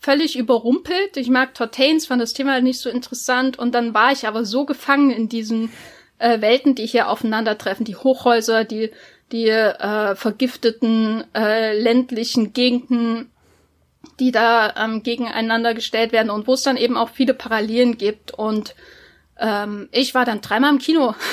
völlig 0.00 0.38
überrumpelt. 0.38 1.16
Ich 1.16 1.28
mag 1.28 1.54
Todd 1.54 1.76
Haynes, 1.76 2.06
fand 2.06 2.22
das 2.22 2.32
Thema 2.32 2.60
nicht 2.60 2.80
so 2.80 2.88
interessant 2.88 3.58
und 3.58 3.74
dann 3.74 3.94
war 3.94 4.12
ich 4.12 4.28
aber 4.28 4.44
so 4.44 4.64
gefangen 4.64 5.10
in 5.10 5.28
diesen 5.28 5.72
äh, 6.18 6.40
Welten, 6.40 6.74
die 6.74 6.86
hier 6.86 7.08
aufeinandertreffen, 7.08 7.84
die 7.84 7.96
Hochhäuser, 7.96 8.64
die 8.64 8.90
die 9.32 9.48
äh, 9.48 10.14
vergifteten 10.14 11.24
äh, 11.34 11.78
ländlichen 11.78 12.52
Gegenden, 12.52 13.30
die 14.20 14.32
da 14.32 14.74
ähm, 14.76 15.02
gegeneinander 15.02 15.74
gestellt 15.74 16.12
werden 16.12 16.30
und 16.30 16.46
wo 16.46 16.54
es 16.54 16.62
dann 16.62 16.76
eben 16.76 16.96
auch 16.96 17.10
viele 17.10 17.34
Parallelen 17.34 17.98
gibt. 17.98 18.32
Und 18.32 18.74
ähm, 19.38 19.88
ich 19.92 20.14
war 20.14 20.24
dann 20.24 20.40
dreimal 20.40 20.70
im 20.70 20.78
Kino. 20.78 21.14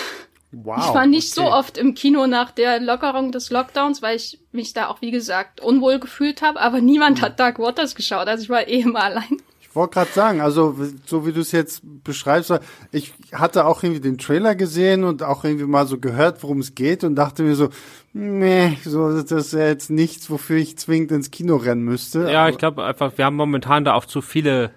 Wow, 0.64 0.78
ich 0.88 0.94
war 0.94 1.06
nicht 1.06 1.38
okay. 1.38 1.48
so 1.48 1.54
oft 1.54 1.78
im 1.78 1.96
Kino 1.96 2.28
nach 2.28 2.50
der 2.52 2.80
Lockerung 2.80 3.34
des 3.34 3.50
Lockdowns, 3.50 4.02
weil 4.02 4.16
ich 4.16 4.40
mich 4.54 4.74
da 4.74 4.88
auch, 4.88 5.02
wie 5.02 5.12
gesagt, 5.12 5.60
unwohl 5.60 6.00
gefühlt 6.00 6.42
habe. 6.42 6.62
Aber 6.62 6.80
niemand 6.80 7.22
hat 7.22 7.42
Dark 7.42 7.60
Waters 7.60 7.94
geschaut. 7.94 8.28
Also 8.28 8.44
ich 8.44 8.50
war 8.50 8.66
eh 8.68 8.80
immer 8.80 9.04
allein. 9.04 9.42
Ich 9.60 9.76
wollte 9.76 9.96
gerade 9.96 10.12
sagen, 10.12 10.40
also 10.40 10.74
so 11.06 11.28
wie 11.28 11.34
du 11.34 11.42
es 11.42 11.52
jetzt 11.52 11.82
beschreibst, 11.84 12.54
ich 12.94 13.12
hatte 13.34 13.66
auch 13.66 13.84
irgendwie 13.84 14.00
den 14.00 14.18
Trailer 14.18 14.56
gesehen 14.56 15.04
und 15.04 15.22
auch 15.24 15.44
irgendwie 15.44 15.66
mal 15.66 15.86
so 15.86 16.00
gehört, 16.00 16.42
worum 16.44 16.60
es 16.60 16.74
geht 16.74 17.04
und 17.04 17.16
dachte 17.16 17.44
mir 17.44 17.56
so, 17.56 17.68
nee, 18.14 18.78
so 18.86 19.12
das 19.12 19.30
ist 19.30 19.52
ja 19.52 19.68
jetzt 19.68 19.90
nichts, 19.90 20.30
wofür 20.30 20.56
ich 20.56 20.78
zwingend 20.78 21.12
ins 21.12 21.32
Kino 21.32 21.58
rennen 21.58 21.84
müsste. 21.84 22.32
Ja, 22.32 22.48
ich 22.48 22.58
glaube 22.58 22.86
einfach, 22.86 23.18
wir 23.18 23.26
haben 23.26 23.36
momentan 23.36 23.84
da 23.84 23.96
auch 23.96 24.06
zu 24.06 24.22
viele 24.22 24.72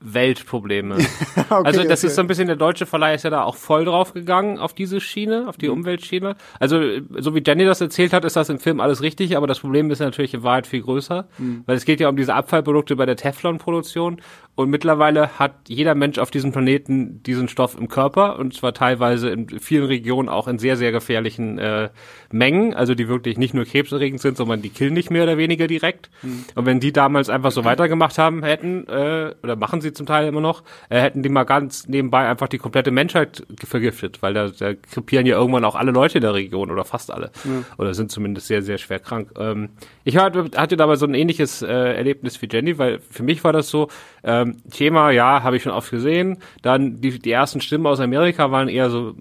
Weltprobleme. 0.00 0.94
okay, 1.36 1.44
also 1.48 1.82
das 1.82 2.00
okay. 2.00 2.06
ist 2.08 2.14
so 2.16 2.20
ein 2.20 2.26
bisschen, 2.26 2.46
der 2.46 2.56
deutsche 2.56 2.86
Verleih 2.86 3.14
ist 3.14 3.24
ja 3.24 3.30
da 3.30 3.42
auch 3.42 3.56
voll 3.56 3.84
drauf 3.84 4.12
gegangen, 4.12 4.58
auf 4.58 4.74
diese 4.74 5.00
Schiene, 5.00 5.48
auf 5.48 5.56
die 5.56 5.68
mhm. 5.68 5.74
Umweltschiene. 5.74 6.36
Also 6.60 6.80
so 7.18 7.34
wie 7.34 7.42
Jenny 7.44 7.64
das 7.64 7.80
erzählt 7.80 8.12
hat, 8.12 8.24
ist 8.24 8.36
das 8.36 8.48
im 8.48 8.58
Film 8.58 8.80
alles 8.80 9.00
richtig, 9.00 9.36
aber 9.36 9.46
das 9.46 9.60
Problem 9.60 9.90
ist 9.90 10.00
natürlich 10.00 10.34
in 10.34 10.42
Wahrheit 10.42 10.66
viel 10.66 10.82
größer, 10.82 11.28
mhm. 11.38 11.62
weil 11.66 11.76
es 11.76 11.84
geht 11.84 12.00
ja 12.00 12.08
um 12.08 12.16
diese 12.16 12.34
Abfallprodukte 12.34 12.94
bei 12.96 13.06
der 13.06 13.16
Teflon-Produktion 13.16 14.20
und 14.56 14.70
mittlerweile 14.70 15.38
hat 15.38 15.68
jeder 15.68 15.94
Mensch 15.94 16.16
auf 16.18 16.30
diesem 16.30 16.50
Planeten 16.50 17.22
diesen 17.22 17.46
Stoff 17.46 17.76
im 17.78 17.88
Körper 17.88 18.38
und 18.38 18.54
zwar 18.54 18.72
teilweise 18.72 19.28
in 19.28 19.48
vielen 19.60 19.84
Regionen 19.84 20.30
auch 20.30 20.48
in 20.48 20.58
sehr, 20.58 20.78
sehr 20.78 20.92
gefährlichen 20.92 21.58
äh, 21.58 21.90
Mengen, 22.32 22.72
also 22.72 22.94
die 22.94 23.06
wirklich 23.06 23.36
nicht 23.36 23.52
nur 23.52 23.66
krebserregend 23.66 24.22
sind, 24.22 24.38
sondern 24.38 24.62
die 24.62 24.70
killen 24.70 24.94
nicht 24.94 25.10
mehr 25.10 25.24
oder 25.24 25.36
weniger 25.36 25.66
direkt. 25.66 26.08
Mhm. 26.22 26.46
Und 26.54 26.64
wenn 26.64 26.80
die 26.80 26.90
damals 26.90 27.28
einfach 27.28 27.52
so 27.52 27.64
weitergemacht 27.66 28.16
haben 28.16 28.42
hätten, 28.42 28.86
äh, 28.88 29.34
oder 29.42 29.56
machen 29.56 29.82
sie 29.82 29.92
zum 29.92 30.06
Teil 30.06 30.26
immer 30.26 30.40
noch, 30.40 30.64
äh, 30.88 31.02
hätten 31.02 31.22
die 31.22 31.28
mal 31.28 31.44
ganz 31.44 31.86
nebenbei 31.86 32.26
einfach 32.26 32.48
die 32.48 32.58
komplette 32.58 32.90
Menschheit 32.90 33.46
vergiftet, 33.62 34.22
weil 34.22 34.32
da, 34.32 34.48
da 34.48 34.72
krepieren 34.72 35.26
ja 35.26 35.36
irgendwann 35.36 35.66
auch 35.66 35.74
alle 35.74 35.92
Leute 35.92 36.16
in 36.16 36.22
der 36.22 36.32
Region 36.32 36.70
oder 36.70 36.86
fast 36.86 37.12
alle. 37.12 37.30
Mhm. 37.44 37.66
Oder 37.76 37.92
sind 37.92 38.10
zumindest 38.10 38.46
sehr, 38.46 38.62
sehr 38.62 38.78
schwer 38.78 39.00
krank. 39.00 39.32
Ähm, 39.38 39.68
ich 40.04 40.16
hatte, 40.16 40.50
hatte 40.56 40.78
dabei 40.78 40.96
so 40.96 41.04
ein 41.04 41.12
ähnliches 41.12 41.60
äh, 41.60 41.66
Erlebnis 41.66 42.40
wie 42.40 42.48
Jenny, 42.50 42.78
weil 42.78 43.00
für 43.00 43.22
mich 43.22 43.44
war 43.44 43.52
das 43.52 43.68
so, 43.68 43.88
ähm, 44.26 44.56
Thema, 44.70 45.12
ja, 45.12 45.42
habe 45.42 45.56
ich 45.56 45.62
schon 45.62 45.72
oft 45.72 45.90
gesehen. 45.90 46.38
Dann 46.60 47.00
die, 47.00 47.18
die 47.18 47.30
ersten 47.30 47.60
Stimmen 47.60 47.86
aus 47.86 48.00
Amerika 48.00 48.50
waren 48.50 48.68
eher 48.68 48.90
so 48.90 49.14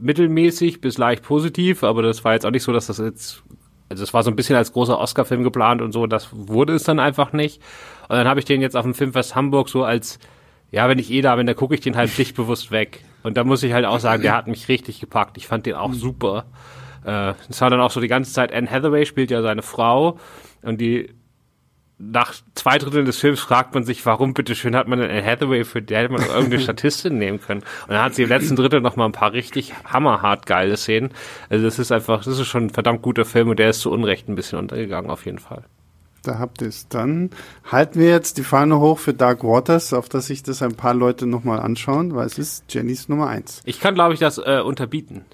mittelmäßig 0.00 0.80
bis 0.80 0.98
leicht 0.98 1.22
positiv, 1.22 1.84
aber 1.84 2.02
das 2.02 2.24
war 2.24 2.34
jetzt 2.34 2.44
auch 2.44 2.50
nicht 2.50 2.64
so, 2.64 2.72
dass 2.72 2.88
das 2.88 2.98
jetzt 2.98 3.42
also 3.88 4.02
es 4.02 4.14
war 4.14 4.22
so 4.22 4.30
ein 4.30 4.36
bisschen 4.36 4.56
als 4.56 4.72
großer 4.72 4.98
Oscar-Film 4.98 5.44
geplant 5.44 5.80
und 5.82 5.92
so, 5.92 6.06
das 6.06 6.28
wurde 6.32 6.74
es 6.74 6.84
dann 6.84 6.98
einfach 6.98 7.32
nicht. 7.32 7.60
Und 8.08 8.16
dann 8.16 8.26
habe 8.26 8.40
ich 8.40 8.46
den 8.46 8.60
jetzt 8.60 8.76
auf 8.76 8.82
dem 8.82 8.94
Filmfest 8.94 9.36
Hamburg 9.36 9.68
so 9.68 9.84
als, 9.84 10.18
ja, 10.72 10.88
wenn 10.88 10.98
ich 10.98 11.12
eh 11.12 11.20
da 11.20 11.36
bin, 11.36 11.46
dann 11.46 11.54
gucke 11.54 11.74
ich 11.74 11.80
den 11.80 11.94
halt 11.94 12.10
pflichtbewusst 12.10 12.70
weg. 12.70 13.04
Und 13.22 13.36
da 13.36 13.44
muss 13.44 13.62
ich 13.62 13.72
halt 13.72 13.84
auch 13.84 14.00
sagen, 14.00 14.22
der 14.22 14.34
hat 14.34 14.48
mich 14.48 14.68
richtig 14.68 15.00
gepackt. 15.00 15.36
Ich 15.36 15.46
fand 15.46 15.66
den 15.66 15.74
auch 15.74 15.92
super. 15.92 16.46
Äh, 17.04 17.34
es 17.48 17.60
war 17.60 17.70
dann 17.70 17.80
auch 17.80 17.90
so 17.90 18.00
die 18.00 18.08
ganze 18.08 18.32
Zeit, 18.32 18.52
Anne 18.52 18.70
Hathaway 18.70 19.06
spielt 19.06 19.30
ja 19.30 19.42
seine 19.42 19.62
Frau 19.62 20.18
und 20.62 20.80
die 20.80 21.10
nach 22.10 22.34
zwei 22.54 22.78
Dritteln 22.78 23.06
des 23.06 23.18
Films 23.18 23.40
fragt 23.40 23.74
man 23.74 23.84
sich, 23.84 24.04
warum 24.06 24.34
bitteschön 24.34 24.76
hat 24.76 24.88
man 24.88 25.00
Anne 25.00 25.24
Hathaway 25.24 25.64
für 25.64 25.82
die 25.82 25.96
hätte 25.96 26.12
man 26.12 26.22
irgendeine 26.22 26.60
Statistin 26.60 27.18
nehmen 27.18 27.40
können. 27.40 27.60
Und 27.82 27.90
dann 27.90 28.02
hat 28.02 28.14
sie 28.14 28.24
im 28.24 28.28
letzten 28.28 28.56
Drittel 28.56 28.80
noch 28.80 28.96
mal 28.96 29.06
ein 29.06 29.12
paar 29.12 29.32
richtig 29.32 29.72
hammerhart 29.84 30.46
geile 30.46 30.76
Szenen. 30.76 31.10
Also 31.48 31.64
das 31.64 31.78
ist 31.78 31.92
einfach, 31.92 32.24
das 32.24 32.38
ist 32.38 32.46
schon 32.46 32.66
ein 32.66 32.70
verdammt 32.70 33.02
guter 33.02 33.24
Film 33.24 33.48
und 33.48 33.58
der 33.58 33.70
ist 33.70 33.80
zu 33.80 33.90
Unrecht 33.90 34.28
ein 34.28 34.34
bisschen 34.34 34.58
untergegangen 34.58 35.10
auf 35.10 35.24
jeden 35.26 35.38
Fall. 35.38 35.64
Da 36.22 36.38
habt 36.38 36.62
ihr 36.62 36.68
es. 36.68 36.88
Dann 36.88 37.30
halten 37.70 38.00
wir 38.00 38.08
jetzt 38.08 38.38
die 38.38 38.44
Fahne 38.44 38.80
hoch 38.80 38.98
für 38.98 39.12
Dark 39.12 39.44
Waters, 39.44 39.92
auf 39.92 40.08
dass 40.08 40.26
sich 40.26 40.42
das 40.42 40.62
ein 40.62 40.74
paar 40.74 40.94
Leute 40.94 41.26
nochmal 41.26 41.60
anschauen, 41.60 42.14
weil 42.14 42.26
es 42.26 42.38
ist 42.38 42.64
Jennys 42.70 43.08
Nummer 43.08 43.28
eins. 43.28 43.60
Ich 43.64 43.78
kann, 43.78 43.94
glaube 43.94 44.14
ich, 44.14 44.20
das 44.20 44.38
äh, 44.38 44.60
unterbieten 44.64 45.24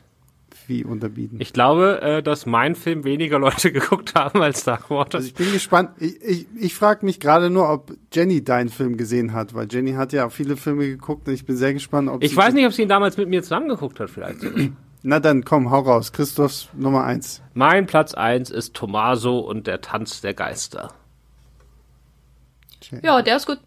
wie 0.71 0.85
unterbieten? 0.85 1.37
Ich 1.41 1.53
glaube, 1.53 2.01
äh, 2.01 2.23
dass 2.23 2.47
mein 2.47 2.75
Film 2.75 3.05
weniger 3.05 3.39
Leute 3.39 3.71
geguckt 3.73 4.15
haben 4.15 4.41
als 4.41 4.65
Dark 4.65 4.89
Waters. 4.89 5.17
Also 5.17 5.29
ich 5.29 5.35
bin 5.35 5.53
gespannt. 5.53 5.91
Ich, 5.99 6.23
ich, 6.23 6.47
ich 6.59 6.75
frage 6.75 7.05
mich 7.05 7.21
gerade 7.21 7.51
nur, 7.51 7.69
ob 7.69 7.93
Jenny 8.11 8.43
deinen 8.43 8.71
Film 8.71 8.97
gesehen 8.97 9.35
hat, 9.35 9.53
weil 9.53 9.67
Jenny 9.71 9.93
hat 9.93 10.15
ja 10.15 10.31
viele 10.31 10.57
Filme 10.57 10.87
geguckt 10.87 11.29
und 11.29 11.35
ich 11.35 11.45
bin 11.45 11.57
sehr 11.57 11.75
gespannt, 11.75 12.09
ob 12.09 12.23
Ich 12.23 12.35
weiß 12.35 12.55
nicht, 12.55 12.65
ob 12.65 12.73
sie 12.73 12.83
ihn 12.83 12.89
damals 12.89 13.19
mit 13.19 13.29
mir 13.29 13.43
zusammengeguckt 13.43 14.01
hat, 14.01 14.09
vielleicht. 14.09 14.39
Na 15.03 15.19
dann, 15.19 15.45
komm, 15.45 15.71
hau 15.71 15.81
raus. 15.81 16.13
Christophs 16.13 16.69
Nummer 16.75 17.05
eins. 17.05 17.43
Mein 17.55 17.87
Platz 17.87 18.15
eins 18.15 18.51
ist 18.51 18.75
Tomaso 18.75 19.39
und 19.39 19.67
der 19.67 19.81
Tanz 19.81 20.21
der 20.21 20.35
Geister. 20.35 20.95
Ja, 23.03 23.21
der 23.23 23.37
ist 23.37 23.47
gut. 23.47 23.61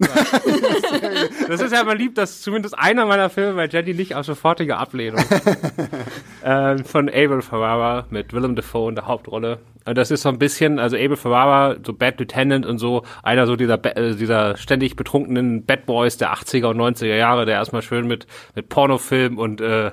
das 1.48 1.60
ist 1.60 1.72
ja 1.72 1.84
mal 1.84 1.96
lieb, 1.96 2.14
dass 2.14 2.40
zumindest 2.40 2.78
einer 2.78 3.04
meiner 3.04 3.28
Filme 3.28 3.54
bei 3.54 3.66
Jenny 3.66 3.92
nicht 3.92 4.14
auf 4.14 4.24
sofortige 4.24 4.78
Ablehnung 4.78 5.22
ähm, 6.44 6.84
von 6.84 7.08
Abel 7.08 7.42
Ferrara 7.42 8.06
mit 8.08 8.32
Willem 8.32 8.56
Dafoe 8.56 8.88
in 8.88 8.94
der 8.94 9.06
Hauptrolle. 9.06 9.58
Und 9.84 9.98
das 9.98 10.10
ist 10.10 10.22
so 10.22 10.30
ein 10.30 10.38
bisschen, 10.38 10.78
also 10.78 10.96
Abel 10.96 11.16
Ferrara, 11.16 11.76
so 11.84 11.92
Bad 11.92 12.18
Lieutenant 12.18 12.64
und 12.64 12.78
so, 12.78 13.04
einer 13.22 13.46
so 13.46 13.56
dieser, 13.56 13.84
äh, 13.96 14.14
dieser 14.14 14.56
ständig 14.56 14.96
betrunkenen 14.96 15.66
Bad 15.66 15.84
Boys 15.84 16.16
der 16.16 16.32
80er 16.32 16.68
und 16.68 16.78
90er 16.78 17.16
Jahre, 17.16 17.44
der 17.44 17.56
erstmal 17.56 17.82
schön 17.82 18.06
mit, 18.06 18.26
mit 18.54 18.70
Pornofilm 18.70 19.36
und 19.36 19.60
äh, 19.60 19.90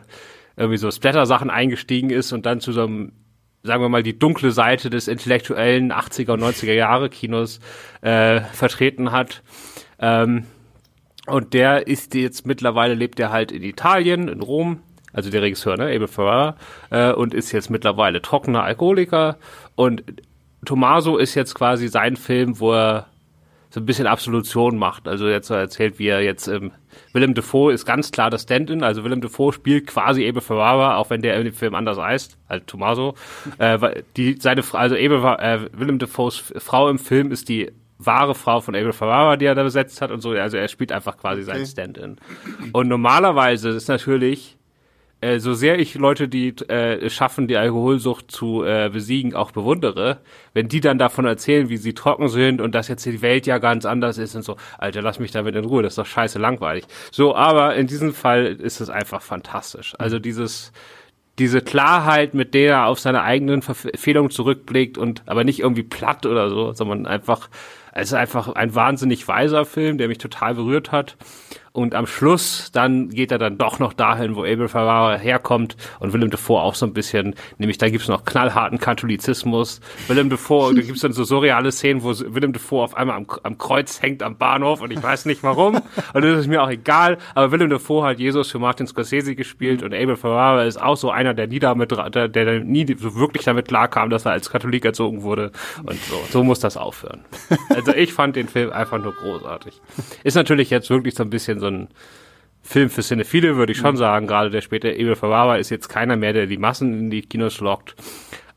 irgendwie 0.55 0.77
so 0.77 0.89
Splatter-Sachen 0.89 1.49
eingestiegen 1.49 2.09
ist 2.09 2.31
und 2.31 2.45
dann 2.45 2.61
zu 2.61 2.71
so 2.71 2.83
einem 2.83 3.11
sagen 3.63 3.83
wir 3.83 3.89
mal, 3.89 4.03
die 4.03 4.17
dunkle 4.17 4.51
Seite 4.51 4.89
des 4.89 5.07
intellektuellen 5.07 5.91
80er 5.91 6.31
und 6.31 6.41
90er 6.41 6.73
Jahre 6.73 7.09
Kinos 7.09 7.59
äh, 8.01 8.39
vertreten 8.41 9.11
hat. 9.11 9.43
Ähm, 9.99 10.45
und 11.27 11.53
der 11.53 11.87
ist 11.87 12.15
jetzt 12.15 12.45
mittlerweile, 12.45 12.93
lebt 12.93 13.19
er 13.19 13.31
halt 13.31 13.51
in 13.51 13.63
Italien, 13.63 14.29
in 14.29 14.41
Rom, 14.41 14.79
also 15.11 15.29
der 15.29 15.41
Regisseur, 15.41 15.77
ne, 15.77 15.85
Abel 15.85 16.07
Ferrara, 16.07 16.55
äh, 16.89 17.11
und 17.11 17.33
ist 17.33 17.51
jetzt 17.51 17.69
mittlerweile 17.69 18.21
trockener 18.21 18.63
Alkoholiker. 18.63 19.37
Und 19.75 20.03
Tommaso 20.65 21.17
ist 21.17 21.35
jetzt 21.35 21.53
quasi 21.53 21.87
sein 21.87 22.15
Film, 22.15 22.59
wo 22.59 22.73
er 22.73 23.07
so 23.69 23.81
ein 23.81 23.85
bisschen 23.85 24.07
Absolution 24.07 24.77
macht. 24.77 25.07
Also 25.07 25.27
jetzt 25.27 25.49
erzählt, 25.49 25.99
wie 25.99 26.07
er 26.07 26.21
jetzt 26.21 26.47
ähm, 26.47 26.71
Willem 27.13 27.33
Dafoe 27.33 27.73
ist 27.73 27.85
ganz 27.85 28.11
klar 28.11 28.29
das 28.29 28.43
Stand-in. 28.43 28.83
Also 28.83 29.03
Willem 29.03 29.21
Dafoe 29.21 29.51
spielt 29.51 29.87
quasi 29.87 30.27
Abel 30.27 30.41
Ferrara, 30.41 30.95
auch 30.97 31.09
wenn 31.09 31.21
der 31.21 31.43
dem 31.43 31.53
Film 31.53 31.75
anders 31.75 31.97
heißt, 31.97 32.37
halt 32.49 32.67
Tommaso. 32.67 33.15
Äh, 33.59 34.03
die 34.15 34.37
seine 34.39 34.63
also 34.73 34.95
Abel, 34.95 35.23
äh, 35.39 35.59
Willem 35.73 35.99
Dafoes 35.99 36.53
Frau 36.57 36.89
im 36.89 36.99
Film 36.99 37.31
ist 37.31 37.49
die 37.49 37.71
wahre 37.97 38.35
Frau 38.35 38.61
von 38.61 38.75
Abel 38.75 38.93
Ferrara, 38.93 39.37
die 39.37 39.45
er 39.45 39.55
da 39.55 39.63
besetzt 39.63 40.01
hat 40.01 40.11
und 40.11 40.21
so. 40.21 40.31
Also 40.31 40.57
er 40.57 40.67
spielt 40.67 40.91
einfach 40.91 41.17
quasi 41.17 41.41
okay. 41.41 41.51
sein 41.51 41.65
Stand-in. 41.65 42.17
Und 42.73 42.87
normalerweise 42.87 43.69
ist 43.69 43.87
natürlich, 43.87 44.57
äh, 45.19 45.39
so 45.39 45.55
sehr 45.55 45.79
ich 45.79 45.95
Leute, 45.95 46.27
die 46.27 46.49
äh, 46.67 47.09
schaffen, 47.09 47.47
die 47.47 47.57
Alkoholsucht 47.57 48.29
zu 48.29 48.63
äh, 48.63 48.89
besiegen, 48.93 49.33
auch 49.33 49.51
bewundere, 49.51 50.19
wenn 50.53 50.67
die 50.67 50.79
dann 50.79 50.99
davon 50.99 51.25
erzählen, 51.25 51.69
wie 51.69 51.77
sie 51.77 51.93
trocken 51.93 52.29
sind 52.29 52.61
und 52.61 52.75
dass 52.75 52.87
jetzt 52.87 53.05
die 53.05 53.21
Welt 53.23 53.47
ja 53.47 53.57
ganz 53.57 53.85
anders 53.85 54.19
ist 54.19 54.35
und 54.35 54.43
so, 54.43 54.57
Alter, 54.77 55.01
lass 55.01 55.19
mich 55.19 55.31
damit 55.31 55.55
in 55.55 55.65
Ruhe, 55.65 55.81
das 55.81 55.93
ist 55.93 55.97
doch 55.97 56.05
scheiße 56.05 56.37
langweilig. 56.37 56.85
So, 57.11 57.35
aber 57.35 57.75
in 57.75 57.87
diesem 57.87 58.13
Fall 58.13 58.45
ist 58.45 58.79
es 58.79 58.91
einfach 58.91 59.23
fantastisch. 59.23 59.95
Also 59.97 60.19
dieses 60.19 60.71
diese 61.39 61.61
Klarheit, 61.61 62.33
mit 62.33 62.55
der 62.55 62.71
er 62.71 62.85
auf 62.87 62.99
seine 62.99 63.21
eigenen 63.21 63.61
Verfehlungen 63.61 64.31
zurückblickt 64.31 64.97
und 64.97 65.21
aber 65.27 65.43
nicht 65.43 65.59
irgendwie 65.59 65.83
platt 65.83 66.25
oder 66.25 66.49
so, 66.49 66.73
sondern 66.73 67.05
einfach 67.05 67.49
es 67.97 68.09
ist 68.09 68.13
einfach 68.13 68.49
ein 68.49 68.75
wahnsinnig 68.75 69.27
weiser 69.27 69.65
Film, 69.65 69.97
der 69.97 70.07
mich 70.07 70.19
total 70.19 70.53
berührt 70.53 70.91
hat. 70.91 71.17
Und 71.77 71.93
am 71.93 72.07
Schluss 72.07 72.71
dann 72.71 73.09
geht 73.09 73.31
er 73.31 73.37
dann 73.37 73.59
doch 73.59 73.77
noch 73.77 73.93
dahin, 73.93 74.35
wo 74.35 74.39
Abel 74.39 74.67
Ferrara 74.67 75.15
herkommt 75.15 75.77
und 75.99 76.11
Willem 76.11 76.31
Dafoe 76.31 76.59
auch 76.59 76.73
so 76.73 76.87
ein 76.87 76.93
bisschen, 76.93 77.35
nämlich 77.59 77.77
da 77.77 77.87
gibt's 77.87 78.07
noch 78.07 78.25
knallharten 78.25 78.79
Katholizismus. 78.79 79.79
Willem 80.07 80.31
Dafoe, 80.31 80.73
da 80.73 80.81
gibt's 80.81 81.01
dann 81.01 81.13
so 81.13 81.23
surreale 81.23 81.71
Szenen, 81.71 82.01
wo 82.01 82.09
Willem 82.17 82.51
Dafoe 82.51 82.83
auf 82.83 82.97
einmal 82.97 83.17
am, 83.17 83.27
am 83.43 83.59
Kreuz 83.59 84.01
hängt 84.01 84.23
am 84.23 84.39
Bahnhof 84.39 84.81
und 84.81 84.91
ich 84.91 85.03
weiß 85.03 85.25
nicht 85.25 85.43
warum. 85.43 85.75
und 86.15 86.21
das 86.23 86.39
ist 86.39 86.47
mir 86.47 86.63
auch 86.63 86.69
egal. 86.71 87.19
Aber 87.35 87.51
Willem 87.51 87.69
Dafoe 87.69 88.07
hat 88.07 88.17
Jesus 88.17 88.49
für 88.49 88.57
Martin 88.57 88.87
Scorsese 88.87 89.35
gespielt 89.35 89.83
und 89.83 89.93
Abel 89.93 90.15
Ferrara 90.15 90.63
ist 90.63 90.81
auch 90.81 90.97
so 90.97 91.11
einer, 91.11 91.35
der 91.35 91.45
nie 91.45 91.59
damit, 91.59 91.91
der, 91.91 92.27
der 92.27 92.59
nie 92.61 92.87
so 92.97 93.15
wirklich 93.17 93.43
damit 93.43 93.67
klarkam, 93.67 94.09
dass 94.09 94.25
er 94.25 94.31
als 94.31 94.49
Katholik 94.49 94.83
erzogen 94.83 95.21
wurde. 95.21 95.51
Und 95.83 95.99
so, 96.05 96.15
so 96.31 96.43
muss 96.43 96.59
das 96.59 96.75
aufhören. 96.75 97.23
Also 97.69 97.86
ich 97.95 98.13
fand 98.13 98.35
den 98.35 98.47
Film 98.47 98.71
einfach 98.71 99.01
nur 99.01 99.13
großartig. 99.13 99.81
Ist 100.23 100.35
natürlich 100.35 100.69
jetzt 100.69 100.89
wirklich 100.89 101.15
so 101.15 101.23
ein 101.23 101.29
bisschen 101.29 101.59
so 101.59 101.67
ein 101.67 101.87
Film 102.61 102.89
für 102.89 103.01
Cinephile, 103.01 103.55
würde 103.55 103.71
ich 103.71 103.77
schon 103.77 103.95
mhm. 103.95 103.97
sagen. 103.97 104.27
Gerade 104.27 104.49
der 104.49 104.61
später 104.61 104.89
Abel 104.89 105.15
Ferrara 105.15 105.57
ist 105.57 105.69
jetzt 105.69 105.87
keiner 105.87 106.15
mehr, 106.17 106.33
der 106.33 106.47
die 106.47 106.57
Massen 106.57 106.93
in 106.93 107.09
die 107.09 107.21
Kinos 107.21 107.59
lockt. 107.59 107.95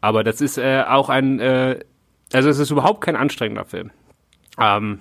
Aber 0.00 0.24
das 0.24 0.40
ist 0.40 0.58
äh, 0.58 0.82
auch 0.86 1.08
ein, 1.08 1.38
äh, 1.40 1.78
also 2.32 2.48
es 2.48 2.58
ist 2.58 2.70
überhaupt 2.70 3.02
kein 3.02 3.16
anstrengender 3.16 3.64
Film. 3.64 3.90
Ähm, 4.58 5.00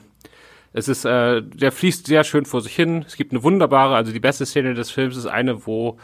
es 0.73 0.87
ist, 0.87 1.05
äh, 1.05 1.41
der 1.41 1.71
fließt 1.71 2.05
sehr 2.05 2.23
schön 2.23 2.45
vor 2.45 2.61
sich 2.61 2.75
hin. 2.75 3.03
Es 3.07 3.15
gibt 3.15 3.31
eine 3.31 3.43
wunderbare, 3.43 3.95
also 3.95 4.11
die 4.11 4.19
beste 4.19 4.45
Szene 4.45 4.75
des 4.75 4.91
Films 4.91 5.17
ist 5.17 5.25
eine, 5.25 5.65
wo 5.65 5.97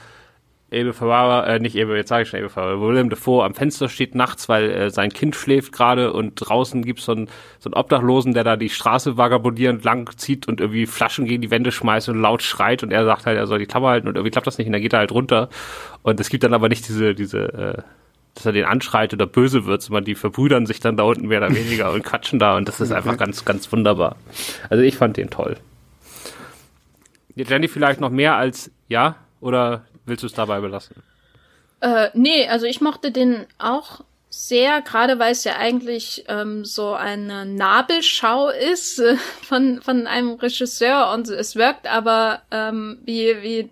Abel 0.75 0.93
Ferrara, 0.93 1.45
äh, 1.47 1.59
nicht 1.59 1.75
Abel, 1.81 1.95
jetzt 1.95 2.09
sage 2.09 2.23
ich 2.23 2.29
schon 2.29 2.39
Abel 2.39 2.49
Ferrara, 2.49 2.79
William 2.81 3.09
Dafoe 3.09 3.43
am 3.43 3.53
Fenster 3.53 3.87
steht 3.89 4.13
nachts, 4.13 4.49
weil 4.49 4.69
äh, 4.69 4.89
sein 4.89 5.11
Kind 5.11 5.35
schläft 5.35 5.71
gerade 5.71 6.11
und 6.11 6.35
draußen 6.35 6.83
gibt's 6.83 7.05
so 7.05 7.13
einen, 7.13 7.27
so 7.59 7.69
einen 7.69 7.75
Obdachlosen, 7.75 8.33
der 8.33 8.43
da 8.43 8.57
die 8.57 8.69
Straße 8.69 9.17
vagabundierend 9.17 9.83
lang 9.83 10.09
zieht 10.17 10.47
und 10.47 10.59
irgendwie 10.59 10.85
Flaschen 10.85 11.25
gegen 11.25 11.41
die 11.41 11.51
Wände 11.51 11.71
schmeißt 11.71 12.09
und 12.09 12.21
laut 12.21 12.43
schreit 12.43 12.83
und 12.83 12.91
er 12.91 13.05
sagt 13.05 13.25
halt, 13.25 13.37
er 13.37 13.47
soll 13.47 13.59
die 13.59 13.65
Klammer 13.65 13.89
halten 13.89 14.07
und 14.07 14.15
irgendwie 14.15 14.31
klappt 14.31 14.47
das 14.47 14.57
nicht 14.57 14.67
und 14.67 14.73
dann 14.73 14.81
geht 14.81 14.93
er 14.93 14.99
halt 14.99 15.11
runter. 15.11 15.49
Und 16.03 16.19
es 16.19 16.29
gibt 16.29 16.43
dann 16.43 16.53
aber 16.53 16.69
nicht 16.69 16.87
diese, 16.87 17.15
diese, 17.15 17.39
äh, 17.53 17.81
dass 18.35 18.45
er 18.45 18.51
den 18.51 18.65
anschreit 18.65 19.13
oder 19.13 19.25
böse 19.25 19.65
wird, 19.65 19.81
sondern 19.81 20.03
die 20.03 20.15
verbrüdern 20.15 20.65
sich 20.65 20.81
dann 20.81 20.97
da 20.97 21.03
unten 21.03 21.27
mehr 21.27 21.39
oder 21.39 21.55
weniger 21.55 21.91
und 21.93 22.03
quatschen 22.03 22.37
da 22.37 22.57
und 22.57 22.67
das 22.67 22.81
ist 22.81 22.91
einfach 22.91 23.17
ganz, 23.17 23.45
ganz 23.45 23.71
wunderbar. 23.71 24.17
Also 24.69 24.83
ich 24.83 24.97
fand 24.97 25.17
den 25.17 25.29
toll. 25.29 25.55
Jenny 27.35 27.67
vielleicht 27.67 27.99
noch 27.99 28.11
mehr 28.11 28.35
als, 28.35 28.71
ja? 28.87 29.15
Oder 29.41 29.83
willst 30.05 30.23
du 30.23 30.27
es 30.27 30.33
dabei 30.33 30.59
belassen? 30.59 30.95
Äh, 31.81 32.09
nee, 32.13 32.47
also 32.47 32.65
ich 32.65 32.81
mochte 32.81 33.11
den 33.11 33.45
auch 33.57 34.01
sehr, 34.29 34.81
gerade 34.81 35.17
weil 35.17 35.31
es 35.31 35.43
ja 35.45 35.55
eigentlich 35.55 36.25
ähm, 36.27 36.65
so 36.65 36.93
eine 36.93 37.45
Nabelschau 37.45 38.49
ist 38.49 38.99
äh, 38.99 39.15
von, 39.41 39.81
von 39.81 40.07
einem 40.07 40.33
Regisseur 40.33 41.13
und 41.13 41.29
es 41.29 41.55
wirkt 41.55 41.87
aber 41.87 42.41
ähm, 42.51 42.99
wie, 43.05 43.41
wie 43.41 43.69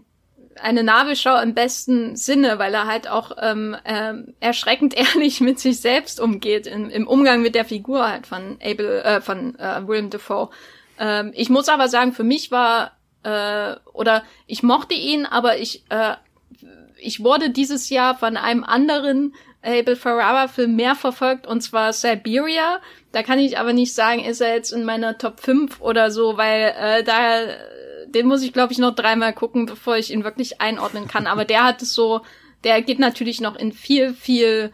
eine 0.62 0.84
Nabelschau 0.84 1.42
im 1.42 1.54
besten 1.54 2.16
Sinne, 2.16 2.60
weil 2.60 2.74
er 2.74 2.88
halt 2.88 3.10
auch 3.10 3.32
ähm, 3.42 3.76
äh, 3.84 4.14
erschreckend 4.40 4.94
ehrlich 4.98 5.42
mit 5.42 5.60
sich 5.60 5.82
selbst 5.82 6.20
umgeht, 6.20 6.68
in, 6.68 6.90
im 6.90 7.08
Umgang 7.08 7.42
mit 7.42 7.56
der 7.56 7.66
Figur 7.66 8.08
halt 8.08 8.28
von 8.28 8.58
Abel, 8.64 9.02
äh, 9.02 9.22
von 9.22 9.58
äh, 9.60 9.86
William 9.86 10.10
Defoe. 10.10 10.50
Ähm, 10.98 11.32
ich 11.36 11.50
muss 11.50 11.70
aber 11.70 11.88
sagen, 11.90 12.14
für 12.14 12.24
mich 12.24 12.52
war 12.52 12.92
äh, 13.24 13.76
oder 13.94 14.24
ich 14.48 14.64
mochte 14.64 14.94
ihn, 14.94 15.26
aber 15.26 15.58
ich 15.58 15.84
äh, 15.90 16.16
ich 17.00 17.24
wurde 17.24 17.50
dieses 17.50 17.90
Jahr 17.90 18.18
von 18.18 18.38
einem 18.38 18.64
anderen 18.64 19.34
Abel 19.62 19.96
Ferrara 19.96 20.48
Film 20.48 20.76
mehr 20.76 20.96
verfolgt 20.96 21.48
und 21.48 21.62
zwar 21.62 21.94
Siberia. 21.94 22.80
Da 23.12 23.24
kann 23.24 23.40
ich 23.40 23.58
aber 23.58 23.74
nicht 23.74 23.94
sagen, 23.94 24.24
ist 24.24 24.42
er 24.42 24.56
jetzt 24.56 24.72
in 24.72 24.84
meiner 24.84 25.18
Top 25.18 25.40
5 25.40 25.82
oder 25.82 26.12
so, 26.12 26.38
weil 26.38 26.74
äh, 26.78 27.04
da 27.04 27.42
den 28.08 28.28
muss 28.28 28.44
ich 28.44 28.54
glaube 28.54 28.74
ich 28.74 28.80
noch 28.80 28.96
dreimal 28.96 29.34
gucken, 29.34 29.66
bevor 29.66 29.98
ich 29.98 30.12
ihn 30.12 30.24
wirklich 30.24 30.62
einordnen 30.62 31.08
kann. 31.08 31.28
Aber 31.28 31.46
der 31.46 31.64
hat 31.64 31.82
es 31.82 31.94
so, 31.94 32.22
der 32.64 32.82
geht 32.82 33.00
natürlich 33.00 33.42
noch 33.42 33.56
in 33.56 33.72
viel 33.72 34.14
viel 34.14 34.72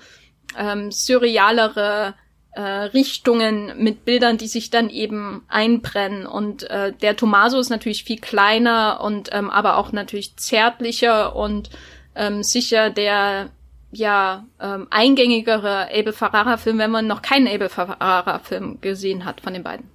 ähm, 0.58 0.92
surrealere 0.92 2.16
äh, 2.60 2.90
Richtungen 2.92 3.72
mit 3.82 4.04
Bildern, 4.04 4.38
die 4.38 4.48
sich 4.48 4.70
dann 4.70 4.90
eben 4.90 5.44
einbrennen. 5.48 6.28
Und 6.28 6.70
äh, 6.70 6.92
der 6.92 7.16
Tomaso 7.16 7.58
ist 7.58 7.70
natürlich 7.70 8.04
viel 8.04 8.20
kleiner 8.20 9.00
und 9.02 9.30
ähm, 9.32 9.50
aber 9.50 9.78
auch 9.78 9.94
natürlich 9.94 10.36
zärtlicher 10.36 11.38
und 11.38 11.70
ähm, 12.16 12.44
sicher 12.44 12.90
der 12.90 13.50
ja 13.92 14.44
ähm, 14.60 14.88
eingängigere 14.90 15.88
Abel 15.90 16.12
Ferrara 16.12 16.58
Film, 16.58 16.80
wenn 16.80 16.92
man 16.92 17.08
noch 17.08 17.22
keinen 17.22 17.48
Abel 17.48 17.70
Ferrara 17.70 18.40
Film 18.40 18.82
gesehen 18.82 19.24
hat 19.24 19.40
von 19.40 19.54
den 19.54 19.64
beiden. 19.64 19.86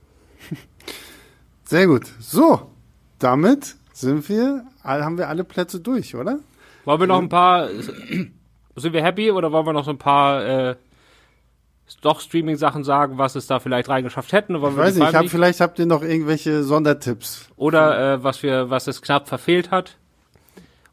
Sehr 1.65 1.87
gut. 1.87 2.07
So, 2.19 2.71
damit 3.19 3.75
sind 3.93 4.27
wir, 4.31 4.65
haben 4.83 5.19
wir 5.19 5.29
alle 5.29 5.45
Plätze 5.45 5.81
durch, 5.81 6.15
oder? 6.15 6.39
Wollen 6.87 7.01
wir 7.01 7.07
noch 7.09 7.21
ein 7.21 7.29
paar, 7.29 7.69
sind 7.69 8.93
wir 8.95 9.03
happy 9.03 9.31
oder 9.31 9.53
wollen 9.53 9.67
wir 9.67 9.75
noch 9.75 9.85
so 9.85 9.91
ein 9.91 9.99
paar 9.99 10.45
äh, 10.45 10.77
doch 12.01 12.21
Streaming-Sachen 12.21 12.85
sagen, 12.85 13.19
was 13.19 13.35
es 13.35 13.47
da 13.47 13.61
vielleicht 13.61 13.89
reingeschafft 13.89 14.33
hätten? 14.33 14.57
Ich 14.57 14.63
weiß 14.63 14.97
nicht, 14.97 15.09
ich 15.09 15.15
hab, 15.15 15.29
vielleicht 15.29 15.61
habt 15.61 15.79
ihr 15.79 15.87
noch 15.87 16.03
irgendwelche 16.03 16.63
Sondertipps. 16.63 17.49
Oder 17.57 18.15
äh, 18.15 18.25
was 18.25 18.43
wir, 18.43 18.71
was 18.71 18.87
es 18.87 19.03
knapp 19.03 19.29
verfehlt 19.29 19.71
hat. 19.71 19.97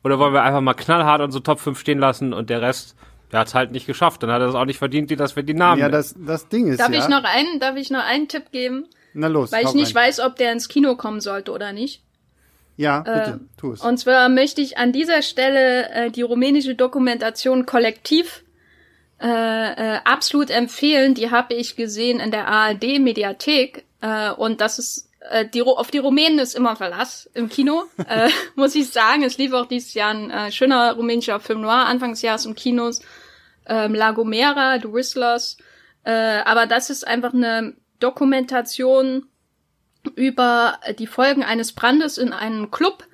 Oder 0.03 0.19
wollen 0.19 0.34
wir 0.34 0.43
einfach 0.43 0.61
mal 0.61 0.73
knallhart 0.73 1.22
unsere 1.22 1.43
Top 1.43 1.59
5 1.59 1.80
stehen 1.80 1.99
lassen 1.99 2.34
und 2.34 2.49
der 2.49 2.61
Rest, 2.61 2.95
der 3.31 3.41
hat's 3.41 3.53
halt 3.53 3.72
nicht 3.72 3.85
geschafft. 3.85 4.23
Dann 4.23 4.31
hat 4.31 4.41
er 4.41 4.49
es 4.49 4.55
auch 4.55 4.65
nicht 4.65 4.80
verdient, 4.80 5.11
dass 5.19 5.35
wir 5.35 5.43
die 5.43 5.53
Namen. 5.53 5.80
Ja, 5.80 5.89
das, 5.89 6.15
das 6.18 6.49
Ding 6.49 6.68
ist 6.68 6.80
Darf 6.80 6.91
ja. 6.91 6.99
ich 6.99 7.07
noch 7.07 7.23
einen, 7.23 7.59
darf 7.59 7.76
ich 7.76 7.91
noch 7.91 8.03
einen 8.03 8.27
Tipp 8.27 8.51
geben? 8.51 8.85
Na 9.13 9.27
los. 9.27 9.51
Weil 9.51 9.65
ich 9.65 9.73
nicht 9.73 9.95
rein. 9.95 10.07
weiß, 10.07 10.22
ob 10.22 10.38
der 10.38 10.51
ins 10.51 10.68
Kino 10.69 10.95
kommen 10.95 11.22
sollte 11.22 11.51
oder 11.51 11.73
nicht. 11.73 12.01
Ja, 12.77 13.01
bitte, 13.01 13.41
tu 13.57 13.73
es. 13.73 13.81
Und 13.81 13.97
zwar 13.97 14.27
möchte 14.30 14.61
ich 14.61 14.77
an 14.77 14.91
dieser 14.91 15.22
Stelle 15.22 15.89
äh, 15.91 16.09
die 16.09 16.22
rumänische 16.22 16.73
Dokumentation 16.73 17.65
Kollektiv 17.65 18.43
äh, 19.22 19.95
äh, 19.95 19.99
absolut 20.03 20.49
empfehlen. 20.49 21.14
Die 21.14 21.30
habe 21.30 21.53
ich 21.53 21.76
gesehen 21.76 22.19
in 22.19 22.31
der 22.31 22.48
ARD 22.48 22.99
Mediathek 22.99 23.85
äh, 24.02 24.31
und 24.31 24.61
das 24.61 24.80
ist 24.80 25.10
äh, 25.30 25.48
die, 25.48 25.61
auf 25.61 25.91
die 25.91 25.99
Rumänen 25.99 26.39
ist 26.39 26.56
immer 26.56 26.76
Verlass 26.76 27.30
im 27.34 27.48
Kino, 27.48 27.84
äh, 28.07 28.30
muss 28.56 28.76
ich 28.76 28.89
sagen. 28.89 29.23
Es 29.23 29.38
lief 29.38 29.53
auch 29.53 29.68
dieses 29.68 29.93
Jahr 29.93 30.11
ein 30.11 30.31
äh, 30.31 30.52
schöner 30.52 30.93
rumänischer 30.93 31.39
Film 31.39 31.61
noir 31.61 31.85
Anfangsjahres 31.85 32.45
im 32.45 32.56
Kinos. 32.56 33.02
Ähm, 33.68 33.93
La 33.93 34.11
Gomera, 34.11 34.80
The 34.81 34.91
Whistlers. 34.91 35.57
Äh, 36.03 36.11
aber 36.11 36.65
das 36.65 36.89
ist 36.89 37.06
einfach 37.06 37.34
eine 37.34 37.76
Dokumentation 37.99 39.27
über 40.15 40.80
die 40.98 41.06
Folgen 41.06 41.43
eines 41.43 41.73
Brandes 41.73 42.18
in 42.18 42.34
einem 42.34 42.72
Club, 42.72 43.06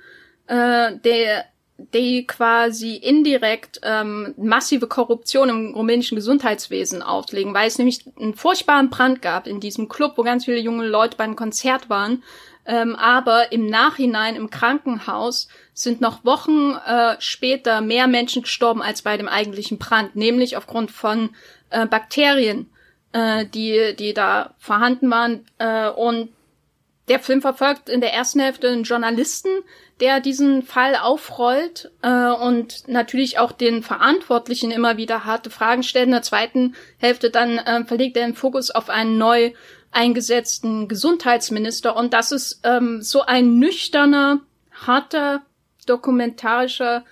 äh, 0.47 0.95
der 0.95 1.45
die 1.77 2.25
quasi 2.25 2.95
indirekt 2.95 3.79
ähm, 3.83 4.33
massive 4.37 4.87
Korruption 4.87 5.49
im 5.49 5.73
rumänischen 5.75 6.15
Gesundheitswesen 6.15 7.03
auflegen, 7.03 7.53
weil 7.53 7.67
es 7.67 7.77
nämlich 7.77 8.05
einen 8.19 8.33
furchtbaren 8.33 8.89
Brand 8.89 9.21
gab 9.21 9.45
in 9.45 9.59
diesem 9.59 9.87
Club, 9.87 10.13
wo 10.15 10.23
ganz 10.23 10.45
viele 10.45 10.59
junge 10.59 10.87
Leute 10.87 11.17
beim 11.17 11.35
Konzert 11.35 11.89
waren. 11.89 12.23
Ähm, 12.65 12.95
aber 12.95 13.51
im 13.51 13.67
Nachhinein 13.67 14.35
im 14.35 14.49
Krankenhaus 14.49 15.47
sind 15.73 16.01
noch 16.01 16.25
Wochen 16.25 16.73
äh, 16.85 17.15
später 17.19 17.81
mehr 17.81 18.07
Menschen 18.07 18.41
gestorben 18.41 18.81
als 18.81 19.03
bei 19.03 19.15
dem 19.15 19.27
eigentlichen 19.27 19.77
Brand, 19.77 20.15
nämlich 20.15 20.57
aufgrund 20.57 20.91
von 20.91 21.29
äh, 21.69 21.85
Bakterien, 21.85 22.69
äh, 23.13 23.45
die, 23.45 23.95
die 23.97 24.13
da 24.13 24.55
vorhanden 24.57 25.09
waren. 25.09 25.45
Äh, 25.59 25.89
und 25.89 26.29
der 27.07 27.19
Film 27.19 27.41
verfolgt 27.41 27.89
in 27.89 28.01
der 28.01 28.13
ersten 28.13 28.39
Hälfte 28.39 28.67
einen 28.67 28.83
Journalisten, 28.83 29.49
der 29.99 30.19
diesen 30.19 30.61
Fall 30.63 30.95
aufrollt 30.95 31.91
äh, 32.01 32.29
und 32.29 32.87
natürlich 32.87 33.39
auch 33.39 33.51
den 33.51 33.81
Verantwortlichen 33.81 34.71
immer 34.71 34.97
wieder 34.97 35.25
harte 35.25 35.49
Fragen 35.49 35.83
stellt. 35.83 36.07
In 36.07 36.11
der 36.11 36.21
zweiten 36.21 36.75
Hälfte 36.97 37.29
dann 37.29 37.57
äh, 37.57 37.85
verlegt 37.85 38.17
er 38.17 38.25
den 38.25 38.35
Fokus 38.35 38.71
auf 38.71 38.89
einen 38.89 39.17
neu 39.17 39.53
eingesetzten 39.91 40.87
Gesundheitsminister. 40.87 41.95
Und 41.95 42.13
das 42.13 42.31
ist 42.31 42.59
ähm, 42.63 43.01
so 43.01 43.21
ein 43.21 43.57
nüchterner, 43.57 44.41
harter, 44.85 45.41
dokumentarischer 45.85 47.05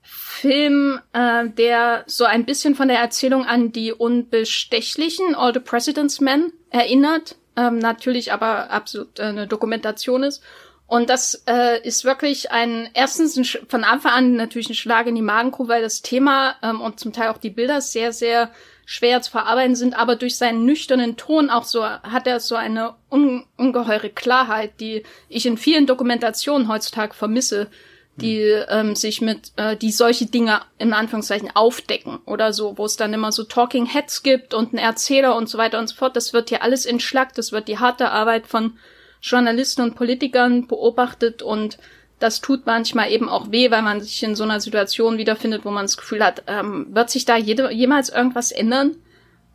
Film, 0.00 0.98
äh, 1.12 1.48
der 1.48 2.04
so 2.06 2.24
ein 2.24 2.44
bisschen 2.44 2.74
von 2.74 2.88
der 2.88 2.98
Erzählung 2.98 3.44
an 3.44 3.70
die 3.70 3.92
Unbestechlichen, 3.92 5.34
All 5.34 5.52
the 5.54 5.60
President's 5.60 6.20
Men, 6.20 6.52
erinnert. 6.70 7.36
Ähm, 7.56 7.78
natürlich 7.78 8.32
aber 8.32 8.70
absolut 8.70 9.18
äh, 9.18 9.24
eine 9.24 9.46
Dokumentation 9.46 10.22
ist. 10.22 10.42
Und 10.86 11.08
das 11.08 11.42
äh, 11.46 11.80
ist 11.86 12.04
wirklich 12.04 12.50
ein, 12.50 12.90
erstens 12.92 13.36
ein, 13.36 13.44
von 13.44 13.82
Anfang 13.84 14.12
an 14.12 14.36
natürlich 14.36 14.68
ein 14.68 14.74
Schlag 14.74 15.06
in 15.06 15.14
die 15.14 15.22
Magengrube, 15.22 15.70
weil 15.70 15.82
das 15.82 16.02
Thema 16.02 16.56
ähm, 16.62 16.80
und 16.80 17.00
zum 17.00 17.12
Teil 17.12 17.28
auch 17.28 17.38
die 17.38 17.50
Bilder 17.50 17.80
sehr, 17.80 18.12
sehr 18.12 18.50
schwer 18.84 19.22
zu 19.22 19.30
verarbeiten 19.30 19.74
sind, 19.74 19.98
aber 19.98 20.16
durch 20.16 20.36
seinen 20.36 20.66
nüchternen 20.66 21.16
Ton 21.16 21.48
auch 21.48 21.64
so, 21.64 21.82
hat 21.82 22.26
er 22.26 22.40
so 22.40 22.56
eine 22.56 22.94
un, 23.10 23.46
ungeheure 23.56 24.10
Klarheit, 24.10 24.80
die 24.80 25.02
ich 25.28 25.46
in 25.46 25.56
vielen 25.56 25.86
Dokumentationen 25.86 26.68
heutzutage 26.68 27.14
vermisse, 27.14 27.68
die 28.16 28.40
ähm, 28.40 28.94
sich 28.94 29.20
mit, 29.20 29.52
äh, 29.56 29.76
die 29.76 29.90
solche 29.90 30.26
Dinge 30.26 30.60
in 30.78 30.92
Anführungszeichen 30.92 31.50
aufdecken 31.54 32.18
oder 32.26 32.52
so, 32.52 32.76
wo 32.76 32.84
es 32.84 32.96
dann 32.96 33.14
immer 33.14 33.32
so 33.32 33.44
Talking 33.44 33.86
Heads 33.86 34.22
gibt 34.22 34.52
und 34.52 34.70
einen 34.70 34.84
Erzähler 34.84 35.34
und 35.34 35.48
so 35.48 35.56
weiter 35.56 35.78
und 35.78 35.88
so 35.88 35.96
fort. 35.96 36.14
Das 36.14 36.32
wird 36.32 36.50
hier 36.50 36.62
alles 36.62 36.84
entschlackt, 36.84 37.38
das 37.38 37.52
wird 37.52 37.68
die 37.68 37.78
harte 37.78 38.10
Arbeit 38.10 38.46
von 38.46 38.76
Journalisten 39.22 39.82
und 39.82 39.94
Politikern 39.94 40.66
beobachtet 40.66 41.42
und 41.42 41.78
das 42.18 42.40
tut 42.40 42.66
manchmal 42.66 43.10
eben 43.10 43.28
auch 43.28 43.50
weh, 43.50 43.70
weil 43.70 43.82
man 43.82 44.00
sich 44.00 44.22
in 44.22 44.36
so 44.36 44.44
einer 44.44 44.60
Situation 44.60 45.18
wiederfindet, 45.18 45.64
wo 45.64 45.70
man 45.70 45.84
das 45.84 45.96
Gefühl 45.96 46.24
hat, 46.24 46.44
ähm, 46.46 46.86
wird 46.90 47.10
sich 47.10 47.24
da 47.24 47.36
jede, 47.36 47.72
jemals 47.72 48.10
irgendwas 48.10 48.52
ändern? 48.52 48.96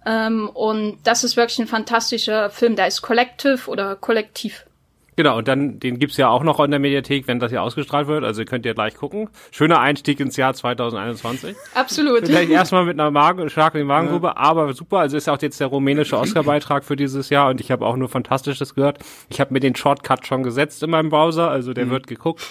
Ähm, 0.06 0.50
und 0.50 1.00
das 1.04 1.24
ist 1.24 1.38
wirklich 1.38 1.60
ein 1.60 1.68
fantastischer 1.68 2.50
Film. 2.50 2.76
Da 2.76 2.86
ist 2.86 3.02
Collective 3.02 3.70
oder 3.70 3.96
Kollektiv. 3.96 4.67
Genau, 5.18 5.40
und 5.40 5.48
dann, 5.48 5.80
den 5.80 5.98
gibt's 5.98 6.16
ja 6.18 6.30
auch 6.30 6.44
noch 6.44 6.60
in 6.60 6.70
der 6.70 6.80
Mediathek, 6.80 7.28
wenn 7.28 7.40
das 7.40 7.50
hier 7.50 7.64
ausgestrahlt 7.64 8.08
wird. 8.08 8.24
Also 8.24 8.46
könnt 8.46 8.68
ihr 8.68 8.76
gleich 8.76 8.94
gucken. 8.94 9.30
Schöner 9.52 9.80
Einstieg 9.80 10.20
ins 10.20 10.38
Jahr 10.38 10.54
2021. 10.54 11.56
Absolut. 11.74 12.28
Vielleicht 12.28 12.52
erstmal 12.52 12.86
mit 12.86 13.00
einer 13.00 13.10
Magen, 13.10 13.50
Schlag 13.50 13.74
in 13.74 13.80
die 13.80 13.86
Magengrube, 13.86 14.38
aber 14.38 14.72
super. 14.76 15.00
Also 15.00 15.18
ist 15.18 15.28
auch 15.28 15.42
jetzt 15.42 15.60
der 15.60 15.68
rumänische 15.68 16.20
Oscar-Beitrag 16.20 16.86
für 16.86 16.96
dieses 16.96 17.32
Jahr 17.32 17.50
und 17.50 17.60
ich 17.60 17.72
habe 17.72 17.84
auch 17.84 17.96
nur 17.96 18.10
Fantastisches 18.10 18.76
gehört. 18.76 19.00
Ich 19.30 19.40
habe 19.40 19.54
mir 19.54 19.60
den 19.60 19.76
Shortcut 19.76 20.28
schon 20.28 20.44
gesetzt 20.44 20.84
in 20.84 20.92
meinem 20.92 21.10
Browser, 21.10 21.50
also 21.50 21.74
der 21.74 21.90
wird 21.90 22.06
geguckt. 22.06 22.46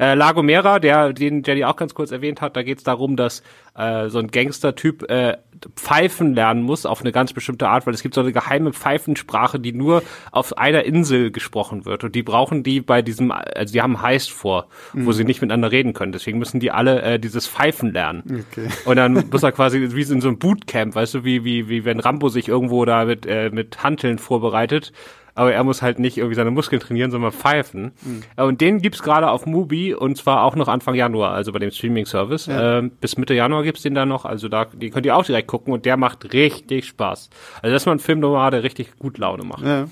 Äh, 0.00 0.14
La 0.14 0.32
Gomera, 0.32 0.78
der, 0.78 1.12
den 1.12 1.42
Jenny 1.42 1.64
auch 1.64 1.76
ganz 1.76 1.94
kurz 1.94 2.10
erwähnt 2.10 2.40
hat, 2.40 2.56
da 2.56 2.62
geht's 2.62 2.82
darum, 2.82 3.16
dass 3.16 3.42
äh, 3.76 4.08
so 4.08 4.18
ein 4.18 4.28
Gangster-Typ 4.28 5.10
äh, 5.10 5.36
pfeifen 5.76 6.34
lernen 6.34 6.62
muss 6.62 6.86
auf 6.86 7.02
eine 7.02 7.12
ganz 7.12 7.34
bestimmte 7.34 7.68
Art, 7.68 7.86
weil 7.86 7.92
es 7.92 8.02
gibt 8.02 8.14
so 8.14 8.22
eine 8.22 8.32
geheime 8.32 8.72
Pfeifensprache, 8.72 9.60
die 9.60 9.72
nur 9.72 10.02
auf 10.32 10.56
einer 10.56 10.84
Insel 10.84 11.30
gesprochen 11.30 11.84
wird 11.84 12.02
und 12.02 12.14
die 12.14 12.22
brauchen 12.22 12.62
die 12.62 12.80
bei 12.80 13.02
diesem, 13.02 13.30
also 13.30 13.72
die 13.72 13.82
haben 13.82 14.00
Heist 14.00 14.30
vor, 14.30 14.68
wo 14.94 15.12
sie 15.12 15.24
nicht 15.24 15.42
miteinander 15.42 15.70
reden 15.70 15.92
können. 15.92 16.12
Deswegen 16.12 16.38
müssen 16.38 16.60
die 16.60 16.70
alle 16.70 17.02
äh, 17.02 17.18
dieses 17.18 17.46
Pfeifen 17.46 17.92
lernen. 17.92 18.46
Okay. 18.52 18.68
Und 18.86 18.96
dann 18.96 19.24
muss 19.30 19.42
er 19.42 19.52
quasi 19.52 19.80
wie 19.92 20.00
in 20.00 20.22
so 20.22 20.28
einem 20.28 20.38
Bootcamp, 20.38 20.94
weißt 20.94 21.14
du, 21.14 21.24
wie 21.24 21.44
wie 21.44 21.68
wie 21.68 21.84
wenn 21.84 22.00
Rambo 22.00 22.30
sich 22.30 22.48
irgendwo 22.48 22.84
da 22.86 23.04
mit 23.04 23.26
äh, 23.26 23.50
mit 23.50 23.82
Hanteln 23.82 24.18
vorbereitet. 24.18 24.92
Aber 25.40 25.54
er 25.54 25.64
muss 25.64 25.80
halt 25.80 25.98
nicht 25.98 26.18
irgendwie 26.18 26.34
seine 26.34 26.50
Muskeln 26.50 26.82
trainieren, 26.82 27.10
sondern 27.10 27.32
pfeifen. 27.32 27.92
Äh, 28.36 28.42
Und 28.42 28.60
den 28.60 28.82
gibt's 28.82 29.02
gerade 29.02 29.30
auf 29.30 29.46
Mubi 29.46 29.94
und 29.94 30.18
zwar 30.18 30.42
auch 30.42 30.54
noch 30.54 30.68
Anfang 30.68 30.94
Januar, 30.94 31.32
also 31.32 31.50
bei 31.50 31.58
dem 31.58 31.70
Streaming-Service. 31.70 32.46
Ähm, 32.50 32.90
bis 33.00 33.16
Mitte 33.16 33.32
Januar 33.32 33.62
gibt's 33.62 33.80
den 33.80 33.94
da 33.94 34.04
noch. 34.04 34.26
Also 34.26 34.50
da, 34.50 34.66
den 34.66 34.90
könnt 34.92 35.06
ihr 35.06 35.16
auch 35.16 35.24
direkt 35.24 35.48
gucken 35.48 35.72
und 35.72 35.86
der 35.86 35.96
macht 35.96 36.34
richtig 36.34 36.84
Spaß. 36.88 37.30
Also 37.62 37.72
das 37.72 37.84
ist 37.84 37.86
mal 37.86 37.92
ein 37.92 38.00
Film 38.00 38.20
nochmal, 38.20 38.50
der 38.50 38.64
richtig 38.64 38.98
gut 38.98 39.16
Laune 39.16 39.44
macht. 39.44 39.64
Ja, 39.64 39.88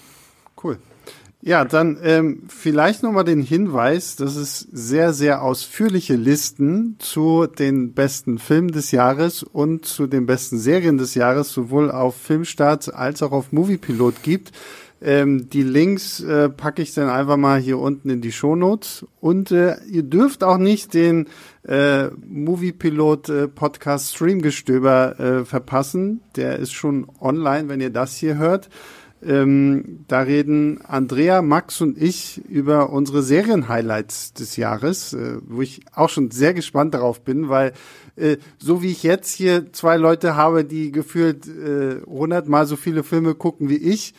cool. 0.62 0.76
Ja, 1.40 1.64
dann 1.64 1.98
ähm, 2.02 2.42
vielleicht 2.48 3.02
nochmal 3.02 3.24
den 3.24 3.40
Hinweis, 3.40 4.16
dass 4.16 4.36
es 4.36 4.58
sehr, 4.70 5.14
sehr 5.14 5.40
ausführliche 5.40 6.16
Listen 6.16 6.96
zu 6.98 7.46
den 7.46 7.94
besten 7.94 8.38
Filmen 8.38 8.72
des 8.72 8.90
Jahres 8.90 9.44
und 9.44 9.86
zu 9.86 10.08
den 10.08 10.26
besten 10.26 10.58
Serien 10.58 10.98
des 10.98 11.14
Jahres 11.14 11.50
sowohl 11.54 11.90
auf 11.90 12.16
Filmstart 12.16 12.92
als 12.92 13.22
auch 13.22 13.32
auf 13.32 13.50
Moviepilot 13.50 14.22
gibt. 14.22 14.52
Ähm, 15.00 15.48
die 15.48 15.62
Links 15.62 16.20
äh, 16.20 16.48
packe 16.48 16.82
ich 16.82 16.92
dann 16.94 17.08
einfach 17.08 17.36
mal 17.36 17.60
hier 17.60 17.78
unten 17.78 18.10
in 18.10 18.20
die 18.20 18.32
Shownotes. 18.32 19.06
Und 19.20 19.52
äh, 19.52 19.76
ihr 19.84 20.02
dürft 20.02 20.42
auch 20.42 20.58
nicht 20.58 20.94
den 20.94 21.28
äh, 21.66 22.08
Moviepilot 22.26 23.28
äh, 23.28 23.48
Podcast 23.48 24.14
Streamgestöber 24.14 25.20
äh, 25.20 25.44
verpassen. 25.44 26.20
Der 26.36 26.58
ist 26.58 26.72
schon 26.72 27.06
online, 27.20 27.68
wenn 27.68 27.80
ihr 27.80 27.90
das 27.90 28.16
hier 28.16 28.36
hört. 28.36 28.68
Ähm, 29.20 30.04
da 30.06 30.20
reden 30.20 30.80
Andrea, 30.86 31.42
Max 31.42 31.80
und 31.80 32.00
ich 32.00 32.40
über 32.48 32.90
unsere 32.90 33.24
Serienhighlights 33.24 34.32
des 34.34 34.56
Jahres, 34.56 35.12
äh, 35.12 35.38
wo 35.44 35.60
ich 35.60 35.80
auch 35.92 36.08
schon 36.08 36.30
sehr 36.30 36.54
gespannt 36.54 36.94
darauf 36.94 37.22
bin, 37.22 37.48
weil 37.48 37.72
äh, 38.14 38.36
so 38.58 38.80
wie 38.80 38.92
ich 38.92 39.02
jetzt 39.02 39.34
hier 39.34 39.72
zwei 39.72 39.96
Leute 39.96 40.36
habe, 40.36 40.64
die 40.64 40.92
gefühlt 40.92 41.48
äh, 41.48 42.00
hundertmal 42.06 42.66
so 42.66 42.76
viele 42.76 43.02
Filme 43.02 43.34
gucken 43.34 43.68
wie 43.68 43.76
ich, 43.76 44.14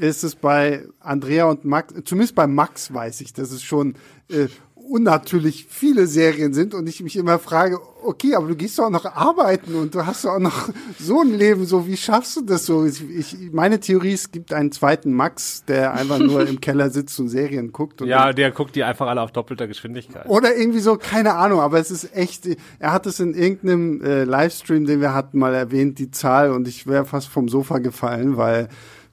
ist 0.00 0.24
es 0.24 0.34
bei 0.34 0.84
Andrea 1.00 1.46
und 1.46 1.64
Max, 1.64 1.94
zumindest 2.04 2.34
bei 2.34 2.46
Max 2.46 2.92
weiß 2.92 3.20
ich, 3.20 3.32
dass 3.32 3.50
es 3.50 3.62
schon 3.62 3.94
äh, 4.28 4.48
unnatürlich 4.88 5.66
viele 5.68 6.06
Serien 6.06 6.52
sind 6.52 6.74
und 6.74 6.88
ich 6.88 7.02
mich 7.02 7.16
immer 7.16 7.38
frage, 7.38 7.78
okay, 8.02 8.34
aber 8.34 8.48
du 8.48 8.56
gehst 8.56 8.78
doch 8.78 8.84
auch 8.84 8.90
noch 8.90 9.04
arbeiten 9.04 9.74
und 9.74 9.94
du 9.94 10.06
hast 10.06 10.24
doch 10.24 10.32
auch 10.32 10.38
noch 10.38 10.70
so 10.98 11.20
ein 11.20 11.34
Leben, 11.34 11.66
so 11.66 11.86
wie 11.86 11.96
schaffst 11.96 12.36
du 12.36 12.40
das 12.42 12.66
so? 12.66 12.86
Ich, 12.86 13.36
meine 13.52 13.80
Theorie, 13.80 14.12
es 14.12 14.30
gibt 14.30 14.52
einen 14.52 14.72
zweiten 14.72 15.12
Max, 15.12 15.64
der 15.66 15.94
einfach 15.94 16.18
nur 16.18 16.46
im 16.46 16.60
Keller 16.62 16.90
sitzt 16.90 17.18
und 17.20 17.28
Serien 17.28 17.72
guckt. 17.72 18.02
Und 18.02 18.08
Ja, 18.08 18.32
der 18.32 18.50
guckt 18.50 18.76
die 18.76 18.84
einfach 18.84 19.06
alle 19.06 19.20
auf 19.20 19.32
doppelter 19.32 19.66
Geschwindigkeit. 19.66 20.26
oder 20.26 20.56
irgendwie 20.56 20.80
so, 20.80 20.96
keine 20.96 21.34
Ahnung, 21.34 21.60
aber 21.60 21.78
es 21.78 21.90
ist 21.90 22.14
echt, 22.16 22.48
er 22.78 22.92
hat 22.92 23.06
es 23.06 23.20
in 23.20 23.34
irgendeinem 23.34 24.02
äh, 24.02 24.24
Livestream, 24.24 24.86
den 24.86 25.00
wir 25.00 25.14
hatten, 25.14 25.38
mal 25.38 25.54
erwähnt, 25.54 25.98
die 25.98 26.10
Zahl 26.10 26.50
und 26.52 26.66
ich 26.66 26.86
wäre 26.86 27.04
fast 27.04 27.28
vom 27.28 27.48
Sofa 27.48 27.78
gefallen, 27.78 28.36
weil 28.36 28.68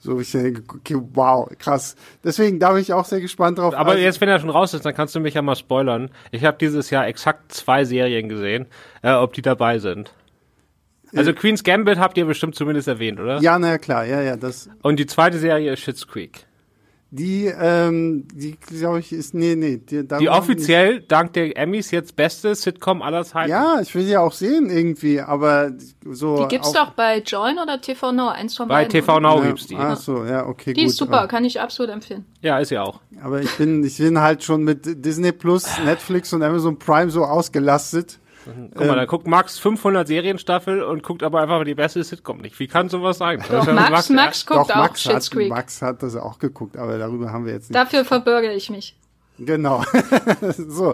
so 0.06 0.20
ich 0.20 0.32
denke, 0.32 0.64
okay, 0.74 0.96
wow, 1.14 1.50
krass. 1.60 1.96
Deswegen 2.24 2.60
da 2.60 2.72
bin 2.72 2.82
ich 2.82 2.94
auch 2.94 3.06
sehr 3.06 3.20
gespannt 3.22 3.58
drauf. 3.58 3.74
Aber 3.76 3.92
Also- 3.92 4.04
jetzt, 4.04 4.22
wenn 4.22 4.30
er 4.30 4.40
schon 4.40 4.50
raus 4.50 4.74
ist, 4.74 4.86
dann 4.86 4.94
kannst 4.96 5.16
du 5.16 5.20
mich 5.20 5.34
ja 5.34 5.42
mal 5.42 5.56
spoilern. 5.56 6.10
Ich 6.32 6.46
habe 6.46 6.58
dieses 6.60 6.90
Jahr 6.92 7.08
exakt 7.08 7.52
zwei 7.52 7.84
Serien 7.84 8.30
gesehen, 8.30 8.68
äh, 9.02 9.12
ob 9.14 9.34
die 9.34 9.42
dabei 9.42 9.80
sind. 9.80 10.14
Also 11.16 11.34
Queen's 11.34 11.64
Gambit 11.64 11.98
habt 11.98 12.18
ihr 12.18 12.26
bestimmt 12.26 12.56
zumindest 12.56 12.88
erwähnt, 12.88 13.20
oder? 13.20 13.40
Ja, 13.40 13.58
na 13.58 13.70
ja, 13.70 13.78
klar, 13.78 14.06
ja, 14.06 14.22
ja, 14.22 14.36
das. 14.36 14.70
Und 14.82 14.98
die 15.00 15.06
zweite 15.06 15.38
Serie 15.40 15.72
ist 15.74 15.80
Schitt's 15.80 16.08
Creek. 16.08 16.46
Die, 17.18 17.46
ähm, 17.46 18.28
die 18.34 18.58
glaube 18.58 19.00
ich 19.00 19.14
ist, 19.14 19.34
nee, 19.34 19.56
nee. 19.56 19.78
Die, 19.78 20.06
die 20.06 20.28
offiziell 20.28 21.00
dank 21.00 21.32
der 21.32 21.58
Emmys 21.58 21.92
jetzt 21.92 22.18
beste 22.18 22.54
Sitcom 22.54 23.02
aller 23.02 23.24
Zeiten. 23.24 23.52
Ja, 23.52 23.80
ich 23.82 23.96
will 23.96 24.04
sie 24.04 24.12
ja 24.12 24.20
auch 24.20 24.34
sehen 24.34 24.70
irgendwie, 24.70 25.22
aber 25.22 25.72
so. 26.04 26.44
Die 26.44 26.50
gibt's 26.50 26.74
doch 26.74 26.92
bei 26.92 27.20
Join 27.20 27.58
oder 27.58 27.80
TV 27.80 28.12
Now, 28.12 28.28
eins 28.28 28.58
von 28.58 28.68
bei 28.68 28.84
beiden. 28.84 28.92
Bei 28.92 29.00
TV 29.00 29.20
Now 29.22 29.40
ja, 29.40 29.48
gibt's 29.48 29.68
die. 29.68 29.78
Ach 29.78 29.96
so, 29.96 30.26
ja, 30.26 30.46
okay, 30.46 30.74
die 30.74 30.74
gut. 30.74 30.78
Die 30.82 30.86
ist 30.88 30.98
super, 30.98 31.28
kann 31.28 31.46
ich 31.46 31.62
absolut 31.62 31.90
empfehlen. 31.90 32.26
Ja, 32.42 32.60
ist 32.60 32.72
ja 32.72 32.84
auch. 32.84 33.00
Aber 33.24 33.42
ich 33.42 33.52
bin, 33.56 33.82
ich 33.86 33.98
bin 33.98 34.20
halt 34.20 34.44
schon 34.44 34.64
mit 34.64 35.06
Disney 35.06 35.32
Plus, 35.32 35.66
Netflix 35.86 36.34
und 36.34 36.44
Amazon 36.44 36.78
Prime 36.78 37.10
so 37.10 37.24
ausgelastet. 37.24 38.20
Guck 38.46 38.76
mal, 38.80 38.90
ähm, 38.90 38.96
da 38.96 39.06
guckt 39.06 39.28
Max 39.28 39.58
500 39.60 40.08
Serienstaffel 40.08 40.84
und 40.84 41.04
guckt 41.04 41.24
aber 41.24 41.42
einfach 41.42 41.64
die 41.64 41.76
beste 41.76 42.04
Sitcom 42.04 42.40
nicht. 42.40 42.60
Wie 42.60 42.68
kann 42.68 42.90
sowas 42.90 43.18
sein? 43.18 43.44
Doch, 43.50 43.66
Max, 43.66 43.90
Max, 43.90 44.10
Max 44.10 44.46
guckt 44.46 44.70
Doch, 44.70 44.76
auch 44.76 44.80
Max 44.80 45.06
hat, 45.06 45.32
Creek. 45.32 45.50
Max 45.50 45.82
hat 45.82 46.04
das 46.04 46.16
auch 46.16 46.38
geguckt, 46.40 46.78
aber 46.78 46.98
darüber 46.98 47.32
haben 47.32 47.46
wir 47.46 47.54
jetzt 47.54 47.70
nicht. 47.70 47.76
Dafür 47.76 48.06
verbürge 48.06 48.52
ich 48.54 48.70
mich. 48.70 48.96
Genau. 49.38 49.84
so, 50.58 50.94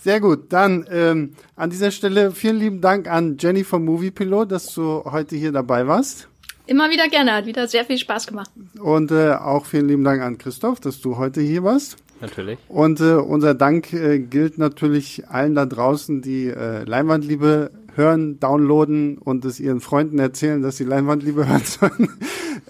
sehr 0.00 0.20
gut. 0.20 0.52
Dann 0.52 0.86
ähm, 0.90 1.34
an 1.56 1.70
dieser 1.70 1.90
Stelle 1.90 2.30
vielen 2.30 2.56
lieben 2.56 2.80
Dank 2.80 3.08
an 3.08 3.36
Jenny 3.38 3.64
vom 3.64 3.84
Movie 3.84 4.10
Pilot, 4.10 4.50
dass 4.50 4.72
du 4.74 5.02
heute 5.04 5.36
hier 5.36 5.52
dabei 5.52 5.86
warst. 5.86 6.28
Immer 6.66 6.90
wieder 6.90 7.08
gerne, 7.08 7.32
hat 7.34 7.46
wieder 7.46 7.66
sehr 7.66 7.84
viel 7.84 7.98
Spaß 7.98 8.26
gemacht. 8.26 8.50
Und 8.80 9.10
äh, 9.10 9.32
auch 9.32 9.66
vielen 9.66 9.88
lieben 9.88 10.04
Dank 10.04 10.22
an 10.22 10.38
Christoph, 10.38 10.80
dass 10.80 11.00
du 11.00 11.18
heute 11.18 11.40
hier 11.40 11.64
warst. 11.64 11.96
Natürlich. 12.22 12.58
Und 12.68 13.00
äh, 13.00 13.14
unser 13.14 13.54
Dank 13.54 13.92
äh, 13.92 14.20
gilt 14.20 14.56
natürlich 14.56 15.28
allen 15.28 15.56
da 15.56 15.66
draußen, 15.66 16.22
die 16.22 16.46
äh, 16.46 16.84
Leinwandliebe 16.84 17.72
hören, 17.96 18.38
downloaden 18.38 19.18
und 19.18 19.44
es 19.44 19.58
ihren 19.60 19.80
Freunden 19.80 20.20
erzählen, 20.20 20.62
dass 20.62 20.76
sie 20.76 20.84
Leinwandliebe 20.84 21.48
hören 21.48 21.64
sollen. 21.64 22.08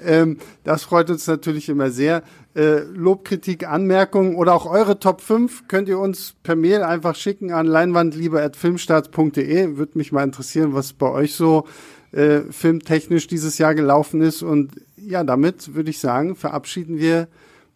ähm, 0.05 0.39
das 0.65 0.83
freut 0.85 1.11
uns 1.11 1.27
natürlich 1.27 1.69
immer 1.69 1.91
sehr. 1.91 2.23
Äh, 2.55 2.85
Lobkritik, 2.95 3.69
Anmerkungen 3.69 4.37
oder 4.37 4.55
auch 4.55 4.65
eure 4.65 4.99
Top 4.99 5.21
5 5.21 5.69
könnt 5.69 5.87
ihr 5.89 5.99
uns 5.99 6.35
per 6.43 6.57
Mail 6.57 6.83
einfach 6.83 7.15
schicken 7.15 7.53
an 7.53 7.67
leinwandliebe.filmstarts.de. 7.67 9.77
Würde 9.77 9.99
mich 9.99 10.13
mal 10.13 10.25
interessieren, 10.25 10.73
was 10.73 10.95
bei 10.95 11.11
euch 11.11 11.35
so 11.35 11.67
äh, 12.13 12.41
filmtechnisch 12.51 13.27
dieses 13.27 13.59
Jahr 13.59 13.75
gelaufen 13.75 14.23
ist. 14.23 14.43
Und 14.43 14.73
ja, 14.97 15.25
damit 15.25 15.75
würde 15.75 15.91
ich 15.91 15.99
sagen, 15.99 16.37
verabschieden 16.37 16.99
wir 16.99 17.29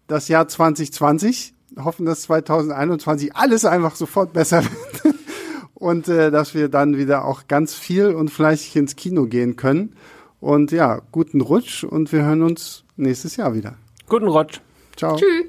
das 0.06 0.28
Jahr 0.28 0.48
2020 0.48 1.52
hoffen, 1.78 2.06
dass 2.06 2.22
2021 2.22 3.34
alles 3.34 3.64
einfach 3.64 3.96
sofort 3.96 4.32
besser 4.32 4.62
wird 4.64 5.14
und 5.74 6.08
äh, 6.08 6.30
dass 6.30 6.54
wir 6.54 6.68
dann 6.68 6.96
wieder 6.96 7.24
auch 7.24 7.48
ganz 7.48 7.74
viel 7.74 8.14
und 8.14 8.30
fleißig 8.30 8.76
ins 8.76 8.96
Kino 8.96 9.26
gehen 9.26 9.56
können. 9.56 9.94
Und 10.40 10.70
ja, 10.70 11.00
guten 11.12 11.40
Rutsch 11.40 11.84
und 11.84 12.12
wir 12.12 12.22
hören 12.22 12.42
uns 12.42 12.84
nächstes 12.96 13.36
Jahr 13.36 13.54
wieder. 13.54 13.74
Guten 14.08 14.28
Rutsch. 14.28 14.60
Ciao. 14.96 15.16
Tschüss. 15.16 15.46